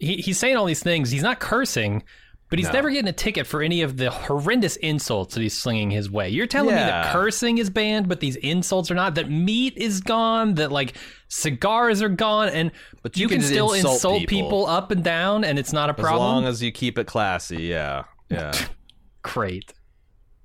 He, 0.01 0.17
he's 0.17 0.39
saying 0.39 0.57
all 0.57 0.65
these 0.65 0.83
things. 0.83 1.13
He's 1.13 1.23
not 1.23 1.39
cursing, 1.39 2.03
but 2.51 2.59
he's 2.59 2.69
No. 2.69 2.75
never 2.75 2.91
getting 2.91 3.09
a 3.09 3.13
ticket 3.13 3.47
for 3.47 3.63
any 3.63 3.83
of 3.83 3.97
the 3.97 4.11
horrendous 4.11 4.77
insults 4.77 5.35
that 5.35 5.41
he's 5.41 5.57
slinging 5.59 5.91
his 5.91 6.11
way. 6.11 6.29
You're 6.29 6.47
telling 6.47 6.75
me 6.75 6.81
that 6.81 7.13
cursing 7.13 7.59
is 7.59 7.71
banned, 7.71 8.09
but 8.09 8.21
these 8.21 8.37
insults 8.37 8.91
are 8.91 8.95
not. 8.95 9.15
That 9.17 9.31
meat 9.31 9.77
is 9.77 10.01
gone. 10.01 10.55
That 10.55 10.71
like 10.71 10.97
cigars 11.29 12.01
are 12.03 12.09
gone, 12.09 12.49
and 12.51 12.71
But 13.03 13.17
you, 13.17 13.23
you 13.23 13.29
can, 13.29 13.39
can 13.41 13.47
still 13.47 13.73
insult 13.73 13.95
insult 13.95 14.19
people. 14.21 14.39
people. 14.49 14.67
up 14.67 14.91
and 14.91 15.03
down, 15.03 15.43
and 15.45 15.59
it's 15.59 15.73
not 15.73 15.91
a 15.91 15.95
problem. 15.95 16.15
as 16.15 16.21
long 16.21 16.45
as 16.47 16.63
you 16.63 16.71
keep 16.71 16.99
it 16.99 17.07
classy. 17.07 17.63
Yeah, 17.65 18.05
yeah. 18.31 18.53
Great. 19.23 19.73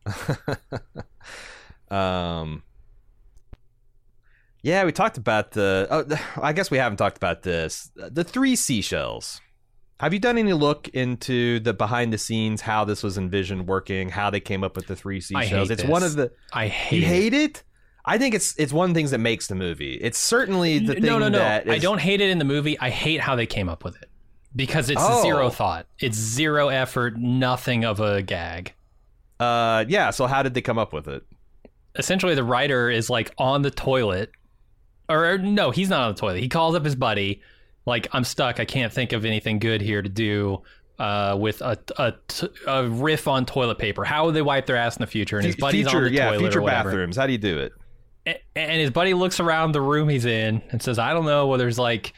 Um. 1.91 2.63
Yeah, 4.61 4.83
we 4.83 4.91
talked 4.91 5.17
about 5.17 5.51
the. 5.51 5.87
Oh, 5.89 6.05
I 6.41 6.53
guess 6.53 6.69
we 6.69 6.77
haven't 6.77 6.97
talked 6.97 7.17
about 7.17 7.41
this. 7.43 7.91
The 7.95 8.23
three 8.23 8.55
seashells. 8.55 9.41
Have 9.99 10.13
you 10.13 10.19
done 10.19 10.37
any 10.37 10.53
look 10.53 10.87
into 10.89 11.59
the 11.59 11.73
behind 11.73 12.13
the 12.13 12.17
scenes, 12.17 12.61
how 12.61 12.85
this 12.85 13.03
was 13.03 13.17
envisioned 13.17 13.67
working, 13.67 14.09
how 14.09 14.29
they 14.29 14.39
came 14.39 14.63
up 14.63 14.75
with 14.77 14.87
the 14.87 14.95
three 14.95 15.17
I 15.17 15.19
seashells? 15.19 15.69
it's 15.69 15.81
this. 15.81 15.91
one 15.91 16.03
of 16.03 16.15
the. 16.15 16.31
I 16.53 16.67
hate. 16.67 17.01
You 17.01 17.05
hate 17.05 17.33
it? 17.33 17.63
I 18.05 18.17
think 18.17 18.33
it's 18.33 18.55
it's 18.57 18.71
one 18.71 18.89
of 18.89 18.93
the 18.93 18.97
things 18.97 19.11
that 19.11 19.17
makes 19.19 19.47
the 19.47 19.55
movie. 19.55 19.95
It's 19.95 20.17
certainly 20.17 20.79
the 20.79 20.93
thing 20.93 21.03
no, 21.03 21.19
no, 21.19 21.27
no. 21.29 21.37
that 21.37 21.69
I 21.69 21.79
don't 21.79 21.99
hate 21.99 22.21
it 22.21 22.29
in 22.29 22.39
the 22.39 22.45
movie. 22.45 22.79
I 22.79 22.89
hate 22.89 23.19
how 23.19 23.35
they 23.35 23.45
came 23.45 23.67
up 23.67 23.83
with 23.83 24.01
it 24.01 24.09
because 24.55 24.89
it's 24.89 25.01
Oh. 25.03 25.21
zero 25.21 25.49
thought. 25.49 25.85
It's 25.99 26.17
zero 26.17 26.69
effort. 26.69 27.17
Nothing 27.17 27.83
of 27.83 27.99
a 27.99 28.21
gag. 28.21 28.73
Uh, 29.39 29.83
yeah. 29.87 30.11
So 30.11 30.27
how 30.27 30.43
did 30.43 30.53
they 30.53 30.61
come 30.61 30.79
up 30.79 30.93
with 30.93 31.07
it? 31.09 31.23
Essentially, 31.97 32.35
the 32.35 32.43
writer 32.43 32.89
is 32.89 33.09
like 33.09 33.33
on 33.37 33.63
the 33.63 33.71
toilet, 33.71 34.31
or 35.09 35.37
no, 35.37 35.71
he's 35.71 35.89
not 35.89 36.01
on 36.01 36.13
the 36.15 36.19
toilet. 36.19 36.39
He 36.39 36.47
calls 36.47 36.75
up 36.75 36.85
his 36.85 36.95
buddy, 36.95 37.41
like, 37.85 38.07
"I'm 38.11 38.23
stuck. 38.23 38.59
I 38.59 38.65
can't 38.65 38.91
think 38.93 39.13
of 39.13 39.25
anything 39.25 39.59
good 39.59 39.81
here 39.81 40.01
to 40.01 40.09
do." 40.09 40.61
Uh, 40.97 41.33
with 41.39 41.61
a 41.61 42.87
riff 42.89 43.25
on 43.29 43.45
toilet 43.45 43.77
paper, 43.77 44.03
how 44.03 44.25
would 44.25 44.35
they 44.35 44.41
wipe 44.41 44.65
their 44.65 44.75
ass 44.75 44.97
in 44.97 45.01
the 45.01 45.07
future? 45.07 45.37
And 45.37 45.45
his 45.45 45.55
buddy's 45.55 45.85
future, 45.85 45.97
on 45.99 46.03
the 46.03 46.11
yeah, 46.11 46.25
toilet 46.31 46.39
future 46.39 46.59
or 46.59 46.61
whatever. 46.63 46.89
bathrooms. 46.89 47.15
How 47.15 47.25
do 47.25 47.31
you 47.31 47.37
do 47.37 47.57
it? 47.59 47.71
A- 48.27 48.41
and 48.57 48.81
his 48.81 48.91
buddy 48.91 49.13
looks 49.13 49.39
around 49.39 49.71
the 49.71 49.79
room 49.79 50.09
he's 50.09 50.25
in 50.25 50.61
and 50.71 50.81
says, 50.81 50.99
"I 50.99 51.13
don't 51.13 51.23
know. 51.25 51.47
Well, 51.47 51.57
there's 51.57 51.79
like 51.79 52.11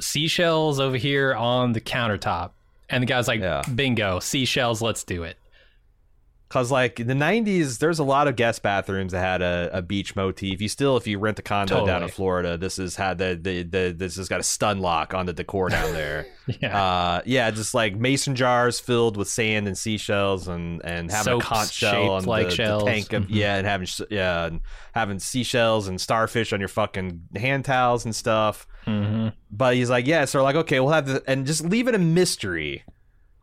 seashells 0.00 0.80
over 0.80 0.96
here 0.96 1.34
on 1.34 1.72
the 1.74 1.80
countertop." 1.80 2.50
And 2.90 3.02
the 3.02 3.06
guy's 3.06 3.28
like, 3.28 3.40
Yeah. 3.40 3.62
"Bingo, 3.72 4.18
seashells. 4.18 4.82
Let's 4.82 5.04
do 5.04 5.22
it." 5.22 5.36
Cause 6.52 6.70
like 6.70 7.00
in 7.00 7.06
the 7.06 7.14
'90s, 7.14 7.78
there's 7.78 7.98
a 7.98 8.04
lot 8.04 8.28
of 8.28 8.36
guest 8.36 8.62
bathrooms 8.62 9.12
that 9.12 9.20
had 9.20 9.40
a, 9.40 9.70
a 9.72 9.80
beach 9.80 10.14
motif. 10.14 10.60
You 10.60 10.68
still, 10.68 10.98
if 10.98 11.06
you 11.06 11.18
rent 11.18 11.38
a 11.38 11.42
condo 11.42 11.86
down 11.86 12.02
in 12.02 12.10
Florida, 12.10 12.58
this 12.58 12.76
has 12.76 12.94
had 12.96 13.16
the, 13.16 13.38
the 13.40 13.62
the 13.62 13.94
this 13.96 14.16
has 14.16 14.28
got 14.28 14.38
a 14.38 14.42
stun 14.42 14.80
lock 14.80 15.14
on 15.14 15.24
the 15.24 15.32
decor 15.32 15.70
down 15.70 15.94
there. 15.94 16.26
Yeah, 16.60 16.76
uh, 16.82 17.22
yeah, 17.24 17.52
just 17.52 17.72
like 17.72 17.94
mason 17.94 18.34
jars 18.34 18.80
filled 18.80 19.16
with 19.16 19.28
sand 19.28 19.68
and 19.68 19.78
seashells, 19.78 20.48
and 20.48 20.84
and 20.84 21.08
having 21.08 21.34
Soaps 21.40 21.44
a 21.46 21.48
conch 21.48 21.72
shell 21.72 22.10
on 22.10 22.24
like 22.24 22.50
the, 22.50 22.56
the 22.56 22.84
tank 22.84 23.12
of 23.12 23.22
Mhm. 23.22 23.26
yeah, 23.30 23.56
and 23.58 23.66
having 23.66 23.86
yeah, 24.10 24.46
and 24.46 24.60
having 24.92 25.20
seashells 25.20 25.86
and 25.86 26.00
starfish 26.00 26.52
on 26.52 26.58
your 26.58 26.68
fucking 26.68 27.22
hand 27.36 27.64
towels 27.64 28.04
and 28.04 28.14
stuff. 28.14 28.66
hmm 28.84 29.28
But 29.52 29.76
he's 29.76 29.88
like, 29.88 30.06
yeah, 30.08 30.24
so 30.24 30.40
we're 30.40 30.42
like, 30.42 30.56
okay, 30.56 30.80
we'll 30.80 30.90
have 30.92 31.06
the 31.06 31.22
and 31.28 31.46
just 31.46 31.64
leave 31.64 31.86
it 31.86 31.94
a 31.94 31.98
mystery. 31.98 32.82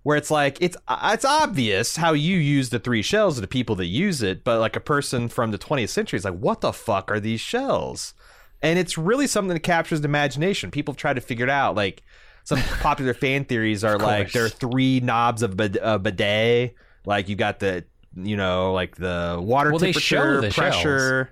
Where 0.09 0.17
it's 0.17 0.31
like 0.31 0.57
it's 0.59 0.75
uh, 0.87 1.11
it's 1.13 1.23
obvious 1.23 1.95
how 1.95 2.13
you 2.13 2.37
use 2.37 2.71
the 2.71 2.79
three 2.79 3.03
shells 3.03 3.35
to 3.35 3.41
the 3.41 3.47
people 3.47 3.75
that 3.75 3.85
use 3.85 4.23
it, 4.23 4.43
but 4.43 4.59
like 4.59 4.75
a 4.75 4.79
person 4.79 5.29
from 5.29 5.51
the 5.51 5.59
20th 5.59 5.89
century 5.89 6.17
is 6.17 6.25
like, 6.25 6.33
what 6.33 6.61
the 6.61 6.73
fuck 6.73 7.11
are 7.11 7.19
these 7.19 7.39
shells? 7.39 8.15
And 8.63 8.79
it's 8.79 8.97
really 8.97 9.27
something 9.27 9.53
that 9.53 9.59
captures 9.59 10.01
the 10.01 10.07
imagination. 10.07 10.71
People 10.71 10.95
tried 10.95 11.17
to 11.17 11.21
figure 11.21 11.45
it 11.45 11.51
out. 11.51 11.75
Like 11.75 12.01
some 12.43 12.59
popular 12.79 13.13
fan 13.13 13.45
theories 13.45 13.83
are 13.83 13.99
like 13.99 14.31
there 14.31 14.45
are 14.45 14.49
three 14.49 14.99
knobs 14.99 15.43
of 15.43 15.55
bid- 15.55 15.77
a 15.79 15.99
bidet. 15.99 16.73
Like 17.05 17.29
you 17.29 17.35
got 17.35 17.59
the 17.59 17.85
you 18.15 18.35
know 18.35 18.73
like 18.73 18.95
the 18.95 19.37
water 19.39 19.69
Well, 19.69 19.77
they 19.77 19.91
show 19.91 20.23
temperature, 20.23 20.41
the 20.41 20.51
pressure. 20.51 21.29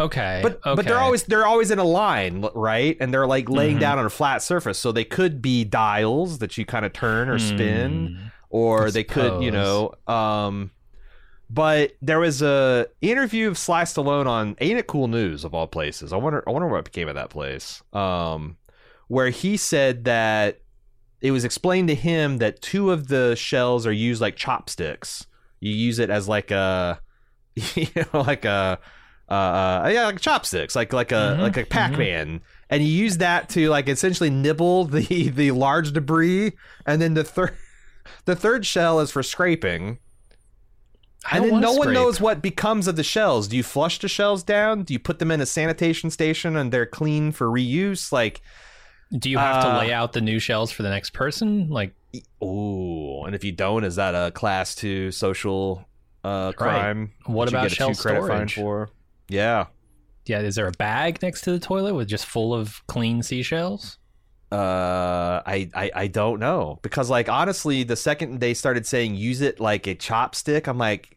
Okay, 0.00 0.40
But 0.42 0.60
okay. 0.64 0.74
but 0.74 0.84
they're 0.86 0.98
always 0.98 1.24
they're 1.24 1.46
always 1.46 1.70
in 1.70 1.78
a 1.78 1.84
line, 1.84 2.44
right? 2.54 2.96
And 3.00 3.12
they're 3.12 3.26
like 3.26 3.48
laying 3.48 3.76
Mhm. 3.76 3.80
down 3.80 3.98
on 3.98 4.06
a 4.06 4.10
flat 4.10 4.42
surface, 4.42 4.78
so 4.78 4.90
they 4.92 5.04
could 5.04 5.42
be 5.42 5.64
dials 5.64 6.38
that 6.38 6.56
you 6.56 6.64
kind 6.64 6.84
of 6.86 6.92
turn 6.92 7.28
or 7.28 7.38
spin, 7.38 8.16
Hmm. 8.18 8.26
or 8.50 8.86
I 8.86 8.90
they 8.90 9.04
could, 9.04 9.42
you 9.42 9.50
know. 9.50 9.92
Um, 10.06 10.70
but 11.50 11.92
there 12.00 12.18
was 12.20 12.40
a 12.40 12.86
interview 13.02 13.48
of 13.48 13.58
Sly 13.58 13.82
Stallone 13.82 14.26
on 14.26 14.56
Ain't 14.60 14.78
It 14.78 14.86
Cool 14.86 15.08
News 15.08 15.44
of 15.44 15.52
all 15.54 15.66
places. 15.66 16.12
I 16.12 16.16
wonder 16.16 16.42
I 16.46 16.50
wonder 16.52 16.68
what 16.68 16.84
became 16.84 17.08
of 17.08 17.14
that 17.16 17.28
place. 17.30 17.82
Um, 17.92 18.56
where 19.08 19.28
he 19.28 19.58
said 19.58 20.04
that 20.04 20.60
it 21.20 21.30
was 21.32 21.44
explained 21.44 21.88
to 21.88 21.94
him 21.94 22.38
that 22.38 22.62
two 22.62 22.90
of 22.90 23.08
the 23.08 23.36
shells 23.36 23.86
are 23.86 23.92
used 23.92 24.20
like 24.22 24.36
chopsticks. 24.36 25.26
You 25.60 25.72
use 25.72 25.98
it 25.98 26.08
as 26.10 26.26
like 26.28 26.50
a, 26.50 26.98
you 27.74 27.86
know, 27.94 28.22
like 28.22 28.44
a, 28.46 28.78
uh, 29.32 29.84
uh 29.84 29.90
yeah, 29.92 30.06
like 30.06 30.20
chopsticks, 30.20 30.76
like 30.76 30.92
like 30.92 31.12
a 31.12 31.36
Mhm, 31.36 31.40
like 31.40 31.56
a 31.56 31.64
Pac-Man, 31.64 32.40
and 32.70 32.82
you 32.82 32.88
use 32.88 33.18
that 33.18 33.48
to 33.50 33.68
like 33.68 33.88
essentially 33.88 34.30
nibble 34.30 34.84
the 34.84 35.28
the 35.34 35.50
large 35.52 35.92
debris, 35.92 36.52
and 36.86 37.00
then 37.00 37.14
the 37.14 37.24
third 37.24 37.54
the 38.24 38.36
third 38.36 38.66
shell 38.66 39.00
is 39.00 39.10
for 39.10 39.22
scraping. 39.22 39.98
And 41.30 41.44
then 41.44 41.60
no 41.60 41.72
one 41.74 41.92
knows 41.92 42.20
what 42.20 42.42
becomes 42.42 42.88
of 42.88 42.96
the 42.96 43.04
shells. 43.04 43.46
Do 43.46 43.56
you 43.56 43.62
flush 43.62 44.00
the 44.00 44.08
shells 44.08 44.42
down? 44.42 44.82
Do 44.82 44.92
you 44.92 44.98
put 44.98 45.20
them 45.20 45.30
in 45.30 45.40
a 45.40 45.46
sanitation 45.46 46.10
station 46.10 46.56
and 46.56 46.72
they're 46.72 46.86
clean 46.86 47.30
for 47.30 47.46
reuse? 47.46 48.10
Like, 48.10 48.42
Do 49.16 49.30
you 49.30 49.38
have 49.38 49.64
uh, 49.64 49.70
to 49.70 49.78
lay 49.78 49.92
out 49.92 50.14
the 50.14 50.20
new 50.20 50.40
shells 50.40 50.72
for 50.72 50.82
the 50.82 50.90
next 50.90 51.10
person? 51.10 51.68
Like, 51.68 51.94
ooh, 52.42 53.22
and 53.22 53.36
if 53.36 53.44
you 53.44 53.52
don't, 53.52 53.84
is 53.84 53.96
that 53.96 54.16
a 54.16 54.32
class 54.32 54.74
two 54.74 55.12
social 55.12 55.86
uh, 56.24 56.52
crime? 56.52 57.12
What 57.26 57.50
that 57.50 57.52
you 57.52 57.58
about 57.58 57.70
shell 57.70 57.94
two 57.94 58.02
credit 58.02 58.26
fine 58.26 58.48
storage? 58.48 58.88
Yeah. 59.28 59.66
yeah, 60.26 60.40
is 60.40 60.54
there 60.56 60.66
a 60.66 60.72
bag 60.72 61.22
next 61.22 61.42
to 61.42 61.52
the 61.52 61.58
toilet 61.58 61.94
with 61.94 62.08
just 62.08 62.26
full 62.26 62.52
of 62.54 62.86
clean 62.86 63.22
seashells? 63.22 63.98
Uh, 64.52 65.40
I, 65.46 65.70
I 65.74 65.90
I 65.94 66.06
don't 66.08 66.38
know 66.38 66.78
because 66.82 67.08
like 67.08 67.30
honestly, 67.30 67.84
the 67.84 67.96
second 67.96 68.40
they 68.40 68.52
started 68.52 68.86
saying 68.86 69.14
use 69.14 69.40
it 69.40 69.58
like 69.60 69.86
a 69.86 69.94
chopstick, 69.94 70.66
I'm 70.66 70.76
like, 70.76 71.16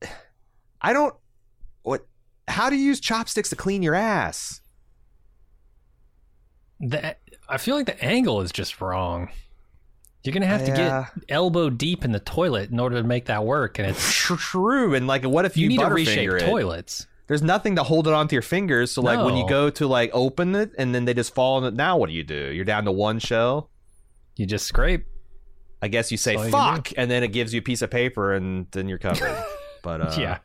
I 0.80 0.92
don't. 0.92 1.12
What? 1.82 2.06
How 2.46 2.70
do 2.70 2.76
you 2.76 2.84
use 2.84 3.00
chopsticks 3.00 3.48
to 3.50 3.56
clean 3.56 3.82
your 3.82 3.96
ass? 3.96 4.60
The, 6.78 7.16
I 7.48 7.58
feel 7.58 7.74
like 7.74 7.86
the 7.86 8.00
angle 8.04 8.40
is 8.40 8.52
just 8.52 8.80
wrong. 8.80 9.30
You're 10.24 10.32
gonna 10.32 10.46
have 10.46 10.64
to 10.64 10.72
get 10.72 11.28
elbow 11.28 11.68
deep 11.68 12.04
in 12.04 12.12
the 12.12 12.20
toilet 12.20 12.70
in 12.70 12.80
order 12.80 12.96
to 12.96 13.02
make 13.02 13.26
that 13.26 13.44
work, 13.44 13.78
and 13.78 13.88
it's 13.88 14.12
True, 14.14 14.94
and 14.94 15.06
like, 15.06 15.24
what 15.24 15.44
if 15.44 15.56
you, 15.56 15.64
you 15.64 15.68
need 15.68 15.80
to 15.80 15.86
reshape 15.86 16.30
it? 16.30 16.40
toilets. 16.40 17.06
There's 17.26 17.42
nothing 17.42 17.76
to 17.76 17.82
hold 17.82 18.06
it 18.06 18.14
onto 18.14 18.34
your 18.34 18.42
fingers. 18.42 18.90
So 18.92 19.02
like 19.02 19.24
when 19.24 19.36
you 19.36 19.48
go 19.48 19.70
to 19.70 19.86
like 19.86 20.10
open 20.12 20.54
it 20.54 20.72
and 20.76 20.94
then 20.94 21.06
they 21.06 21.14
just 21.14 21.34
fall 21.34 21.58
in 21.58 21.64
it. 21.64 21.74
Now 21.74 21.96
what 21.96 22.08
do 22.08 22.14
you 22.14 22.22
do? 22.24 22.52
You're 22.52 22.66
down 22.66 22.84
to 22.84 22.92
one 22.92 23.18
shell. 23.18 23.70
You 24.36 24.44
just 24.46 24.66
scrape. 24.66 25.06
I 25.80 25.88
guess 25.88 26.10
you 26.10 26.16
say 26.16 26.34
all 26.34 26.44
you 26.46 26.50
fuck, 26.50 26.90
and 26.96 27.10
then 27.10 27.22
it 27.22 27.28
gives 27.28 27.52
you 27.52 27.60
a 27.60 27.62
piece 27.62 27.82
of 27.82 27.90
paper, 27.90 28.32
and 28.32 28.66
then 28.72 28.88
you're 28.88 28.98
covered. 28.98 29.36
but 29.82 30.00
uh, 30.00 30.16
yeah, 30.18 30.38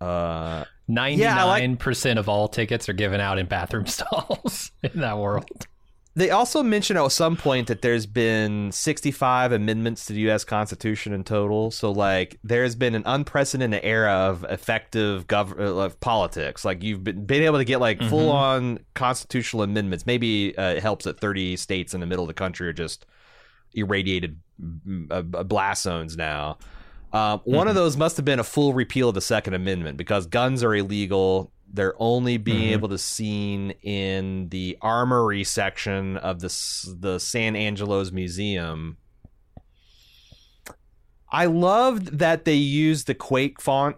uh, 0.00 0.64
ninety 0.88 1.22
nine 1.22 1.36
yeah, 1.36 1.44
like- 1.44 1.78
percent 1.78 2.18
of 2.18 2.28
all 2.28 2.48
tickets 2.48 2.88
are 2.88 2.92
given 2.92 3.20
out 3.20 3.38
in 3.38 3.46
bathroom 3.46 3.86
stalls 3.86 4.72
in 4.82 5.00
that 5.00 5.18
world. 5.18 5.66
They 6.16 6.30
also 6.30 6.62
mention 6.64 6.96
at 6.96 7.12
some 7.12 7.36
point 7.36 7.68
that 7.68 7.82
there's 7.82 8.04
been 8.04 8.72
65 8.72 9.52
amendments 9.52 10.06
to 10.06 10.12
the 10.12 10.20
U.S. 10.22 10.42
Constitution 10.44 11.12
in 11.12 11.22
total. 11.22 11.70
So, 11.70 11.92
like, 11.92 12.38
there's 12.42 12.74
been 12.74 12.96
an 12.96 13.04
unprecedented 13.06 13.80
era 13.84 14.12
of 14.12 14.44
effective 14.50 15.28
gov- 15.28 15.58
uh, 15.58 15.76
of 15.84 16.00
politics. 16.00 16.64
Like, 16.64 16.82
you've 16.82 17.04
been, 17.04 17.24
been 17.26 17.44
able 17.44 17.58
to 17.58 17.64
get 17.64 17.78
like 17.80 18.00
Mhm. 18.00 18.08
full 18.10 18.28
on 18.30 18.80
constitutional 18.94 19.62
amendments. 19.62 20.04
Maybe 20.04 20.56
uh, 20.58 20.74
it 20.74 20.82
helps 20.82 21.04
that 21.04 21.20
30 21.20 21.56
states 21.56 21.94
in 21.94 22.00
the 22.00 22.06
middle 22.06 22.24
of 22.24 22.28
the 22.28 22.34
country 22.34 22.66
are 22.68 22.72
just 22.72 23.06
irradiated 23.72 24.40
mm, 24.60 25.06
uh, 25.12 25.38
uh, 25.38 25.42
blast 25.44 25.84
zones 25.84 26.16
now. 26.16 26.58
Um, 27.12 27.40
One 27.44 27.66
of 27.68 27.74
those 27.74 27.96
must 27.96 28.16
have 28.18 28.24
been 28.24 28.38
a 28.40 28.44
full 28.44 28.72
repeal 28.72 29.08
of 29.08 29.14
the 29.14 29.20
Second 29.20 29.54
Amendment 29.54 29.96
because 29.96 30.26
guns 30.26 30.62
are 30.64 30.74
illegal. 30.74 31.52
They're 31.72 31.94
only 31.98 32.36
being 32.36 32.70
Mhm. 32.70 32.72
able 32.72 32.88
to 32.88 32.98
seen 32.98 33.70
in 33.82 34.48
the 34.48 34.76
armory 34.82 35.44
section 35.44 36.16
of 36.16 36.40
the 36.40 36.48
the 36.98 37.18
San 37.20 37.54
Angeles 37.54 38.10
museum. 38.10 38.96
I 41.32 41.46
loved 41.46 42.18
that 42.18 42.44
they 42.44 42.54
used 42.54 43.06
the 43.06 43.14
Quake 43.14 43.60
font 43.60 43.96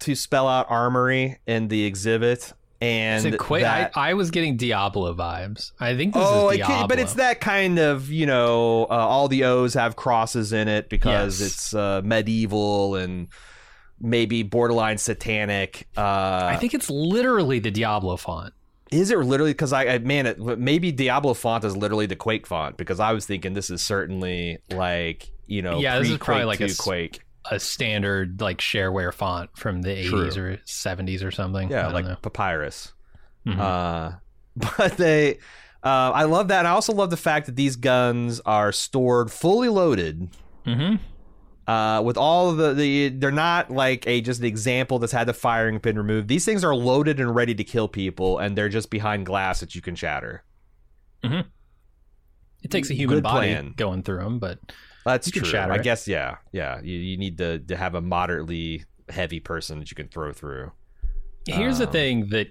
to 0.00 0.16
spell 0.16 0.48
out 0.48 0.66
armory 0.68 1.38
in 1.46 1.68
the 1.68 1.84
exhibit, 1.84 2.52
and 2.80 3.24
it 3.26 3.38
Quake? 3.38 3.62
that- 3.62 3.92
I, 3.96 4.10
I 4.10 4.14
was 4.14 4.32
getting 4.32 4.56
Diablo 4.56 5.14
vibes. 5.14 5.70
I 5.78 5.96
think 5.96 6.14
this 6.14 6.22
oh, 6.26 6.48
is 6.48 6.54
it 6.54 6.58
Diablo. 6.58 6.76
can, 6.78 6.88
but 6.88 6.98
it's 6.98 7.14
that 7.14 7.40
kind 7.40 7.78
of 7.78 8.10
you 8.10 8.26
know 8.26 8.84
uh, 8.90 8.94
all 8.94 9.28
the 9.28 9.44
O's 9.44 9.74
have 9.74 9.94
crosses 9.94 10.52
in 10.52 10.66
it 10.66 10.88
because 10.88 11.40
Yes. 11.40 11.52
it's 11.52 11.74
uh, 11.74 12.00
medieval 12.04 12.96
and 12.96 13.28
maybe 14.02 14.42
borderline 14.42 14.98
satanic. 14.98 15.86
Uh, 15.96 16.00
I 16.50 16.56
think 16.60 16.74
it's 16.74 16.90
literally 16.90 17.60
the 17.60 17.70
Diablo 17.70 18.16
font. 18.16 18.52
is 18.90 19.10
it 19.10 19.16
literally 19.18 19.52
because 19.52 19.72
I, 19.72 19.86
I 19.86 19.98
man 19.98 20.26
it 20.26 20.38
maybe 20.58 20.92
Diablo 20.92 21.32
font 21.34 21.64
is 21.64 21.74
literally 21.76 22.06
the 22.06 22.16
Quake 22.16 22.46
font 22.46 22.76
because 22.76 23.00
I 23.00 23.12
was 23.12 23.24
thinking 23.24 23.54
this 23.54 23.70
is 23.70 23.80
certainly 23.80 24.58
like 24.70 25.30
you 25.46 25.62
know 25.62 25.78
Yeah, 25.78 25.98
this 25.98 26.10
is 26.10 26.18
probably 26.18 26.44
like 26.44 26.60
a 26.60 26.74
Quake 26.74 27.20
A 27.50 27.58
standard 27.58 28.40
like 28.40 28.58
shareware 28.58 29.14
font 29.14 29.50
from 29.56 29.82
the 29.82 30.04
True. 30.08 30.28
80s 30.28 30.36
or 30.36 30.56
70s 30.66 31.24
or 31.24 31.30
something. 31.30 31.72
I 31.72 31.76
yeah 31.78 31.86
like 31.88 32.04
know. 32.04 32.16
papyrus. 32.20 32.92
Mhm. 33.46 33.58
Uh, 33.58 34.16
but 34.76 34.96
they, 34.98 35.36
uh, 35.82 36.12
I 36.12 36.24
love 36.24 36.48
that. 36.48 36.66
I 36.66 36.70
also 36.70 36.92
love 36.92 37.08
the 37.10 37.16
fact 37.16 37.46
that 37.46 37.56
these 37.56 37.76
guns 37.76 38.40
are 38.44 38.70
stored 38.72 39.30
fully 39.32 39.68
loaded. 39.70 40.28
Mhm. 40.66 41.00
Uh, 41.66 42.02
with 42.04 42.16
all 42.16 42.50
of 42.50 42.56
the, 42.56 42.74
the, 42.74 43.08
they're 43.10 43.30
not 43.30 43.70
like 43.70 44.04
a 44.08 44.20
just 44.20 44.40
an 44.40 44.46
example 44.46 44.98
that's 44.98 45.12
had 45.12 45.28
the 45.28 45.32
firing 45.32 45.78
pin 45.78 45.96
removed. 45.96 46.26
These 46.26 46.44
things 46.44 46.64
are 46.64 46.74
loaded 46.74 47.20
and 47.20 47.34
ready 47.34 47.54
to 47.54 47.62
kill 47.64 47.86
people, 47.88 48.38
and 48.38 48.56
they're 48.58 48.68
just 48.68 48.90
behind 48.90 49.26
glass 49.26 49.60
that 49.60 49.74
you 49.74 49.80
can 49.80 49.94
shatter. 49.94 50.42
It 51.22 52.70
takes 52.70 52.90
a 52.90 52.94
human 52.94 53.18
Good 53.18 53.22
body 53.24 53.48
plan. 53.48 53.74
going 53.76 54.02
through 54.02 54.18
them, 54.22 54.38
but 54.38 54.58
That's 55.04 55.26
You 55.26 55.32
can 55.32 55.42
true. 55.42 55.50
shatter 55.52 55.72
I 55.72 55.76
it. 55.76 55.82
guess, 55.82 56.06
yeah, 56.06 56.36
yeah. 56.52 56.80
You, 56.82 56.96
you 56.96 57.16
need 57.16 57.38
to, 57.38 57.58
to 57.60 57.76
have 57.76 57.94
a 57.94 58.00
moderately 58.00 58.84
heavy 59.08 59.40
person 59.40 59.78
that 59.80 59.90
you 59.90 59.94
can 59.96 60.08
throw 60.08 60.32
through. 60.32 60.70
Here's 61.46 61.78
the 61.78 61.86
Um, 61.86 61.92
thing 61.92 62.28
that 62.30 62.48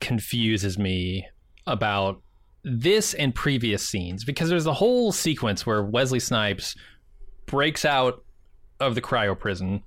confuses 0.00 0.78
me 0.78 1.26
about 1.66 2.20
this 2.64 3.14
and 3.14 3.34
previous 3.34 3.86
scenes 3.88 4.24
because 4.24 4.48
there's 4.48 4.66
a 4.66 4.74
whole 4.74 5.12
sequence 5.12 5.64
where 5.64 5.82
Wesley 5.82 6.18
Snipes 6.20 6.76
breaks 7.46 7.84
out 7.84 8.21
of 8.86 8.94
the 8.94 9.00
cryo 9.02 9.38
prison 9.38 9.82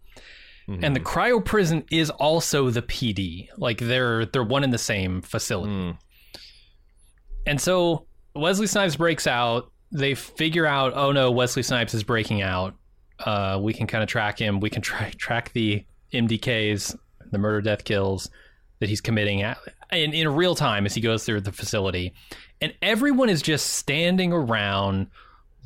and 0.67 0.95
the 0.95 0.99
Mhm. 0.99 1.03
cryo 1.03 1.45
prison 1.45 1.83
is 1.91 2.09
also 2.09 2.69
the 2.71 2.81
PD 2.81 3.49
like 3.57 3.77
they're 3.77 4.25
they're 4.25 4.43
one 4.43 4.63
in 4.63 4.71
the 4.71 4.77
same 4.79 5.21
facility 5.21 5.71
Mm. 5.73 5.97
and 7.45 7.61
so 7.61 8.05
Wesley 8.35 8.67
Snipes 8.67 8.95
breaks 8.95 9.27
out 9.27 9.71
they 9.91 10.15
figure 10.15 10.65
out 10.65 10.93
oh 10.95 11.11
no 11.11 11.31
Wesley 11.31 11.63
Snipes 11.63 11.93
is 11.93 12.03
breaking 12.03 12.41
out 12.41 12.73
uh, 13.19 13.57
we 13.61 13.73
can 13.73 13.87
kind 13.87 14.03
of 14.03 14.09
track 14.09 14.39
him 14.39 14.59
we 14.59 14.69
can 14.69 14.81
tra- 14.81 15.11
track 15.17 15.51
the 15.53 15.85
MDKs 16.13 16.97
the 17.31 17.37
murder 17.37 17.61
death 17.61 17.83
kills 17.83 18.29
that 18.79 18.89
he's 18.89 18.99
committing 19.01 19.41
at, 19.41 19.57
in, 19.91 20.13
in 20.13 20.27
real 20.35 20.53
time 20.53 20.85
as 20.85 20.93
he 20.93 20.99
goes 21.01 21.23
through 21.25 21.39
the 21.39 21.51
facility. 21.51 22.13
And 22.59 22.73
everyone 22.81 23.29
is 23.29 23.41
just 23.41 23.67
standing 23.73 24.33
around 24.33 25.07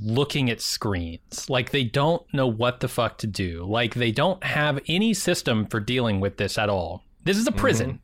looking 0.01 0.49
at 0.49 0.61
screens. 0.61 1.49
Like 1.49 1.71
they 1.71 1.83
don't 1.83 2.23
know 2.33 2.47
what 2.47 2.79
the 2.79 2.87
fuck 2.87 3.17
to 3.19 3.27
do. 3.27 3.65
Like 3.65 3.93
they 3.95 4.11
don't 4.11 4.43
have 4.43 4.79
any 4.87 5.13
system 5.13 5.65
for 5.65 5.79
dealing 5.79 6.19
with 6.19 6.37
this 6.37 6.57
at 6.57 6.69
all. 6.69 7.03
This 7.23 7.37
is 7.37 7.47
a 7.47 7.51
prison. 7.51 7.99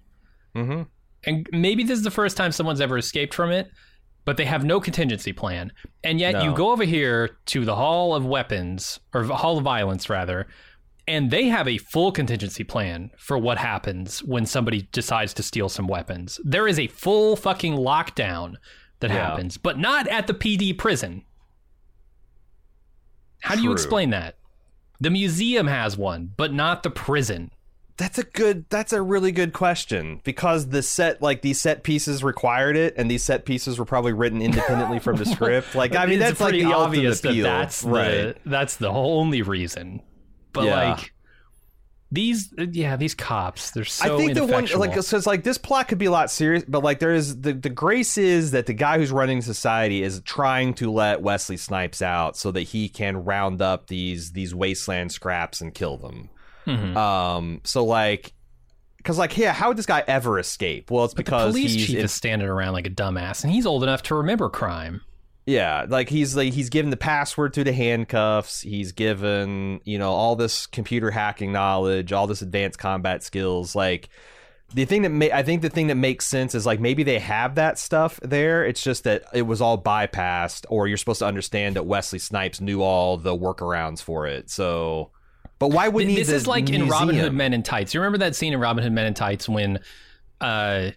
Mhm. 0.55 0.87
And 1.23 1.49
maybe 1.51 1.83
this 1.83 1.97
is 1.97 2.03
the 2.03 2.11
first 2.11 2.37
time 2.37 2.51
someone's 2.51 2.81
ever 2.81 2.97
escaped 2.97 3.33
from 3.33 3.51
it, 3.51 3.69
but 4.25 4.37
they 4.37 4.45
have 4.45 4.63
no 4.63 4.79
contingency 4.79 5.33
plan. 5.33 5.71
And 6.03 6.19
yet 6.19 6.43
you 6.43 6.53
go 6.53 6.71
over 6.71 6.83
here 6.83 7.37
to 7.47 7.65
the 7.65 7.75
Hall 7.75 8.13
of 8.13 8.25
Weapons, 8.25 8.99
or 9.13 9.23
Hall 9.23 9.57
of 9.57 9.63
Violence, 9.63 10.09
rather, 10.09 10.47
and 11.07 11.29
they 11.31 11.45
have 11.45 11.67
a 11.67 11.77
full 11.77 12.11
contingency 12.11 12.63
plan 12.63 13.11
for 13.17 13.37
what 13.37 13.57
happens 13.57 14.23
when 14.23 14.45
somebody 14.45 14.87
decides 14.91 15.33
to 15.35 15.43
steal 15.43 15.69
some 15.69 15.87
weapons. 15.87 16.39
There 16.43 16.67
is 16.67 16.79
a 16.79 16.87
full 16.87 17.35
fucking 17.35 17.73
lockdown 17.75 18.55
that 18.99 19.11
Yeah. 19.11 19.29
happens, 19.29 19.57
but 19.57 19.77
not 19.79 20.07
at 20.07 20.27
the 20.27 20.33
PD 20.33 20.73
prison. 20.73 21.23
How 23.45 23.55
do 23.55 23.61
you 23.61 23.67
True. 23.69 23.73
explain 23.73 24.09
that? 24.09 24.35
The 24.99 25.09
museum 25.09 25.67
has 25.67 25.95
one, 25.97 26.31
but 26.37 26.53
not 26.53 26.83
the 26.83 26.89
prison. 26.89 27.51
That's 27.97 28.17
a 28.17 28.23
good. 28.23 28.65
That's 28.69 28.91
a 28.91 29.01
really 29.01 29.31
good 29.31 29.53
question 29.53 30.19
because 30.25 30.67
the 30.69 30.81
set, 30.81 31.21
like 31.21 31.41
these 31.41 31.61
set 31.61 31.83
pieces, 31.83 32.23
required 32.23 32.75
it, 32.75 32.93
and 32.97 33.09
these 33.09 33.23
set 33.23 33.45
pieces 33.45 33.79
were 33.79 33.85
probably 33.85 34.11
written 34.11 34.41
independently 34.41 34.99
from 34.99 35.15
the 35.15 35.25
script. 35.35 35.75
Like, 35.75 35.95
I 35.95 36.05
mean, 36.05 36.15
It's 36.21 36.29
that's 36.31 36.41
like 36.41 36.49
pretty 36.51 36.65
the 36.65 36.73
obvious 36.73 37.17
ultimate 37.19 37.31
appeal, 37.31 37.43
that 37.45 37.59
that's 37.61 37.83
right? 37.83 38.11
the 38.43 38.49
that's 38.49 38.75
the 38.77 38.89
only 38.89 39.41
reason. 39.43 40.01
But 40.51 40.65
Yeah. 40.65 40.91
like 40.93 41.13
these, 42.15 42.51
yeah, 42.57 42.95
these 42.95 43.13
cops, 43.13 43.71
they're 43.71 43.85
so 43.85 44.15
I 44.15 44.17
think 44.17 44.33
the 44.33 44.45
one 44.45 44.65
like 44.77 44.99
so 45.03 45.15
it's 45.17 45.27
like 45.27 45.43
this 45.43 45.57
plot 45.59 45.87
could 45.87 45.99
be 45.99 46.05
a 46.05 46.11
lot 46.11 46.31
serious, 46.31 46.63
but 46.67 46.83
like 46.83 46.99
there 46.99 47.13
is 47.13 47.41
the 47.41 47.53
the 47.53 47.69
grace 47.69 48.17
is 48.17 48.51
that 48.51 48.65
the 48.65 48.73
guy 48.73 48.97
who's 48.97 49.11
running 49.11 49.41
society 49.43 50.01
is 50.01 50.21
trying 50.21 50.73
to 50.75 50.91
let 50.91 51.21
Wesley 51.21 51.57
Snipes 51.57 52.01
out 52.01 52.35
so 52.37 52.51
that 52.51 52.61
he 52.61 52.89
can 52.89 53.23
round 53.23 53.61
up 53.61 53.87
these 53.87 54.31
these 54.31 54.55
wasteland 54.55 55.11
scraps 55.11 55.61
and 55.61 55.73
kill 55.73 55.97
them. 55.97 56.29
Mhm. 56.65 56.95
Um, 56.97 57.61
so 57.63 57.85
like, 57.85 58.33
because 58.97 59.19
like, 59.19 59.37
yeah, 59.37 59.53
how 59.53 59.67
would 59.67 59.77
this 59.77 59.85
guy 59.85 60.03
ever 60.07 60.39
escape? 60.39 60.89
Well, 60.89 61.05
it's 61.05 61.13
But 61.13 61.25
the 61.25 61.31
because 61.31 61.51
police 61.53 61.73
he's 61.73 61.85
chief 61.87 61.97
in- 61.99 62.05
is 62.05 62.11
standing 62.11 62.47
around 62.47 62.73
like 62.73 62.87
a 62.87 62.89
dumbass, 62.89 63.43
and 63.43 63.53
he's 63.53 63.67
old 63.67 63.83
enough 63.83 64.01
to 64.03 64.15
remember 64.15 64.49
crime. 64.49 65.01
Yeah, 65.45 65.85
like 65.87 66.09
he's 66.09 66.35
like 66.35 66.53
he's 66.53 66.69
given 66.69 66.89
the 66.89 66.97
password 66.97 67.53
to 67.53 67.63
the 67.63 67.73
handcuffs. 67.73 68.61
He's 68.61 68.91
given 68.91 69.79
you 69.83 69.99
know 69.99 70.11
all 70.11 70.35
this 70.35 70.65
computer 70.65 71.11
hacking 71.11 71.51
knowledge, 71.51 72.11
all 72.11 72.25
this 72.25 72.41
advanced 72.41 72.79
combat 72.79 73.21
skills. 73.21 73.75
Like 73.75 74.09
the 74.73 74.85
thing 74.85 75.03
that 75.03 75.11
ma- 75.11 75.29
I 75.31 75.43
think 75.43 75.61
the 75.61 75.69
thing 75.69 75.87
that 75.87 75.95
makes 75.95 76.25
sense 76.25 76.55
is 76.55 76.65
like 76.65 76.79
maybe 76.79 77.03
they 77.03 77.19
have 77.19 77.55
that 77.55 77.77
stuff 77.77 78.19
there. 78.23 78.65
It's 78.65 78.81
just 78.81 79.03
that 79.03 79.23
it 79.33 79.43
was 79.43 79.61
all 79.61 79.81
bypassed, 79.81 80.65
or 80.69 80.87
you're 80.87 80.97
supposed 80.97 81.19
to 81.19 81.27
understand 81.27 81.75
that 81.75 81.85
Wesley 81.85 82.19
Snipes 82.19 82.59
knew 82.59 82.81
all 82.81 83.17
the 83.17 83.37
workarounds 83.37 84.01
for 84.01 84.25
it. 84.25 84.49
So, 84.49 85.11
but 85.59 85.69
why 85.69 85.89
wouldn't 85.89 86.09
he? 86.11 86.17
this 86.17 86.29
is 86.29 86.47
like 86.47 86.71
in 86.71 86.87
Robin 86.87 87.15
Hood? 87.15 87.33
Men 87.33 87.53
in 87.53 87.61
Tights. 87.61 87.93
You 87.93 87.99
remember 87.99 88.17
that 88.17 88.35
scene 88.35 88.51
in 88.51 88.59
Robin 88.59 88.83
Hood 88.83 88.93
Men 88.93 89.05
in 89.05 89.13
Tights 89.13 89.47
when 89.47 89.79
uh, 90.41 90.89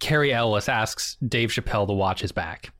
Cary 0.00 0.34
Elwes 0.34 0.68
asks 0.68 1.16
Dave 1.26 1.50
Chappelle 1.50 1.86
to 1.86 1.92
watch 1.92 2.20
his 2.20 2.32
back? 2.32 2.72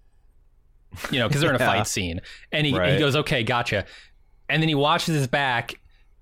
You 1.10 1.18
know, 1.18 1.28
because 1.28 1.40
they're 1.42 1.50
in 1.50 1.56
a 1.56 1.58
Yeah. 1.64 1.66
fight 1.66 1.86
scene, 1.86 2.20
and 2.52 2.66
he, 2.66 2.72
he 2.72 2.98
goes, 2.98 3.16
"Okay, 3.16 3.42
gotcha," 3.42 3.84
and 4.48 4.62
then 4.62 4.68
he 4.68 4.74
watches 4.74 5.14
his 5.14 5.26
back, 5.26 5.78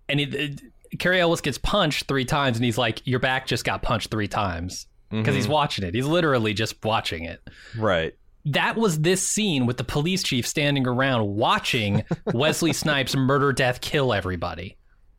and 0.08 0.18
he, 0.20 0.26
uh, 0.44 0.96
Cary 0.98 1.20
Elwes 1.20 1.40
gets 1.40 1.58
punched 1.58 2.06
three 2.08 2.24
times, 2.24 2.56
and 2.56 2.64
he's 2.64 2.78
like, 2.78 3.06
"Your 3.06 3.20
back 3.20 3.46
just 3.46 3.64
got 3.64 3.82
punched 3.82 4.10
three 4.10 4.28
times." 4.28 4.86
Because 5.10 5.34
he's 5.36 5.46
Mhm. 5.46 5.50
watching 5.50 5.84
it. 5.84 5.94
He's 5.94 6.06
literally 6.06 6.54
just 6.54 6.84
watching 6.84 7.24
it. 7.24 7.40
right. 7.76 8.14
that 8.46 8.76
was 8.76 9.00
this 9.00 9.26
scene 9.26 9.64
with 9.64 9.76
the 9.78 9.84
police 9.84 10.22
chief 10.22 10.46
standing 10.46 10.86
around 10.86 11.24
watching 11.26 12.04
Wesley 12.34 12.72
Snipes 12.74 13.14
murder, 13.16 13.52
death, 13.52 13.80
kill 13.80 14.12
everybody. 14.12 14.76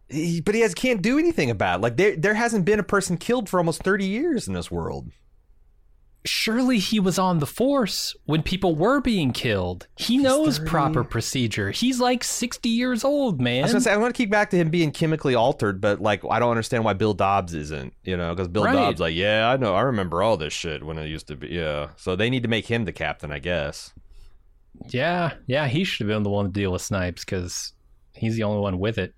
He, 0.09 0.41
but 0.41 0.53
he 0.53 0.61
has 0.61 0.75
can't 0.75 1.01
do 1.01 1.17
anything 1.17 1.49
about 1.49 1.79
it. 1.79 1.81
Like 1.81 1.97
there 1.97 2.15
there 2.17 2.33
hasn't 2.35 2.65
been 2.65 2.77
a 2.79 2.83
person 2.83 3.17
killed 3.17 3.47
for 3.49 3.57
almost 3.59 3.81
thirty 3.83 4.05
years 4.05 4.47
in 4.47 4.53
this 4.53 4.69
world. 4.69 5.09
Surely 6.27 6.79
he 6.79 6.99
was 6.99 7.19
on 7.19 7.39
the 7.39 7.45
force 7.45 8.15
when 8.25 8.41
people 8.43 8.75
were 8.75 8.99
being 8.99 9.31
killed. 9.31 9.87
He 9.95 10.17
knows 10.17 10.57
30. 10.57 10.69
proper 10.69 11.03
procedure. 11.03 11.71
He's 11.71 11.99
like 11.99 12.23
60 12.23 12.67
years 12.67 13.03
old, 13.03 13.39
man. 13.39 13.59
I 13.59 13.63
was 13.63 13.71
gonna 13.73 13.81
say 13.81 13.93
I 13.93 13.97
want 13.97 14.13
to 14.13 14.17
keep 14.17 14.29
back 14.29 14.49
to 14.49 14.57
him 14.57 14.69
being 14.69 14.91
chemically 14.91 15.35
altered, 15.35 15.79
but 15.79 16.01
like 16.01 16.21
I 16.29 16.39
don't 16.39 16.49
understand 16.51 16.83
why 16.83 16.93
Bill 16.93 17.13
Cobbs 17.13 17.53
isn't. 17.53 17.93
You 18.03 18.17
know, 18.17 18.33
because 18.33 18.47
Bill 18.47 18.63
Right. 18.63 18.73
Cobbs 18.73 18.99
like, 18.99 19.15
yeah, 19.15 19.49
I 19.49 19.57
know, 19.57 19.75
I 19.75 19.81
remember 19.81 20.23
all 20.23 20.37
this 20.37 20.53
shit 20.53 20.83
when 20.83 20.97
it 20.97 21.07
used 21.07 21.27
to 21.27 21.35
be. 21.35 21.49
Yeah, 21.49 21.89
so 21.95 22.15
they 22.15 22.29
need 22.29 22.43
to 22.43 22.49
make 22.49 22.65
him 22.67 22.85
the 22.85 22.91
captain, 22.93 23.31
I 23.31 23.39
guess. 23.39 23.93
yeah, 24.89 25.33
yeah, 25.47 25.67
he 25.67 25.83
should 25.83 26.07
have 26.07 26.15
been 26.15 26.23
the 26.23 26.29
one 26.29 26.45
to 26.45 26.51
deal 26.51 26.71
with 26.71 26.81
Snipes 26.81 27.23
because 27.23 27.73
he's 28.13 28.35
the 28.35 28.43
only 28.43 28.61
one 28.61 28.79
with 28.79 28.97
it. 28.97 29.13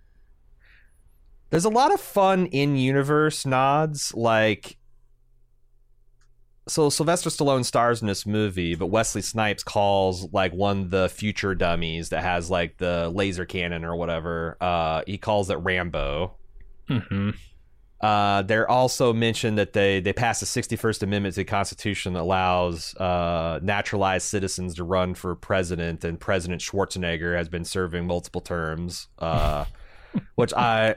There's 1.49 1.65
a 1.65 1.69
lot 1.69 1.93
of 1.93 2.01
fun 2.01 2.47
in 2.47 2.75
universe 2.75 3.45
nods, 3.45 4.13
like 4.13 4.77
so 6.67 6.89
Sylvester 6.89 7.29
Stallone 7.29 7.65
stars 7.65 8.01
in 8.01 8.07
this 8.07 8.25
movie, 8.25 8.75
but 8.75 8.87
Wesley 8.87 9.21
Snipes 9.21 9.63
calls 9.63 10.31
like 10.33 10.53
one 10.53 10.89
the 10.89 11.09
future 11.09 11.55
dummies 11.55 12.09
that 12.09 12.23
has 12.23 12.49
like 12.49 12.77
the 12.77 13.09
laser 13.09 13.45
cannon 13.45 13.83
or 13.83 13.95
whatever. 13.95 14.57
Uh, 14.61 15.01
he 15.07 15.17
calls 15.17 15.49
it 15.49 15.55
Rambo. 15.55 16.35
hmm 16.87 17.31
Uh, 17.99 18.43
they're 18.43 18.69
also 18.69 19.11
mentioned 19.11 19.57
that 19.57 19.73
they 19.73 19.99
they 19.99 20.13
passed 20.13 20.39
the 20.39 20.45
61st 20.45 21.01
Amendment 21.03 21.33
to 21.35 21.41
the 21.41 21.45
Constitution 21.45 22.13
that 22.13 22.21
allows 22.21 22.95
uh, 22.97 23.59
naturalized 23.63 24.27
citizens 24.27 24.75
to 24.75 24.83
run 24.83 25.15
for 25.15 25.35
president, 25.35 26.03
and 26.03 26.19
President 26.19 26.61
Schwarzenegger 26.61 27.35
has 27.35 27.49
been 27.49 27.65
serving 27.65 28.05
multiple 28.05 28.41
terms. 28.41 29.07
Which 30.35 30.53
I 30.53 30.93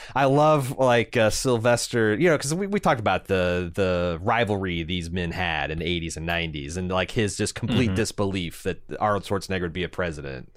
I 0.14 0.24
love, 0.26 0.78
like 0.78 1.16
uh, 1.16 1.30
Sylvester, 1.30 2.14
you 2.14 2.28
know, 2.28 2.36
because 2.36 2.54
we, 2.54 2.66
we 2.66 2.80
talked 2.80 3.00
about 3.00 3.26
the 3.26 3.70
the 3.74 4.18
rivalry 4.22 4.82
these 4.82 5.10
men 5.10 5.30
had 5.32 5.70
in 5.70 5.78
the 5.78 5.84
80s 5.84 6.16
and 6.16 6.28
90s, 6.28 6.76
and 6.76 6.90
like 6.90 7.10
his 7.12 7.36
just 7.36 7.54
complete 7.54 7.90
Mhm. 7.90 7.96
disbelief 7.96 8.62
that 8.64 8.80
Arnold 9.00 9.24
Schwarzenegger 9.24 9.62
would 9.62 9.72
be 9.72 9.84
a 9.84 9.88
president. 9.88 10.52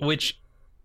Which 0.00 0.40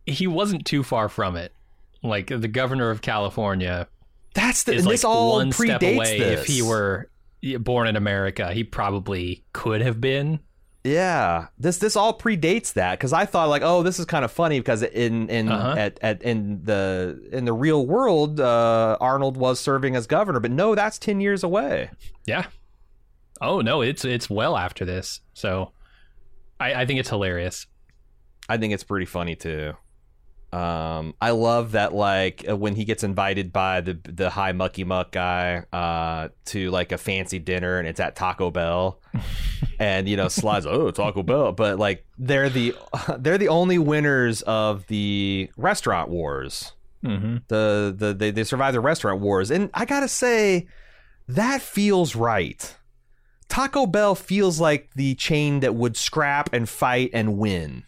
he 0.05 0.27
wasn't 0.27 0.65
too 0.65 0.83
far 0.83 1.09
from 1.09 1.35
it. 1.35 1.53
Like 2.01 2.27
the 2.27 2.47
governor 2.47 2.89
of 2.89 3.01
California 3.01 3.87
That's 4.33 4.63
the 4.63 4.73
is 4.73 4.79
and 4.79 4.87
like 4.87 4.93
this 4.95 5.03
all 5.05 5.33
one 5.37 5.51
predates 5.51 5.55
step 5.55 5.81
away. 5.81 6.19
this. 6.19 6.41
If 6.41 6.45
he 6.47 6.61
were 6.61 7.09
born 7.59 7.87
in 7.87 7.95
America, 7.95 8.51
he 8.53 8.63
probably 8.63 9.43
could 9.53 9.81
have 9.81 9.99
been. 10.01 10.39
Yeah, 10.83 11.47
this 11.57 11.77
this 11.77 11.95
all 11.95 12.17
predates 12.17 12.73
that 12.73 12.99
because 12.99 13.13
I 13.13 13.25
thought 13.25 13.47
like, 13.47 13.61
oh, 13.63 13.83
this 13.83 13.99
is 13.99 14.05
kind 14.05 14.25
of 14.25 14.31
funny 14.31 14.59
because 14.59 14.83
in 14.83 15.29
in 15.29 15.47
Uh-huh. 15.49 15.75
at, 15.77 15.97
at 16.01 16.21
in 16.23 16.61
the 16.63 17.29
in 17.31 17.45
the 17.45 17.53
real 17.53 17.85
world, 17.87 18.41
uh, 18.41 18.97
Arnold 18.99 19.37
was 19.37 19.61
serving 19.61 19.95
as 19.95 20.07
governor, 20.07 20.41
but 20.41 20.51
no, 20.51 20.75
that's 20.75 20.99
ten 20.99 21.21
years 21.21 21.41
away. 21.41 21.89
Yeah. 22.25 22.47
Oh 23.39 23.61
no, 23.61 23.81
it's 23.81 24.03
it's 24.03 24.29
well 24.29 24.57
after 24.57 24.83
this. 24.83 25.21
So 25.33 25.71
I, 26.59 26.73
I 26.81 26.85
think 26.85 26.99
it's 26.99 27.09
hilarious. 27.09 27.65
I 28.49 28.57
think 28.57 28.73
it's 28.73 28.83
pretty 28.83 29.05
funny 29.05 29.35
too. 29.35 29.73
Um, 30.53 31.15
I 31.19 31.31
love 31.31 31.71
that 31.71 31.95
like 31.95 32.45
uh, 32.47 32.55
when 32.55 32.75
he 32.75 32.85
gets 32.85 33.03
invited 33.03 33.51
by 33.51 33.81
the 33.81 33.97
the 34.03 34.29
high 34.29 34.51
mucky 34.51 34.83
muck 34.83 35.11
guy 35.11 35.63
uh, 35.73 36.29
to 36.45 36.69
like 36.69 36.91
a 36.91 36.97
fancy 36.99 37.39
dinner 37.39 37.79
and 37.79 37.87
it's 37.87 37.99
at 37.99 38.15
Taco 38.15 38.51
Bell, 38.51 38.99
and 39.79 40.07
you 40.07 40.15
know 40.15 40.27
slides 40.27 40.67
oh 40.67 40.91
Taco 40.91 41.23
Bell, 41.23 41.53
but 41.53 41.79
like 41.79 42.05
they're 42.19 42.49
the 42.49 42.75
they're 43.17 43.39
the 43.39 43.47
only 43.47 43.79
winners 43.79 44.43
of 44.43 44.85
the 44.87 45.49
restaurant 45.57 46.09
wars. 46.09 46.73
Mm-hmm. 47.03 47.37
the 47.49 47.93
the 47.97 48.13
they, 48.13 48.31
they 48.31 48.45
survived 48.45 48.75
the 48.75 48.79
restaurant 48.79 49.19
wars 49.19 49.51
and 49.51 49.69
i 49.73 49.83
gotta 49.83 50.07
say 50.07 50.67
that 51.27 51.59
feels 51.59 52.15
right 52.15 52.77
taco 53.49 53.85
bell 53.85 54.15
feels 54.15 54.61
like 54.61 54.89
the 54.95 55.13
chain 55.15 55.59
that 55.59 55.75
would 55.75 55.97
scrap 55.97 56.53
and 56.53 56.69
fight 56.69 57.09
and 57.13 57.37
win 57.37 57.83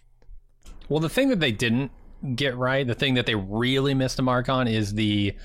Well, 0.89 0.99
the 0.99 1.07
thing 1.07 1.29
that 1.29 1.39
they 1.39 1.53
didn't 1.53 1.91
get 2.35 2.55
right, 2.57 2.85
the 2.85 2.95
thing 2.95 3.15
that 3.15 3.25
they 3.25 3.35
really 3.35 3.93
missed 3.93 4.17
the 4.17 4.23
mark 4.23 4.49
on, 4.49 4.67
is 4.67 4.93
the 4.93 5.35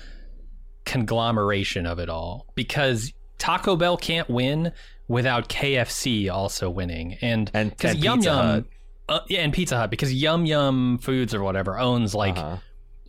conglomeration 0.85 1.85
of 1.85 1.99
it 1.99 2.09
all. 2.09 2.47
Because 2.55 3.13
Taco 3.37 3.75
Bell 3.75 3.97
can't 3.97 4.29
win 4.29 4.71
without 5.07 5.49
KFC 5.49 6.29
also 6.31 6.69
winning, 6.69 7.17
and 7.21 7.51
And- 7.53 7.69
because 7.71 7.95
Yum 7.97 8.19
Pizza 8.19 8.29
Yum, 8.29 8.37
Hut. 8.45 8.65
uh, 9.09 9.19
yeah, 9.27 9.39
and 9.41 9.53
Pizza 9.53 9.77
Hut, 9.77 9.89
because 9.89 10.13
Yum 10.13 10.45
Yum 10.45 10.97
Foods 10.99 11.33
or 11.33 11.43
whatever 11.43 11.77
owns 11.79 12.15
like 12.15 12.37
Uh-huh. 12.37 12.57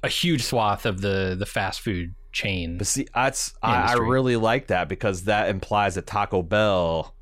a 0.02 0.08
huge 0.08 0.42
swath 0.42 0.84
of 0.86 1.00
the 1.00 1.36
the 1.38 1.46
fast 1.46 1.80
food 1.80 2.14
chain. 2.32 2.78
but 2.78 2.86
see 2.86 3.06
that's 3.14 3.52
I, 3.62 3.92
I 3.92 3.94
really 3.94 4.36
like 4.36 4.68
that 4.68 4.88
because 4.88 5.24
that 5.24 5.50
implies 5.50 5.96
that 5.96 6.06
taco 6.06 6.42
bell 6.42 7.14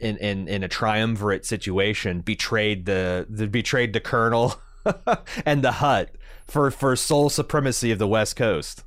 in 0.00 0.16
in, 0.18 0.46
in 0.48 0.62
a 0.62 0.68
triumvirate 0.68 1.44
situation 1.44 2.20
betrayed 2.20 2.86
the, 2.86 3.26
the 3.28 3.46
betrayed 3.48 3.92
the 3.92 4.00
colonel 4.00 4.54
and 5.46 5.62
the 5.62 5.72
hut 5.72 6.10
for 6.46 6.70
for 6.70 6.94
sole 6.96 7.30
supremacy 7.30 7.90
of 7.90 7.98
the 7.98 8.08
west 8.08 8.36
coast 8.36 8.84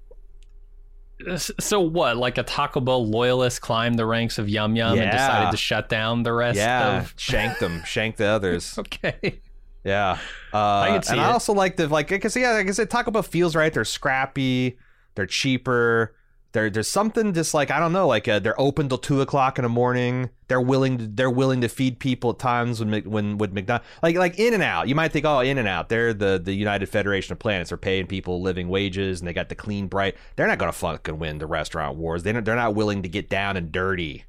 So 1.37 1.79
what? 1.79 2.17
Like 2.17 2.37
a 2.37 2.43
Taco 2.43 2.81
Bell 2.81 3.07
loyalist 3.07 3.61
climbed 3.61 3.97
the 3.97 4.05
ranks 4.05 4.37
of 4.37 4.49
Yum 4.49 4.75
Yum 4.75 4.99
and 4.99 5.11
decided 5.11 5.51
to 5.51 5.57
shut 5.57 5.87
down 5.87 6.23
the 6.23 6.33
rest 6.33 6.57
yeah 6.57 6.99
of. 6.99 7.13
shanked 7.15 7.59
them 7.61 7.83
shanked 7.85 8.17
the 8.17 8.25
others 8.25 8.77
Okay. 8.79 9.39
Yeah, 9.85 10.17
uh, 10.51 10.85
can 10.87 11.03
see 11.03 11.11
and 11.11 11.21
I 11.21 11.31
also 11.31 11.53
like 11.53 11.77
the 11.77 11.87
like 11.87 12.07
because 12.07 12.35
yeah, 12.35 12.53
like 12.53 12.67
I 12.67 12.71
said, 12.71 12.89
Taco 12.89 13.11
Bell 13.11 13.21
feels 13.21 13.55
right. 13.55 13.71
They're 13.71 13.85
scrappy, 13.85 14.79
they're 15.13 15.27
cheaper. 15.27 16.14
There, 16.55 16.69
there's 16.69 16.87
something 16.87 17.33
just 17.33 17.53
like 17.53 17.69
I 17.69 17.81
don't 17.81 17.91
know, 17.91 18.07
like 18.07 18.29
uh, 18.29 18.39
they're 18.39 18.59
open 18.59 18.87
till 18.87 18.97
two 18.97 19.19
o'clock 19.19 19.59
in 19.59 19.63
the 19.63 19.69
morning. 19.69 20.29
They're 20.47 20.61
willing 20.61 20.97
to 20.99 21.05
they're 21.05 21.29
willing 21.29 21.59
to 21.59 21.67
feed 21.67 21.99
people 21.99 22.29
at 22.29 22.39
times 22.39 22.79
when 22.79 23.03
when 23.03 23.37
with 23.37 23.51
McDonald's 23.51 23.85
like 24.01 24.15
like 24.15 24.39
In 24.39 24.53
and 24.53 24.63
Out. 24.63 24.87
You 24.87 24.95
might 24.95 25.11
think, 25.11 25.25
oh, 25.25 25.41
In 25.41 25.57
and 25.57 25.67
Out, 25.67 25.89
they're 25.89 26.13
the 26.13 26.39
the 26.41 26.53
United 26.53 26.85
Federation 26.85 27.33
of 27.33 27.39
Planets. 27.39 27.71
They're 27.71 27.77
paying 27.77 28.07
people 28.07 28.41
living 28.41 28.69
wages 28.69 29.19
and 29.19 29.27
they 29.27 29.33
got 29.33 29.49
the 29.49 29.55
clean 29.55 29.87
bright. 29.87 30.15
They're 30.37 30.47
not 30.47 30.57
gonna 30.57 30.71
fucking 30.71 31.19
win 31.19 31.39
the 31.39 31.45
restaurant 31.45 31.97
wars. 31.97 32.23
They 32.23 32.31
they're 32.31 32.55
not 32.55 32.73
willing 32.73 33.03
to 33.03 33.09
get 33.09 33.29
down 33.29 33.57
and 33.57 33.69
dirty. 33.69 34.23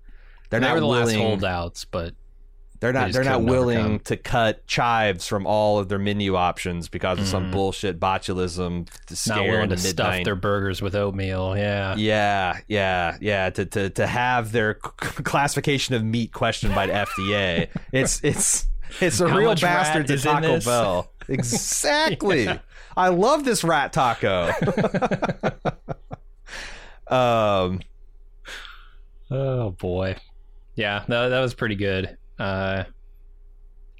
They're 0.51 0.59
they 0.59 0.67
not 0.67 0.75
were 0.75 0.81
the 0.81 0.87
willing. 0.89 1.07
last 1.07 1.17
holdouts, 1.17 1.85
but 1.85 2.17
They're 2.81 2.93
not. 2.93 3.07
just 3.09 3.15
They're 3.15 3.25
not 3.25 3.43
willing 3.43 3.79
overcome. 3.79 3.99
to 4.01 4.17
cut 4.17 4.67
chives 4.67 5.27
from 5.27 5.47
all 5.47 5.79
of 5.79 5.89
their 5.89 5.99
menu 5.99 6.37
options 6.37 6.89
because 6.89 7.19
of 7.19 7.27
some 7.27 7.47
Mhm. 7.47 7.53
bullshit 7.53 7.99
botulism 8.01 8.89
scare 9.09 9.37
not 9.37 9.47
willing 9.47 9.69
to 9.71 9.77
stuff 9.79 10.25
their 10.25 10.35
burgers 10.37 10.83
with 10.83 10.95
oatmeal. 10.95 11.57
Yeah. 11.57 11.95
Yeah, 11.97 12.59
yeah, 12.69 13.17
yeah. 13.21 13.51
To 13.51 13.65
to 13.67 13.91
to 13.91 14.07
have 14.07 14.53
their 14.53 14.75
classification 14.75 15.95
of 15.95 16.05
meat 16.05 16.33
questioned 16.33 16.75
by 16.75 16.87
the 16.87 16.93
FDA. 17.07 17.69
It's 17.93 18.21
it's 18.23 18.67
it's 19.01 19.21
a 19.21 19.29
How 19.29 19.37
real 19.39 19.55
bastard 19.55 20.07
to 20.09 20.19
Taco? 20.19 20.61
Bell. 20.61 21.11
Exactly. 21.29 22.49
I 22.97 23.09
love 23.09 23.45
this 23.45 23.65
rat 23.65 23.93
taco. 23.93 24.53
um. 27.09 27.81
Oh 29.31 29.71
boy. 29.73 30.17
Yeah, 30.77 31.03
that, 31.09 31.29
that 31.31 31.41
was 31.41 31.53
pretty 31.55 31.75
good. 31.75 32.17
Uh, 32.39 32.85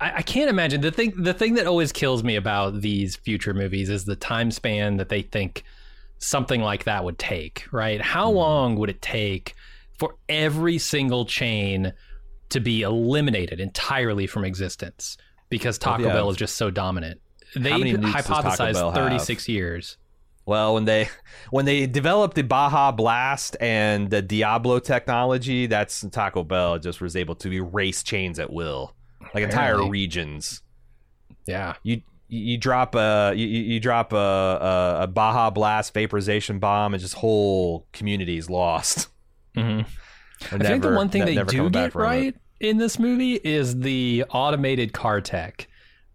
I, 0.01 0.17
I 0.17 0.23
can't 0.23 0.51
imagine 0.51 0.81
the 0.81 0.91
thing. 0.91 1.13
The 1.17 1.35
thing 1.35 1.55
that 1.55 1.67
always 1.67 1.93
kills 1.93 2.23
me 2.23 2.37
about 2.37 2.81
these 2.81 3.17
future 3.17 3.55
movies 3.55 3.89
is 3.89 4.05
the 4.05 4.17
time 4.17 4.51
span 4.51 4.99
that 4.99 5.09
they 5.09 5.23
think 5.23 5.65
something 6.19 6.61
like 6.61 6.85
that 6.85 7.05
would 7.05 7.19
take. 7.19 7.65
Right? 7.73 8.01
How 8.01 8.31
Mhm. 8.31 8.35
long 8.35 8.77
would 8.77 8.91
it 8.91 9.01
take 9.03 9.55
for 9.99 10.17
every 10.29 10.79
single 10.79 11.25
chain 11.25 11.93
to 12.51 12.61
be 12.61 12.83
eliminated 12.83 13.59
entirely 13.61 14.27
from 14.27 14.45
existence 14.45 15.17
because 15.49 15.79
Taco 15.79 16.05
yeah. 16.05 16.13
Bell 16.13 16.31
is 16.31 16.37
just 16.37 16.57
so 16.57 16.71
dominant? 16.71 17.21
They 17.55 17.71
many 17.77 17.95
nukes 17.95 18.13
does 18.13 18.27
Taco 18.27 18.43
Bell 18.43 18.53
hypothesized 18.57 18.85
have? 18.85 18.95
36 18.95 19.49
years. 19.49 19.97
Well, 20.47 20.75
when 20.75 20.85
they 20.85 21.09
when 21.51 21.65
they 21.65 21.87
developed 21.87 22.37
the 22.37 22.43
Baja 22.43 22.93
Blast 22.93 23.57
and 23.61 24.09
the 24.11 24.23
Diablo 24.23 24.79
technology, 24.79 25.67
that's 25.67 26.05
Taco 26.13 26.45
Bell 26.45 26.79
just 26.79 27.01
was 27.01 27.17
able 27.17 27.35
to 27.37 27.53
erase 27.53 28.03
chains 28.05 28.39
at 28.39 28.53
will, 28.53 28.95
like 29.35 29.43
entire 29.45 29.73
Apparently. 29.73 29.91
regions. 29.91 30.63
Yeah. 31.47 31.75
You 31.83 32.03
you 32.29 32.59
drop 32.59 32.95
a 32.95 33.33
you, 33.37 33.47
you 33.47 33.81
drop 33.81 34.13
a, 34.13 34.17
a 34.17 34.97
a 35.03 35.07
Baja 35.09 35.51
Blast 35.51 35.93
vaporization 35.93 36.59
bomb, 36.61 36.95
and 36.95 37.01
just 37.01 37.15
whole 37.15 37.87
communities 37.93 38.49
lost. 38.49 39.09
hmm 39.57 39.81
They're 40.51 40.61
I 40.61 40.65
think 40.65 40.83
the 40.83 40.93
one 40.93 41.09
thing 41.09 41.25
ne- 41.25 41.35
they 41.35 41.43
do 41.45 41.71
get 41.71 41.93
from 41.93 42.03
it. 42.03 42.05
right 42.05 42.35
in 42.61 42.79
this 42.79 42.99
movie 42.99 43.35
is 43.35 43.81
the 43.81 44.25
automated 44.31 44.93
car 44.93 45.21
tech. 45.21 45.67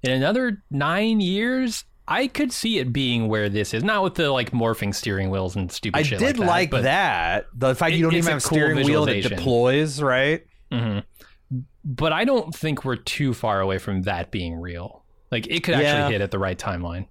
In 0.04 0.12
another 0.12 0.64
nine 0.72 1.20
years, 1.22 1.84
I 2.12 2.28
could 2.28 2.52
see 2.52 2.80
it 2.80 2.92
being 2.92 3.28
where 3.28 3.48
this 3.50 3.74
is. 3.74 3.84
Not 3.84 4.04
with 4.04 4.16
the 4.16 4.30
like 4.32 4.52
morphing 4.52 4.94
steering 4.94 5.30
wheels 5.30 5.56
and 5.56 5.72
stupid 5.72 5.98
I 6.00 6.04
shit 6.04 6.20
did 6.20 6.40
like 6.40 6.70
that. 6.72 6.76
but- 6.78 6.84
that. 6.84 7.46
The 7.56 7.76
fact 7.76 7.94
it- 7.94 7.98
you 7.98 8.04
don't 8.04 8.14
even 8.16 8.32
have 8.34 8.44
a 8.44 8.48
cool 8.48 8.58
steering 8.58 8.86
wheel 8.86 9.06
that 9.06 9.22
deploys, 9.24 10.02
right? 10.02 10.44
Mhm. 10.72 11.04
But 11.84 12.14
I 12.14 12.26
don't 12.26 12.54
think 12.54 12.86
we're 12.86 12.96
too 12.98 13.34
far 13.34 13.60
away 13.62 13.78
from 13.78 14.04
that 14.04 14.30
being 14.32 14.56
real. 14.56 15.04
Like 15.32 15.48
it 15.48 15.64
could 15.64 15.76
Yeah. 15.80 15.82
actually 15.82 16.14
hit 16.14 16.22
at 16.22 16.32
the 16.32 16.40
right 16.40 16.58
timeline. 16.58 17.08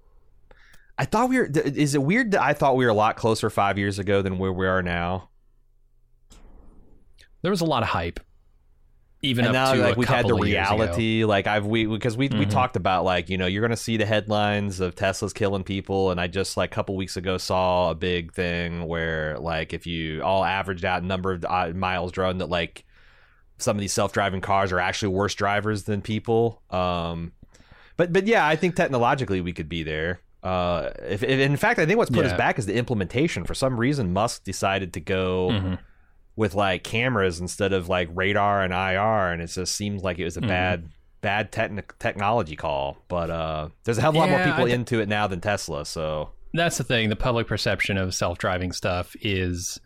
I 0.97 1.05
thought 1.05 1.29
we 1.29 1.37
were. 1.39 1.45
Is 1.45 1.95
it 1.95 2.03
weird 2.03 2.31
that 2.31 2.41
I 2.41 2.53
thought 2.53 2.75
we 2.75 2.85
were 2.85 2.91
a 2.91 2.95
lot 2.95 3.15
closer 3.17 3.49
five 3.49 3.77
years 3.79 3.97
ago 3.97 4.21
than 4.21 4.37
where 4.37 4.53
we 4.53 4.67
are 4.67 4.83
now? 4.83 5.29
There 7.41 7.49
was 7.51 7.61
a 7.61 7.65
lot 7.65 7.81
of 7.81 7.89
hype, 7.89 8.19
even 9.23 9.45
and 9.45 9.55
up 9.55 9.67
now 9.69 9.73
to 9.75 9.81
like 9.81 9.97
we've 9.97 10.07
had 10.07 10.25
the 10.25 10.35
years 10.35 10.67
ago. 10.67 10.75
reality 10.77 11.25
like 11.25 11.45
i've 11.45 11.65
we 11.65 11.85
because 11.85 12.17
we, 12.17 12.27
we 12.29 12.45
Mhm. 12.45 12.49
talked 12.49 12.75
about 12.75 13.03
like 13.03 13.29
you 13.29 13.37
know 13.37 13.45
you're 13.45 13.61
gonna 13.61 13.77
see 13.77 13.97
the 13.97 14.05
headlines 14.05 14.79
of 14.79 14.95
tesla's 14.95 15.31
killing 15.33 15.63
people 15.63 16.09
and 16.11 16.19
i 16.19 16.25
just 16.27 16.57
like 16.57 16.71
a 16.71 16.73
couple 16.73 16.95
weeks 16.95 17.17
ago 17.17 17.37
saw 17.37 17.91
a 17.91 17.95
big 17.95 18.33
thing 18.33 18.87
where 18.87 19.37
like 19.39 19.73
if 19.73 19.85
you 19.85 20.23
all 20.23 20.43
averaged 20.43 20.83
out 20.85 21.03
number 21.03 21.33
of 21.33 21.45
uh, 21.45 21.69
miles 21.75 22.11
driven 22.11 22.39
that 22.39 22.49
like 22.49 22.83
some 23.59 23.77
of 23.77 23.81
these 23.81 23.93
self-driving 23.93 24.41
cars 24.41 24.71
are 24.71 24.79
actually 24.79 25.09
worse 25.13 25.35
drivers 25.35 25.83
than 25.83 26.01
people 26.01 26.61
um 26.71 27.31
but 27.97 28.11
but 28.11 28.25
yeah 28.25 28.47
i 28.47 28.55
think 28.55 28.75
technologically 28.75 29.39
we 29.41 29.53
could 29.53 29.69
be 29.69 29.83
there 29.83 30.19
uh 30.41 30.89
if, 31.07 31.21
if 31.21 31.39
in 31.39 31.55
fact 31.57 31.77
i 31.77 31.85
think 31.85 31.97
what's 31.99 32.09
put 32.09 32.25
us 32.25 32.33
back 32.33 32.57
is 32.57 32.65
the 32.65 32.73
implementation 32.75 33.43
for 33.43 33.53
some 33.53 33.79
reason 33.79 34.11
musk 34.11 34.43
decided 34.43 34.93
to 34.93 34.99
go 34.99 35.49
Mhm. 35.51 35.77
With 36.35 36.55
like 36.55 36.83
cameras 36.83 37.39
instead 37.39 37.73
of 37.73 37.89
like 37.89 38.09
radar 38.13 38.63
and 38.63 38.73
IR, 38.73 39.31
and 39.33 39.41
it 39.41 39.47
just 39.47 39.75
seems 39.75 40.01
like 40.03 40.17
it 40.19 40.23
was 40.23 40.37
a 40.37 40.41
Mhm. 40.41 40.47
bad 40.47 40.89
bad 41.21 41.51
technology 41.99 42.55
call. 42.55 42.97
But 43.07 43.29
uh, 43.29 43.69
there's 43.83 43.99
a 43.99 44.01
hell 44.01 44.09
of 44.09 44.15
a 44.15 44.19
lot 44.19 44.29
more 44.29 44.43
people 44.43 44.65
th- 44.65 44.73
into 44.73 44.99
it 45.01 45.07
now 45.07 45.27
than 45.27 45.39
Tesla, 45.41 45.85
so 45.85 46.29
That's 46.53 46.77
the 46.77 46.83
thing. 46.83 47.07
The 47.09 47.15
public 47.15 47.47
perception 47.47 47.97
of 47.97 48.13
self-driving 48.13 48.71
stuff 48.73 49.15
is 49.21 49.79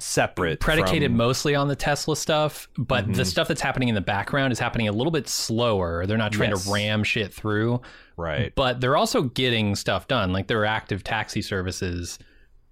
separate 0.00 0.60
predicated 0.60 1.10
from- 1.10 1.16
mostly 1.16 1.54
on 1.54 1.68
the 1.68 1.74
Tesla 1.76 2.16
stuff, 2.16 2.68
but 2.78 3.06
the 3.12 3.22
Mhm. 3.22 3.26
stuff 3.26 3.48
that's 3.48 3.60
happening 3.60 3.88
in 3.88 3.94
the 3.96 4.00
background 4.00 4.52
is 4.52 4.58
happening 4.60 4.86
a 4.88 4.92
little 4.92 5.10
bit 5.10 5.28
slower. 5.28 6.06
They're 6.06 6.16
not 6.16 6.32
trying 6.32 6.50
Yes. 6.50 6.64
to 6.66 6.72
ram 6.72 7.02
shit 7.02 7.34
through, 7.34 7.80
right. 8.16 8.52
but 8.54 8.80
they're 8.80 8.96
also 8.96 9.22
getting 9.22 9.74
stuff 9.74 10.06
done. 10.06 10.32
Like 10.32 10.46
there 10.46 10.60
are 10.60 10.66
active 10.66 11.02
taxi 11.02 11.42
services 11.42 12.18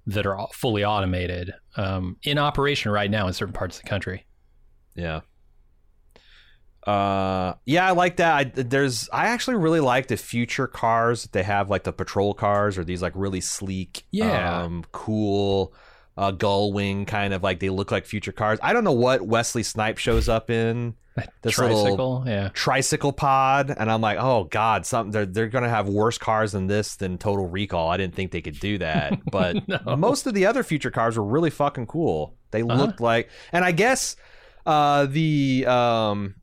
that 0.07 0.27
are 0.27 0.49
fully 0.53 0.85
automated 0.85 1.53
um, 1.77 2.17
in 2.23 2.39
operation 2.39 2.93
right 2.93 3.11
now 3.11 3.27
in 3.27 3.33
certain 3.33 3.53
parts 3.55 3.77
of 3.79 3.83
the 3.83 3.89
country. 3.89 4.25
Yeah. 4.95 5.21
Uh, 6.87 7.55
yeah, 7.65 7.89
I 7.89 7.91
like 7.91 8.17
that. 8.19 8.35
I, 8.35 8.45
there's, 8.45 9.09
I 9.13 9.27
actually 9.27 9.57
really 9.57 9.81
like 9.81 10.07
the 10.07 10.17
future 10.17 10.69
cars 10.69 11.23
that 11.23 11.33
they 11.33 11.43
have, 11.43 11.69
like 11.69 11.83
the 11.83 11.93
patrol 11.93 12.33
cars 12.33 12.79
or 12.79 12.85
these 12.85 13.03
like 13.03 13.13
really 13.17 13.41
sleek, 13.41 14.05
Yeah. 14.13 14.63
um, 14.63 14.85
cool, 14.93 15.75
uh, 16.17 16.31
gull 16.31 16.73
wing 16.73 17.05
kind 17.05 17.35
of 17.35 17.43
like 17.43 17.59
they 17.59 17.71
look 17.71 17.91
like 17.91 18.07
future 18.07 18.31
cars. 18.33 18.61
I 18.63 18.73
don't 18.73 18.85
know 18.85 18.93
what 18.93 19.23
Wesley 19.23 19.65
Snipe 19.65 19.99
shows 19.99 20.29
up 20.29 20.49
in 20.49 20.95
this 21.43 21.55
Tricycle, 21.55 21.83
little 21.91 22.25
yeah. 22.27 22.49
tricycle 22.51 23.13
pod, 23.13 23.75
and 23.77 23.91
I'm 23.91 24.01
like, 24.01 24.19
oh 24.21 24.45
god, 24.45 24.85
something 24.87 25.11
they're 25.13 25.27
they're 25.27 25.49
gonna 25.49 25.69
have 25.69 25.89
worse 25.89 26.19
cars 26.19 26.53
than 26.53 26.67
this 26.67 26.97
than 26.97 27.19
Total 27.19 27.47
Recall. 27.47 27.89
I 27.89 27.97
didn't 27.97 28.15
think 28.15 28.33
they 28.33 28.43
could 28.43 28.59
do 28.61 28.79
that, 28.79 29.19
but 29.31 29.57
No. 29.69 29.97
most 29.97 30.27
of 30.27 30.35
the 30.35 30.47
other 30.47 30.63
future 30.63 30.91
cars 30.91 31.17
were 31.17 31.25
really 31.25 31.51
fucking 31.51 31.87
cool. 31.87 32.37
They 32.51 32.63
Uh-huh. 32.63 32.75
looked 32.75 33.01
like, 33.01 33.31
and 33.53 33.65
I 33.65 33.73
guess 33.73 34.17
uh, 34.67 35.07
the 35.07 35.65
um, 35.67 36.35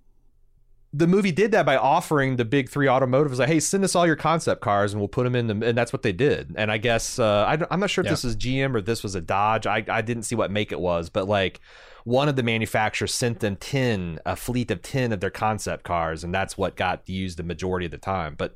the 0.95 1.08
movie 1.08 1.32
did 1.32 1.52
that 1.52 1.66
by 1.66 1.76
offering 1.76 2.36
the 2.36 2.45
big 2.45 2.70
three 2.70 2.88
automotives 2.88 3.40
like, 3.40 3.50
hey, 3.50 3.60
send 3.60 3.84
us 3.84 3.95
all 3.95 4.06
your 4.06 4.16
concept 4.16 4.62
cars 4.62 4.94
and 4.94 5.02
we'll 5.02 5.08
put 5.08 5.24
them 5.24 5.36
in 5.36 5.48
the, 5.48 5.68
and 5.68 5.76
that's 5.78 5.91
what 5.91 6.04
they 6.04 6.12
did. 6.12 6.54
And 6.56 6.72
I 6.72 6.78
guess 6.78 7.18
uh, 7.18 7.45
I, 7.48 7.74
am 7.74 7.80
not 7.80 7.90
sure 7.90 8.04
if 8.04 8.06
Yeah. 8.06 8.12
this 8.12 8.24
is 8.26 8.36
GM 8.36 8.76
or 8.76 8.82
this 8.82 9.02
was 9.02 9.16
a 9.16 9.22
Dodge. 9.22 9.66
I 9.66 9.84
I 9.88 10.02
didn't 10.04 10.24
see 10.24 10.36
what 10.36 10.52
make 10.52 10.72
it 10.72 10.80
was, 10.80 11.10
but 11.10 11.28
like. 11.28 11.60
One 12.06 12.28
of 12.28 12.36
the 12.36 12.44
manufacturers 12.44 13.14
sent 13.14 13.40
them 13.40 13.56
ten, 13.56 14.20
a 14.26 14.36
fleet 14.36 14.70
of 14.72 14.82
ten 14.82 15.12
of 15.14 15.20
their 15.22 15.30
concept 15.30 15.84
cars, 15.84 16.24
and 16.24 16.34
that's 16.34 16.58
what 16.58 16.76
got 16.76 17.08
used 17.08 17.38
the 17.38 17.44
majority 17.44 17.86
of 17.86 17.92
the 17.92 17.98
time. 17.98 18.36
But 18.38 18.56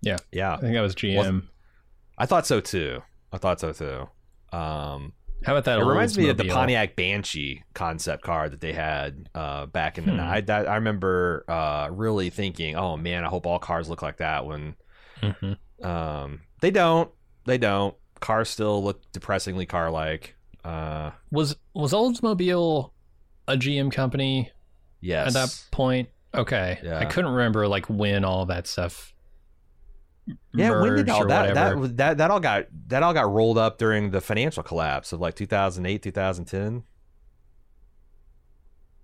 Yeah. 0.00 0.18
yeah, 0.30 0.54
I 0.54 0.60
think 0.60 0.74
that 0.74 0.80
was 0.80 0.94
GM. 0.94 1.16
Wasn't- 1.16 1.44
I 2.18 2.26
thought 2.26 2.46
so 2.46 2.60
too. 2.60 3.02
I 3.32 3.38
thought 3.38 3.58
so 3.60 3.72
too. 3.72 4.08
Um, 4.56 5.14
How 5.44 5.54
about 5.54 5.64
that? 5.64 5.80
it 5.80 5.84
reminds 5.84 6.16
me 6.16 6.28
of 6.28 6.36
the 6.36 6.48
Pontiac 6.48 6.94
Banshee 6.94 7.64
concept 7.74 8.22
car 8.22 8.48
that 8.48 8.60
they 8.60 8.72
had 8.72 9.28
uh, 9.34 9.66
back 9.66 9.98
in 9.98 10.04
the 10.04 10.12
Hmm. 10.12 10.18
night. 10.18 10.48
I, 10.50 10.64
I 10.64 10.74
remember 10.76 11.44
uh, 11.48 11.88
really 11.90 12.30
thinking, 12.30 12.76
"Oh 12.76 12.96
man, 12.96 13.24
I 13.24 13.28
hope 13.28 13.44
all 13.46 13.58
cars 13.58 13.88
look 13.88 14.02
like 14.02 14.18
that." 14.18 14.46
When 14.46 14.76
Mhm. 15.20 15.56
um, 15.84 16.42
they 16.60 16.70
don't, 16.70 17.10
they 17.46 17.58
don't. 17.58 17.96
Cars 18.20 18.50
still 18.50 18.84
look 18.84 19.00
depressingly 19.12 19.66
car-like. 19.66 20.36
Uh, 20.64 21.10
Was 21.30 21.56
was 21.74 21.92
Oldsmobile 21.92 22.92
a 23.48 23.56
GM 23.56 23.90
company 23.92 24.50
yes, 25.00 25.28
at 25.28 25.32
that 25.34 25.64
point? 25.70 26.08
Okay, 26.34 26.78
Yeah. 26.82 26.98
I 26.98 27.04
couldn't 27.04 27.32
remember 27.32 27.68
like 27.68 27.86
when 27.86 28.24
all 28.24 28.46
that 28.46 28.66
stuff. 28.66 29.14
yeah. 30.54 30.80
When 30.80 30.96
did 30.96 31.08
all 31.10 31.26
that, 31.26 31.48
whatever. 31.48 31.86
that 31.88 31.96
that 31.96 32.18
that 32.18 32.30
all 32.30 32.40
got 32.40 32.66
that 32.88 33.02
all 33.02 33.12
got 33.12 33.30
rolled 33.30 33.58
up 33.58 33.78
during 33.78 34.12
the 34.12 34.20
financial 34.20 34.62
collapse 34.62 35.12
of 35.12 35.20
like 35.20 35.34
2008, 35.34 36.02
2010? 36.02 36.84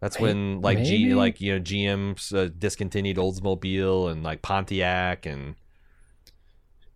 That's 0.01 0.21
when 0.21 0.61
like 0.61 0.79
G 0.85 1.13
like 1.15 1.41
you 1.41 1.55
know 1.55 1.61
GM's 1.61 2.33
uh, 2.33 2.49
discontinued 2.57 3.17
Oldsmobile 3.17 4.11
and 4.11 4.23
like 4.23 4.43
Pontiac 4.43 5.27
and 5.27 5.57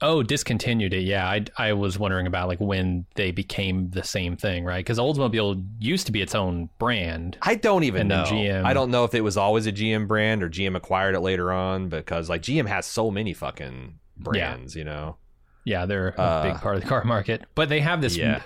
Oh, 0.05 0.23
discontinued 0.23 0.93
it. 0.93 1.03
Yeah, 1.05 1.27
I, 1.29 1.45
I 1.57 1.73
was 1.75 1.99
wondering 1.99 2.27
about 2.27 2.49
like 2.49 2.59
when 2.61 3.07
they 3.15 3.31
became 3.31 3.89
the 3.91 4.03
same 4.03 4.37
thing, 4.37 4.65
right? 4.65 4.85
Because 4.85 4.99
Oldsmobile 4.99 5.65
used 5.79 6.07
to 6.07 6.13
be 6.13 6.21
its 6.21 6.35
own 6.35 6.69
brand. 6.79 7.39
I 7.41 7.55
don't 7.55 7.85
even 7.85 8.09
know. 8.09 8.25
GM. 8.25 8.65
I 8.65 8.75
don't 8.75 8.91
know 8.91 9.05
if 9.05 9.15
it 9.15 9.21
was 9.23 9.37
always 9.37 9.67
a 9.69 9.73
GM 9.73 10.09
brand 10.09 10.43
or 10.43 10.51
GM 10.51 10.77
acquired 10.77 11.15
it 11.15 11.21
later 11.21 11.53
on 11.53 11.89
because 11.89 12.29
like 12.29 12.43
GM 12.43 12.67
has 12.67 12.85
so 12.85 13.11
many 13.11 13.33
fucking 13.33 13.99
brands, 14.19 14.75
you 14.75 14.85
know. 14.85 15.17
Yeah, 15.65 15.87
they're 15.87 16.09
a 16.19 16.21
Uh, 16.21 16.43
big 16.43 16.55
part 16.61 16.75
of 16.75 16.83
the 16.83 16.89
car 16.89 17.05
market. 17.05 17.43
But 17.55 17.69
they 17.69 17.79
have 17.81 18.01
this. 18.03 18.17
Yeah. 18.17 18.43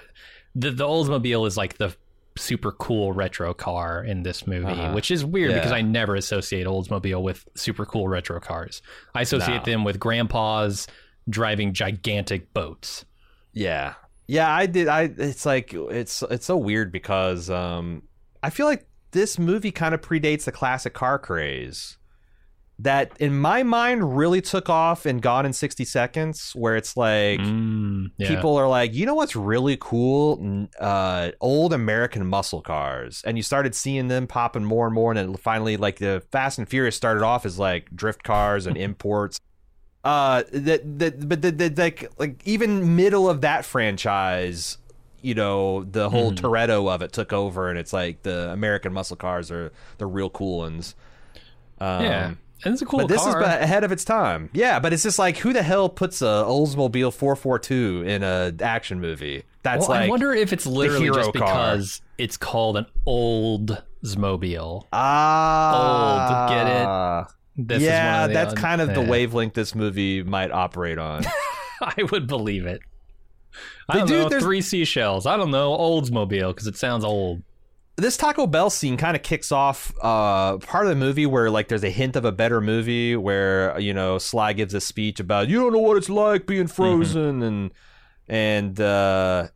The 0.54 0.70
the 0.70 0.84
Oldsmobile 0.84 1.46
is 1.48 1.56
like 1.56 1.78
the 1.78 1.96
super 2.38 2.70
cool 2.72 3.12
retro 3.12 3.54
car 3.54 4.04
in 4.04 4.22
this 4.22 4.46
movie, 4.46 4.66
Uh-huh. 4.66 4.92
which 4.92 5.10
is 5.10 5.24
weird 5.24 5.54
because 5.54 5.72
I 5.72 5.80
never 5.80 6.14
associate 6.16 6.66
Oldsmobile 6.66 7.22
with 7.22 7.48
super 7.54 7.86
cool 7.86 8.08
retro 8.08 8.40
cars. 8.40 8.82
I 9.14 9.22
associate 9.22 9.66
No. 9.66 9.72
them 9.72 9.84
with 9.84 9.98
grandpas 9.98 10.86
driving 11.28 11.72
gigantic 11.72 12.52
boats. 12.54 13.04
Yeah. 13.52 13.94
Yeah, 14.28 14.52
I 14.52 14.66
did 14.66 14.88
I 14.88 15.02
it's 15.16 15.46
like 15.46 15.72
it's 15.72 16.22
it's 16.30 16.46
so 16.46 16.56
weird 16.56 16.90
because 16.92 17.48
um 17.48 18.02
I 18.42 18.50
feel 18.50 18.66
like 18.66 18.86
this 19.12 19.38
movie 19.38 19.70
kind 19.70 19.94
of 19.94 20.00
predates 20.00 20.44
the 20.44 20.52
classic 20.52 20.94
car 20.94 21.18
craze 21.18 21.96
that 22.78 23.12
in 23.18 23.34
my 23.38 23.62
mind 23.62 24.18
really 24.18 24.42
took 24.42 24.68
off 24.68 25.06
and 25.06 25.22
gone 25.22 25.46
in 25.46 25.52
60 25.54 25.84
seconds 25.86 26.52
where 26.54 26.76
it's 26.76 26.94
like 26.96 27.40
Mm, 27.40 28.10
yeah. 28.18 28.28
people 28.28 28.56
are 28.56 28.68
like, 28.68 28.92
you 28.92 29.06
know 29.06 29.14
what's 29.14 29.34
really 29.34 29.78
cool? 29.80 30.68
Uh, 30.78 31.30
old 31.40 31.72
American 31.72 32.26
muscle 32.26 32.60
cars, 32.60 33.22
and 33.24 33.38
you 33.38 33.42
started 33.42 33.74
seeing 33.74 34.08
them 34.08 34.26
popping 34.26 34.64
more 34.64 34.84
and 34.86 34.94
more, 34.94 35.10
and 35.10 35.18
then 35.18 35.34
finally, 35.36 35.78
like 35.78 35.98
the 36.00 36.22
Fast 36.30 36.58
and 36.58 36.68
Furious 36.68 36.94
started 36.94 37.22
off 37.22 37.46
as 37.46 37.58
like 37.58 37.88
drift 37.96 38.22
cars 38.22 38.66
and 38.66 38.76
imports. 38.88 39.40
Uh, 40.06 40.44
that 40.52 40.98
that 41.00 41.28
but 41.28 41.42
the, 41.42 41.50
the, 41.50 41.72
like 41.76 42.08
like 42.16 42.40
even 42.44 42.94
middle 42.94 43.28
of 43.28 43.40
that 43.40 43.64
franchise, 43.64 44.78
you 45.20 45.34
know, 45.34 45.82
the 45.82 46.08
whole 46.10 46.30
Hmm. 46.30 46.36
Toretto 46.36 46.88
of 46.94 47.02
it 47.02 47.12
took 47.12 47.32
over, 47.32 47.68
and 47.68 47.76
it's 47.76 47.92
like 47.92 48.22
the 48.22 48.50
American 48.52 48.92
muscle 48.92 49.16
cars 49.16 49.50
are 49.50 49.72
the 49.98 50.06
real 50.06 50.30
cool 50.30 50.58
ones. 50.58 50.94
Um, 51.80 52.04
yeah, 52.04 52.34
and 52.64 52.72
it's 52.72 52.82
a 52.82 52.86
cool 52.86 53.00
but 53.00 53.08
this 53.08 53.20
car. 53.20 53.40
is 53.42 53.46
ahead 53.48 53.82
of 53.82 53.90
its 53.90 54.04
time. 54.04 54.48
Yeah, 54.52 54.78
but 54.78 54.92
it's 54.92 55.02
just 55.02 55.18
like 55.18 55.38
who 55.38 55.52
the 55.52 55.64
hell 55.64 55.88
puts 55.88 56.22
a 56.22 56.44
Oldsmobile 56.46 57.12
442 57.12 58.04
in 58.06 58.22
a 58.22 58.54
action 58.60 59.00
movie? 59.00 59.42
That's 59.64 59.88
well, 59.88 59.98
like 59.98 60.06
I 60.06 60.08
wonder 60.08 60.32
if 60.32 60.52
it's 60.52 60.66
literally 60.66 61.08
just 61.08 61.32
car. 61.34 61.46
because 61.48 62.00
it's 62.16 62.36
called 62.36 62.76
an 62.76 62.86
Oldsmobile. 63.08 64.84
ah, 64.92 66.46
Old, 66.46 66.50
get 66.50 66.66
it? 66.68 67.32
This 67.56 67.82
is 67.82 67.88
one 67.88 67.94
yeah, 67.94 68.24
of 68.24 68.28
the 68.28 68.34
that's 68.34 68.54
kind 68.54 68.80
of 68.80 68.94
the 68.94 69.00
wavelength 69.02 69.54
this 69.54 69.74
movie 69.74 70.22
might 70.22 70.50
operate 70.50 70.98
on. 70.98 71.24
I 71.80 72.02
would 72.10 72.26
believe 72.26 72.66
it. 72.66 72.80
I 73.88 73.94
But 73.94 73.98
don't 74.00 74.08
dude, 74.08 74.30
know. 74.32 74.40
Three 74.40 74.60
seashells. 74.60 75.26
I 75.26 75.36
don't 75.36 75.50
know. 75.50 75.76
Oldsmobile 75.76 76.48
because 76.50 76.66
it 76.66 76.76
sounds 76.76 77.04
old. 77.04 77.42
this 77.96 78.16
Taco 78.18 78.46
Bell 78.46 78.68
scene 78.68 78.98
kind 78.98 79.16
of 79.16 79.22
kicks 79.22 79.50
off 79.52 79.92
uh, 80.02 80.58
part 80.58 80.84
of 80.84 80.90
the 80.90 80.96
movie 80.96 81.24
where 81.24 81.50
like 81.50 81.68
there's 81.68 81.84
a 81.84 81.90
hint 81.90 82.16
of 82.16 82.24
a 82.26 82.32
better 82.32 82.60
movie 82.60 83.16
where 83.16 83.78
you 83.80 83.94
know 83.94 84.18
Sly 84.18 84.52
gives 84.52 84.74
a 84.74 84.80
speech 84.80 85.18
about 85.20 85.48
you 85.48 85.58
don't 85.58 85.72
know 85.72 85.78
what 85.78 85.96
it's 85.96 86.10
like 86.10 86.46
being 86.46 86.66
frozen 86.66 87.42
and 87.42 87.70
and 88.28 88.78
uh, 88.80 89.48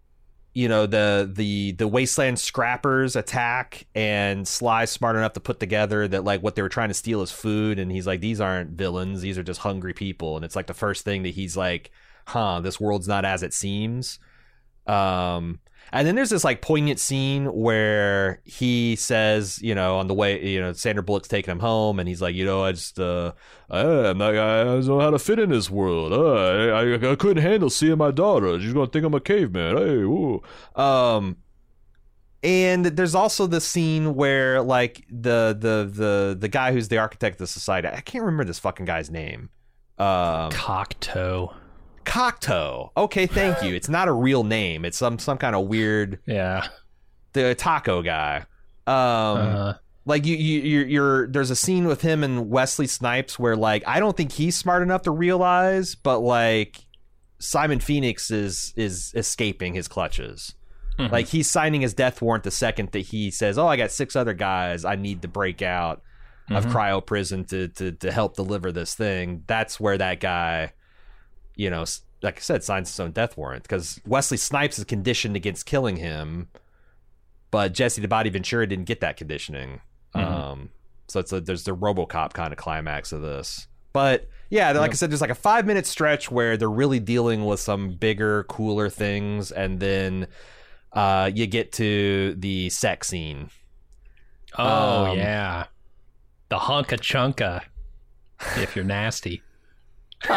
you 0.52 0.68
know 0.68 0.86
the 0.86 1.31
the 1.32 1.72
the 1.72 1.86
wasteland 1.86 2.39
scrappers 2.39 3.14
attack 3.14 3.86
and 3.94 4.47
Sly's 4.47 4.90
smart 4.90 5.14
enough 5.16 5.35
to 5.35 5.40
put 5.40 5.60
together 5.60 6.09
that 6.09 6.24
like 6.24 6.43
what 6.43 6.56
they 6.56 6.62
were 6.62 6.68
trying 6.68 6.89
to 6.89 6.94
steal 6.94 7.22
is 7.22 7.31
food. 7.31 7.78
And 7.78 7.90
he's 7.93 8.06
like 8.06 8.20
these 8.20 8.40
aren't 8.40 8.70
villains. 8.70 9.20
These 9.20 9.39
are 9.39 9.44
just 9.44 9.60
hungry 9.60 9.94
people. 9.94 10.36
And 10.36 10.44
it's 10.44 10.56
like 10.56 10.66
the 10.66 10.74
first 10.74 11.05
thing 11.05 11.22
that 11.22 11.31
he's 11.31 11.56
like 11.56 11.90
huh 12.27 12.60
this 12.60 12.81
world's 12.81 13.09
not 13.09 13.24
as 13.24 13.43
it 13.43 13.55
seems. 13.55 14.18
Um 14.86 15.60
and 15.92 16.06
then 16.06 16.14
there's 16.14 16.30
this 16.30 16.44
like 16.44 16.62
poignant 16.62 17.00
scene 17.00 17.46
where 17.46 18.40
he 18.44 18.96
says, 18.96 19.60
you 19.62 19.74
know, 19.74 19.98
on 19.98 20.06
the 20.06 20.14
way, 20.14 20.46
you 20.46 20.60
know, 20.60 20.72
Sandra 20.72 21.02
Bullock's 21.02 21.28
taking 21.28 21.52
him 21.52 21.60
home, 21.60 21.98
and 21.98 22.08
he's 22.08 22.22
like, 22.22 22.34
you 22.34 22.44
know, 22.44 22.64
I 22.64 22.72
just, 22.72 22.98
uh, 22.98 23.32
I'm 23.68 24.18
not, 24.18 24.36
I 24.36 24.64
don't 24.64 24.86
know 24.86 25.00
how 25.00 25.10
to 25.10 25.18
fit 25.18 25.38
in 25.38 25.50
this 25.50 25.70
world. 25.70 26.12
Uh, 26.12 26.72
I, 26.74 26.94
I, 26.94 27.12
I 27.12 27.16
couldn't 27.16 27.42
handle 27.42 27.70
seeing 27.70 27.98
my 27.98 28.10
daughter. 28.10 28.58
She's 28.60 28.72
gonna 28.72 28.86
think 28.86 29.04
I'm 29.04 29.14
a 29.14 29.20
caveman. 29.20 29.76
Hey. 29.76 30.82
Um, 30.82 31.36
and 32.42 32.86
there's 32.86 33.14
also 33.14 33.46
the 33.46 33.60
scene 33.60 34.14
where 34.14 34.62
like 34.62 35.04
the 35.10 35.56
the 35.58 35.90
the 35.92 36.36
the 36.38 36.48
guy 36.48 36.72
who's 36.72 36.88
the 36.88 36.98
architect 36.98 37.34
of 37.34 37.38
the 37.38 37.46
society, 37.46 37.88
I 37.88 38.00
can't 38.00 38.24
remember 38.24 38.44
this 38.44 38.58
fucking 38.58 38.86
guy's 38.86 39.10
name. 39.10 39.50
Um, 39.98 40.50
Cocktoe. 40.50 41.54
Cocteau. 42.05 42.90
Okay, 42.97 43.27
thank 43.27 43.62
you. 43.62 43.74
It's 43.74 43.89
not 43.89 44.09
a 44.09 44.12
real 44.12 44.44
name. 44.44 44.85
It's 44.85 44.98
some 44.98 45.18
some 45.18 45.39
kind 45.39 45.55
of 45.55 45.66
weird 45.66 46.18
Yeah. 46.27 46.66
the 47.32 47.55
taco 47.55 48.02
guy. 48.02 48.44
Um, 48.86 48.97
uh, 48.97 49.74
like 50.06 50.24
you, 50.27 50.35
you, 50.36 50.60
you're, 50.62 50.86
you're. 50.86 51.27
There's 51.28 51.51
a 51.51 51.56
scene 51.56 51.86
with 51.86 52.01
him 52.02 52.24
and 52.24 52.48
Wesley 52.51 52.86
Snipes 52.86 53.39
where, 53.39 53.55
like, 53.55 53.85
I 53.86 54.01
don't 54.01 54.16
think 54.16 54.32
he's 54.32 54.56
smart 54.56 54.82
enough 54.82 55.02
to 55.02 55.10
realize, 55.10 55.94
but 55.94 56.20
like, 56.20 56.78
Simon 57.39 57.78
Phoenix 57.81 58.31
is 58.31 58.72
is 58.77 59.12
escaping 59.14 59.74
his 59.74 59.86
clutches. 59.89 60.55
Mhm. 60.98 61.12
Like 61.12 61.28
he's 61.28 61.51
signing 61.51 61.82
his 61.82 61.94
death 61.94 62.20
warrant 62.20 62.44
the 62.44 62.51
second 62.51 62.90
that 62.93 62.98
he 63.01 63.31
says, 63.31 63.56
"Oh, 63.59 63.66
I 63.68 63.77
got 63.77 63.90
six 63.93 64.16
other 64.16 64.35
guys 64.35 64.85
I 64.85 64.97
need 64.97 65.22
to 65.22 65.28
break 65.28 65.62
out 65.62 66.02
of 66.51 66.66
Mhm. 66.66 66.72
cryo 66.72 67.06
prison 67.06 67.44
to 67.44 67.68
to 67.68 67.93
to 67.93 68.10
help 68.10 68.35
deliver 68.36 68.72
this 68.72 68.94
thing." 68.94 69.44
That's 69.47 69.78
where 69.78 69.97
that 69.98 70.20
guy, 70.20 70.72
you 71.61 71.69
know, 71.70 71.85
like 72.23 72.39
I 72.39 72.41
said, 72.41 72.65
signs 72.65 72.89
his 72.91 72.99
own 73.01 73.12
death 73.12 73.37
warrant 73.37 73.62
because 73.65 74.01
Wesley 74.07 74.37
Snipes 74.39 74.78
is 74.78 74.85
conditioned 74.85 75.37
against 75.37 75.66
killing 75.66 75.97
him, 75.97 76.49
but 77.51 77.73
Jesse 77.74 78.01
the 78.01 78.09
Body 78.09 78.31
Ventura 78.31 78.66
didn't 78.66 78.87
get 78.87 79.01
that 79.01 79.16
conditioning. 79.16 79.81
Mhm. 80.15 80.27
Um, 80.27 80.70
so 81.09 81.20
it's 81.20 81.32
a, 81.32 81.41
there's 81.41 81.65
the 81.65 81.77
RoboCop 81.77 82.32
kind 82.32 82.53
of 82.53 82.59
climax 82.59 83.12
of 83.12 83.20
this. 83.23 83.66
But 83.93 84.28
yeah, 84.49 84.73
like 84.73 84.91
I 84.93 84.95
said, 84.95 85.11
there's 85.11 85.20
like 85.20 85.31
a 85.31 85.35
five 85.35 85.66
minute 85.66 85.87
stretch 85.87 86.31
where 86.31 86.57
they're 86.57 86.70
really 86.70 87.01
dealing 87.01 87.45
with 87.45 87.61
some 87.61 87.91
bigger, 87.93 88.45
cooler 88.45 88.89
things, 88.89 89.53
and 89.53 89.78
then 89.81 90.27
uh, 90.93 91.31
you 91.35 91.47
get 91.47 91.73
to 91.73 92.35
the 92.39 92.70
sex 92.70 93.09
scene. 93.09 93.51
Oh 94.59 95.07
Um, 95.11 95.19
yeah, 95.19 95.66
the 96.49 96.57
hunka 96.59 96.99
chunka. 96.99 97.62
If 98.57 98.74
you're 98.74 98.85
nasty, 98.87 99.43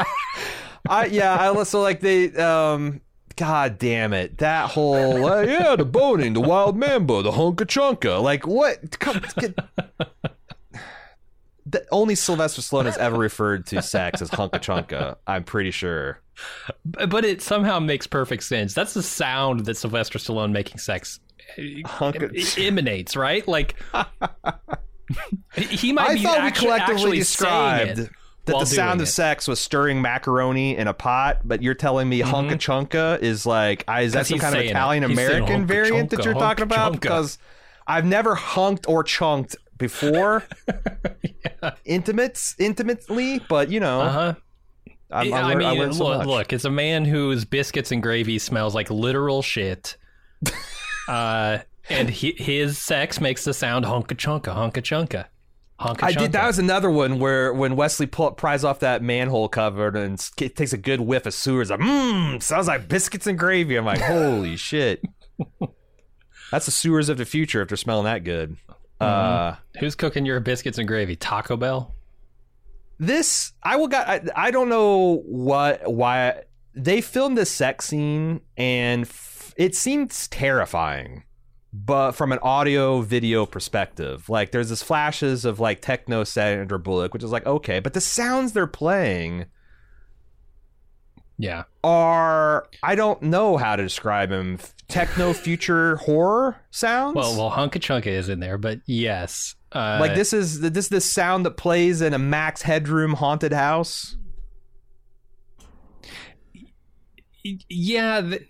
I 0.87 1.05
yeah, 1.05 1.37
I 1.39 1.63
so 1.63 1.81
like 1.81 1.99
they 1.99 2.33
um. 2.35 3.01
God 3.35 3.79
damn 3.79 4.13
it! 4.13 4.37
That 4.37 4.69
whole 4.69 5.25
uh, 5.25 5.41
yeah, 5.41 5.75
the 5.75 5.85
boning, 5.85 6.33
the 6.33 6.41
wild 6.41 6.77
mambo, 6.77 7.23
the 7.23 7.31
hunka 7.31 7.65
chunka. 7.65 8.21
Like 8.21 8.45
what? 8.45 8.99
Come, 8.99 9.21
get, 9.39 9.55
the, 11.65 11.83
only 11.91 12.13
Sylvester 12.13 12.61
Stallone 12.61 12.85
has 12.85 12.97
ever 12.97 13.17
referred 13.17 13.65
to 13.67 13.81
sex 13.81 14.21
as 14.21 14.29
hunka 14.29 14.59
chunka. 14.59 15.15
I'm 15.25 15.43
pretty 15.43 15.71
sure. 15.71 16.21
But 16.85 17.25
it 17.25 17.41
somehow 17.41 17.79
makes 17.79 18.05
perfect 18.05 18.43
sense. 18.43 18.75
That's 18.75 18.93
the 18.93 19.03
sound 19.03 19.65
that 19.65 19.77
Sylvester 19.77 20.19
Stallone 20.19 20.51
making 20.51 20.77
sex 20.77 21.19
Hunka- 21.57 22.63
emanates, 22.63 23.15
right? 23.15 23.47
Like 23.47 23.75
he 25.55 25.91
might 25.91 26.09
I 26.09 26.13
be 26.15 26.23
thought 26.23 26.43
we 26.43 26.51
collectively 26.51 26.93
actually 26.93 27.17
described 27.17 27.97
saying 27.97 28.07
it 28.07 28.11
that 28.45 28.59
the 28.59 28.65
sound 28.65 28.99
of 29.01 29.07
it. 29.07 29.11
sex 29.11 29.47
was 29.47 29.59
stirring 29.59 30.01
macaroni 30.01 30.75
in 30.77 30.87
a 30.87 30.93
pot, 30.93 31.39
but 31.45 31.61
you're 31.61 31.73
telling 31.73 32.09
me 32.09 32.21
Mhm. 32.21 32.25
hunka 32.49 32.53
chunka 32.55 33.21
is 33.21 33.45
like 33.45 33.83
I, 33.87 34.01
is 34.01 34.13
that 34.13 34.27
some 34.27 34.39
kind 34.39 34.55
of. 34.55 34.61
Italian 34.61 35.03
American 35.03 35.65
variant 35.65 36.09
that 36.11 36.25
you're 36.25 36.33
talking 36.33 36.63
about? 36.63 36.93
Because 36.93 37.37
I've 37.87 38.05
never 38.05 38.35
hunked 38.35 38.87
or 38.87 39.03
chunked 39.03 39.55
before, 39.77 40.43
intimates 41.85 42.55
intimately, 42.59 43.39
but 43.49 43.69
you 43.69 43.79
know, 43.79 44.01
Uh 44.01 44.09
huh. 44.11 44.33
I'm, 45.11 45.31
I 45.33 45.41
I'm, 45.51 45.57
mean, 45.59 45.67
I 45.81 45.91
so 45.91 46.05
look, 46.07 46.25
look, 46.25 46.53
it's 46.53 46.65
a 46.65 46.71
man 46.71 47.05
whose 47.05 47.45
biscuits 47.45 47.91
and 47.91 48.01
gravy 48.01 48.39
smells 48.39 48.73
like 48.73 48.89
literal 48.89 49.41
shit. 49.43 49.95
uh, 51.07 51.59
and 51.89 52.09
he, 52.09 52.33
his 52.37 52.79
sex 52.79 53.21
makes 53.21 53.43
the 53.43 53.53
sound 53.53 53.85
honka 53.85 54.15
chunka, 54.15 54.55
honka 54.55 54.81
chunka, 54.81 55.25
honka 55.79 56.03
I 56.03 56.11
did. 56.13 56.31
That 56.33 56.47
was 56.47 56.59
another 56.59 56.89
one 56.89 57.19
where 57.19 57.53
when 57.53 57.75
Wesley 57.75 58.05
pull, 58.05 58.31
pries 58.31 58.63
off 58.63 58.79
that 58.79 59.01
manhole 59.01 59.49
cover 59.49 59.87
and 59.97 60.17
takes 60.37 60.73
a 60.73 60.77
good 60.77 61.01
whiff 61.01 61.25
of 61.25 61.33
sewers, 61.33 61.69
like, 61.69 61.79
mmm, 61.79 62.41
sounds 62.41 62.67
like 62.67 62.87
biscuits 62.87 63.27
and 63.27 63.37
gravy. 63.37 63.75
I'm 63.75 63.85
like, 63.85 64.01
holy 64.01 64.55
shit. 64.57 65.03
That's 66.51 66.65
the 66.65 66.71
sewers 66.71 67.09
of 67.09 67.17
the 67.17 67.25
future 67.25 67.61
if 67.61 67.67
they're 67.69 67.77
smelling 67.77 68.05
that 68.05 68.23
good. 68.23 68.57
Uh, 69.01 69.55
Who's 69.79 69.95
cooking 69.95 70.25
your 70.25 70.39
biscuits 70.39 70.77
and 70.77 70.87
gravy? 70.87 71.15
Taco 71.15 71.57
Bell. 71.57 71.93
this 72.99 73.51
I 73.63 73.75
will 73.75 73.87
got. 73.87 74.07
I, 74.07 74.21
I 74.35 74.51
don't 74.51 74.69
know 74.69 75.21
what 75.25 75.91
why 75.91 76.43
they 76.75 77.01
filmed 77.01 77.37
this 77.37 77.51
sex 77.51 77.85
scene 77.85 78.41
and 78.55 79.01
f- 79.03 79.53
it 79.57 79.75
seems 79.75 80.27
terrifying. 80.29 81.23
But 81.75 82.11
from 82.11 82.31
an 82.31 82.37
audio 82.43 83.01
video 83.01 83.47
perspective, 83.47 84.29
like 84.29 84.51
there's 84.51 84.69
this 84.69 84.83
flashes 84.83 85.43
of 85.43 85.59
like 85.59 85.81
techno 85.81 86.23
Sandra 86.23 86.77
Bullock, 86.77 87.13
which 87.13 87.23
is 87.23 87.31
like 87.31 87.45
okay, 87.47 87.79
but 87.79 87.93
the 87.93 88.01
sounds 88.01 88.53
they're 88.53 88.67
playing 88.67 89.45
Yeah. 91.39 91.63
are 91.83 92.67
I 92.83 92.93
don't 92.93 93.23
know 93.23 93.57
how 93.57 93.75
to 93.75 93.81
describe 93.81 94.29
them. 94.29 94.59
Techno 94.87 95.33
future 95.33 95.95
horror 95.95 96.57
sounds. 96.69 97.15
Well, 97.15 97.35
well, 97.35 97.49
honka 97.49 97.79
chunka 97.81 98.05
is 98.05 98.29
in 98.29 98.39
there, 98.39 98.59
but 98.59 98.79
yes. 98.85 99.55
Uh, 99.71 99.97
like 99.99 100.13
this 100.13 100.31
is 100.31 100.61
this 100.61 100.85
is 100.85 100.89
the 100.89 101.01
sound 101.01 101.43
that 101.47 101.57
plays 101.57 102.03
in 102.03 102.13
a 102.13 102.19
Max 102.19 102.61
Headroom 102.61 103.13
haunted 103.15 103.51
house. 103.51 104.15
yeah 107.69 108.21
th- 108.21 108.47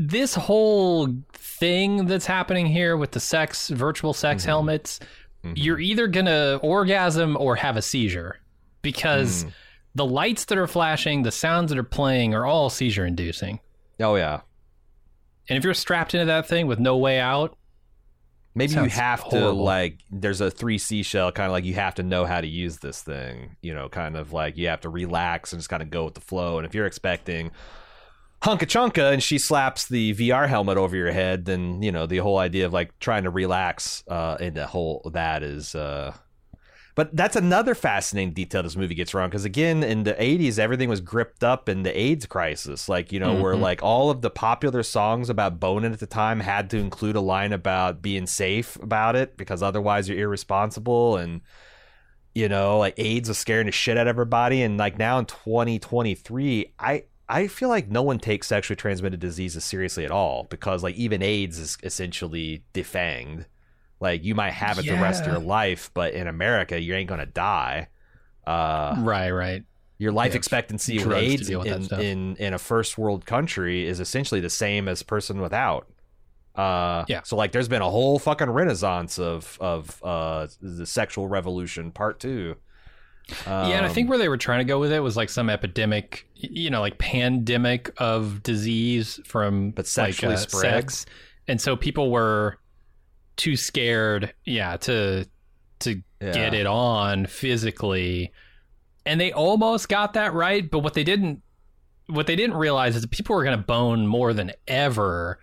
this 0.00 0.34
whole 0.34 1.14
thing 1.58 2.06
that's 2.06 2.26
happening 2.26 2.66
here 2.66 2.96
with 2.96 3.12
the 3.12 3.20
sex 3.20 3.68
virtual 3.68 4.12
sex 4.12 4.42
Mhm. 4.42 4.46
helmets 4.46 5.00
Mhm. 5.44 5.52
you're 5.56 5.80
either 5.80 6.06
gonna 6.06 6.58
orgasm 6.62 7.36
or 7.38 7.56
have 7.56 7.76
a 7.76 7.82
seizure 7.82 8.40
because 8.82 9.44
Mm. 9.44 9.52
the 9.94 10.04
lights 10.06 10.44
that 10.46 10.58
are 10.58 10.66
flashing 10.66 11.22
the 11.22 11.32
sounds 11.32 11.70
that 11.70 11.78
are 11.78 11.82
playing 11.82 12.34
are 12.34 12.44
all 12.46 12.68
seizure 12.70 13.06
inducing 13.06 13.60
Oh 14.00 14.16
yeah. 14.16 14.40
and 15.48 15.56
if 15.58 15.64
you're 15.64 15.74
strapped 15.74 16.14
into 16.14 16.26
that 16.26 16.46
thing 16.48 16.66
with 16.66 16.78
no 16.78 16.96
way 16.96 17.18
out 17.20 17.56
Maybe 18.54 18.72
you 18.72 18.84
have 18.84 19.28
to 19.28 19.50
like 19.50 20.00
there's 20.10 20.40
a 20.40 20.50
three 20.50 20.78
seashell 20.78 21.30
kind 21.30 21.44
of 21.46 21.52
like 21.52 21.66
you 21.66 21.74
have 21.74 21.94
to 21.96 22.02
know 22.02 22.24
how 22.24 22.40
to 22.40 22.46
use 22.46 22.78
this 22.78 23.02
thing. 23.02 23.56
You 23.60 23.74
know, 23.74 23.90
kind 23.90 24.16
of 24.16 24.32
like 24.32 24.56
you 24.56 24.68
have 24.68 24.80
to 24.80 24.88
relax 24.88 25.52
and 25.52 25.60
just 25.60 25.68
kind 25.68 25.82
of 25.82 25.90
go 25.90 26.06
with 26.06 26.14
the 26.14 26.22
flow. 26.22 26.56
And 26.56 26.66
if 26.66 26.74
you're 26.74 26.86
expecting 26.86 27.50
hunka 28.42 28.60
chunka 28.66 29.12
and 29.12 29.22
she 29.22 29.38
slaps 29.38 29.86
the 29.88 30.14
VR 30.14 30.48
helmet 30.48 30.76
over 30.76 30.94
your 30.96 31.12
head, 31.12 31.44
then 31.46 31.82
you 31.82 31.90
know 31.92 32.06
the 32.06 32.18
whole 32.18 32.38
idea 32.38 32.66
of 32.66 32.72
like 32.72 32.96
trying 33.00 33.24
to 33.24 33.30
relax 33.30 34.04
uh 34.08 34.36
in 34.40 34.54
the 34.54 34.66
whole 34.66 35.10
that 35.14 35.42
is 35.42 35.74
uh 35.74 36.14
but 36.94 37.14
that's 37.14 37.36
another 37.36 37.74
fascinating 37.74 38.32
detail 38.32 38.62
this 38.62 38.74
movie 38.74 38.94
gets 38.94 39.12
wrong 39.12 39.28
because 39.28 39.44
again 39.44 39.82
in 39.82 40.04
the 40.04 40.14
80s 40.14 40.58
everything 40.58 40.88
was 40.88 41.02
gripped 41.02 41.44
up 41.44 41.68
in 41.68 41.82
the 41.82 41.98
AIDS 41.98 42.24
crisis 42.24 42.88
like 42.88 43.12
you 43.12 43.20
know 43.20 43.34
where 43.42 43.54
Mhm. 43.54 43.60
like 43.60 43.82
all 43.82 44.08
of 44.10 44.22
the 44.22 44.30
popular 44.30 44.82
songs 44.82 45.28
about 45.28 45.60
boning 45.60 45.92
at 45.92 46.00
the 46.00 46.06
time 46.06 46.40
had 46.40 46.70
to 46.70 46.78
include 46.78 47.14
a 47.16 47.20
line 47.20 47.52
about 47.52 48.00
being 48.00 48.26
safe 48.26 48.76
about 48.82 49.14
it 49.16 49.36
because 49.36 49.62
otherwise 49.62 50.08
you're 50.08 50.18
irresponsible 50.20 51.16
and 51.18 51.42
you 52.34 52.48
know 52.48 52.78
like 52.78 52.94
AIDS 52.96 53.28
was 53.28 53.36
scaring 53.38 53.66
the 53.66 53.72
shit 53.72 53.98
out 53.98 54.06
of 54.06 54.08
everybody 54.08 54.62
and 54.62 54.78
like 54.78 54.98
now 54.98 55.18
in 55.18 55.26
2023 55.26 56.72
I 56.78 57.04
I 57.28 57.48
feel 57.48 57.68
like 57.68 57.88
no 57.88 58.02
one 58.02 58.18
takes 58.18 58.46
sexually 58.46 58.76
transmitted 58.76 59.20
diseases 59.20 59.64
seriously 59.64 60.04
at 60.04 60.10
all 60.10 60.44
because 60.44 60.82
like 60.82 60.94
even 60.94 61.22
AIDS 61.22 61.58
is 61.58 61.76
essentially 61.82 62.62
defanged 62.72 63.46
like 64.00 64.24
you 64.24 64.34
might 64.34 64.52
have 64.52 64.78
it 64.78 64.86
the 64.86 64.96
rest 64.96 65.20
of 65.20 65.26
your 65.26 65.40
life, 65.40 65.90
but 65.94 66.12
in 66.14 66.26
America 66.26 66.80
you 66.80 66.94
ain't 66.94 67.08
gonna 67.08 67.26
die. 67.26 67.88
Uh, 68.46 68.94
right 68.98 69.30
right 69.30 69.64
your 69.98 70.12
life 70.12 70.32
Yeah, 70.32 70.36
expectancy 70.36 70.98
with 70.98 71.16
AIDS 71.16 71.50
with 71.50 71.66
in, 71.66 72.00
in 72.00 72.36
in 72.36 72.54
a 72.54 72.58
first 72.58 72.98
world 72.98 73.24
country 73.26 73.86
is 73.86 73.98
essentially 73.98 74.40
the 74.40 74.50
same 74.50 74.88
as 74.88 75.02
person 75.02 75.40
without. 75.40 75.88
Uh, 76.54 77.04
Yeah. 77.08 77.22
So 77.22 77.36
like, 77.36 77.52
there's 77.52 77.68
been 77.68 77.82
a 77.82 77.90
whole 77.90 78.18
fucking 78.18 78.50
renaissance 78.50 79.18
of 79.18 79.56
of 79.60 80.02
uh 80.02 80.48
the 80.60 80.86
sexual 80.86 81.28
revolution 81.28 81.90
part 81.90 82.20
two. 82.20 82.56
Yeah, 83.46 83.68
and 83.68 83.86
I 83.86 83.88
think 83.88 84.06
Um, 84.06 84.10
where 84.10 84.18
they 84.18 84.28
were 84.28 84.36
trying 84.36 84.60
to 84.60 84.64
go 84.64 84.78
with 84.78 84.92
it 84.92 85.00
was 85.00 85.16
like 85.16 85.28
some 85.28 85.50
epidemic, 85.50 86.28
you 86.34 86.70
know, 86.70 86.80
like 86.80 86.98
pandemic 86.98 87.90
of 87.98 88.42
disease 88.42 89.20
from 89.24 89.70
But 89.70 89.86
sexually 89.86 90.34
like, 90.34 90.44
uh, 90.44 90.48
spread? 90.48 90.72
sex, 90.72 91.06
and 91.48 91.60
so 91.60 91.76
people 91.76 92.10
were 92.10 92.58
too 93.36 93.56
scared, 93.56 94.32
yeah, 94.44 94.76
to 94.78 95.26
to 95.80 96.02
yeah. 96.20 96.32
get 96.32 96.54
it 96.54 96.66
on 96.66 97.26
physically, 97.26 98.32
and 99.04 99.20
they 99.20 99.32
almost 99.32 99.88
got 99.88 100.14
that 100.14 100.32
right. 100.32 100.70
But 100.70 100.80
what 100.80 100.94
they 100.94 101.04
didn't, 101.04 101.42
what 102.06 102.26
they 102.26 102.36
didn't 102.36 102.56
realize 102.56 102.94
is 102.96 103.02
that 103.02 103.10
people 103.10 103.34
were 103.34 103.44
going 103.44 103.58
to 103.58 103.64
bone 103.64 104.06
more 104.06 104.32
than 104.32 104.52
ever, 104.68 105.40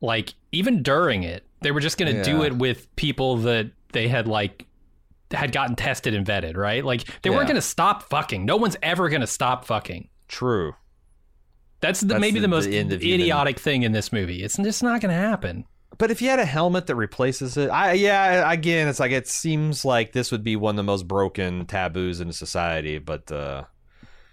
like 0.00 0.34
even 0.52 0.82
during 0.82 1.22
it. 1.22 1.46
They 1.62 1.70
were 1.72 1.80
just 1.80 1.96
going 1.96 2.14
to 2.14 2.22
do 2.22 2.42
it 2.42 2.54
with 2.54 2.94
people 2.96 3.38
that 3.38 3.70
they 3.92 4.08
had 4.08 4.28
like 4.28 4.65
had 5.32 5.52
gotten 5.52 5.76
tested 5.76 6.14
and 6.14 6.26
vetted, 6.26 6.56
right? 6.56 6.84
Like 6.84 7.04
they 7.22 7.30
weren't 7.30 7.46
going 7.48 7.56
to 7.56 7.60
stop 7.62 8.04
fucking. 8.04 8.44
No 8.44 8.56
one's 8.56 8.76
ever 8.82 9.08
going 9.08 9.20
to 9.22 9.26
stop 9.26 9.64
fucking. 9.64 10.08
True. 10.28 10.74
That's, 11.80 12.00
the, 12.00 12.06
That's 12.06 12.20
maybe 12.20 12.38
the- 12.38 12.42
the, 12.42 12.48
most 12.48 12.66
the 12.66 12.78
end 12.78 12.92
of 12.92 13.02
even- 13.02 13.20
idiotic 13.20 13.58
thing 13.58 13.82
in 13.82 13.92
this 13.92 14.12
movie. 14.12 14.42
It's 14.42 14.56
just 14.56 14.82
not 14.82 15.00
going 15.00 15.14
to 15.14 15.20
happen. 15.20 15.64
But 15.98 16.10
if 16.10 16.20
you 16.20 16.28
had 16.28 16.38
a 16.38 16.44
helmet 16.44 16.86
that 16.88 16.94
replaces 16.96 17.56
it, 17.56 17.68
I 17.70 17.92
yeah, 17.94 18.50
again, 18.52 18.86
it's 18.86 19.00
like 19.00 19.12
it 19.12 19.26
seems 19.26 19.82
like 19.84 20.12
this 20.12 20.30
would 20.30 20.42
be 20.44 20.54
one 20.54 20.74
of 20.74 20.76
the 20.76 20.82
most 20.82 21.08
broken 21.08 21.64
taboos 21.64 22.20
in 22.20 22.32
society. 22.32 22.98
But 22.98 23.32
uh, 23.32 23.64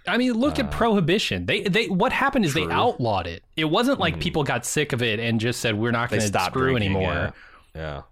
I 0.06 0.18
mean, 0.18 0.32
look 0.34 0.58
Uh, 0.58 0.64
at 0.64 0.70
prohibition. 0.70 1.46
They 1.46 1.62
they 1.62 1.86
what 1.86 2.12
happened 2.12 2.44
is 2.44 2.52
they 2.52 2.66
outlawed 2.66 3.26
it. 3.26 3.44
It 3.56 3.64
wasn't 3.66 3.98
like 3.98 4.16
Mhm. 4.16 4.20
people 4.20 4.42
got 4.44 4.66
sick 4.66 4.92
of 4.92 5.02
it 5.02 5.18
and 5.20 5.40
just 5.40 5.60
said 5.60 5.74
we're 5.76 5.90
not 5.92 6.10
going 6.10 6.20
to 6.20 6.26
screw 6.40 6.72
drinking, 6.72 6.96
anymore. 6.96 7.32
Yeah. 7.74 8.02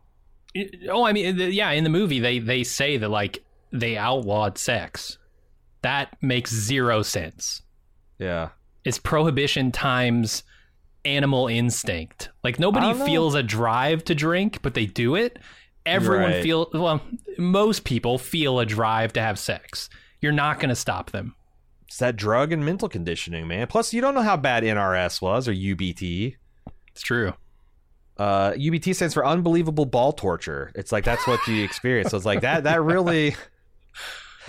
It- 0.55 0.89
Oh, 0.91 1.05
I 1.05 1.12
mean, 1.12 1.37
the- 1.37 1.53
yeah, 1.53 1.70
in 1.70 1.85
the 1.85 1.91
movie 1.91 2.20
they 2.20 2.39
they 2.39 2.65
say 2.65 2.97
that 2.99 3.09
like 3.09 3.43
they 3.73 3.97
outlawed 3.97 4.59
sex. 4.59 5.19
That 5.83 6.16
makes 6.23 6.53
zero 6.55 7.03
sense. 7.03 7.62
Yeah. 8.19 8.51
It's 8.85 8.99
prohibition 8.99 9.73
times 9.73 10.43
animal 11.05 11.49
instinct. 11.49 12.31
Like 12.45 12.59
nobody 12.61 12.93
feels 13.05 13.35
a 13.35 13.43
drive 13.43 14.05
to 14.05 14.15
drink, 14.15 14.61
but 14.62 14.74
they 14.74 14.87
do 14.87 15.15
it. 15.16 15.39
Everyone 15.85 16.31
Right. 16.31 16.43
feel 16.43 16.69
well, 16.73 17.01
most 17.39 17.85
people 17.85 18.19
feel 18.19 18.61
a 18.61 18.66
drive 18.66 19.12
to 19.15 19.20
have 19.23 19.39
sex. 19.39 19.89
You're 20.20 20.31
not 20.33 20.61
going 20.61 20.69
to 20.69 20.77
stop 20.77 21.11
them. 21.11 21.35
It's 21.89 21.99
that 21.99 22.15
drug 22.16 22.53
and 22.53 22.65
mental 22.65 22.89
conditioning, 22.89 23.49
man. 23.49 23.66
Plus, 23.66 23.93
you 23.93 24.01
don't 24.01 24.15
know 24.15 24.23
how 24.23 24.37
bad 24.37 24.62
NRS 24.62 25.20
was 25.20 25.49
or 25.49 25.53
UBT. 25.53 26.37
It's 26.93 27.03
true. 27.03 27.35
Uh, 28.19 28.53
UBT 28.53 28.95
stands 28.95 29.15
for 29.15 29.25
unbelievable 29.27 29.87
ball 29.87 30.13
torture. 30.13 30.71
It's 30.75 30.93
like 30.93 31.05
that's 31.05 31.27
what 31.27 31.47
you 31.49 31.65
experience. 31.65 32.11
So 32.11 32.17
it's 32.17 32.27
like 32.27 32.43
that. 32.43 32.65
That 32.65 32.83
really. 32.83 33.35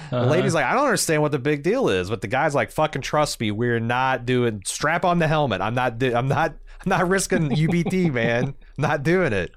The 0.09 0.17
Uh-huh. 0.17 0.25
lady's 0.31 0.55
like, 0.55 0.65
I 0.65 0.73
don't 0.73 0.85
understand 0.85 1.21
what 1.21 1.31
the 1.31 1.37
big 1.37 1.61
deal 1.61 1.87
is, 1.87 2.09
but 2.09 2.21
the 2.21 2.27
guy's 2.27 2.55
like, 2.55 2.71
fucking 2.71 3.03
trust 3.03 3.39
me, 3.39 3.51
we're 3.51 3.79
not 3.79 4.25
doing. 4.25 4.63
Strap 4.65 5.05
on 5.05 5.19
the 5.19 5.27
helmet. 5.27 5.61
I'm 5.61 5.75
not. 5.75 5.99
Do, 5.99 6.15
I'm 6.15 6.27
not. 6.27 6.55
I'm 6.83 6.89
not 6.89 7.07
risking 7.07 7.49
UBT, 7.51 8.11
man. 8.11 8.55
not 8.75 9.03
doing 9.03 9.33
it. 9.33 9.51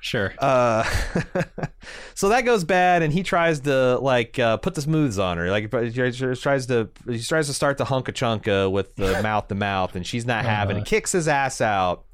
Sure. 0.00 0.32
Uh, 0.38 0.82
so 2.14 2.30
that 2.30 2.46
goes 2.46 2.64
bad, 2.64 3.02
and 3.02 3.12
he 3.12 3.22
tries 3.22 3.60
to 3.60 3.98
like 3.98 4.38
uh, 4.38 4.56
put 4.56 4.74
the 4.74 4.80
smooths 4.80 5.18
on 5.18 5.36
her. 5.36 5.50
Like 5.50 5.64
he 5.64 5.90
tries 5.92 6.18
to 6.66 6.88
he 7.06 7.20
tries 7.20 7.46
to 7.48 7.52
start 7.54 7.76
the 7.76 7.84
hunka 7.84 8.04
chunka 8.12 8.70
with 8.70 8.96
the 8.96 9.22
mouth 9.22 9.48
to 9.48 9.54
mouth, 9.54 9.94
and 9.94 10.06
she's 10.06 10.24
not 10.24 10.44
having 10.46 10.78
it. 10.78 10.86
Kicks 10.86 11.12
his 11.12 11.28
ass 11.28 11.60
out. 11.60 12.04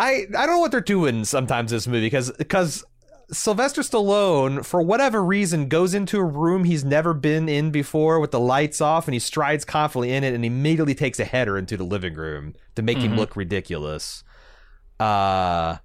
I 0.00 0.26
I 0.36 0.46
don't 0.46 0.56
know 0.56 0.58
what 0.60 0.70
they're 0.70 0.80
doing 0.80 1.24
sometimes 1.24 1.72
in 1.72 1.76
this 1.76 1.86
movie 1.86 2.06
because 2.06 2.32
because 2.32 2.84
Sylvester 3.32 3.82
Stallone 3.82 4.64
for 4.64 4.82
whatever 4.82 5.22
reason 5.22 5.68
goes 5.68 5.94
into 5.94 6.18
a 6.18 6.24
room 6.24 6.64
he's 6.64 6.84
never 6.84 7.14
been 7.14 7.48
in 7.48 7.70
before 7.70 8.18
with 8.18 8.32
the 8.32 8.40
lights 8.40 8.80
off, 8.80 9.06
and 9.06 9.14
he 9.14 9.20
strides 9.20 9.64
confidently 9.64 10.12
in 10.16 10.24
it, 10.24 10.34
and 10.34 10.44
immediately 10.44 10.94
takes 10.94 11.20
a 11.20 11.24
header 11.24 11.56
into 11.56 11.76
the 11.76 11.84
living 11.84 12.14
room 12.14 12.54
to 12.74 12.82
make 12.82 12.98
him 12.98 13.12
Mhm. 13.12 13.18
look 13.18 13.36
ridiculous. 13.36 14.24
Uh 14.98 15.76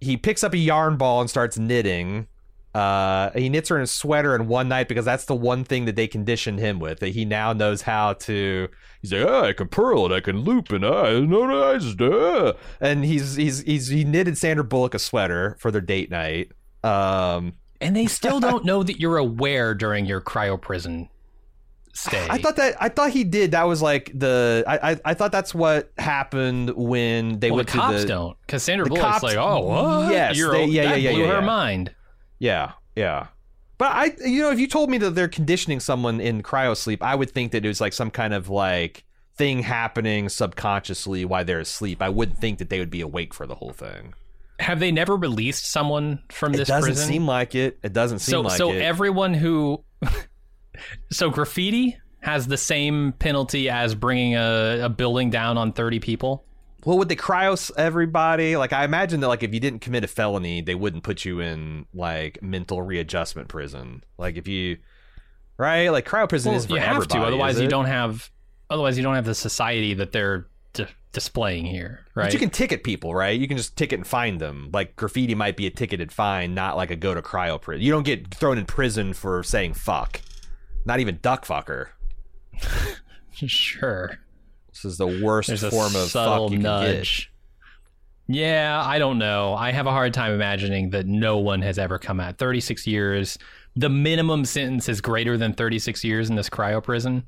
he 0.00 0.16
picks 0.16 0.42
up 0.42 0.52
a 0.52 0.58
yarn 0.58 0.96
ball 0.96 1.20
and 1.20 1.30
starts 1.30 1.56
knitting. 1.56 2.26
Uh, 2.74 3.30
he 3.32 3.48
knits 3.48 3.68
her 3.68 3.76
in 3.76 3.82
a 3.82 3.86
sweater 3.86 4.34
in 4.34 4.48
one 4.48 4.68
night 4.68 4.88
because 4.88 5.04
that's 5.04 5.26
the 5.26 5.34
one 5.34 5.62
thing 5.62 5.84
that 5.84 5.96
they 5.96 6.06
conditioned 6.06 6.58
him 6.58 6.78
with. 6.78 7.00
That 7.00 7.10
he 7.10 7.24
now 7.24 7.52
knows 7.52 7.82
how 7.82 8.14
to. 8.14 8.68
He's 9.02 9.12
like, 9.12 9.26
oh, 9.26 9.44
I 9.44 9.52
can 9.52 9.68
purl 9.68 10.06
and 10.06 10.14
I 10.14 10.20
can 10.20 10.40
loop 10.40 10.70
and 10.72 10.84
I 10.84 11.20
know 11.20 11.46
nice. 11.46 11.94
Duh. 11.94 12.54
And 12.80 13.04
he's 13.04 13.36
he's 13.36 13.60
he's 13.60 13.88
he 13.88 14.04
knitted 14.04 14.38
Sandra 14.38 14.64
Bullock 14.64 14.94
a 14.94 14.98
sweater 14.98 15.56
for 15.58 15.70
their 15.70 15.80
date 15.80 16.10
night. 16.10 16.52
Um, 16.82 17.54
and 17.80 17.94
they 17.94 18.06
still 18.06 18.40
don't 18.40 18.64
know 18.64 18.82
that 18.82 18.98
you're 18.98 19.18
aware 19.18 19.74
during 19.74 20.06
your 20.06 20.20
cryo 20.20 20.60
prison 20.60 21.08
stay. 21.92 22.26
I 22.28 22.38
thought 22.38 22.56
that 22.56 22.76
I 22.80 22.88
thought 22.88 23.10
he 23.10 23.24
did. 23.24 23.50
That 23.52 23.64
was 23.64 23.82
like 23.82 24.10
the 24.14 24.64
I 24.66 24.92
I, 24.92 25.00
I 25.06 25.14
thought 25.14 25.32
that's 25.32 25.54
what 25.54 25.92
happened 25.98 26.70
when 26.70 27.38
they 27.38 27.50
well, 27.50 27.58
went 27.58 27.68
the 27.68 27.78
cops 27.78 27.96
to 27.96 28.02
the 28.02 28.08
don't 28.08 28.36
because 28.46 28.62
Sandra 28.62 28.86
Bullock's 28.86 29.04
cops- 29.04 29.22
like, 29.22 29.36
oh, 29.36 29.60
what? 29.60 30.12
yes, 30.12 30.36
You're, 30.36 30.52
they- 30.52 30.66
yeah, 30.66 30.82
yeah, 30.82 30.94
yeah, 30.94 31.10
blew 31.12 31.20
yeah, 31.22 31.26
her 31.28 31.40
yeah. 31.40 31.46
mind. 31.46 31.94
Yeah, 32.42 32.72
yeah. 32.96 33.28
But 33.78 33.92
I, 33.92 34.12
you 34.26 34.42
know, 34.42 34.50
if 34.50 34.58
you 34.58 34.66
told 34.66 34.90
me 34.90 34.98
that 34.98 35.10
they're 35.10 35.28
conditioning 35.28 35.78
someone 35.78 36.20
in 36.20 36.42
cryo 36.42 36.76
sleep, 36.76 37.00
I 37.00 37.14
would 37.14 37.30
think 37.30 37.52
that 37.52 37.64
it 37.64 37.68
was 37.68 37.80
like 37.80 37.92
some 37.92 38.10
kind 38.10 38.34
of 38.34 38.48
like 38.48 39.04
thing 39.36 39.62
happening 39.62 40.28
subconsciously 40.28 41.24
while 41.24 41.44
they're 41.44 41.60
asleep. 41.60 42.02
I 42.02 42.08
wouldn't 42.08 42.38
think 42.38 42.58
that 42.58 42.68
they 42.68 42.80
would 42.80 42.90
be 42.90 43.00
awake 43.00 43.32
for 43.32 43.46
the 43.46 43.54
whole 43.54 43.70
thing. 43.72 44.14
Have 44.58 44.80
they 44.80 44.90
never 44.90 45.14
released 45.16 45.70
someone 45.70 46.20
from 46.32 46.50
this? 46.50 46.68
Prison? 46.68 46.74
It 46.74 46.80
doesn't 46.80 46.94
prison? 46.94 47.08
seem 47.08 47.26
like 47.28 47.54
it. 47.54 47.78
It 47.84 47.92
doesn't 47.92 48.18
seem 48.18 48.32
so 48.32 48.40
like 48.40 48.58
so 48.58 48.72
it. 48.72 48.80
So 48.80 48.84
everyone 48.86 49.34
who 49.34 49.84
so 51.12 51.30
graffiti 51.30 51.96
has 52.22 52.48
the 52.48 52.56
same 52.56 53.12
penalty 53.20 53.70
as 53.70 53.94
bringing 53.94 54.34
a, 54.34 54.80
a 54.82 54.88
building 54.88 55.30
down 55.30 55.58
on 55.58 55.72
30 55.72 56.00
people 56.00 56.44
well, 56.84 56.98
would 56.98 57.08
they 57.08 57.16
cryo 57.16 57.52
s- 57.52 57.70
everybody? 57.76 58.56
Like, 58.56 58.72
I 58.72 58.84
imagine 58.84 59.20
that 59.20 59.28
like 59.28 59.42
if 59.42 59.54
you 59.54 59.60
didn't 59.60 59.80
commit 59.80 60.04
a 60.04 60.08
felony, 60.08 60.60
they 60.60 60.74
wouldn't 60.74 61.04
put 61.04 61.24
you 61.24 61.40
in 61.40 61.86
like 61.94 62.42
mental 62.42 62.82
readjustment 62.82 63.48
prison. 63.48 64.02
Like 64.18 64.36
if 64.36 64.48
you, 64.48 64.78
right? 65.56 65.88
Like 65.90 66.06
cryo 66.06 66.28
prison 66.28 66.52
Well, 66.52 66.58
is 66.60 66.66
for 66.66 66.74
you 66.74 66.80
have 66.80 67.06
to 67.08 67.18
otherwise 67.18 67.60
you 67.60 67.68
don't 67.68 67.86
have 67.86 68.30
otherwise 68.70 68.96
you 68.96 69.02
don't 69.02 69.14
have 69.14 69.24
the 69.26 69.34
society 69.34 69.94
that 69.94 70.12
they're 70.12 70.46
d- 70.72 70.86
displaying 71.12 71.66
here 71.66 72.06
right 72.14 72.24
But 72.24 72.32
you 72.32 72.38
can 72.38 72.48
ticket 72.50 72.82
people, 72.84 73.14
right? 73.14 73.38
You 73.38 73.46
can 73.46 73.56
just 73.58 73.76
ticket 73.76 73.98
and 73.98 74.06
find 74.06 74.40
them. 74.40 74.70
Like 74.72 74.96
graffiti 74.96 75.34
might 75.34 75.56
be 75.56 75.66
a 75.66 75.70
ticketed 75.70 76.10
fine, 76.10 76.54
not 76.54 76.76
like 76.76 76.90
a 76.90 76.96
go 76.96 77.14
to 77.14 77.22
cryo 77.22 77.60
prison. 77.60 77.82
You 77.84 77.92
don't 77.92 78.02
get 78.04 78.34
thrown 78.34 78.58
in 78.58 78.64
prison 78.66 79.12
for 79.12 79.42
saying 79.42 79.74
fuck. 79.74 80.20
Not 80.84 81.00
even 81.00 81.18
duck 81.22 81.44
fucker. 81.46 81.88
sure 83.34 84.18
This 84.72 84.84
is 84.84 84.98
the 84.98 85.06
worst 85.22 85.48
there's 85.48 85.62
form 85.68 85.94
of 85.94 86.08
subtle 86.08 86.48
fuck 86.48 86.52
you 86.52 86.58
nudge 86.58 87.30
yeah 88.28 88.80
i 88.86 88.98
don't 88.98 89.18
know 89.18 89.54
i 89.54 89.72
have 89.72 89.86
a 89.86 89.90
hard 89.90 90.14
time 90.14 90.32
imagining 90.32 90.90
that 90.90 91.06
no 91.06 91.38
one 91.38 91.60
has 91.60 91.78
ever 91.78 91.98
come 91.98 92.20
out 92.20 92.38
36 92.38 92.86
years 92.86 93.36
the 93.74 93.88
minimum 93.88 94.44
sentence 94.44 94.88
is 94.88 95.00
greater 95.00 95.36
than 95.36 95.52
36 95.52 96.04
years 96.04 96.30
in 96.30 96.36
this 96.36 96.48
cryo 96.48 96.82
prison 96.82 97.24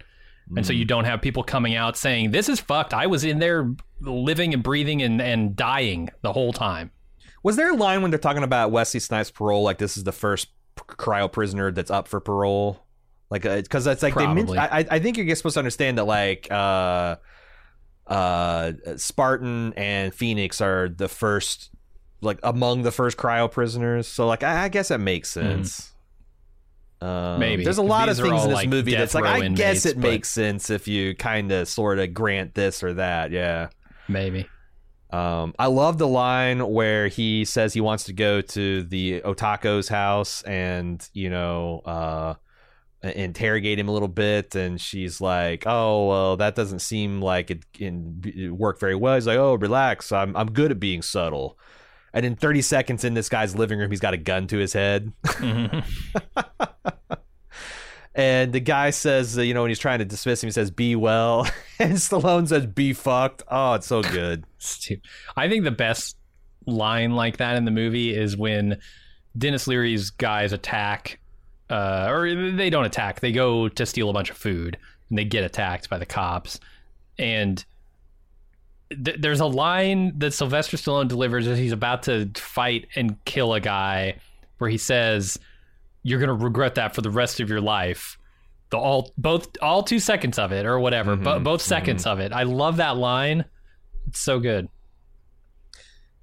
and 0.57 0.65
so 0.67 0.73
Mm. 0.73 0.77
you 0.77 0.85
don't 0.85 1.05
have 1.05 1.21
people 1.23 1.43
coming 1.43 1.75
out 1.75 1.97
saying 1.97 2.31
this 2.31 2.49
is 2.49 2.61
fucked 2.61 2.95
i 2.95 3.07
was 3.07 3.25
in 3.25 3.39
there 3.41 3.75
living 4.01 4.55
and 4.55 4.63
breathing 4.63 5.03
and, 5.03 5.21
and 5.21 5.57
dying 5.57 6.11
the 6.23 6.33
whole 6.33 6.53
time. 6.53 6.91
Was 7.43 7.57
there 7.57 7.71
a 7.71 7.77
line 7.77 8.03
when 8.03 8.11
they're 8.11 8.19
talking 8.19 8.43
about 8.43 8.71
Wesley 8.71 9.01
Snipes' 9.01 9.31
parole? 9.31 9.63
Like 9.63 9.79
this 9.79 9.97
is 9.97 10.05
the 10.05 10.13
first 10.13 10.49
p- 10.77 10.83
cryo 10.89 11.31
prisoner 11.33 11.71
that's 11.73 11.91
up 11.91 12.07
for 12.09 12.21
parole. 12.21 12.85
Like, 13.31 13.43
because 13.43 13.85
that's 13.85 14.03
like 14.03 14.15
they. 14.15 14.25
Probably. 14.25 14.59
I, 14.59 14.85
I 14.91 14.99
think 14.99 15.17
you're 15.17 15.37
supposed 15.37 15.55
to 15.55 15.61
understand 15.61 15.97
that 15.97 16.05
like. 16.05 16.51
uh 16.51 17.17
uh 18.07 18.73
Spartan 18.97 19.73
and 19.75 20.15
Phoenix 20.15 20.61
are 20.61 20.89
the 20.89 21.09
first 21.09 21.71
like 22.21 22.39
among 22.43 22.83
the 22.83 22.91
first 22.93 23.17
cryo 23.17 23.51
prisoners. 23.51 24.07
So 24.09 24.27
like 24.27 24.43
I, 24.43 24.65
I 24.65 24.69
guess 24.69 24.89
that 24.89 25.01
makes 25.01 25.31
sense. 25.31 25.91
Um, 27.01 27.35
Hmm. 27.35 27.41
Maybe. 27.41 27.65
there's 27.65 27.77
a 27.79 27.83
lot 27.83 28.09
These 28.09 28.19
of 28.21 28.27
things 28.29 28.43
in 28.45 28.49
this 28.49 28.55
like, 28.57 28.69
movie 28.71 28.93
that's 28.95 29.15
like 29.15 29.25
I 29.25 29.47
guess 29.49 29.85
it 29.85 29.97
but- 30.01 30.09
makes 30.09 30.31
sense 30.31 30.71
if 30.71 30.89
you 30.89 31.15
kind 31.15 31.53
of 31.53 31.69
sort 31.69 31.99
of 31.99 32.15
grant 32.15 32.55
this 32.55 32.83
or 32.83 32.95
that. 32.95 33.31
Yeah. 33.31 33.69
maybe 34.09 34.47
Um, 35.11 35.55
I 35.59 35.67
love 35.67 35.99
the 35.99 36.09
line 36.09 36.67
where 36.67 37.09
he 37.09 37.45
says 37.45 37.75
he 37.75 37.81
wants 37.83 38.05
to 38.05 38.13
go 38.15 38.41
to 38.41 38.83
the 38.85 39.21
Cocteau's 39.21 39.89
house 39.89 40.43
and 40.43 41.07
you 41.13 41.29
know 41.31 41.83
uh, 41.85 42.35
interrogate 43.11 43.79
him 43.79 43.89
a 43.89 43.93
little 43.93 44.09
bit, 44.09 44.55
and 44.55 44.81
she's 44.81 45.21
like, 45.21 45.65
"Oh, 45.67 46.09
well, 46.09 46.37
that 46.37 46.55
doesn't 46.55 46.81
seem 46.81 47.21
like 47.21 47.51
it 47.51 47.73
can 47.73 48.55
work 48.57 48.81
very 48.81 48.95
well." 48.95 49.15
He's 49.15 49.27
like, 49.27 49.39
"Oh, 49.39 49.55
relax, 49.55 50.13
I'm 50.13 50.37
I'm 50.37 50.53
good 50.53 50.71
at 50.71 50.81
being 50.81 51.03
subtle." 51.03 51.59
And 52.13 52.25
in 52.25 52.37
30 52.37 52.63
seconds 52.63 53.03
in 53.03 53.15
this 53.15 53.29
guy's 53.29 53.57
living 53.57 53.79
room, 53.79 53.91
he's 53.91 54.01
got 54.01 54.15
a 54.15 54.19
gun 54.19 54.47
to 54.47 54.59
his 54.59 54.73
head. 54.73 55.13
Mm-hmm. 55.25 55.81
And 58.15 58.53
the 58.53 58.61
guy 58.61 58.91
says, 58.91 59.37
you 59.37 59.55
know, 59.55 59.63
when 59.63 59.71
he's 59.71 59.79
trying 59.79 59.99
to 59.99 60.05
dismiss 60.05 60.43
him, 60.43 60.47
he 60.47 60.53
says, 60.53 60.71
"Be 60.71 60.95
well," 60.95 61.49
and 61.79 61.95
Stallone 61.95 62.47
says, 62.47 62.67
"Be 62.67 62.93
fucked." 62.93 63.43
Oh, 63.51 63.75
it's 63.75 63.87
so 63.87 64.03
good. 64.03 64.45
I 65.37 65.49
think 65.49 65.65
the 65.65 65.73
best 65.73 66.17
line 66.67 67.13
like 67.13 67.39
that 67.39 67.57
in 67.57 67.65
the 67.65 67.71
movie 67.71 68.15
is 68.17 68.37
when 68.37 68.81
Denis 69.37 69.67
Leary's 69.67 70.11
guys 70.11 70.53
attack, 70.53 71.19
uh, 71.71 72.07
or 72.11 72.53
they 72.53 72.71
don't 72.71 72.85
attack. 72.85 73.21
They 73.21 73.33
go 73.33 73.69
to 73.69 73.87
steal 73.87 74.11
a 74.11 74.13
bunch 74.13 74.31
of 74.31 74.37
food, 74.37 74.77
and 75.09 75.19
they 75.19 75.25
get 75.25 75.45
attacked 75.45 75.89
by 75.91 75.99
the 75.99 76.07
cops. 76.07 76.61
And 77.19 77.65
th- 78.91 79.17
there's 79.21 79.41
a 79.41 79.47
line 79.47 80.19
that 80.19 80.33
Sylvester 80.33 80.77
Stallone 80.77 81.09
delivers 81.09 81.47
as 81.47 81.59
he's 81.59 81.73
about 81.73 82.05
to 82.05 82.31
fight 82.37 82.89
and 82.97 83.23
kill 83.25 83.55
a 83.55 83.61
guy, 83.61 84.17
where 84.59 84.71
he 84.71 84.79
says, 84.79 85.39
"You're 86.03 86.21
gonna 86.21 86.35
regret 86.35 86.75
that 86.77 86.95
for 86.95 87.01
the 87.01 87.11
rest 87.11 87.41
of 87.41 87.49
your 87.49 87.61
life." 87.61 88.19
The 88.71 88.79
all 88.79 89.13
both 89.19 89.49
all 89.63 89.83
two 89.83 89.99
seconds 90.01 90.39
of 90.39 90.51
it 90.53 90.67
or 90.67 90.79
whatever, 90.81 91.17
bo- 91.17 91.39
Mhm, 91.39 91.45
both 91.45 91.63
seconds 91.63 92.07
of 92.07 92.19
it. 92.19 92.33
I 92.33 92.43
love 92.45 92.77
that 92.79 92.97
line. 92.97 93.45
It's 94.09 94.19
so 94.21 94.39
good. 94.41 94.69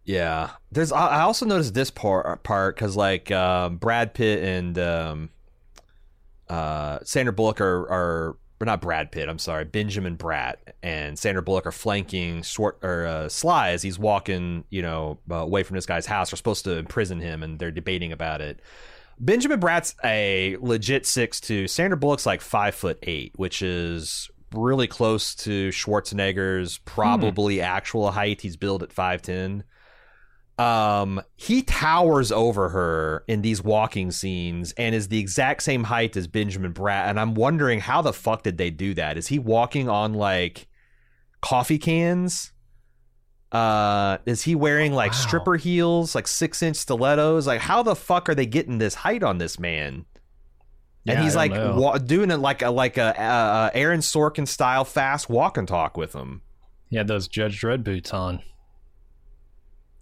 Yeah, 0.04 0.52
there's. 0.72 0.92
I 0.92 1.22
also 1.22 1.46
noticed 1.46 1.74
this 1.74 1.92
part 1.92 2.44
part 2.44 2.76
because 2.76 2.96
like 2.96 3.32
um, 3.32 3.78
Brad 3.78 4.14
Pitt 4.14 4.44
and 4.44 4.78
um, 4.80 5.30
uh, 6.50 7.00
Sandra 7.04 7.32
Bullock 7.32 7.62
are 7.62 7.82
are 7.90 8.38
or 8.60 8.66
not 8.66 8.82
Brad 8.82 9.12
Pitt. 9.12 9.30
I'm 9.30 9.40
sorry, 9.40 9.66
Benjamin 9.66 10.18
Bratt 10.18 10.56
and 10.84 11.18
Sandra 11.18 11.42
Bullock 11.42 11.66
are 11.66 11.72
flanking 11.72 12.44
Swart 12.44 12.80
or 12.84 13.06
uh, 13.06 13.30
Sly 13.30 13.72
as 13.72 13.82
he's 13.82 13.98
walking, 13.98 14.64
you 14.70 14.82
know, 14.82 15.20
uh, 15.30 15.36
away 15.36 15.64
from 15.64 15.76
this 15.76 15.86
guy's 15.86 16.06
house. 16.06 16.30
They're 16.32 16.38
supposed 16.38 16.66
to 16.66 16.78
imprison 16.78 17.20
him, 17.20 17.44
and 17.44 17.60
they're 17.60 17.72
debating 17.72 18.12
about 18.12 18.42
it. 18.42 18.60
Benjamin 19.20 19.60
Bratt's 19.60 19.96
a 20.04 20.58
legit 20.62 21.06
six 21.06 21.40
two. 21.40 21.68
Sandra 21.68 21.98
Bullock's 21.98 22.26
like 22.26 22.42
five 22.42 22.74
foot 22.74 22.98
eight, 23.04 23.34
which 23.36 23.62
is 23.62 24.30
really 24.54 24.88
close 24.88 25.36
to 25.36 25.70
Schwarzenegger's 25.70 26.80
probably 26.80 27.62
actual 27.62 28.12
height. 28.12 28.42
He's 28.42 28.58
billed 28.58 28.84
at 28.84 28.92
five 28.92 29.22
ten. 29.22 29.64
Um, 30.62 31.22
he 31.38 31.64
towers 31.64 32.32
over 32.32 32.70
her 32.70 33.24
in 33.28 33.42
these 33.42 33.64
walking 33.64 34.12
scenes 34.12 34.74
and 34.74 34.94
is 34.94 35.08
the 35.08 35.18
exact 35.20 35.64
same 35.64 35.84
height 35.86 36.16
as 36.16 36.28
Benjamin 36.28 36.74
Bratt. 36.74 37.06
And 37.10 37.20
I'm 37.20 37.34
wondering 37.34 37.80
how 37.80 38.02
the 38.02 38.14
fuck 38.14 38.44
did 38.44 38.58
they 38.58 38.70
do 38.70 38.94
that? 38.94 39.18
Is 39.18 39.28
he 39.28 39.40
walking 39.40 39.90
on 39.90 40.14
like 40.14 40.68
coffee 41.42 41.80
cans. 41.80 42.52
Uh, 43.52 44.18
is 44.26 44.44
he 44.44 44.56
wearing 44.56 44.94
like 44.94 45.12
Wow. 45.12 45.18
stripper 45.18 45.56
heels, 45.58 46.16
like 46.16 46.28
six 46.28 46.62
inch 46.62 46.78
stilettos? 46.78 47.48
Like, 47.48 47.60
how 47.62 47.84
the 47.84 47.96
fuck 47.96 48.30
are 48.30 48.36
they 48.36 48.46
getting 48.46 48.78
this 48.78 48.94
height 48.96 49.24
on 49.24 49.40
this 49.40 49.60
man? 49.60 50.06
And 51.08 51.18
Yeah, 51.18 51.24
he's 51.24 51.36
like 51.36 51.52
wa- 51.52 51.98
doing 51.98 52.30
it 52.32 52.38
like 52.38 52.62
a 52.62 52.70
like 52.70 52.98
a 52.98 53.20
uh, 53.20 53.72
Aaron 53.74 54.00
Sorkin 54.02 54.48
style 54.48 54.86
fast 54.86 55.30
walk 55.30 55.58
and 55.58 55.68
talk 55.68 55.98
with 55.98 56.14
him. 56.14 56.44
He 56.90 56.98
had 56.98 57.08
those 57.08 57.28
Judge 57.28 57.60
Dredd 57.60 57.84
boots 57.84 58.14
on. 58.14 58.42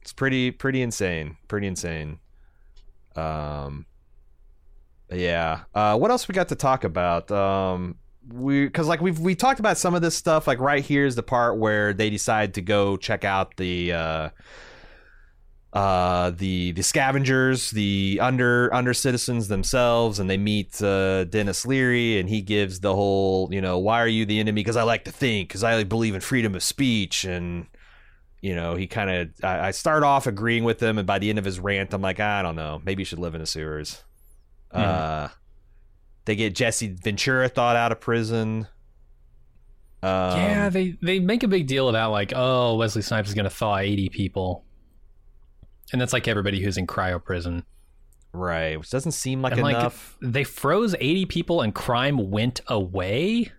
It's 0.01 0.13
pretty 0.13 0.51
pretty 0.51 0.81
insane. 0.81 1.37
Pretty 1.47 1.67
insane. 1.67 2.19
Um 3.15 3.85
yeah. 5.11 5.61
Uh 5.73 5.97
what 5.97 6.11
else 6.11 6.27
we 6.27 6.33
got 6.33 6.49
to 6.49 6.55
talk 6.55 6.83
about? 6.83 7.29
Um 7.31 7.95
we 8.31 8.69
cuz 8.69 8.87
like 8.87 9.01
we've 9.01 9.19
we 9.19 9.35
talked 9.35 9.59
about 9.59 9.77
some 9.77 9.95
of 9.95 10.01
this 10.01 10.15
stuff 10.15 10.47
like 10.47 10.59
right 10.59 10.83
here 10.83 11.05
is 11.05 11.15
the 11.15 11.23
part 11.23 11.57
where 11.57 11.93
they 11.93 12.09
decide 12.09 12.53
to 12.53 12.61
go 12.61 12.95
check 12.95 13.23
out 13.23 13.57
the 13.57 13.91
uh 13.91 14.29
uh 15.73 16.31
the 16.31 16.71
the 16.71 16.81
scavengers 16.81 17.69
the 17.71 18.17
under 18.21 18.73
under 18.73 18.91
citizens 18.93 19.49
themselves 19.49 20.17
and 20.19 20.27
they 20.27 20.37
meet 20.37 20.81
uh 20.81 21.25
Denis 21.25 21.65
Leary 21.65 22.19
and 22.19 22.27
he 22.27 22.41
gives 22.41 22.79
the 22.79 22.95
whole 22.95 23.49
you 23.51 23.61
know 23.61 23.77
why 23.77 24.01
are 24.01 24.07
you 24.07 24.25
the 24.25 24.39
enemy 24.39 24.61
because 24.61 24.75
I 24.75 24.83
like 24.83 25.05
to 25.05 25.11
think 25.11 25.49
because 25.49 25.63
I 25.63 25.83
believe 25.83 26.15
in 26.15 26.21
freedom 26.21 26.55
of 26.55 26.63
speech 26.63 27.23
and 27.23 27.67
you 28.41 28.55
know, 28.55 28.75
he 28.75 28.87
kind 28.87 29.09
of. 29.09 29.29
I, 29.43 29.67
I 29.67 29.71
start 29.71 30.03
off 30.03 30.27
agreeing 30.27 30.63
with 30.63 30.81
him, 30.81 30.97
and 30.97 31.07
by 31.07 31.19
the 31.19 31.29
end 31.29 31.39
of 31.39 31.45
his 31.45 31.59
rant, 31.59 31.93
I'm 31.93 32.01
like, 32.01 32.19
I 32.19 32.41
don't 32.41 32.55
know, 32.55 32.81
maybe 32.85 33.01
you 33.01 33.05
should 33.05 33.19
live 33.19 33.35
in 33.35 33.41
the 33.41 33.47
sewers. 33.47 34.03
Uh, 34.71 35.29
they 36.25 36.35
get 36.35 36.53
Jesse 36.53 36.95
Ventura 37.03 37.49
thought 37.49 37.75
out 37.75 37.91
of 37.91 37.99
prison. 37.99 38.67
Um, 40.01 40.37
yeah, 40.37 40.69
they 40.69 40.95
they 41.01 41.19
make 41.19 41.43
a 41.43 41.47
big 41.47 41.67
deal 41.67 41.89
about 41.89 42.11
like, 42.11 42.31
oh, 42.35 42.75
Wesley 42.75 43.01
Snipes 43.01 43.29
is 43.29 43.35
gonna 43.35 43.49
thaw 43.49 43.77
eighty 43.77 44.09
people, 44.09 44.63
and 45.91 45.99
that's 45.99 46.13
like 46.13 46.27
everybody 46.27 46.61
who's 46.61 46.77
in 46.77 46.87
cryo 46.87 47.21
prison. 47.21 47.63
right, 48.31 48.77
which 48.77 48.89
doesn't 48.91 49.11
seem 49.13 49.41
like 49.41 49.53
And, 49.53 49.61
like, 49.63 49.75
enough. 49.75 50.17
They 50.21 50.43
froze 50.43 50.95
eighty 50.99 51.25
people, 51.25 51.61
and 51.61 51.75
crime 51.75 52.29
went 52.29 52.61
away. 52.67 53.51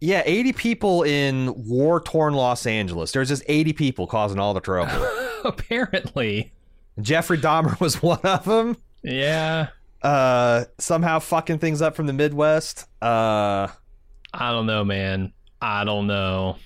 Yeah, 0.00 0.22
80 0.24 0.52
people 0.52 1.02
in 1.02 1.52
war 1.68 2.00
torn 2.00 2.34
Los 2.34 2.66
Angeles. 2.66 3.12
There's 3.12 3.28
just 3.28 3.42
80 3.46 3.72
people 3.72 4.06
causing 4.06 4.38
all 4.38 4.54
the 4.54 4.60
trouble. 4.60 5.06
Apparently, 5.44 6.52
Jeffrey 7.00 7.38
Dahmer 7.38 7.78
was 7.80 8.02
one 8.02 8.20
of 8.24 8.44
them. 8.44 8.76
yeah. 9.02 9.68
Uh, 10.02 10.64
somehow 10.78 11.18
fucking 11.18 11.58
things 11.58 11.80
up 11.80 11.96
from 11.96 12.06
the 12.06 12.12
Midwest. 12.12 12.86
Uh, 13.00 13.68
I 14.34 14.52
don't 14.52 14.66
know, 14.66 14.84
man. 14.84 15.32
I 15.62 15.84
don't 15.84 16.06
know. 16.06 16.56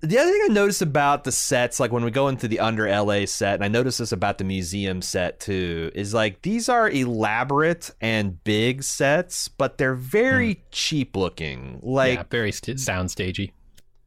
The 0.00 0.16
other 0.18 0.30
thing 0.30 0.40
I 0.50 0.52
noticed 0.52 0.80
about 0.80 1.24
the 1.24 1.32
sets, 1.32 1.80
like 1.80 1.90
when 1.90 2.04
we 2.04 2.12
go 2.12 2.28
into 2.28 2.46
the 2.46 2.60
under 2.60 2.86
LA 2.88 3.24
set, 3.26 3.54
and 3.54 3.64
I 3.64 3.68
noticed 3.68 3.98
this 3.98 4.12
about 4.12 4.38
the 4.38 4.44
museum 4.44 5.02
set 5.02 5.40
too, 5.40 5.90
is 5.94 6.14
like 6.14 6.42
these 6.42 6.68
are 6.68 6.88
elaborate 6.88 7.90
and 8.00 8.42
big 8.44 8.84
sets, 8.84 9.48
but 9.48 9.76
they're 9.76 9.96
very 9.96 10.62
cheap 10.70 11.16
looking. 11.16 11.80
Like 11.82 12.18
yeah, 12.18 12.24
very 12.30 12.52
st- 12.52 12.78
sound 12.78 13.10
stagey. 13.10 13.52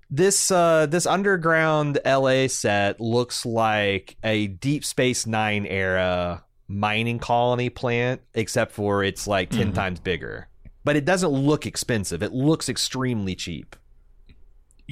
this 0.09 0.49
uh 0.49 0.85
this 0.85 1.05
underground 1.05 1.99
LA 2.05 2.47
set 2.47 3.01
looks 3.01 3.45
like 3.45 4.15
a 4.23 4.47
Deep 4.47 4.85
Space 4.85 5.27
9 5.27 5.65
era 5.65 6.43
mining 6.69 7.19
colony 7.19 7.69
plant 7.69 8.21
except 8.33 8.71
for 8.71 9.03
it's 9.03 9.27
like 9.27 9.49
10 9.49 9.71
Mhm. 9.71 9.75
times 9.75 9.99
bigger. 9.99 10.47
But 10.85 10.95
it 10.95 11.03
doesn't 11.05 11.29
look 11.31 11.65
expensive. 11.65 12.23
It 12.23 12.31
looks 12.31 12.69
extremely 12.69 13.35
cheap. 13.35 13.75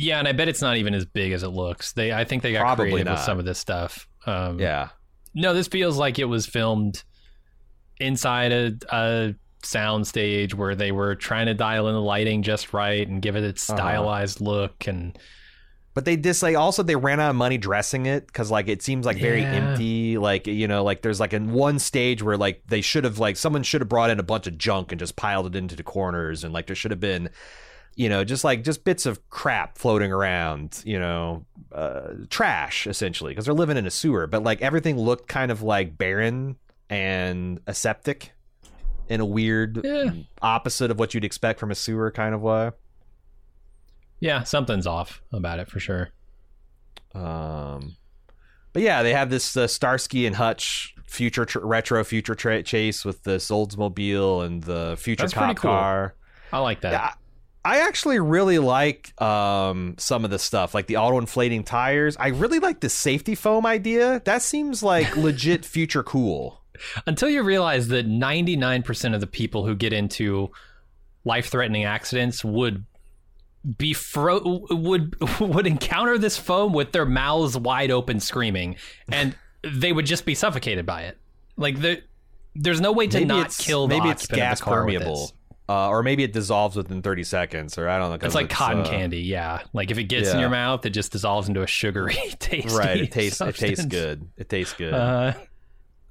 Yeah, 0.01 0.19
and 0.19 0.27
I 0.27 0.31
bet 0.31 0.47
it's 0.47 0.61
not 0.61 0.77
even 0.77 0.93
as 0.93 1.05
big 1.05 1.33
as 1.33 1.43
it 1.43 1.49
looks. 1.49 1.91
They, 1.91 2.13
I 2.13 2.23
think 2.23 2.41
they 2.41 2.53
got 2.53 2.61
Probably 2.61 2.91
creative 2.91 3.11
with 3.13 3.19
some 3.21 3.37
of 3.37 3.43
this 3.45 3.59
stuff. 3.59 4.07
Um, 4.25 4.57
Yeah. 4.59 4.89
No, 5.35 5.53
this 5.53 5.67
feels 5.67 5.97
like 5.97 6.17
it 6.19 6.25
was 6.25 6.45
filmed 6.45 7.03
inside 7.99 8.51
a, 8.51 8.71
a 8.91 9.35
sound 9.63 10.07
stage 10.07 10.55
where 10.55 10.73
they 10.75 10.91
were 10.91 11.15
trying 11.15 11.47
to 11.47 11.53
dial 11.53 11.87
in 11.89 11.93
the 11.93 12.01
lighting 12.01 12.43
just 12.43 12.73
right 12.73 13.05
and 13.07 13.21
give 13.21 13.35
it 13.35 13.43
its 13.43 13.69
Uh-huh. 13.69 13.77
stylized 13.77 14.39
look. 14.41 14.87
And 14.87 15.17
But 15.93 16.05
they 16.05 16.15
just 16.15 16.41
like 16.41 16.55
also 16.55 16.81
they 16.81 16.95
ran 16.95 17.19
out 17.19 17.31
of 17.31 17.35
money 17.35 17.57
dressing 17.57 18.05
it 18.05 18.25
because 18.27 18.49
like 18.49 18.69
it 18.69 18.81
seems 18.81 19.05
like 19.05 19.17
very 19.17 19.41
Yeah. 19.41 19.51
empty. 19.51 20.17
Like 20.17 20.47
you 20.47 20.67
know, 20.67 20.83
like 20.83 21.01
there's 21.01 21.19
like 21.19 21.33
in 21.33 21.51
one 21.51 21.77
stage 21.77 22.23
where 22.23 22.37
like 22.37 22.63
they 22.67 22.81
should 22.81 23.03
have 23.03 23.19
like 23.19 23.35
someone 23.35 23.63
should 23.63 23.81
have 23.81 23.89
brought 23.89 24.09
in 24.09 24.19
a 24.19 24.23
bunch 24.23 24.47
of 24.47 24.57
junk 24.57 24.91
and 24.93 24.99
just 24.99 25.15
piled 25.17 25.47
it 25.47 25.55
into 25.57 25.75
the 25.75 25.83
corners, 25.83 26.43
and 26.45 26.53
like 26.53 26.67
there 26.67 26.75
should 26.75 26.91
have 26.91 27.01
been, 27.01 27.29
you 27.95 28.09
know, 28.09 28.23
just 28.23 28.43
like 28.43 28.63
just 28.63 28.83
bits 28.83 29.05
of 29.05 29.29
crap 29.29 29.77
floating 29.77 30.11
around, 30.11 30.81
you 30.85 30.97
know, 30.99 31.45
uh, 31.71 32.13
trash 32.29 32.87
essentially 32.87 33.31
because 33.31 33.45
they're 33.45 33.53
living 33.53 33.77
in 33.77 33.85
a 33.85 33.91
sewer. 33.91 34.25
But 34.27 34.43
like 34.43 34.61
everything 34.61 34.97
looked 34.97 35.27
kind 35.27 35.51
of 35.51 35.61
like 35.61 35.97
barren 35.97 36.55
and 36.89 37.59
aseptic 37.67 38.31
in 39.09 39.19
a 39.21 39.25
weird 39.25 39.81
Yeah. 39.83 40.11
opposite 40.41 40.91
of 40.91 40.99
what 40.99 41.13
you'd 41.13 41.25
expect 41.25 41.59
from 41.59 41.71
a 41.71 41.75
sewer 41.75 42.11
kind 42.11 42.33
of 42.35 42.41
way. 42.41 42.71
yeah, 44.21 44.43
something's 44.43 44.85
off 44.87 45.21
about 45.31 45.59
it 45.59 45.69
for 45.69 45.79
sure. 45.79 46.09
Um, 47.15 47.95
but 48.73 48.81
yeah, 48.81 49.01
they 49.03 49.13
have 49.13 49.29
this 49.29 49.55
uh, 49.57 49.67
Starsky 49.67 50.25
and 50.25 50.35
Hutch 50.35 50.93
future 51.05 51.45
tr- 51.45 51.59
retro 51.59 52.03
future 52.03 52.35
tra- 52.35 52.61
chase 52.63 53.03
with 53.03 53.23
this 53.23 53.49
Oldsmobile 53.49 54.45
and 54.45 54.61
the 54.63 54.95
future 54.99 55.23
That's 55.23 55.33
cop 55.33 55.55
cool. 55.57 55.71
car. 55.71 56.15
I 56.53 56.59
like 56.59 56.81
that. 56.81 57.17
I 57.63 57.81
actually 57.81 58.19
really 58.19 58.59
like 58.59 59.19
um, 59.21 59.95
some 59.97 60.23
of 60.23 60.31
the 60.31 60.39
stuff, 60.39 60.73
like 60.73 60.87
the 60.87 60.97
auto 60.97 61.17
inflating 61.17 61.63
tires. 61.63 62.15
I 62.17 62.29
really 62.29 62.59
like 62.59 62.79
the 62.79 62.89
safety 62.89 63.35
foam 63.35 63.65
idea. 63.65 64.21
That 64.25 64.41
seems 64.41 64.81
like 64.81 65.15
legit 65.17 65.65
future 65.65 66.03
cool. 66.03 66.61
Until 67.05 67.29
you 67.29 67.43
realize 67.43 67.89
that 67.89 68.07
99% 68.07 69.13
of 69.13 69.19
the 69.19 69.27
people 69.27 69.65
who 69.65 69.75
get 69.75 69.91
into 69.91 70.51
life 71.25 71.49
threatening 71.49 71.83
accidents 71.83 72.45
would 72.45 72.85
be 73.77 73.93
fro- 73.93 74.65
would 74.69 75.17
would 75.41 75.67
encounter 75.67 76.17
this 76.17 76.37
foam 76.37 76.71
with 76.71 76.93
their 76.93 77.05
mouths 77.05 77.57
wide 77.57 77.91
open 77.91 78.21
screaming 78.21 78.77
and 79.11 79.35
they 79.63 79.91
would 79.91 80.05
just 80.05 80.25
be 80.25 80.33
suffocated 80.33 80.85
by 80.85 81.01
it 81.01 81.17
like 81.59 81.81
the, 81.81 82.01
there's 82.55 82.81
no 82.81 82.93
way 82.93 83.07
to 83.07 83.25
not 83.25 83.55
kill 83.57 83.87
the 83.87 83.97
maybe 83.97 84.09
it's 84.09 84.25
gas 84.27 84.59
the 84.59 84.65
car 84.65 84.85
with 84.85 84.95
permeable. 84.95 85.31
Uh, 85.69 85.87
or 85.89 86.01
maybe 86.01 86.23
it 86.23 86.33
dissolves 86.33 86.75
within 86.75 87.03
30 87.03 87.23
seconds, 87.23 87.77
or 87.77 87.87
I 87.87 87.99
don't 87.99 88.09
know. 88.09 88.25
it's 88.25 88.33
like 88.33 88.49
cotton 88.49 88.81
uh, 88.81 88.89
candy 88.89 89.21
yeah 89.21 89.61
like 89.71 89.91
if 89.91 89.99
it 89.99 90.05
gets 90.05 90.31
in 90.33 90.39
your 90.39 90.49
mouth 90.49 90.83
it 90.83 90.89
just 90.89 91.11
dissolves 91.11 91.47
into 91.47 91.61
a 91.61 91.67
sugary 91.67 92.15
taste 92.39 92.75
Right, 92.75 93.01
it 93.01 93.11
tastes 93.11 93.39
it 93.39 93.55
tastes 93.55 93.85
good. 93.85 94.27
It 94.35 94.49
tastes 94.49 94.73
good. 94.73 94.93
uh, 94.95 95.33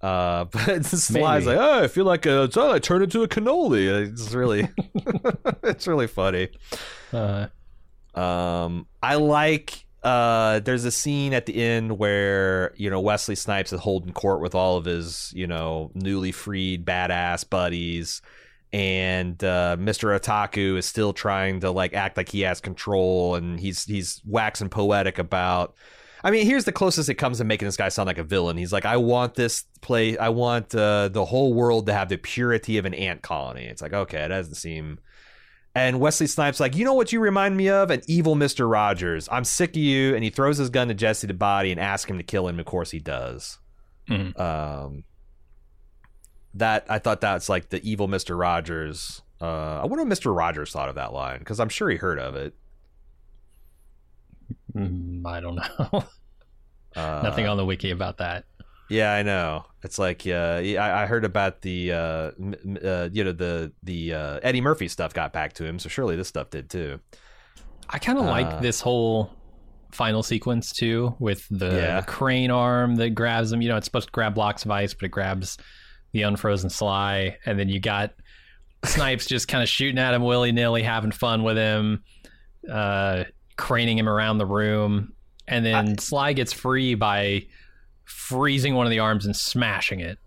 Uh, 0.01 0.44
but 0.52 0.85
Sly's 0.85 1.44
like, 1.44 1.59
oh, 1.59 1.82
I 1.82 1.89
feel 1.89 2.05
like 2.05 2.24
a, 2.24 2.44
it's, 2.44 2.56
oh, 2.56 2.70
I 2.70 2.78
turned 2.78 3.02
into 3.02 3.24
a 3.24 3.28
cannoli. 3.28 3.89
It's 4.09 4.32
really, 4.32 4.68
it's 5.64 5.89
really 5.89 6.06
funny. 6.06 6.51
uh, 7.12 7.48
Um, 8.14 8.86
I 9.02 9.16
like. 9.16 9.85
Uh, 10.05 10.60
there's 10.60 10.85
a 10.85 10.93
scene 10.93 11.35
at 11.35 11.47
the 11.47 11.56
end 11.60 11.98
where 11.98 12.72
you 12.76 12.89
know 12.90 13.01
Wesley 13.01 13.35
Snipes 13.35 13.72
is 13.72 13.80
holding 13.80 14.12
court 14.12 14.40
with 14.40 14.55
all 14.55 14.76
of 14.76 14.85
his 14.85 15.32
you 15.35 15.48
know 15.48 15.90
newly 15.94 16.30
freed 16.30 16.86
badass 16.86 17.48
buddies, 17.51 18.22
and 18.73 19.43
uh, 19.43 19.77
Mr. 19.78 20.19
Cocteau 20.20 20.77
is 20.77 20.86
still 20.86 21.12
trying 21.12 21.61
to 21.61 21.70
like 21.70 21.95
act 21.95 22.16
like 22.16 22.28
he 22.28 22.43
has 22.43 22.61
control, 22.61 23.35
and 23.35 23.59
he's 23.59 23.85
he's 23.85 24.20
waxing 24.27 24.69
poetic 24.69 25.19
about. 25.19 25.74
I 26.24 26.32
mean, 26.32 26.47
here's 26.47 26.65
the 26.65 26.73
closest 26.73 27.09
it 27.09 27.15
comes 27.15 27.39
to 27.39 27.45
making 27.45 27.66
this 27.66 27.77
guy 27.77 27.90
sound 27.90 28.09
like 28.09 28.19
a 28.19 28.24
villain. 28.24 28.57
He's 28.57 28.73
like, 28.73 28.85
I 28.85 28.97
want 28.97 29.35
this 29.35 29.65
play. 29.82 30.19
I 30.19 30.31
want 30.31 30.74
uh, 30.74 31.09
the 31.09 31.24
whole 31.24 31.55
world 31.55 31.86
to 31.86 31.93
have 31.93 32.09
the 32.09 32.16
purity 32.16 32.77
of 32.77 32.85
an 32.86 32.95
ant 32.95 33.23
colony. 33.23 33.65
It's 33.65 33.81
like, 33.81 33.93
okay, 33.93 34.24
it 34.24 34.28
doesn't 34.28 34.57
seem. 34.57 34.99
And 35.77 36.01
Wesley 36.01 36.27
Snipes 36.27 36.59
like, 36.59 36.74
you 36.74 36.85
know 36.85 36.95
what 36.95 37.12
you 37.12 37.20
remind 37.20 37.57
me 37.57 37.69
of? 37.69 37.93
An 37.93 38.03
evil 38.09 38.35
Mr. 38.35 38.69
Rogers. 38.69 39.28
I'm 39.31 39.45
sick 39.45 39.70
of 39.70 39.77
you. 39.77 40.16
And 40.16 40.24
he 40.24 40.31
throws 40.31 40.59
his 40.59 40.70
gun 40.70 40.89
to 40.89 40.95
Jesse 40.95 41.28
the 41.28 41.35
body 41.35 41.70
and 41.70 41.78
asks 41.78 42.11
him 42.11 42.16
to 42.19 42.24
kill 42.24 42.49
him. 42.49 42.59
Of 42.59 42.66
course 42.66 42.90
he 42.90 42.99
does. 42.99 43.59
Mhm. 44.11 44.39
Um, 44.40 45.05
that 46.59 46.86
I 46.89 46.98
thought 46.98 47.20
that's 47.20 47.48
like 47.48 47.70
the 47.70 47.82
evil 47.89 48.09
Mr. 48.09 48.39
Rogers. 48.39 49.22
Uh, 49.40 49.80
I 49.82 49.86
wonder 49.86 50.05
what 50.05 50.12
Mr. 50.12 50.35
Rogers 50.36 50.72
thought 50.72 50.89
of 50.89 50.94
that 50.97 51.12
line 51.12 51.39
because 51.39 51.60
I'm 51.60 51.68
sure 51.68 51.89
he 51.90 51.97
heard 51.97 52.18
of 52.18 52.35
it. 52.35 52.55
mm, 54.74 55.24
i 55.26 55.40
don't 55.40 55.56
know 55.56 56.05
Uh, 56.97 57.20
nothing 57.22 57.47
on 57.47 57.56
the 57.59 57.64
wiki 57.64 57.90
about 57.90 58.16
that 58.16 58.44
Yeah, 58.89 59.12
I 59.12 59.22
know. 59.22 59.66
It's 59.85 59.98
like 59.98 60.22
uh, 60.26 60.60
yeah, 60.64 60.82
I, 60.85 61.02
I 61.02 61.06
heard 61.06 61.24
about 61.26 61.60
the 61.60 61.93
uh, 61.93 62.30
m- 62.40 62.78
uh, 62.82 63.10
you 63.12 63.22
know 63.22 63.32
the 63.32 63.70
the 63.82 64.14
uh, 64.14 64.40
Eddie 64.43 64.62
Murphy 64.62 64.89
stuff 64.89 65.12
got 65.12 65.32
back 65.32 65.52
to 65.55 65.64
him, 65.66 65.78
so 65.78 65.90
surely 65.90 66.16
this 66.16 66.26
stuff 66.28 66.48
did 66.48 66.70
too. 66.70 66.98
I 67.90 67.98
kind 67.98 68.18
of 68.18 68.24
Uh, 68.24 68.30
like 68.30 68.60
this 68.62 68.80
whole 68.80 69.30
final 69.93 70.22
sequence 70.22 70.72
too, 70.72 71.14
with 71.18 71.47
the, 71.51 71.66
Yeah. 71.76 72.01
the 72.01 72.06
crane 72.06 72.51
arm 72.51 72.97
that 72.97 73.10
grabs 73.10 73.51
them. 73.51 73.60
You 73.60 73.68
know, 73.68 73.76
it's 73.76 73.85
supposed 73.85 74.09
to 74.09 74.12
grab 74.12 74.35
blocks 74.35 74.64
of 74.64 74.70
ice, 74.70 74.94
but 74.94 75.05
it 75.05 75.10
grabs 75.10 75.59
the 76.12 76.22
unfrozen 76.22 76.70
Sly, 76.70 77.36
and 77.47 77.59
then 77.59 77.68
you 77.68 77.80
got 77.80 78.14
Snipes 78.85 79.26
just 79.26 79.48
kind 79.48 79.62
of 79.62 79.68
shooting 79.68 79.98
at 79.98 80.14
him 80.14 80.22
willy 80.22 80.52
nilly, 80.52 80.82
having 80.82 81.10
fun 81.12 81.43
with 81.43 81.56
him. 81.56 82.02
Uh, 82.70 83.24
craning 83.56 83.98
him 83.98 84.09
around 84.09 84.39
the 84.39 84.47
room, 84.47 85.12
and 85.47 85.64
then 85.64 85.98
Sly 85.98 86.32
gets 86.32 86.52
free 86.52 86.94
by 86.94 87.47
freezing 88.05 88.74
one 88.74 88.86
of 88.86 88.90
the 88.90 89.01
arms 89.01 89.26
and 89.26 89.35
smashing 89.35 90.01
it. 90.01 90.18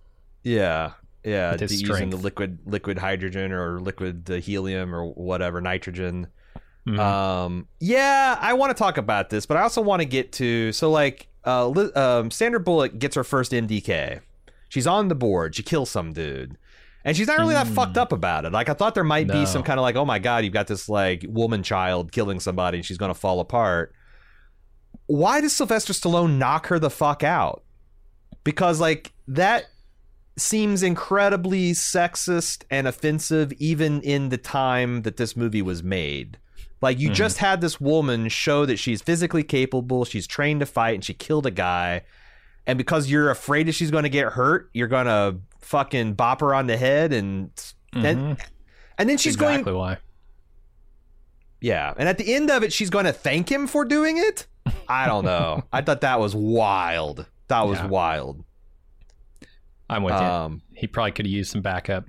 Yeah, 0.44 0.92
yeah, 1.24 1.56
using 1.60 2.10
the 2.10 2.18
liquid 2.18 2.60
liquid 2.66 2.98
hydrogen 2.98 3.52
or 3.52 3.80
liquid 3.80 4.28
helium 4.44 4.94
or 4.94 5.06
whatever 5.06 5.62
nitrogen. 5.62 6.28
Mhm. 6.88 7.00
Um, 7.00 7.68
yeah, 7.80 8.38
I 8.40 8.54
want 8.54 8.76
to 8.76 8.80
talk 8.80 8.98
about 8.98 9.30
this, 9.30 9.46
but 9.46 9.56
I 9.58 9.62
also 9.62 9.82
want 9.82 10.02
to 10.02 10.06
get 10.06 10.32
to 10.34 10.72
so 10.72 10.90
like 10.90 11.28
uh, 11.46 11.72
um, 11.96 12.32
Sandra 12.32 12.60
Bullock 12.60 12.98
gets 13.00 13.16
her 13.16 13.24
first 13.24 13.52
MDK. 13.52 14.20
She's 14.72 14.88
on 14.88 15.10
the 15.10 15.16
board. 15.16 15.54
She 15.54 15.64
kills 15.64 15.90
some 15.90 16.14
dude. 16.14 16.58
And 17.04 17.18
she's 17.18 17.28
not 17.28 17.40
really 17.40 17.56
that 17.56 17.68
fucked 17.68 17.98
up 17.98 18.14
about 18.14 18.46
it. 18.46 18.54
Like 18.54 18.70
I 18.70 18.74
thought 18.74 18.96
there 18.96 19.04
might 19.04 19.28
be 19.28 19.46
some 19.46 19.64
kind 19.64 19.78
of 19.78 19.82
like, 19.82 19.98
oh 19.98 20.06
my 20.06 20.18
god, 20.18 20.46
you've 20.46 20.54
got 20.54 20.68
this 20.68 20.88
like 20.88 21.26
woman 21.28 21.62
child 21.62 22.14
killing 22.14 22.40
somebody 22.40 22.78
and 22.78 22.86
she's 22.86 22.98
gonna 22.98 23.14
fall 23.14 23.42
apart. 23.42 23.94
Why 25.08 25.42
does 25.42 25.54
Sylvester 25.54 25.92
Stallone 25.92 26.38
knock 26.38 26.68
her 26.68 26.80
the 26.80 26.90
fuck 26.90 27.22
out? 27.22 27.64
Because 28.46 28.80
like 28.80 29.12
that 29.28 29.66
seems 30.38 30.84
incredibly 30.84 31.72
sexist 31.74 32.64
and 32.72 32.88
offensive 32.88 33.52
even 33.54 34.00
in 34.02 34.30
the 34.30 34.38
time 34.38 35.02
that 35.02 35.18
this 35.18 35.36
movie 35.36 35.62
was 35.62 35.84
made. 35.84 36.38
Like 36.82 36.98
you 36.98 37.10
Mhm. 37.10 37.16
just 37.16 37.40
had 37.40 37.60
this 37.60 37.82
woman 37.82 38.30
show 38.30 38.66
that 38.66 38.80
she's 38.80 39.02
physically 39.02 39.44
capable, 39.44 40.06
she's 40.06 40.26
trained 40.28 40.62
to 40.62 40.66
fight, 40.66 40.96
and 40.96 41.04
she 41.04 41.14
killed 41.14 41.46
a 41.46 41.52
guy. 41.52 42.04
And 42.68 42.78
because 42.78 43.10
you're 43.10 43.30
afraid 43.32 43.68
that 43.68 43.74
she's 43.74 43.92
going 43.92 44.04
to 44.04 44.10
get 44.10 44.28
hurt, 44.34 44.70
you're 44.74 44.88
going 44.88 45.08
to 45.08 45.38
fucking 45.60 46.14
bop 46.14 46.42
her 46.42 46.54
on 46.54 46.68
the 46.68 46.78
head, 46.78 47.12
and 47.14 47.50
then 47.94 48.36
Mhm. 48.36 48.42
and 48.98 49.10
then 49.10 49.18
she's 49.18 49.36
going. 49.36 49.54
exactly 49.56 49.72
going, 49.74 49.80
why. 49.80 49.98
yeah. 51.60 51.94
And 51.98 52.08
at 52.08 52.18
the 52.18 52.34
end 52.34 52.50
of 52.52 52.64
it, 52.64 52.72
she's 52.74 52.90
going 52.90 53.06
to 53.06 53.14
thank 53.14 53.50
him 53.52 53.68
for 53.68 53.86
doing 53.86 54.18
it. 54.18 54.48
I 54.88 55.08
don't 55.08 55.26
know. 55.26 55.64
I 55.74 55.82
thought 55.82 56.02
that 56.02 56.20
was 56.20 56.36
wild. 56.36 57.26
That 57.48 57.68
was 57.68 57.80
Yeah. 57.80 57.88
wild. 57.88 58.44
I'm 59.90 60.04
with 60.04 60.14
you. 60.14 60.20
Um, 60.20 60.62
He 60.74 60.88
probably 60.88 61.12
could 61.12 61.26
have 61.26 61.32
used 61.34 61.52
some 61.52 61.62
backup. 61.62 62.06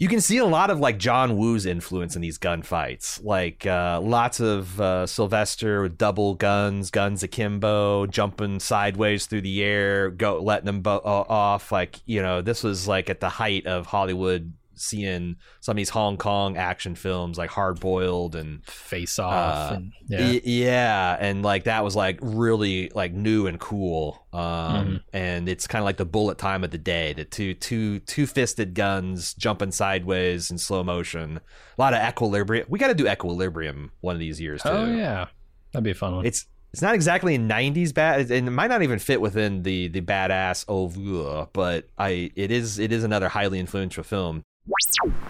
You 0.00 0.08
can 0.08 0.22
see 0.22 0.38
a 0.38 0.46
lot 0.46 0.70
of 0.70 0.80
like 0.80 0.98
John 0.98 1.36
Woo's 1.36 1.66
influence 1.66 2.16
in 2.16 2.22
these 2.22 2.38
gunfights. 2.38 3.22
Like 3.22 3.66
uh, 3.66 4.00
lots 4.00 4.40
of 4.40 4.80
uh, 4.80 5.06
Sylvester 5.06 5.82
with 5.82 5.98
double 5.98 6.34
guns, 6.34 6.90
guns 6.90 7.22
akimbo, 7.22 8.06
jumping 8.06 8.60
sideways 8.60 9.26
through 9.26 9.42
the 9.42 9.62
air, 9.62 10.08
go 10.08 10.40
letting 10.42 10.64
them 10.64 10.80
bo- 10.80 11.02
uh, 11.04 11.26
off. 11.28 11.70
Like 11.70 12.00
you 12.06 12.22
know, 12.22 12.40
this 12.40 12.64
was 12.64 12.88
like 12.88 13.10
at 13.10 13.20
the 13.20 13.28
height 13.28 13.66
of 13.66 13.84
Hollywood 13.84 14.54
seeing 14.80 15.36
some 15.60 15.72
of 15.72 15.76
these 15.76 15.90
Hong 15.90 16.16
Kong 16.16 16.56
action 16.56 16.94
films 16.94 17.36
like 17.38 17.50
Hard 17.50 17.78
Boiled 17.80 18.34
and 18.34 18.64
Face 18.66 19.18
off. 19.18 19.72
Uh, 19.72 19.74
and, 19.76 19.92
yeah. 20.08 20.18
Y- 20.30 20.40
yeah, 20.44 21.16
and 21.20 21.42
like 21.42 21.64
that 21.64 21.84
was 21.84 21.94
like 21.94 22.18
really 22.22 22.90
like 22.94 23.12
new 23.12 23.46
and 23.46 23.60
cool. 23.60 24.26
Um, 24.32 24.40
Mm-hmm. 24.40 24.96
and 25.12 25.48
it's 25.48 25.66
kind 25.66 25.82
of 25.82 25.84
like 25.84 25.96
the 25.96 26.04
bullet 26.04 26.38
time 26.38 26.64
of 26.64 26.70
the 26.70 26.78
day. 26.78 27.12
The 27.12 27.24
two 27.24 27.54
two 27.54 27.98
two 28.00 28.26
fisted 28.26 28.74
guns 28.74 29.34
jumping 29.34 29.72
sideways 29.72 30.50
in 30.50 30.58
slow 30.58 30.82
motion. 30.84 31.38
A 31.38 31.80
lot 31.80 31.94
of 31.94 32.00
equilibrium. 32.02 32.66
We 32.68 32.78
got 32.78 32.88
to 32.88 32.94
do 32.94 33.08
equilibrium 33.08 33.92
one 34.00 34.14
of 34.16 34.20
these 34.20 34.40
years 34.40 34.62
too. 34.62 34.68
oh 34.70 34.86
yeah, 34.86 35.26
that'd 35.72 35.84
be 35.84 35.90
a 35.90 35.94
fun 35.94 36.16
one. 36.16 36.26
It's 36.26 36.46
it's 36.72 36.82
not 36.82 36.94
exactly 36.94 37.34
a 37.34 37.38
'90s 37.38 37.92
bad, 37.92 38.30
and 38.30 38.46
it 38.46 38.50
might 38.52 38.68
not 38.68 38.82
even 38.82 39.00
fit 39.00 39.20
within 39.20 39.64
the 39.64 39.88
the 39.88 40.00
badass 40.00 40.64
oeuvre, 40.70 41.48
but 41.52 41.88
I 41.98 42.30
it 42.36 42.52
is 42.52 42.78
it 42.78 42.92
is 42.92 43.02
another 43.02 43.28
highly 43.28 43.58
influential 43.58 44.04
film. 44.04 44.44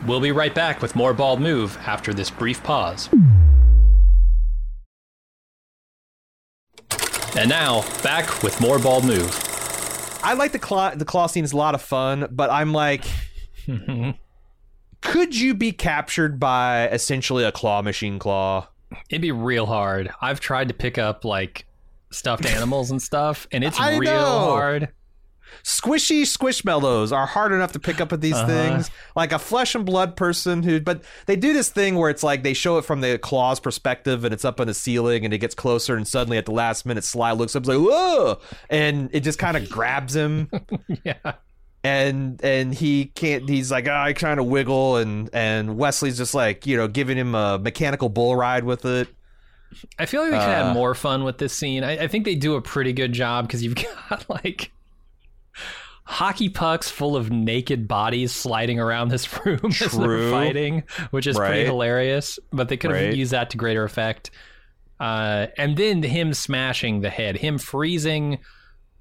We'll 0.06 0.20
be 0.20 0.32
right 0.32 0.54
back 0.54 0.82
with 0.82 0.96
more 0.96 1.14
Bald 1.14 1.40
Move 1.40 1.78
after 1.86 2.12
this 2.12 2.30
brief 2.30 2.62
pause. 2.62 3.08
And 7.36 7.48
now, 7.48 7.82
back 8.02 8.42
with 8.42 8.60
more 8.60 8.78
Bald 8.78 9.04
Move. 9.04 9.30
I 10.22 10.34
like 10.34 10.52
the 10.52 10.58
claw 10.58 10.90
the 10.94 11.04
claw 11.04 11.26
scene 11.26 11.44
is 11.44 11.52
a 11.52 11.56
lot 11.56 11.74
of 11.74 11.80
fun, 11.82 12.26
but 12.30 12.50
I'm 12.50 12.72
like, 12.72 13.04
could 15.00 15.36
you 15.36 15.54
be 15.54 15.72
captured 15.72 16.38
by 16.40 16.88
essentially 16.88 17.44
a 17.44 17.52
claw 17.52 17.82
machine 17.82 18.18
claw? 18.18 18.68
It'd 19.08 19.22
be 19.22 19.32
real 19.32 19.66
hard. 19.66 20.10
I've 20.20 20.40
tried 20.40 20.68
to 20.68 20.74
pick 20.74 20.98
up 20.98 21.24
like 21.24 21.66
stuffed 22.10 22.44
animals 22.56 22.90
and 22.90 23.00
stuff, 23.00 23.46
and 23.52 23.62
it's 23.64 23.78
I 23.78 23.96
real 23.96 24.12
know. 24.12 24.40
hard. 24.40 24.88
Squishy 25.64 26.22
squishmallows 26.22 27.14
are 27.16 27.27
hard 27.27 27.52
enough 27.52 27.72
to 27.72 27.78
pick 27.78 28.01
up 28.01 28.10
with 28.10 28.20
these 28.20 28.35
Uh-huh. 28.35 28.47
things. 28.47 28.90
Like 29.16 29.32
a 29.32 29.39
flesh 29.39 29.74
and 29.74 29.85
blood 29.85 30.16
person 30.16 30.62
who, 30.62 30.81
but 30.81 31.02
they 31.27 31.36
do 31.36 31.52
this 31.52 31.68
thing 31.68 31.97
where 31.97 32.10
it's 32.10 32.22
like 32.22 32.43
they 32.43 32.55
show 32.55 32.78
it 32.78 32.85
from 32.85 33.01
the 33.01 33.18
claw's 33.18 33.60
perspective 33.60 34.24
and 34.24 34.32
it's 34.35 34.44
up 34.44 34.60
on 34.60 34.66
the 34.66 34.74
ceiling 34.74 35.24
and 35.24 35.35
it 35.35 35.39
gets 35.39 35.55
closer 35.55 35.97
and 35.97 36.06
suddenly 36.09 36.39
at 36.39 36.47
the 36.47 36.52
last 36.52 36.86
minute 36.86 37.05
Sly 37.05 37.32
looks 37.32 37.55
up 37.56 37.66
and 37.66 37.77
like, 37.85 37.89
whoa! 37.93 38.39
And 38.68 39.10
it 39.12 39.20
just 39.20 39.39
kind 39.39 39.56
of 39.56 39.68
grabs 39.70 40.14
him. 40.16 40.51
Yeah. 41.05 41.14
and 41.82 42.43
and 42.44 42.74
he 42.74 43.06
can't 43.06 43.48
he's 43.48 43.70
like 43.70 43.89
oh, 43.89 43.94
i 43.94 44.12
trying 44.12 44.36
to 44.36 44.44
wiggle 44.44 44.98
and 44.98 45.31
and 45.32 45.78
wesley's 45.78 46.18
just 46.18 46.35
like 46.35 46.66
you 46.66 46.77
know 46.77 46.86
giving 46.86 47.16
him 47.16 47.35
a 47.35 47.59
mechanical 47.59 48.10
bull 48.10 48.36
ride 48.36 48.64
with 48.64 48.85
it 48.85 49.09
I 49.98 50.05
feel 50.06 50.20
like 50.22 50.32
they 50.32 50.36
could 50.36 50.43
Uh, 50.48 50.64
have 50.66 50.74
more 50.74 50.94
fun 50.97 51.22
with 51.22 51.39
this 51.39 51.52
scene. 51.52 51.85
I, 51.85 51.93
I 52.05 52.09
think 52.09 52.24
they 52.24 52.35
do 52.35 52.56
a 52.56 52.60
pretty 52.60 52.93
good 52.93 53.12
job 53.12 53.47
because 53.47 53.62
you've 53.62 53.77
got 54.10 54.28
like 54.28 54.72
hockey 56.11 56.49
pucks 56.49 56.91
full 56.91 57.16
of 57.16 57.31
naked 57.31 57.87
bodies 57.87 58.32
sliding 58.32 58.81
around 58.81 59.09
this 59.09 59.28
room 59.47 59.61
as 59.65 59.93
they're 59.93 60.31
fighting, 60.31 60.82
which 61.12 61.27
is 61.27 61.37
pretty 61.37 61.65
hilarious. 61.65 62.39
But 62.53 62.69
they 62.69 62.77
could 62.77 62.91
have 62.91 63.01
Right. 63.01 63.15
used 63.15 63.31
that 63.32 63.51
to 63.51 63.57
greater 63.57 63.85
effect. 63.85 64.31
Uh, 64.99 65.47
and 65.57 65.77
then 65.77 66.03
him 66.03 66.35
smashing 66.35 67.01
the 67.01 67.11
head, 67.11 67.37
him 67.37 67.59
freezing 67.59 68.39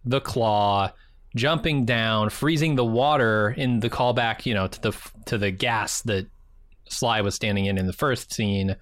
the 0.06 0.22
claw, 0.22 0.92
jumping 1.36 1.86
down, 1.86 2.30
freezing 2.30 2.76
the 2.76 2.86
water 2.86 3.54
in 3.58 3.80
the 3.82 3.90
callback, 3.90 4.46
you 4.46 4.54
know, 4.54 4.68
to 4.68 4.82
the 4.82 4.98
to 5.26 5.38
the 5.38 5.52
gas 5.52 6.02
that 6.04 6.28
Sly 6.90 7.22
was 7.22 7.36
standing 7.36 7.66
in 7.66 7.78
in 7.78 7.86
the 7.88 7.94
first 7.94 8.32
scene. 8.34 8.76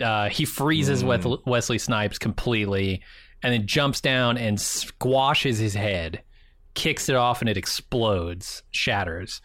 Uh, 0.00 0.28
he 0.28 0.44
freezes 0.44 1.02
Mm. 1.02 1.08
with 1.08 1.40
Wesley 1.46 1.78
Snipes 1.78 2.18
completely, 2.18 3.02
and 3.42 3.52
then 3.52 3.66
jumps 3.66 4.00
down 4.00 4.36
and 4.38 4.60
squashes 4.60 5.58
his 5.58 5.74
head, 5.74 6.22
kicks 6.76 7.08
it 7.08 7.16
off, 7.16 7.40
and 7.42 7.48
it 7.48 7.56
explodes, 7.56 8.62
shatters. 8.70 9.40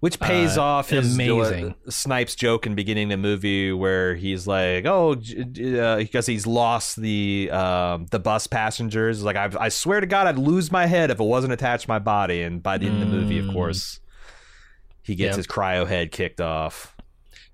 which 0.00 0.20
pays 0.20 0.56
Uh, 0.56 0.62
off 0.62 0.90
his 0.90 1.14
amazing. 1.14 1.74
uh, 1.86 1.90
snipes 1.90 2.34
joke 2.36 2.66
in 2.66 2.74
beginning 2.74 3.04
of 3.04 3.10
the 3.10 3.16
movie 3.16 3.72
where 3.72 4.14
he's 4.14 4.46
like 4.46 4.84
oh 4.86 5.12
uh, 5.12 5.96
because 5.96 6.26
he's 6.26 6.46
lost 6.46 7.00
the 7.00 7.50
um, 7.50 8.06
the 8.10 8.18
bus 8.18 8.46
passengers 8.46 9.22
like 9.22 9.36
I, 9.36 9.50
I 9.58 9.68
swear 9.70 10.00
to 10.00 10.06
god 10.06 10.26
i'd 10.26 10.38
lose 10.38 10.70
my 10.70 10.86
head 10.86 11.10
if 11.10 11.20
it 11.20 11.24
wasn't 11.24 11.52
attached 11.54 11.84
to 11.84 11.88
my 11.88 11.98
body 11.98 12.42
and 12.42 12.62
by 12.62 12.78
the 12.78 12.86
end 12.86 13.02
of 13.02 13.08
the 13.08 13.14
movie 13.16 13.38
of 13.38 13.46
Mm. 13.46 13.52
course 13.52 14.00
he 15.02 15.14
gets 15.14 15.32
Yep. 15.32 15.36
his 15.38 15.46
cryo 15.46 15.86
head 15.86 16.10
kicked 16.12 16.40
off 16.40 16.94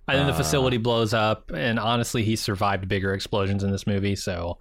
And 0.09 0.19
then 0.19 0.27
the 0.27 0.32
Uh. 0.32 0.36
facility 0.39 0.77
blows 0.77 1.15
up, 1.15 1.51
and 1.55 1.78
honestly, 1.78 2.24
he 2.24 2.35
survived 2.36 2.89
bigger 2.89 3.12
explosions 3.15 3.62
in 3.62 3.70
this 3.70 3.86
movie. 3.86 4.16
So 4.16 4.59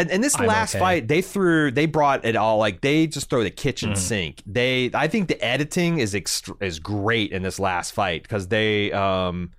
And, 0.00 0.10
and 0.10 0.24
this 0.24 0.38
I'm 0.38 0.46
last 0.46 0.74
okay. 0.74 0.80
fight, 0.80 1.08
they 1.08 1.22
threw, 1.22 1.70
they 1.70 1.86
brought 1.86 2.24
it 2.24 2.36
all 2.36 2.58
like 2.58 2.80
they 2.80 3.06
just 3.06 3.28
throw 3.30 3.42
the 3.42 3.50
kitchen 3.50 3.90
Mhm. 3.92 3.96
sink. 3.96 4.42
They, 4.46 4.90
I 4.94 5.08
think 5.08 5.28
the 5.28 5.42
editing 5.44 5.98
is 5.98 6.14
ext- 6.14 6.60
is 6.62 6.78
great 6.78 7.32
in 7.32 7.42
this 7.42 7.58
last 7.58 7.92
fight 7.92 8.22
because 8.22 8.48
they, 8.48 8.92
um, 8.92 9.50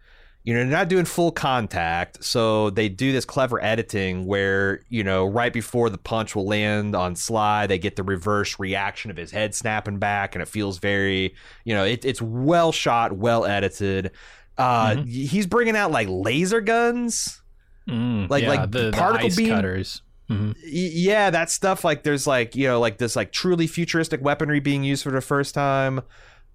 you 0.44 0.54
know, 0.56 0.62
they're 0.62 0.72
not 0.80 0.88
doing 0.90 1.06
full 1.06 1.32
contact, 1.32 2.24
so 2.24 2.72
they 2.72 2.90
do 2.90 3.12
this 3.12 3.26
clever 3.26 3.64
editing 3.64 4.26
where 4.26 4.82
you 4.90 5.04
know 5.04 5.28
right 5.28 5.54
before 5.54 5.92
the 5.92 6.00
punch 6.00 6.36
will 6.36 6.48
land 6.48 6.96
on 6.96 7.16
Sly, 7.16 7.68
they 7.68 7.78
get 7.78 7.96
the 7.96 8.02
reverse 8.02 8.58
reaction 8.60 9.12
of 9.12 9.18
his 9.18 9.30
head 9.30 9.54
snapping 9.54 10.00
back, 10.00 10.34
and 10.34 10.42
it 10.42 10.48
feels 10.48 10.80
very, 10.80 11.36
you 11.64 11.76
know, 11.76 11.84
it, 11.86 12.04
it's 12.06 12.24
well 12.24 12.72
shot, 12.72 13.14
well 13.14 13.46
edited. 13.46 14.10
Uh, 14.58 14.92
Mhm. 14.96 15.08
He's 15.08 15.46
bringing 15.46 15.76
out 15.76 15.92
like 15.92 16.08
laser 16.10 16.60
guns. 16.62 17.40
mm, 17.88 18.28
Like- 18.30 18.44
yeah, 18.44 18.50
like 18.50 18.72
the, 18.72 18.86
the 18.86 18.92
particle 18.94 19.28
ice 19.28 19.36
beam- 19.36 19.50
cutters. 19.50 20.02
Mhm. 20.30 20.56
Yeah 20.66 21.30
that 21.30 21.50
stuff 21.50 21.84
like 21.84 22.04
there's 22.04 22.26
like 22.28 22.56
you 22.56 22.68
know 22.68 22.80
like 22.80 22.98
this 23.00 23.16
like 23.16 23.32
truly 23.32 23.68
futuristic 23.68 24.22
weaponry 24.22 24.60
being 24.60 24.84
used 24.84 25.04
for 25.04 25.12
the 25.12 25.22
first 25.22 25.54
time 25.54 26.02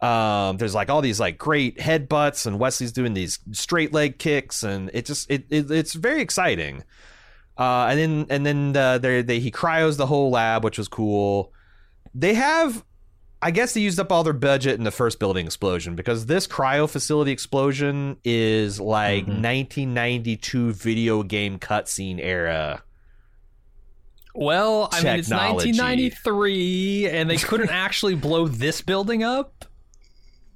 um 0.01 0.56
there's 0.59 0.74
like 0.74 0.88
all 0.90 1.01
these 1.02 1.18
like 1.20 1.36
great 1.38 1.78
headbutts 1.78 2.47
and 2.47 2.59
wesley's 2.59 2.93
doing 2.93 3.14
these 3.14 3.38
straight 3.52 3.93
leg 3.93 4.18
kicks 4.18 4.62
and 4.62 4.90
it 4.94 5.05
just 5.06 5.30
it, 5.30 5.47
it 5.51 5.70
it's 5.70 5.94
very 5.94 6.20
exciting 6.20 6.84
uh 7.59 7.86
and 7.90 7.98
then 7.98 8.26
and 8.30 8.44
then 8.47 8.76
uh, 8.76 8.98
they 8.98 9.22
they 9.22 9.40
he 9.40 9.51
cryos 9.51 9.97
the 9.97 10.06
whole 10.06 10.30
lab 10.30 10.62
which 10.64 10.76
was 10.78 10.88
cool 10.88 11.52
they 12.14 12.34
have 12.34 12.84
I 13.43 13.51
guess 13.51 13.74
they 13.74 13.82
used 13.82 14.01
up 14.01 14.10
all 14.10 14.24
their 14.24 14.32
budget 14.32 14.78
in 14.78 14.84
the 14.84 14.90
first 14.90 15.18
building 15.18 15.44
explosion 15.44 15.94
because 15.94 16.24
this 16.26 16.47
cryo 16.47 16.88
facility 16.88 17.30
explosion 17.30 18.16
is 18.24 18.80
like 18.80 19.26
Mhm. 19.26 19.40
1992 19.43 20.72
video 20.72 21.22
game 21.22 21.59
cutscene 21.59 22.18
era. 22.20 22.82
Well, 24.36 24.88
I 24.92 25.02
mean, 25.02 25.18
it's 25.18 25.28
Technology. 25.28 25.70
1993, 25.70 27.08
and 27.08 27.30
they 27.30 27.36
couldn't 27.38 27.70
actually 27.72 28.14
blow 28.14 28.46
this 28.48 28.80
building 28.82 29.22
up. 29.24 29.64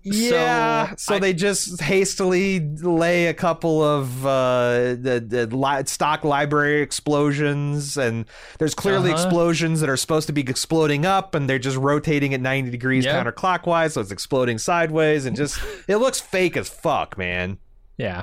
Yeah, 0.02 0.94
so, 0.97 1.16
I- 1.16 1.19
they 1.19 1.35
just 1.35 1.78
hastily 1.82 2.59
lay 2.61 3.27
a 3.27 3.35
couple 3.35 3.82
of 3.82 4.24
uh, 4.24 4.94
the, 4.98 5.23
the 5.27 5.47
li- 5.55 5.82
stock 5.85 6.24
library 6.24 6.81
explosions, 6.81 7.98
and 7.98 8.24
there's 8.59 8.74
clearly 8.74 9.12
Uh-huh. 9.12 9.23
explosions 9.23 9.81
that 9.81 9.90
are 9.90 9.98
supposed 9.98 10.27
to 10.28 10.32
be 10.32 10.40
exploding 10.40 11.05
up, 11.05 11.35
and 11.35 11.51
they're 11.51 11.59
just 11.59 11.77
rotating 11.77 12.32
at 12.32 12.40
90 12.40 12.70
degrees 12.70 13.05
Yeah. 13.05 13.23
counterclockwise, 13.23 13.93
so 13.93 14.01
it's 14.01 14.11
exploding 14.11 14.57
sideways, 14.57 15.27
and 15.27 15.36
just 15.36 15.61
it 15.86 15.97
looks 15.97 16.19
fake 16.19 16.57
as 16.57 16.70
fuck, 16.70 17.19
man. 17.19 17.59
Yeah. 17.98 18.23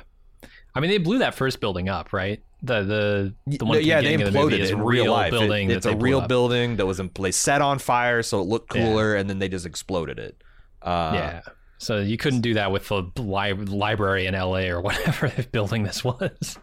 I 0.74 0.80
mean, 0.80 0.90
they 0.90 0.98
blew 0.98 1.20
that 1.20 1.36
first 1.36 1.60
building 1.60 1.90
up, 1.90 2.12
right? 2.12 2.42
The 2.64 2.84
the 2.84 3.58
the 3.58 3.66
one 3.66 3.78
No, 3.78 3.80
yeah, 3.82 4.02
they 4.02 4.16
the 4.16 4.24
imploded 4.26 4.54
it 4.54 4.62
is 4.62 4.72
in 4.72 4.80
a 4.80 4.84
real 4.84 5.12
life. 5.12 5.28
It- 5.28 5.40
building. 5.40 5.70
it's 5.72 5.86
that 5.86 5.94
a 5.94 5.98
real 5.98 6.22
up. 6.22 6.28
building 6.28 6.78
that 6.78 6.86
was 6.88 7.00
in, 7.00 7.10
place 7.10 7.38
set 7.38 7.62
on 7.62 7.78
fire 7.80 8.24
so 8.24 8.40
it 8.42 8.46
looked 8.48 8.76
Yeah. 8.76 8.86
cooler, 8.88 9.16
and 9.16 9.30
then 9.30 9.38
they 9.40 9.48
just 9.48 9.66
exploded 9.66 10.18
it. 10.18 10.42
Uh, 10.82 11.12
yeah. 11.14 11.42
So 11.78 12.00
you 12.00 12.18
couldn't 12.18 12.42
do 12.42 12.56
that 12.56 12.72
with 12.72 12.88
the 12.88 13.04
li- 13.18 13.54
library 13.54 14.26
in 14.26 14.34
LA 14.34 14.70
or 14.70 14.82
whatever 14.88 15.32
building 15.52 15.84
this 15.84 16.04
was. 16.04 16.58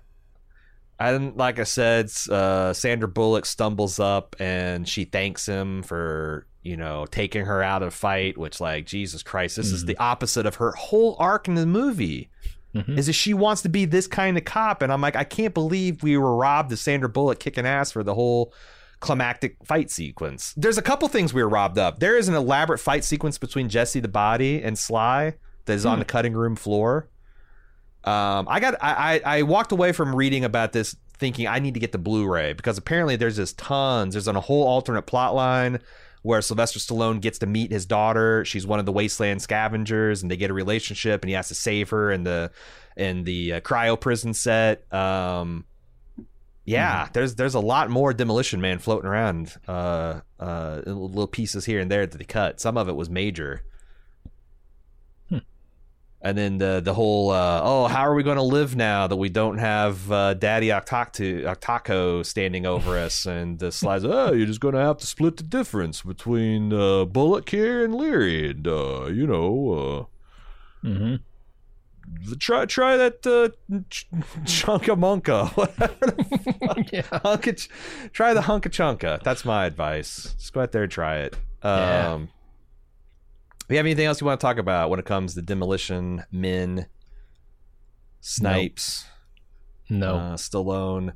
And 0.98 1.36
like 1.36 1.58
I 1.58 1.64
said, 1.64 2.10
uh, 2.30 2.72
Sandra 2.72 3.08
Bullock 3.08 3.46
stumbles 3.46 3.98
up 3.98 4.36
and 4.38 4.88
she 4.88 5.04
thanks 5.04 5.46
him 5.46 5.82
for 5.82 6.46
you 6.62 6.76
know 6.76 7.04
taking 7.10 7.44
her 7.44 7.62
out 7.62 7.82
of 7.82 7.92
fight. 7.94 8.38
Which, 8.38 8.60
like, 8.60 8.86
Jesus 8.86 9.22
Christ, 9.22 9.56
this 9.56 9.70
is 9.72 9.84
Mhm. 9.84 9.88
the 9.88 9.96
opposite 9.98 10.46
of 10.46 10.56
her 10.56 10.72
whole 10.72 11.16
arc 11.18 11.48
in 11.48 11.54
the 11.56 11.66
movie. 11.66 12.30
Mhm. 12.74 12.98
Is 12.98 13.06
that 13.06 13.12
she 13.12 13.34
wants 13.34 13.62
to 13.62 13.68
be 13.68 13.84
this 13.84 14.06
kind 14.06 14.36
of 14.36 14.44
cop, 14.44 14.82
and 14.82 14.92
I'm 14.92 15.00
like, 15.00 15.16
I 15.16 15.24
can't 15.24 15.54
believe 15.54 16.02
we 16.02 16.16
were 16.16 16.34
robbed 16.34 16.72
of 16.72 16.78
Sandra 16.78 17.08
Bullock 17.08 17.38
kicking 17.38 17.66
ass 17.66 17.92
for 17.92 18.02
the 18.02 18.14
whole 18.14 18.52
climactic 19.00 19.56
fight 19.64 19.90
sequence. 19.90 20.54
There's 20.56 20.78
a 20.78 20.82
couple 20.82 21.06
things 21.08 21.32
we 21.34 21.42
were 21.42 21.48
robbed 21.48 21.78
of. 21.78 22.00
There 22.00 22.16
is 22.16 22.28
an 22.28 22.34
elaborate 22.34 22.78
fight 22.78 23.04
sequence 23.04 23.38
between 23.38 23.68
Jesse 23.68 24.00
the 24.00 24.08
Body 24.08 24.62
and 24.62 24.78
Sly 24.78 25.34
that 25.66 25.72
is 25.74 25.86
on 25.86 25.98
the 25.98 26.04
cutting 26.04 26.32
room 26.32 26.56
floor. 26.56 27.08
Um, 28.04 28.46
I 28.50 28.60
got 28.60 28.74
I, 28.82 29.20
I 29.24 29.38
I 29.38 29.42
walked 29.42 29.72
away 29.72 29.92
from 29.92 30.14
reading 30.14 30.44
about 30.44 30.72
this 30.72 30.94
thinking 31.16 31.46
I 31.46 31.58
need 31.58 31.74
to 31.74 31.80
get 31.80 31.92
the 31.92 31.98
Blu-ray 31.98 32.52
because 32.54 32.76
apparently 32.76 33.16
there's 33.16 33.36
just 33.36 33.56
tons. 33.58 34.14
There's 34.14 34.28
on 34.28 34.36
a 34.36 34.40
whole 34.40 34.66
alternate 34.66 35.02
plot 35.02 35.34
line 35.34 35.78
where 36.24 36.40
Sylvester 36.40 36.78
Stallone 36.78 37.20
gets 37.20 37.40
to 37.40 37.46
meet 37.46 37.70
his 37.70 37.84
daughter. 37.84 38.46
She's 38.46 38.66
one 38.66 38.78
of 38.78 38.86
the 38.86 38.92
wasteland 38.92 39.42
scavengers, 39.42 40.22
and 40.22 40.30
they 40.30 40.38
get 40.38 40.50
a 40.50 40.54
relationship, 40.54 41.22
and 41.22 41.28
he 41.28 41.34
has 41.34 41.48
to 41.48 41.54
save 41.54 41.90
her 41.90 42.10
in 42.10 42.24
the 42.24 42.50
in 42.96 43.24
the 43.24 43.52
uh, 43.52 43.60
cryo 43.60 44.00
prison 44.00 44.32
set. 44.32 44.90
Um, 44.90 45.66
yeah, 46.64 47.10
there's 47.12 47.34
there's 47.34 47.54
a 47.54 47.60
lot 47.60 47.90
more 47.90 48.14
Demolition 48.14 48.62
Man 48.62 48.78
floating 48.78 49.06
around. 49.06 49.54
Uh, 49.68 50.20
uh, 50.40 50.80
little 50.86 51.26
pieces 51.26 51.66
here 51.66 51.78
and 51.78 51.90
there 51.90 52.06
that 52.06 52.16
they 52.16 52.24
cut. 52.24 52.58
Some 52.58 52.78
of 52.78 52.88
it 52.88 52.96
was 52.96 53.10
major. 53.10 53.62
And 56.26 56.38
then 56.38 56.56
the 56.56 56.80
the 56.82 56.94
whole 56.94 57.30
uh, 57.30 57.60
oh 57.62 57.86
how 57.86 58.00
are 58.08 58.14
we 58.14 58.22
going 58.22 58.38
to 58.38 58.42
live 58.58 58.74
now 58.74 59.06
that 59.06 59.16
we 59.16 59.28
don't 59.28 59.58
have 59.58 60.10
uh, 60.10 60.32
Daddy 60.32 60.68
Cocteau 60.68 61.54
Cocteau 61.60 62.24
standing 62.24 62.64
over 62.64 62.96
us 63.06 63.26
and 63.26 63.58
the 63.58 63.70
slides 63.70 64.06
oh 64.06 64.32
you're 64.32 64.46
just 64.46 64.60
going 64.60 64.72
to 64.74 64.80
have 64.80 64.96
to 64.98 65.06
split 65.06 65.36
the 65.36 65.42
difference 65.42 66.00
between 66.00 66.72
uh, 66.72 67.04
Bullock 67.04 67.50
here 67.50 67.84
and 67.84 67.94
Leary 67.94 68.50
and 68.50 68.66
uh, 68.66 69.04
you 69.06 69.26
know 69.26 70.08
Mm-hmm. 70.82 71.14
uh, 72.32 72.34
try 72.38 72.64
try 72.66 72.96
that 72.96 73.26
uh, 73.26 73.48
ch- 73.90 74.08
chunka 74.44 74.94
monka 74.98 75.48
whatever 75.56 76.06
the 76.06 76.24
fuck. 76.66 76.92
yeah. 76.92 77.02
Hunka 77.02 77.68
try 78.12 78.32
the 78.34 78.40
hunka 78.42 78.68
chunka 78.70 79.22
that's 79.22 79.44
my 79.44 79.66
advice 79.66 80.34
just 80.38 80.52
go 80.54 80.62
out 80.62 80.72
there 80.72 80.84
and 80.84 80.92
try 80.92 81.18
it 81.18 81.36
Yeah. 81.62 82.18
You 83.70 83.76
have 83.76 83.86
anything 83.86 84.06
else 84.06 84.20
you 84.20 84.26
want 84.26 84.40
to 84.40 84.44
talk 84.46 84.58
about 84.58 84.90
when 84.90 84.98
it 84.98 85.04
comes 85.06 85.34
to 85.34 85.42
demolition 85.42 86.24
men 86.30 86.86
snipes 88.20 89.04
No. 89.88 90.14
uh, 90.16 90.36
Stallone. 90.36 91.12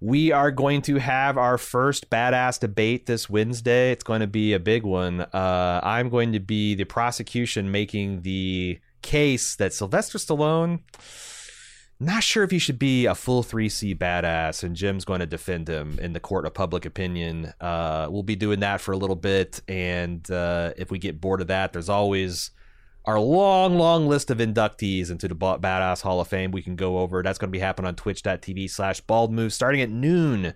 We 0.00 0.32
are 0.32 0.50
going 0.50 0.82
to 0.82 0.96
have 0.96 1.38
our 1.38 1.56
first 1.58 2.10
badass 2.10 2.58
debate 2.58 3.06
this 3.06 3.30
Wednesday. 3.30 3.92
It's 3.92 4.02
going 4.02 4.20
to 4.20 4.26
be 4.26 4.52
a 4.52 4.58
big 4.58 4.82
one. 4.82 5.20
Uh, 5.20 5.80
I'm 5.82 6.08
going 6.08 6.32
to 6.32 6.40
be 6.40 6.74
the 6.74 6.84
prosecution 6.84 7.70
making 7.70 8.22
the 8.22 8.80
case 9.02 9.54
that 9.56 9.72
Sylvester 9.72 10.18
Stallone. 10.18 10.80
Not 12.02 12.24
sure 12.24 12.42
if 12.42 12.50
he 12.50 12.58
should 12.58 12.80
be 12.80 13.06
a 13.06 13.14
full 13.14 13.44
3C 13.44 13.96
badass, 13.96 14.64
and 14.64 14.74
Jim's 14.74 15.04
going 15.04 15.20
to 15.20 15.26
defend 15.26 15.68
him 15.68 16.00
in 16.00 16.14
the 16.14 16.18
court 16.18 16.44
of 16.44 16.52
public 16.52 16.84
opinion. 16.84 17.54
Uh, 17.60 18.08
we'll 18.10 18.24
be 18.24 18.34
doing 18.34 18.58
that 18.58 18.80
for 18.80 18.90
a 18.90 18.96
little 18.96 19.14
bit, 19.14 19.60
and 19.68 20.28
uh, 20.28 20.72
if 20.76 20.90
we 20.90 20.98
get 20.98 21.20
bored 21.20 21.40
of 21.40 21.46
that, 21.46 21.72
there's 21.72 21.88
always 21.88 22.50
our 23.04 23.20
long, 23.20 23.78
long 23.78 24.08
list 24.08 24.32
of 24.32 24.38
inductees 24.38 25.12
into 25.12 25.28
the 25.28 25.36
Badass 25.36 26.02
Hall 26.02 26.20
of 26.20 26.26
Fame 26.26 26.50
we 26.50 26.60
can 26.60 26.74
go 26.74 26.98
over. 26.98 27.22
That's 27.22 27.38
going 27.38 27.50
to 27.50 27.56
be 27.56 27.60
happening 27.60 27.86
on 27.86 27.94
twitch.tv 27.94 28.68
slash 28.68 29.00
bald 29.02 29.32
move 29.32 29.52
starting 29.52 29.80
at 29.80 29.90
noon 29.90 30.54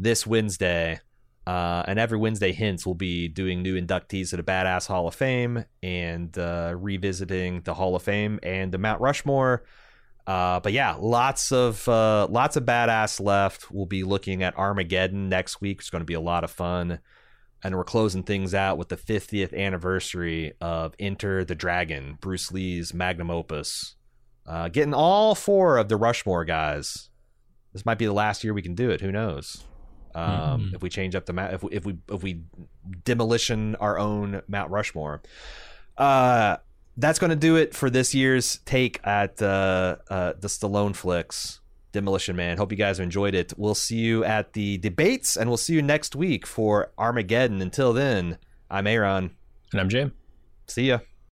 this 0.00 0.26
Wednesday. 0.26 0.98
Uh, 1.46 1.84
and 1.86 2.00
every 2.00 2.18
Wednesday 2.18 2.50
hints 2.50 2.84
we'll 2.84 2.96
be 2.96 3.28
doing 3.28 3.62
new 3.62 3.80
inductees 3.80 4.30
to 4.30 4.36
the 4.36 4.42
Badass 4.42 4.88
Hall 4.88 5.06
of 5.06 5.14
Fame 5.14 5.64
and 5.80 6.36
uh, 6.36 6.74
revisiting 6.76 7.60
the 7.60 7.74
Hall 7.74 7.94
of 7.94 8.02
Fame 8.02 8.40
and 8.42 8.72
the 8.72 8.78
Mount 8.78 9.00
Rushmore. 9.00 9.62
Uh, 10.26 10.58
but 10.60 10.72
yeah, 10.72 10.96
lots 10.98 11.52
of 11.52 11.88
uh, 11.88 12.26
lots 12.28 12.56
of 12.56 12.64
badass 12.64 13.20
left. 13.20 13.70
We'll 13.70 13.86
be 13.86 14.02
looking 14.02 14.42
at 14.42 14.56
Armageddon 14.58 15.28
next 15.28 15.60
week. 15.60 15.78
It's 15.80 15.90
going 15.90 16.00
to 16.00 16.06
be 16.06 16.14
a 16.14 16.20
lot 16.20 16.42
of 16.44 16.50
fun 16.50 16.98
and 17.64 17.74
we're 17.74 17.84
closing 17.84 18.22
things 18.22 18.54
out 18.54 18.76
with 18.78 18.88
the 18.90 18.96
50th 18.96 19.56
anniversary 19.56 20.52
of 20.60 20.94
Enter 21.00 21.42
the 21.44 21.54
Dragon, 21.54 22.18
Bruce 22.20 22.52
Lee's 22.52 22.92
magnum 22.92 23.30
opus. 23.30 23.96
Uh, 24.46 24.68
getting 24.68 24.92
all 24.94 25.34
four 25.34 25.78
of 25.78 25.88
the 25.88 25.96
Rushmore 25.96 26.44
guys. 26.44 27.08
This 27.72 27.84
might 27.86 27.98
be 27.98 28.04
the 28.06 28.12
last 28.12 28.44
year 28.44 28.52
we 28.54 28.62
can 28.62 28.74
do 28.74 28.90
it. 28.90 29.00
Who 29.00 29.10
knows? 29.10 29.64
Um, 30.14 30.70
Mhm. 30.70 30.74
If 30.74 30.82
we 30.82 30.88
change 30.90 31.14
up 31.14 31.26
the 31.26 31.32
map, 31.32 31.52
if 31.54 31.62
we, 31.62 31.70
if 31.72 31.84
we 31.84 31.98
if 32.10 32.22
we 32.22 32.42
demolition 33.04 33.74
our 33.76 33.98
own 33.98 34.42
Mount 34.48 34.70
Rushmore, 34.70 35.22
uh, 35.96 36.58
that's 36.96 37.18
going 37.18 37.30
to 37.30 37.36
do 37.36 37.56
it 37.56 37.74
for 37.74 37.90
this 37.90 38.14
year's 38.14 38.58
take 38.64 39.00
at 39.06 39.40
uh, 39.42 39.96
uh, 40.08 40.32
the 40.38 40.48
Stallone 40.48 40.94
flicks. 40.94 41.60
Demolition 41.92 42.36
Man. 42.36 42.58
Hope 42.58 42.72
you 42.72 42.76
guys 42.76 43.00
enjoyed 43.00 43.34
it. 43.34 43.54
We'll 43.56 43.74
see 43.74 43.96
you 43.96 44.22
at 44.22 44.52
the 44.52 44.76
debates 44.76 45.34
and 45.34 45.48
we'll 45.48 45.56
see 45.56 45.72
you 45.72 45.80
next 45.80 46.14
week 46.14 46.46
for 46.46 46.92
Armageddon. 46.98 47.62
Until 47.62 47.94
then, 47.94 48.36
I'm 48.70 48.86
Aaron. 48.86 49.34
And 49.72 49.80
I'm 49.80 49.88
Jim. 49.88 50.12
See 50.66 50.88
ya. 50.88 50.98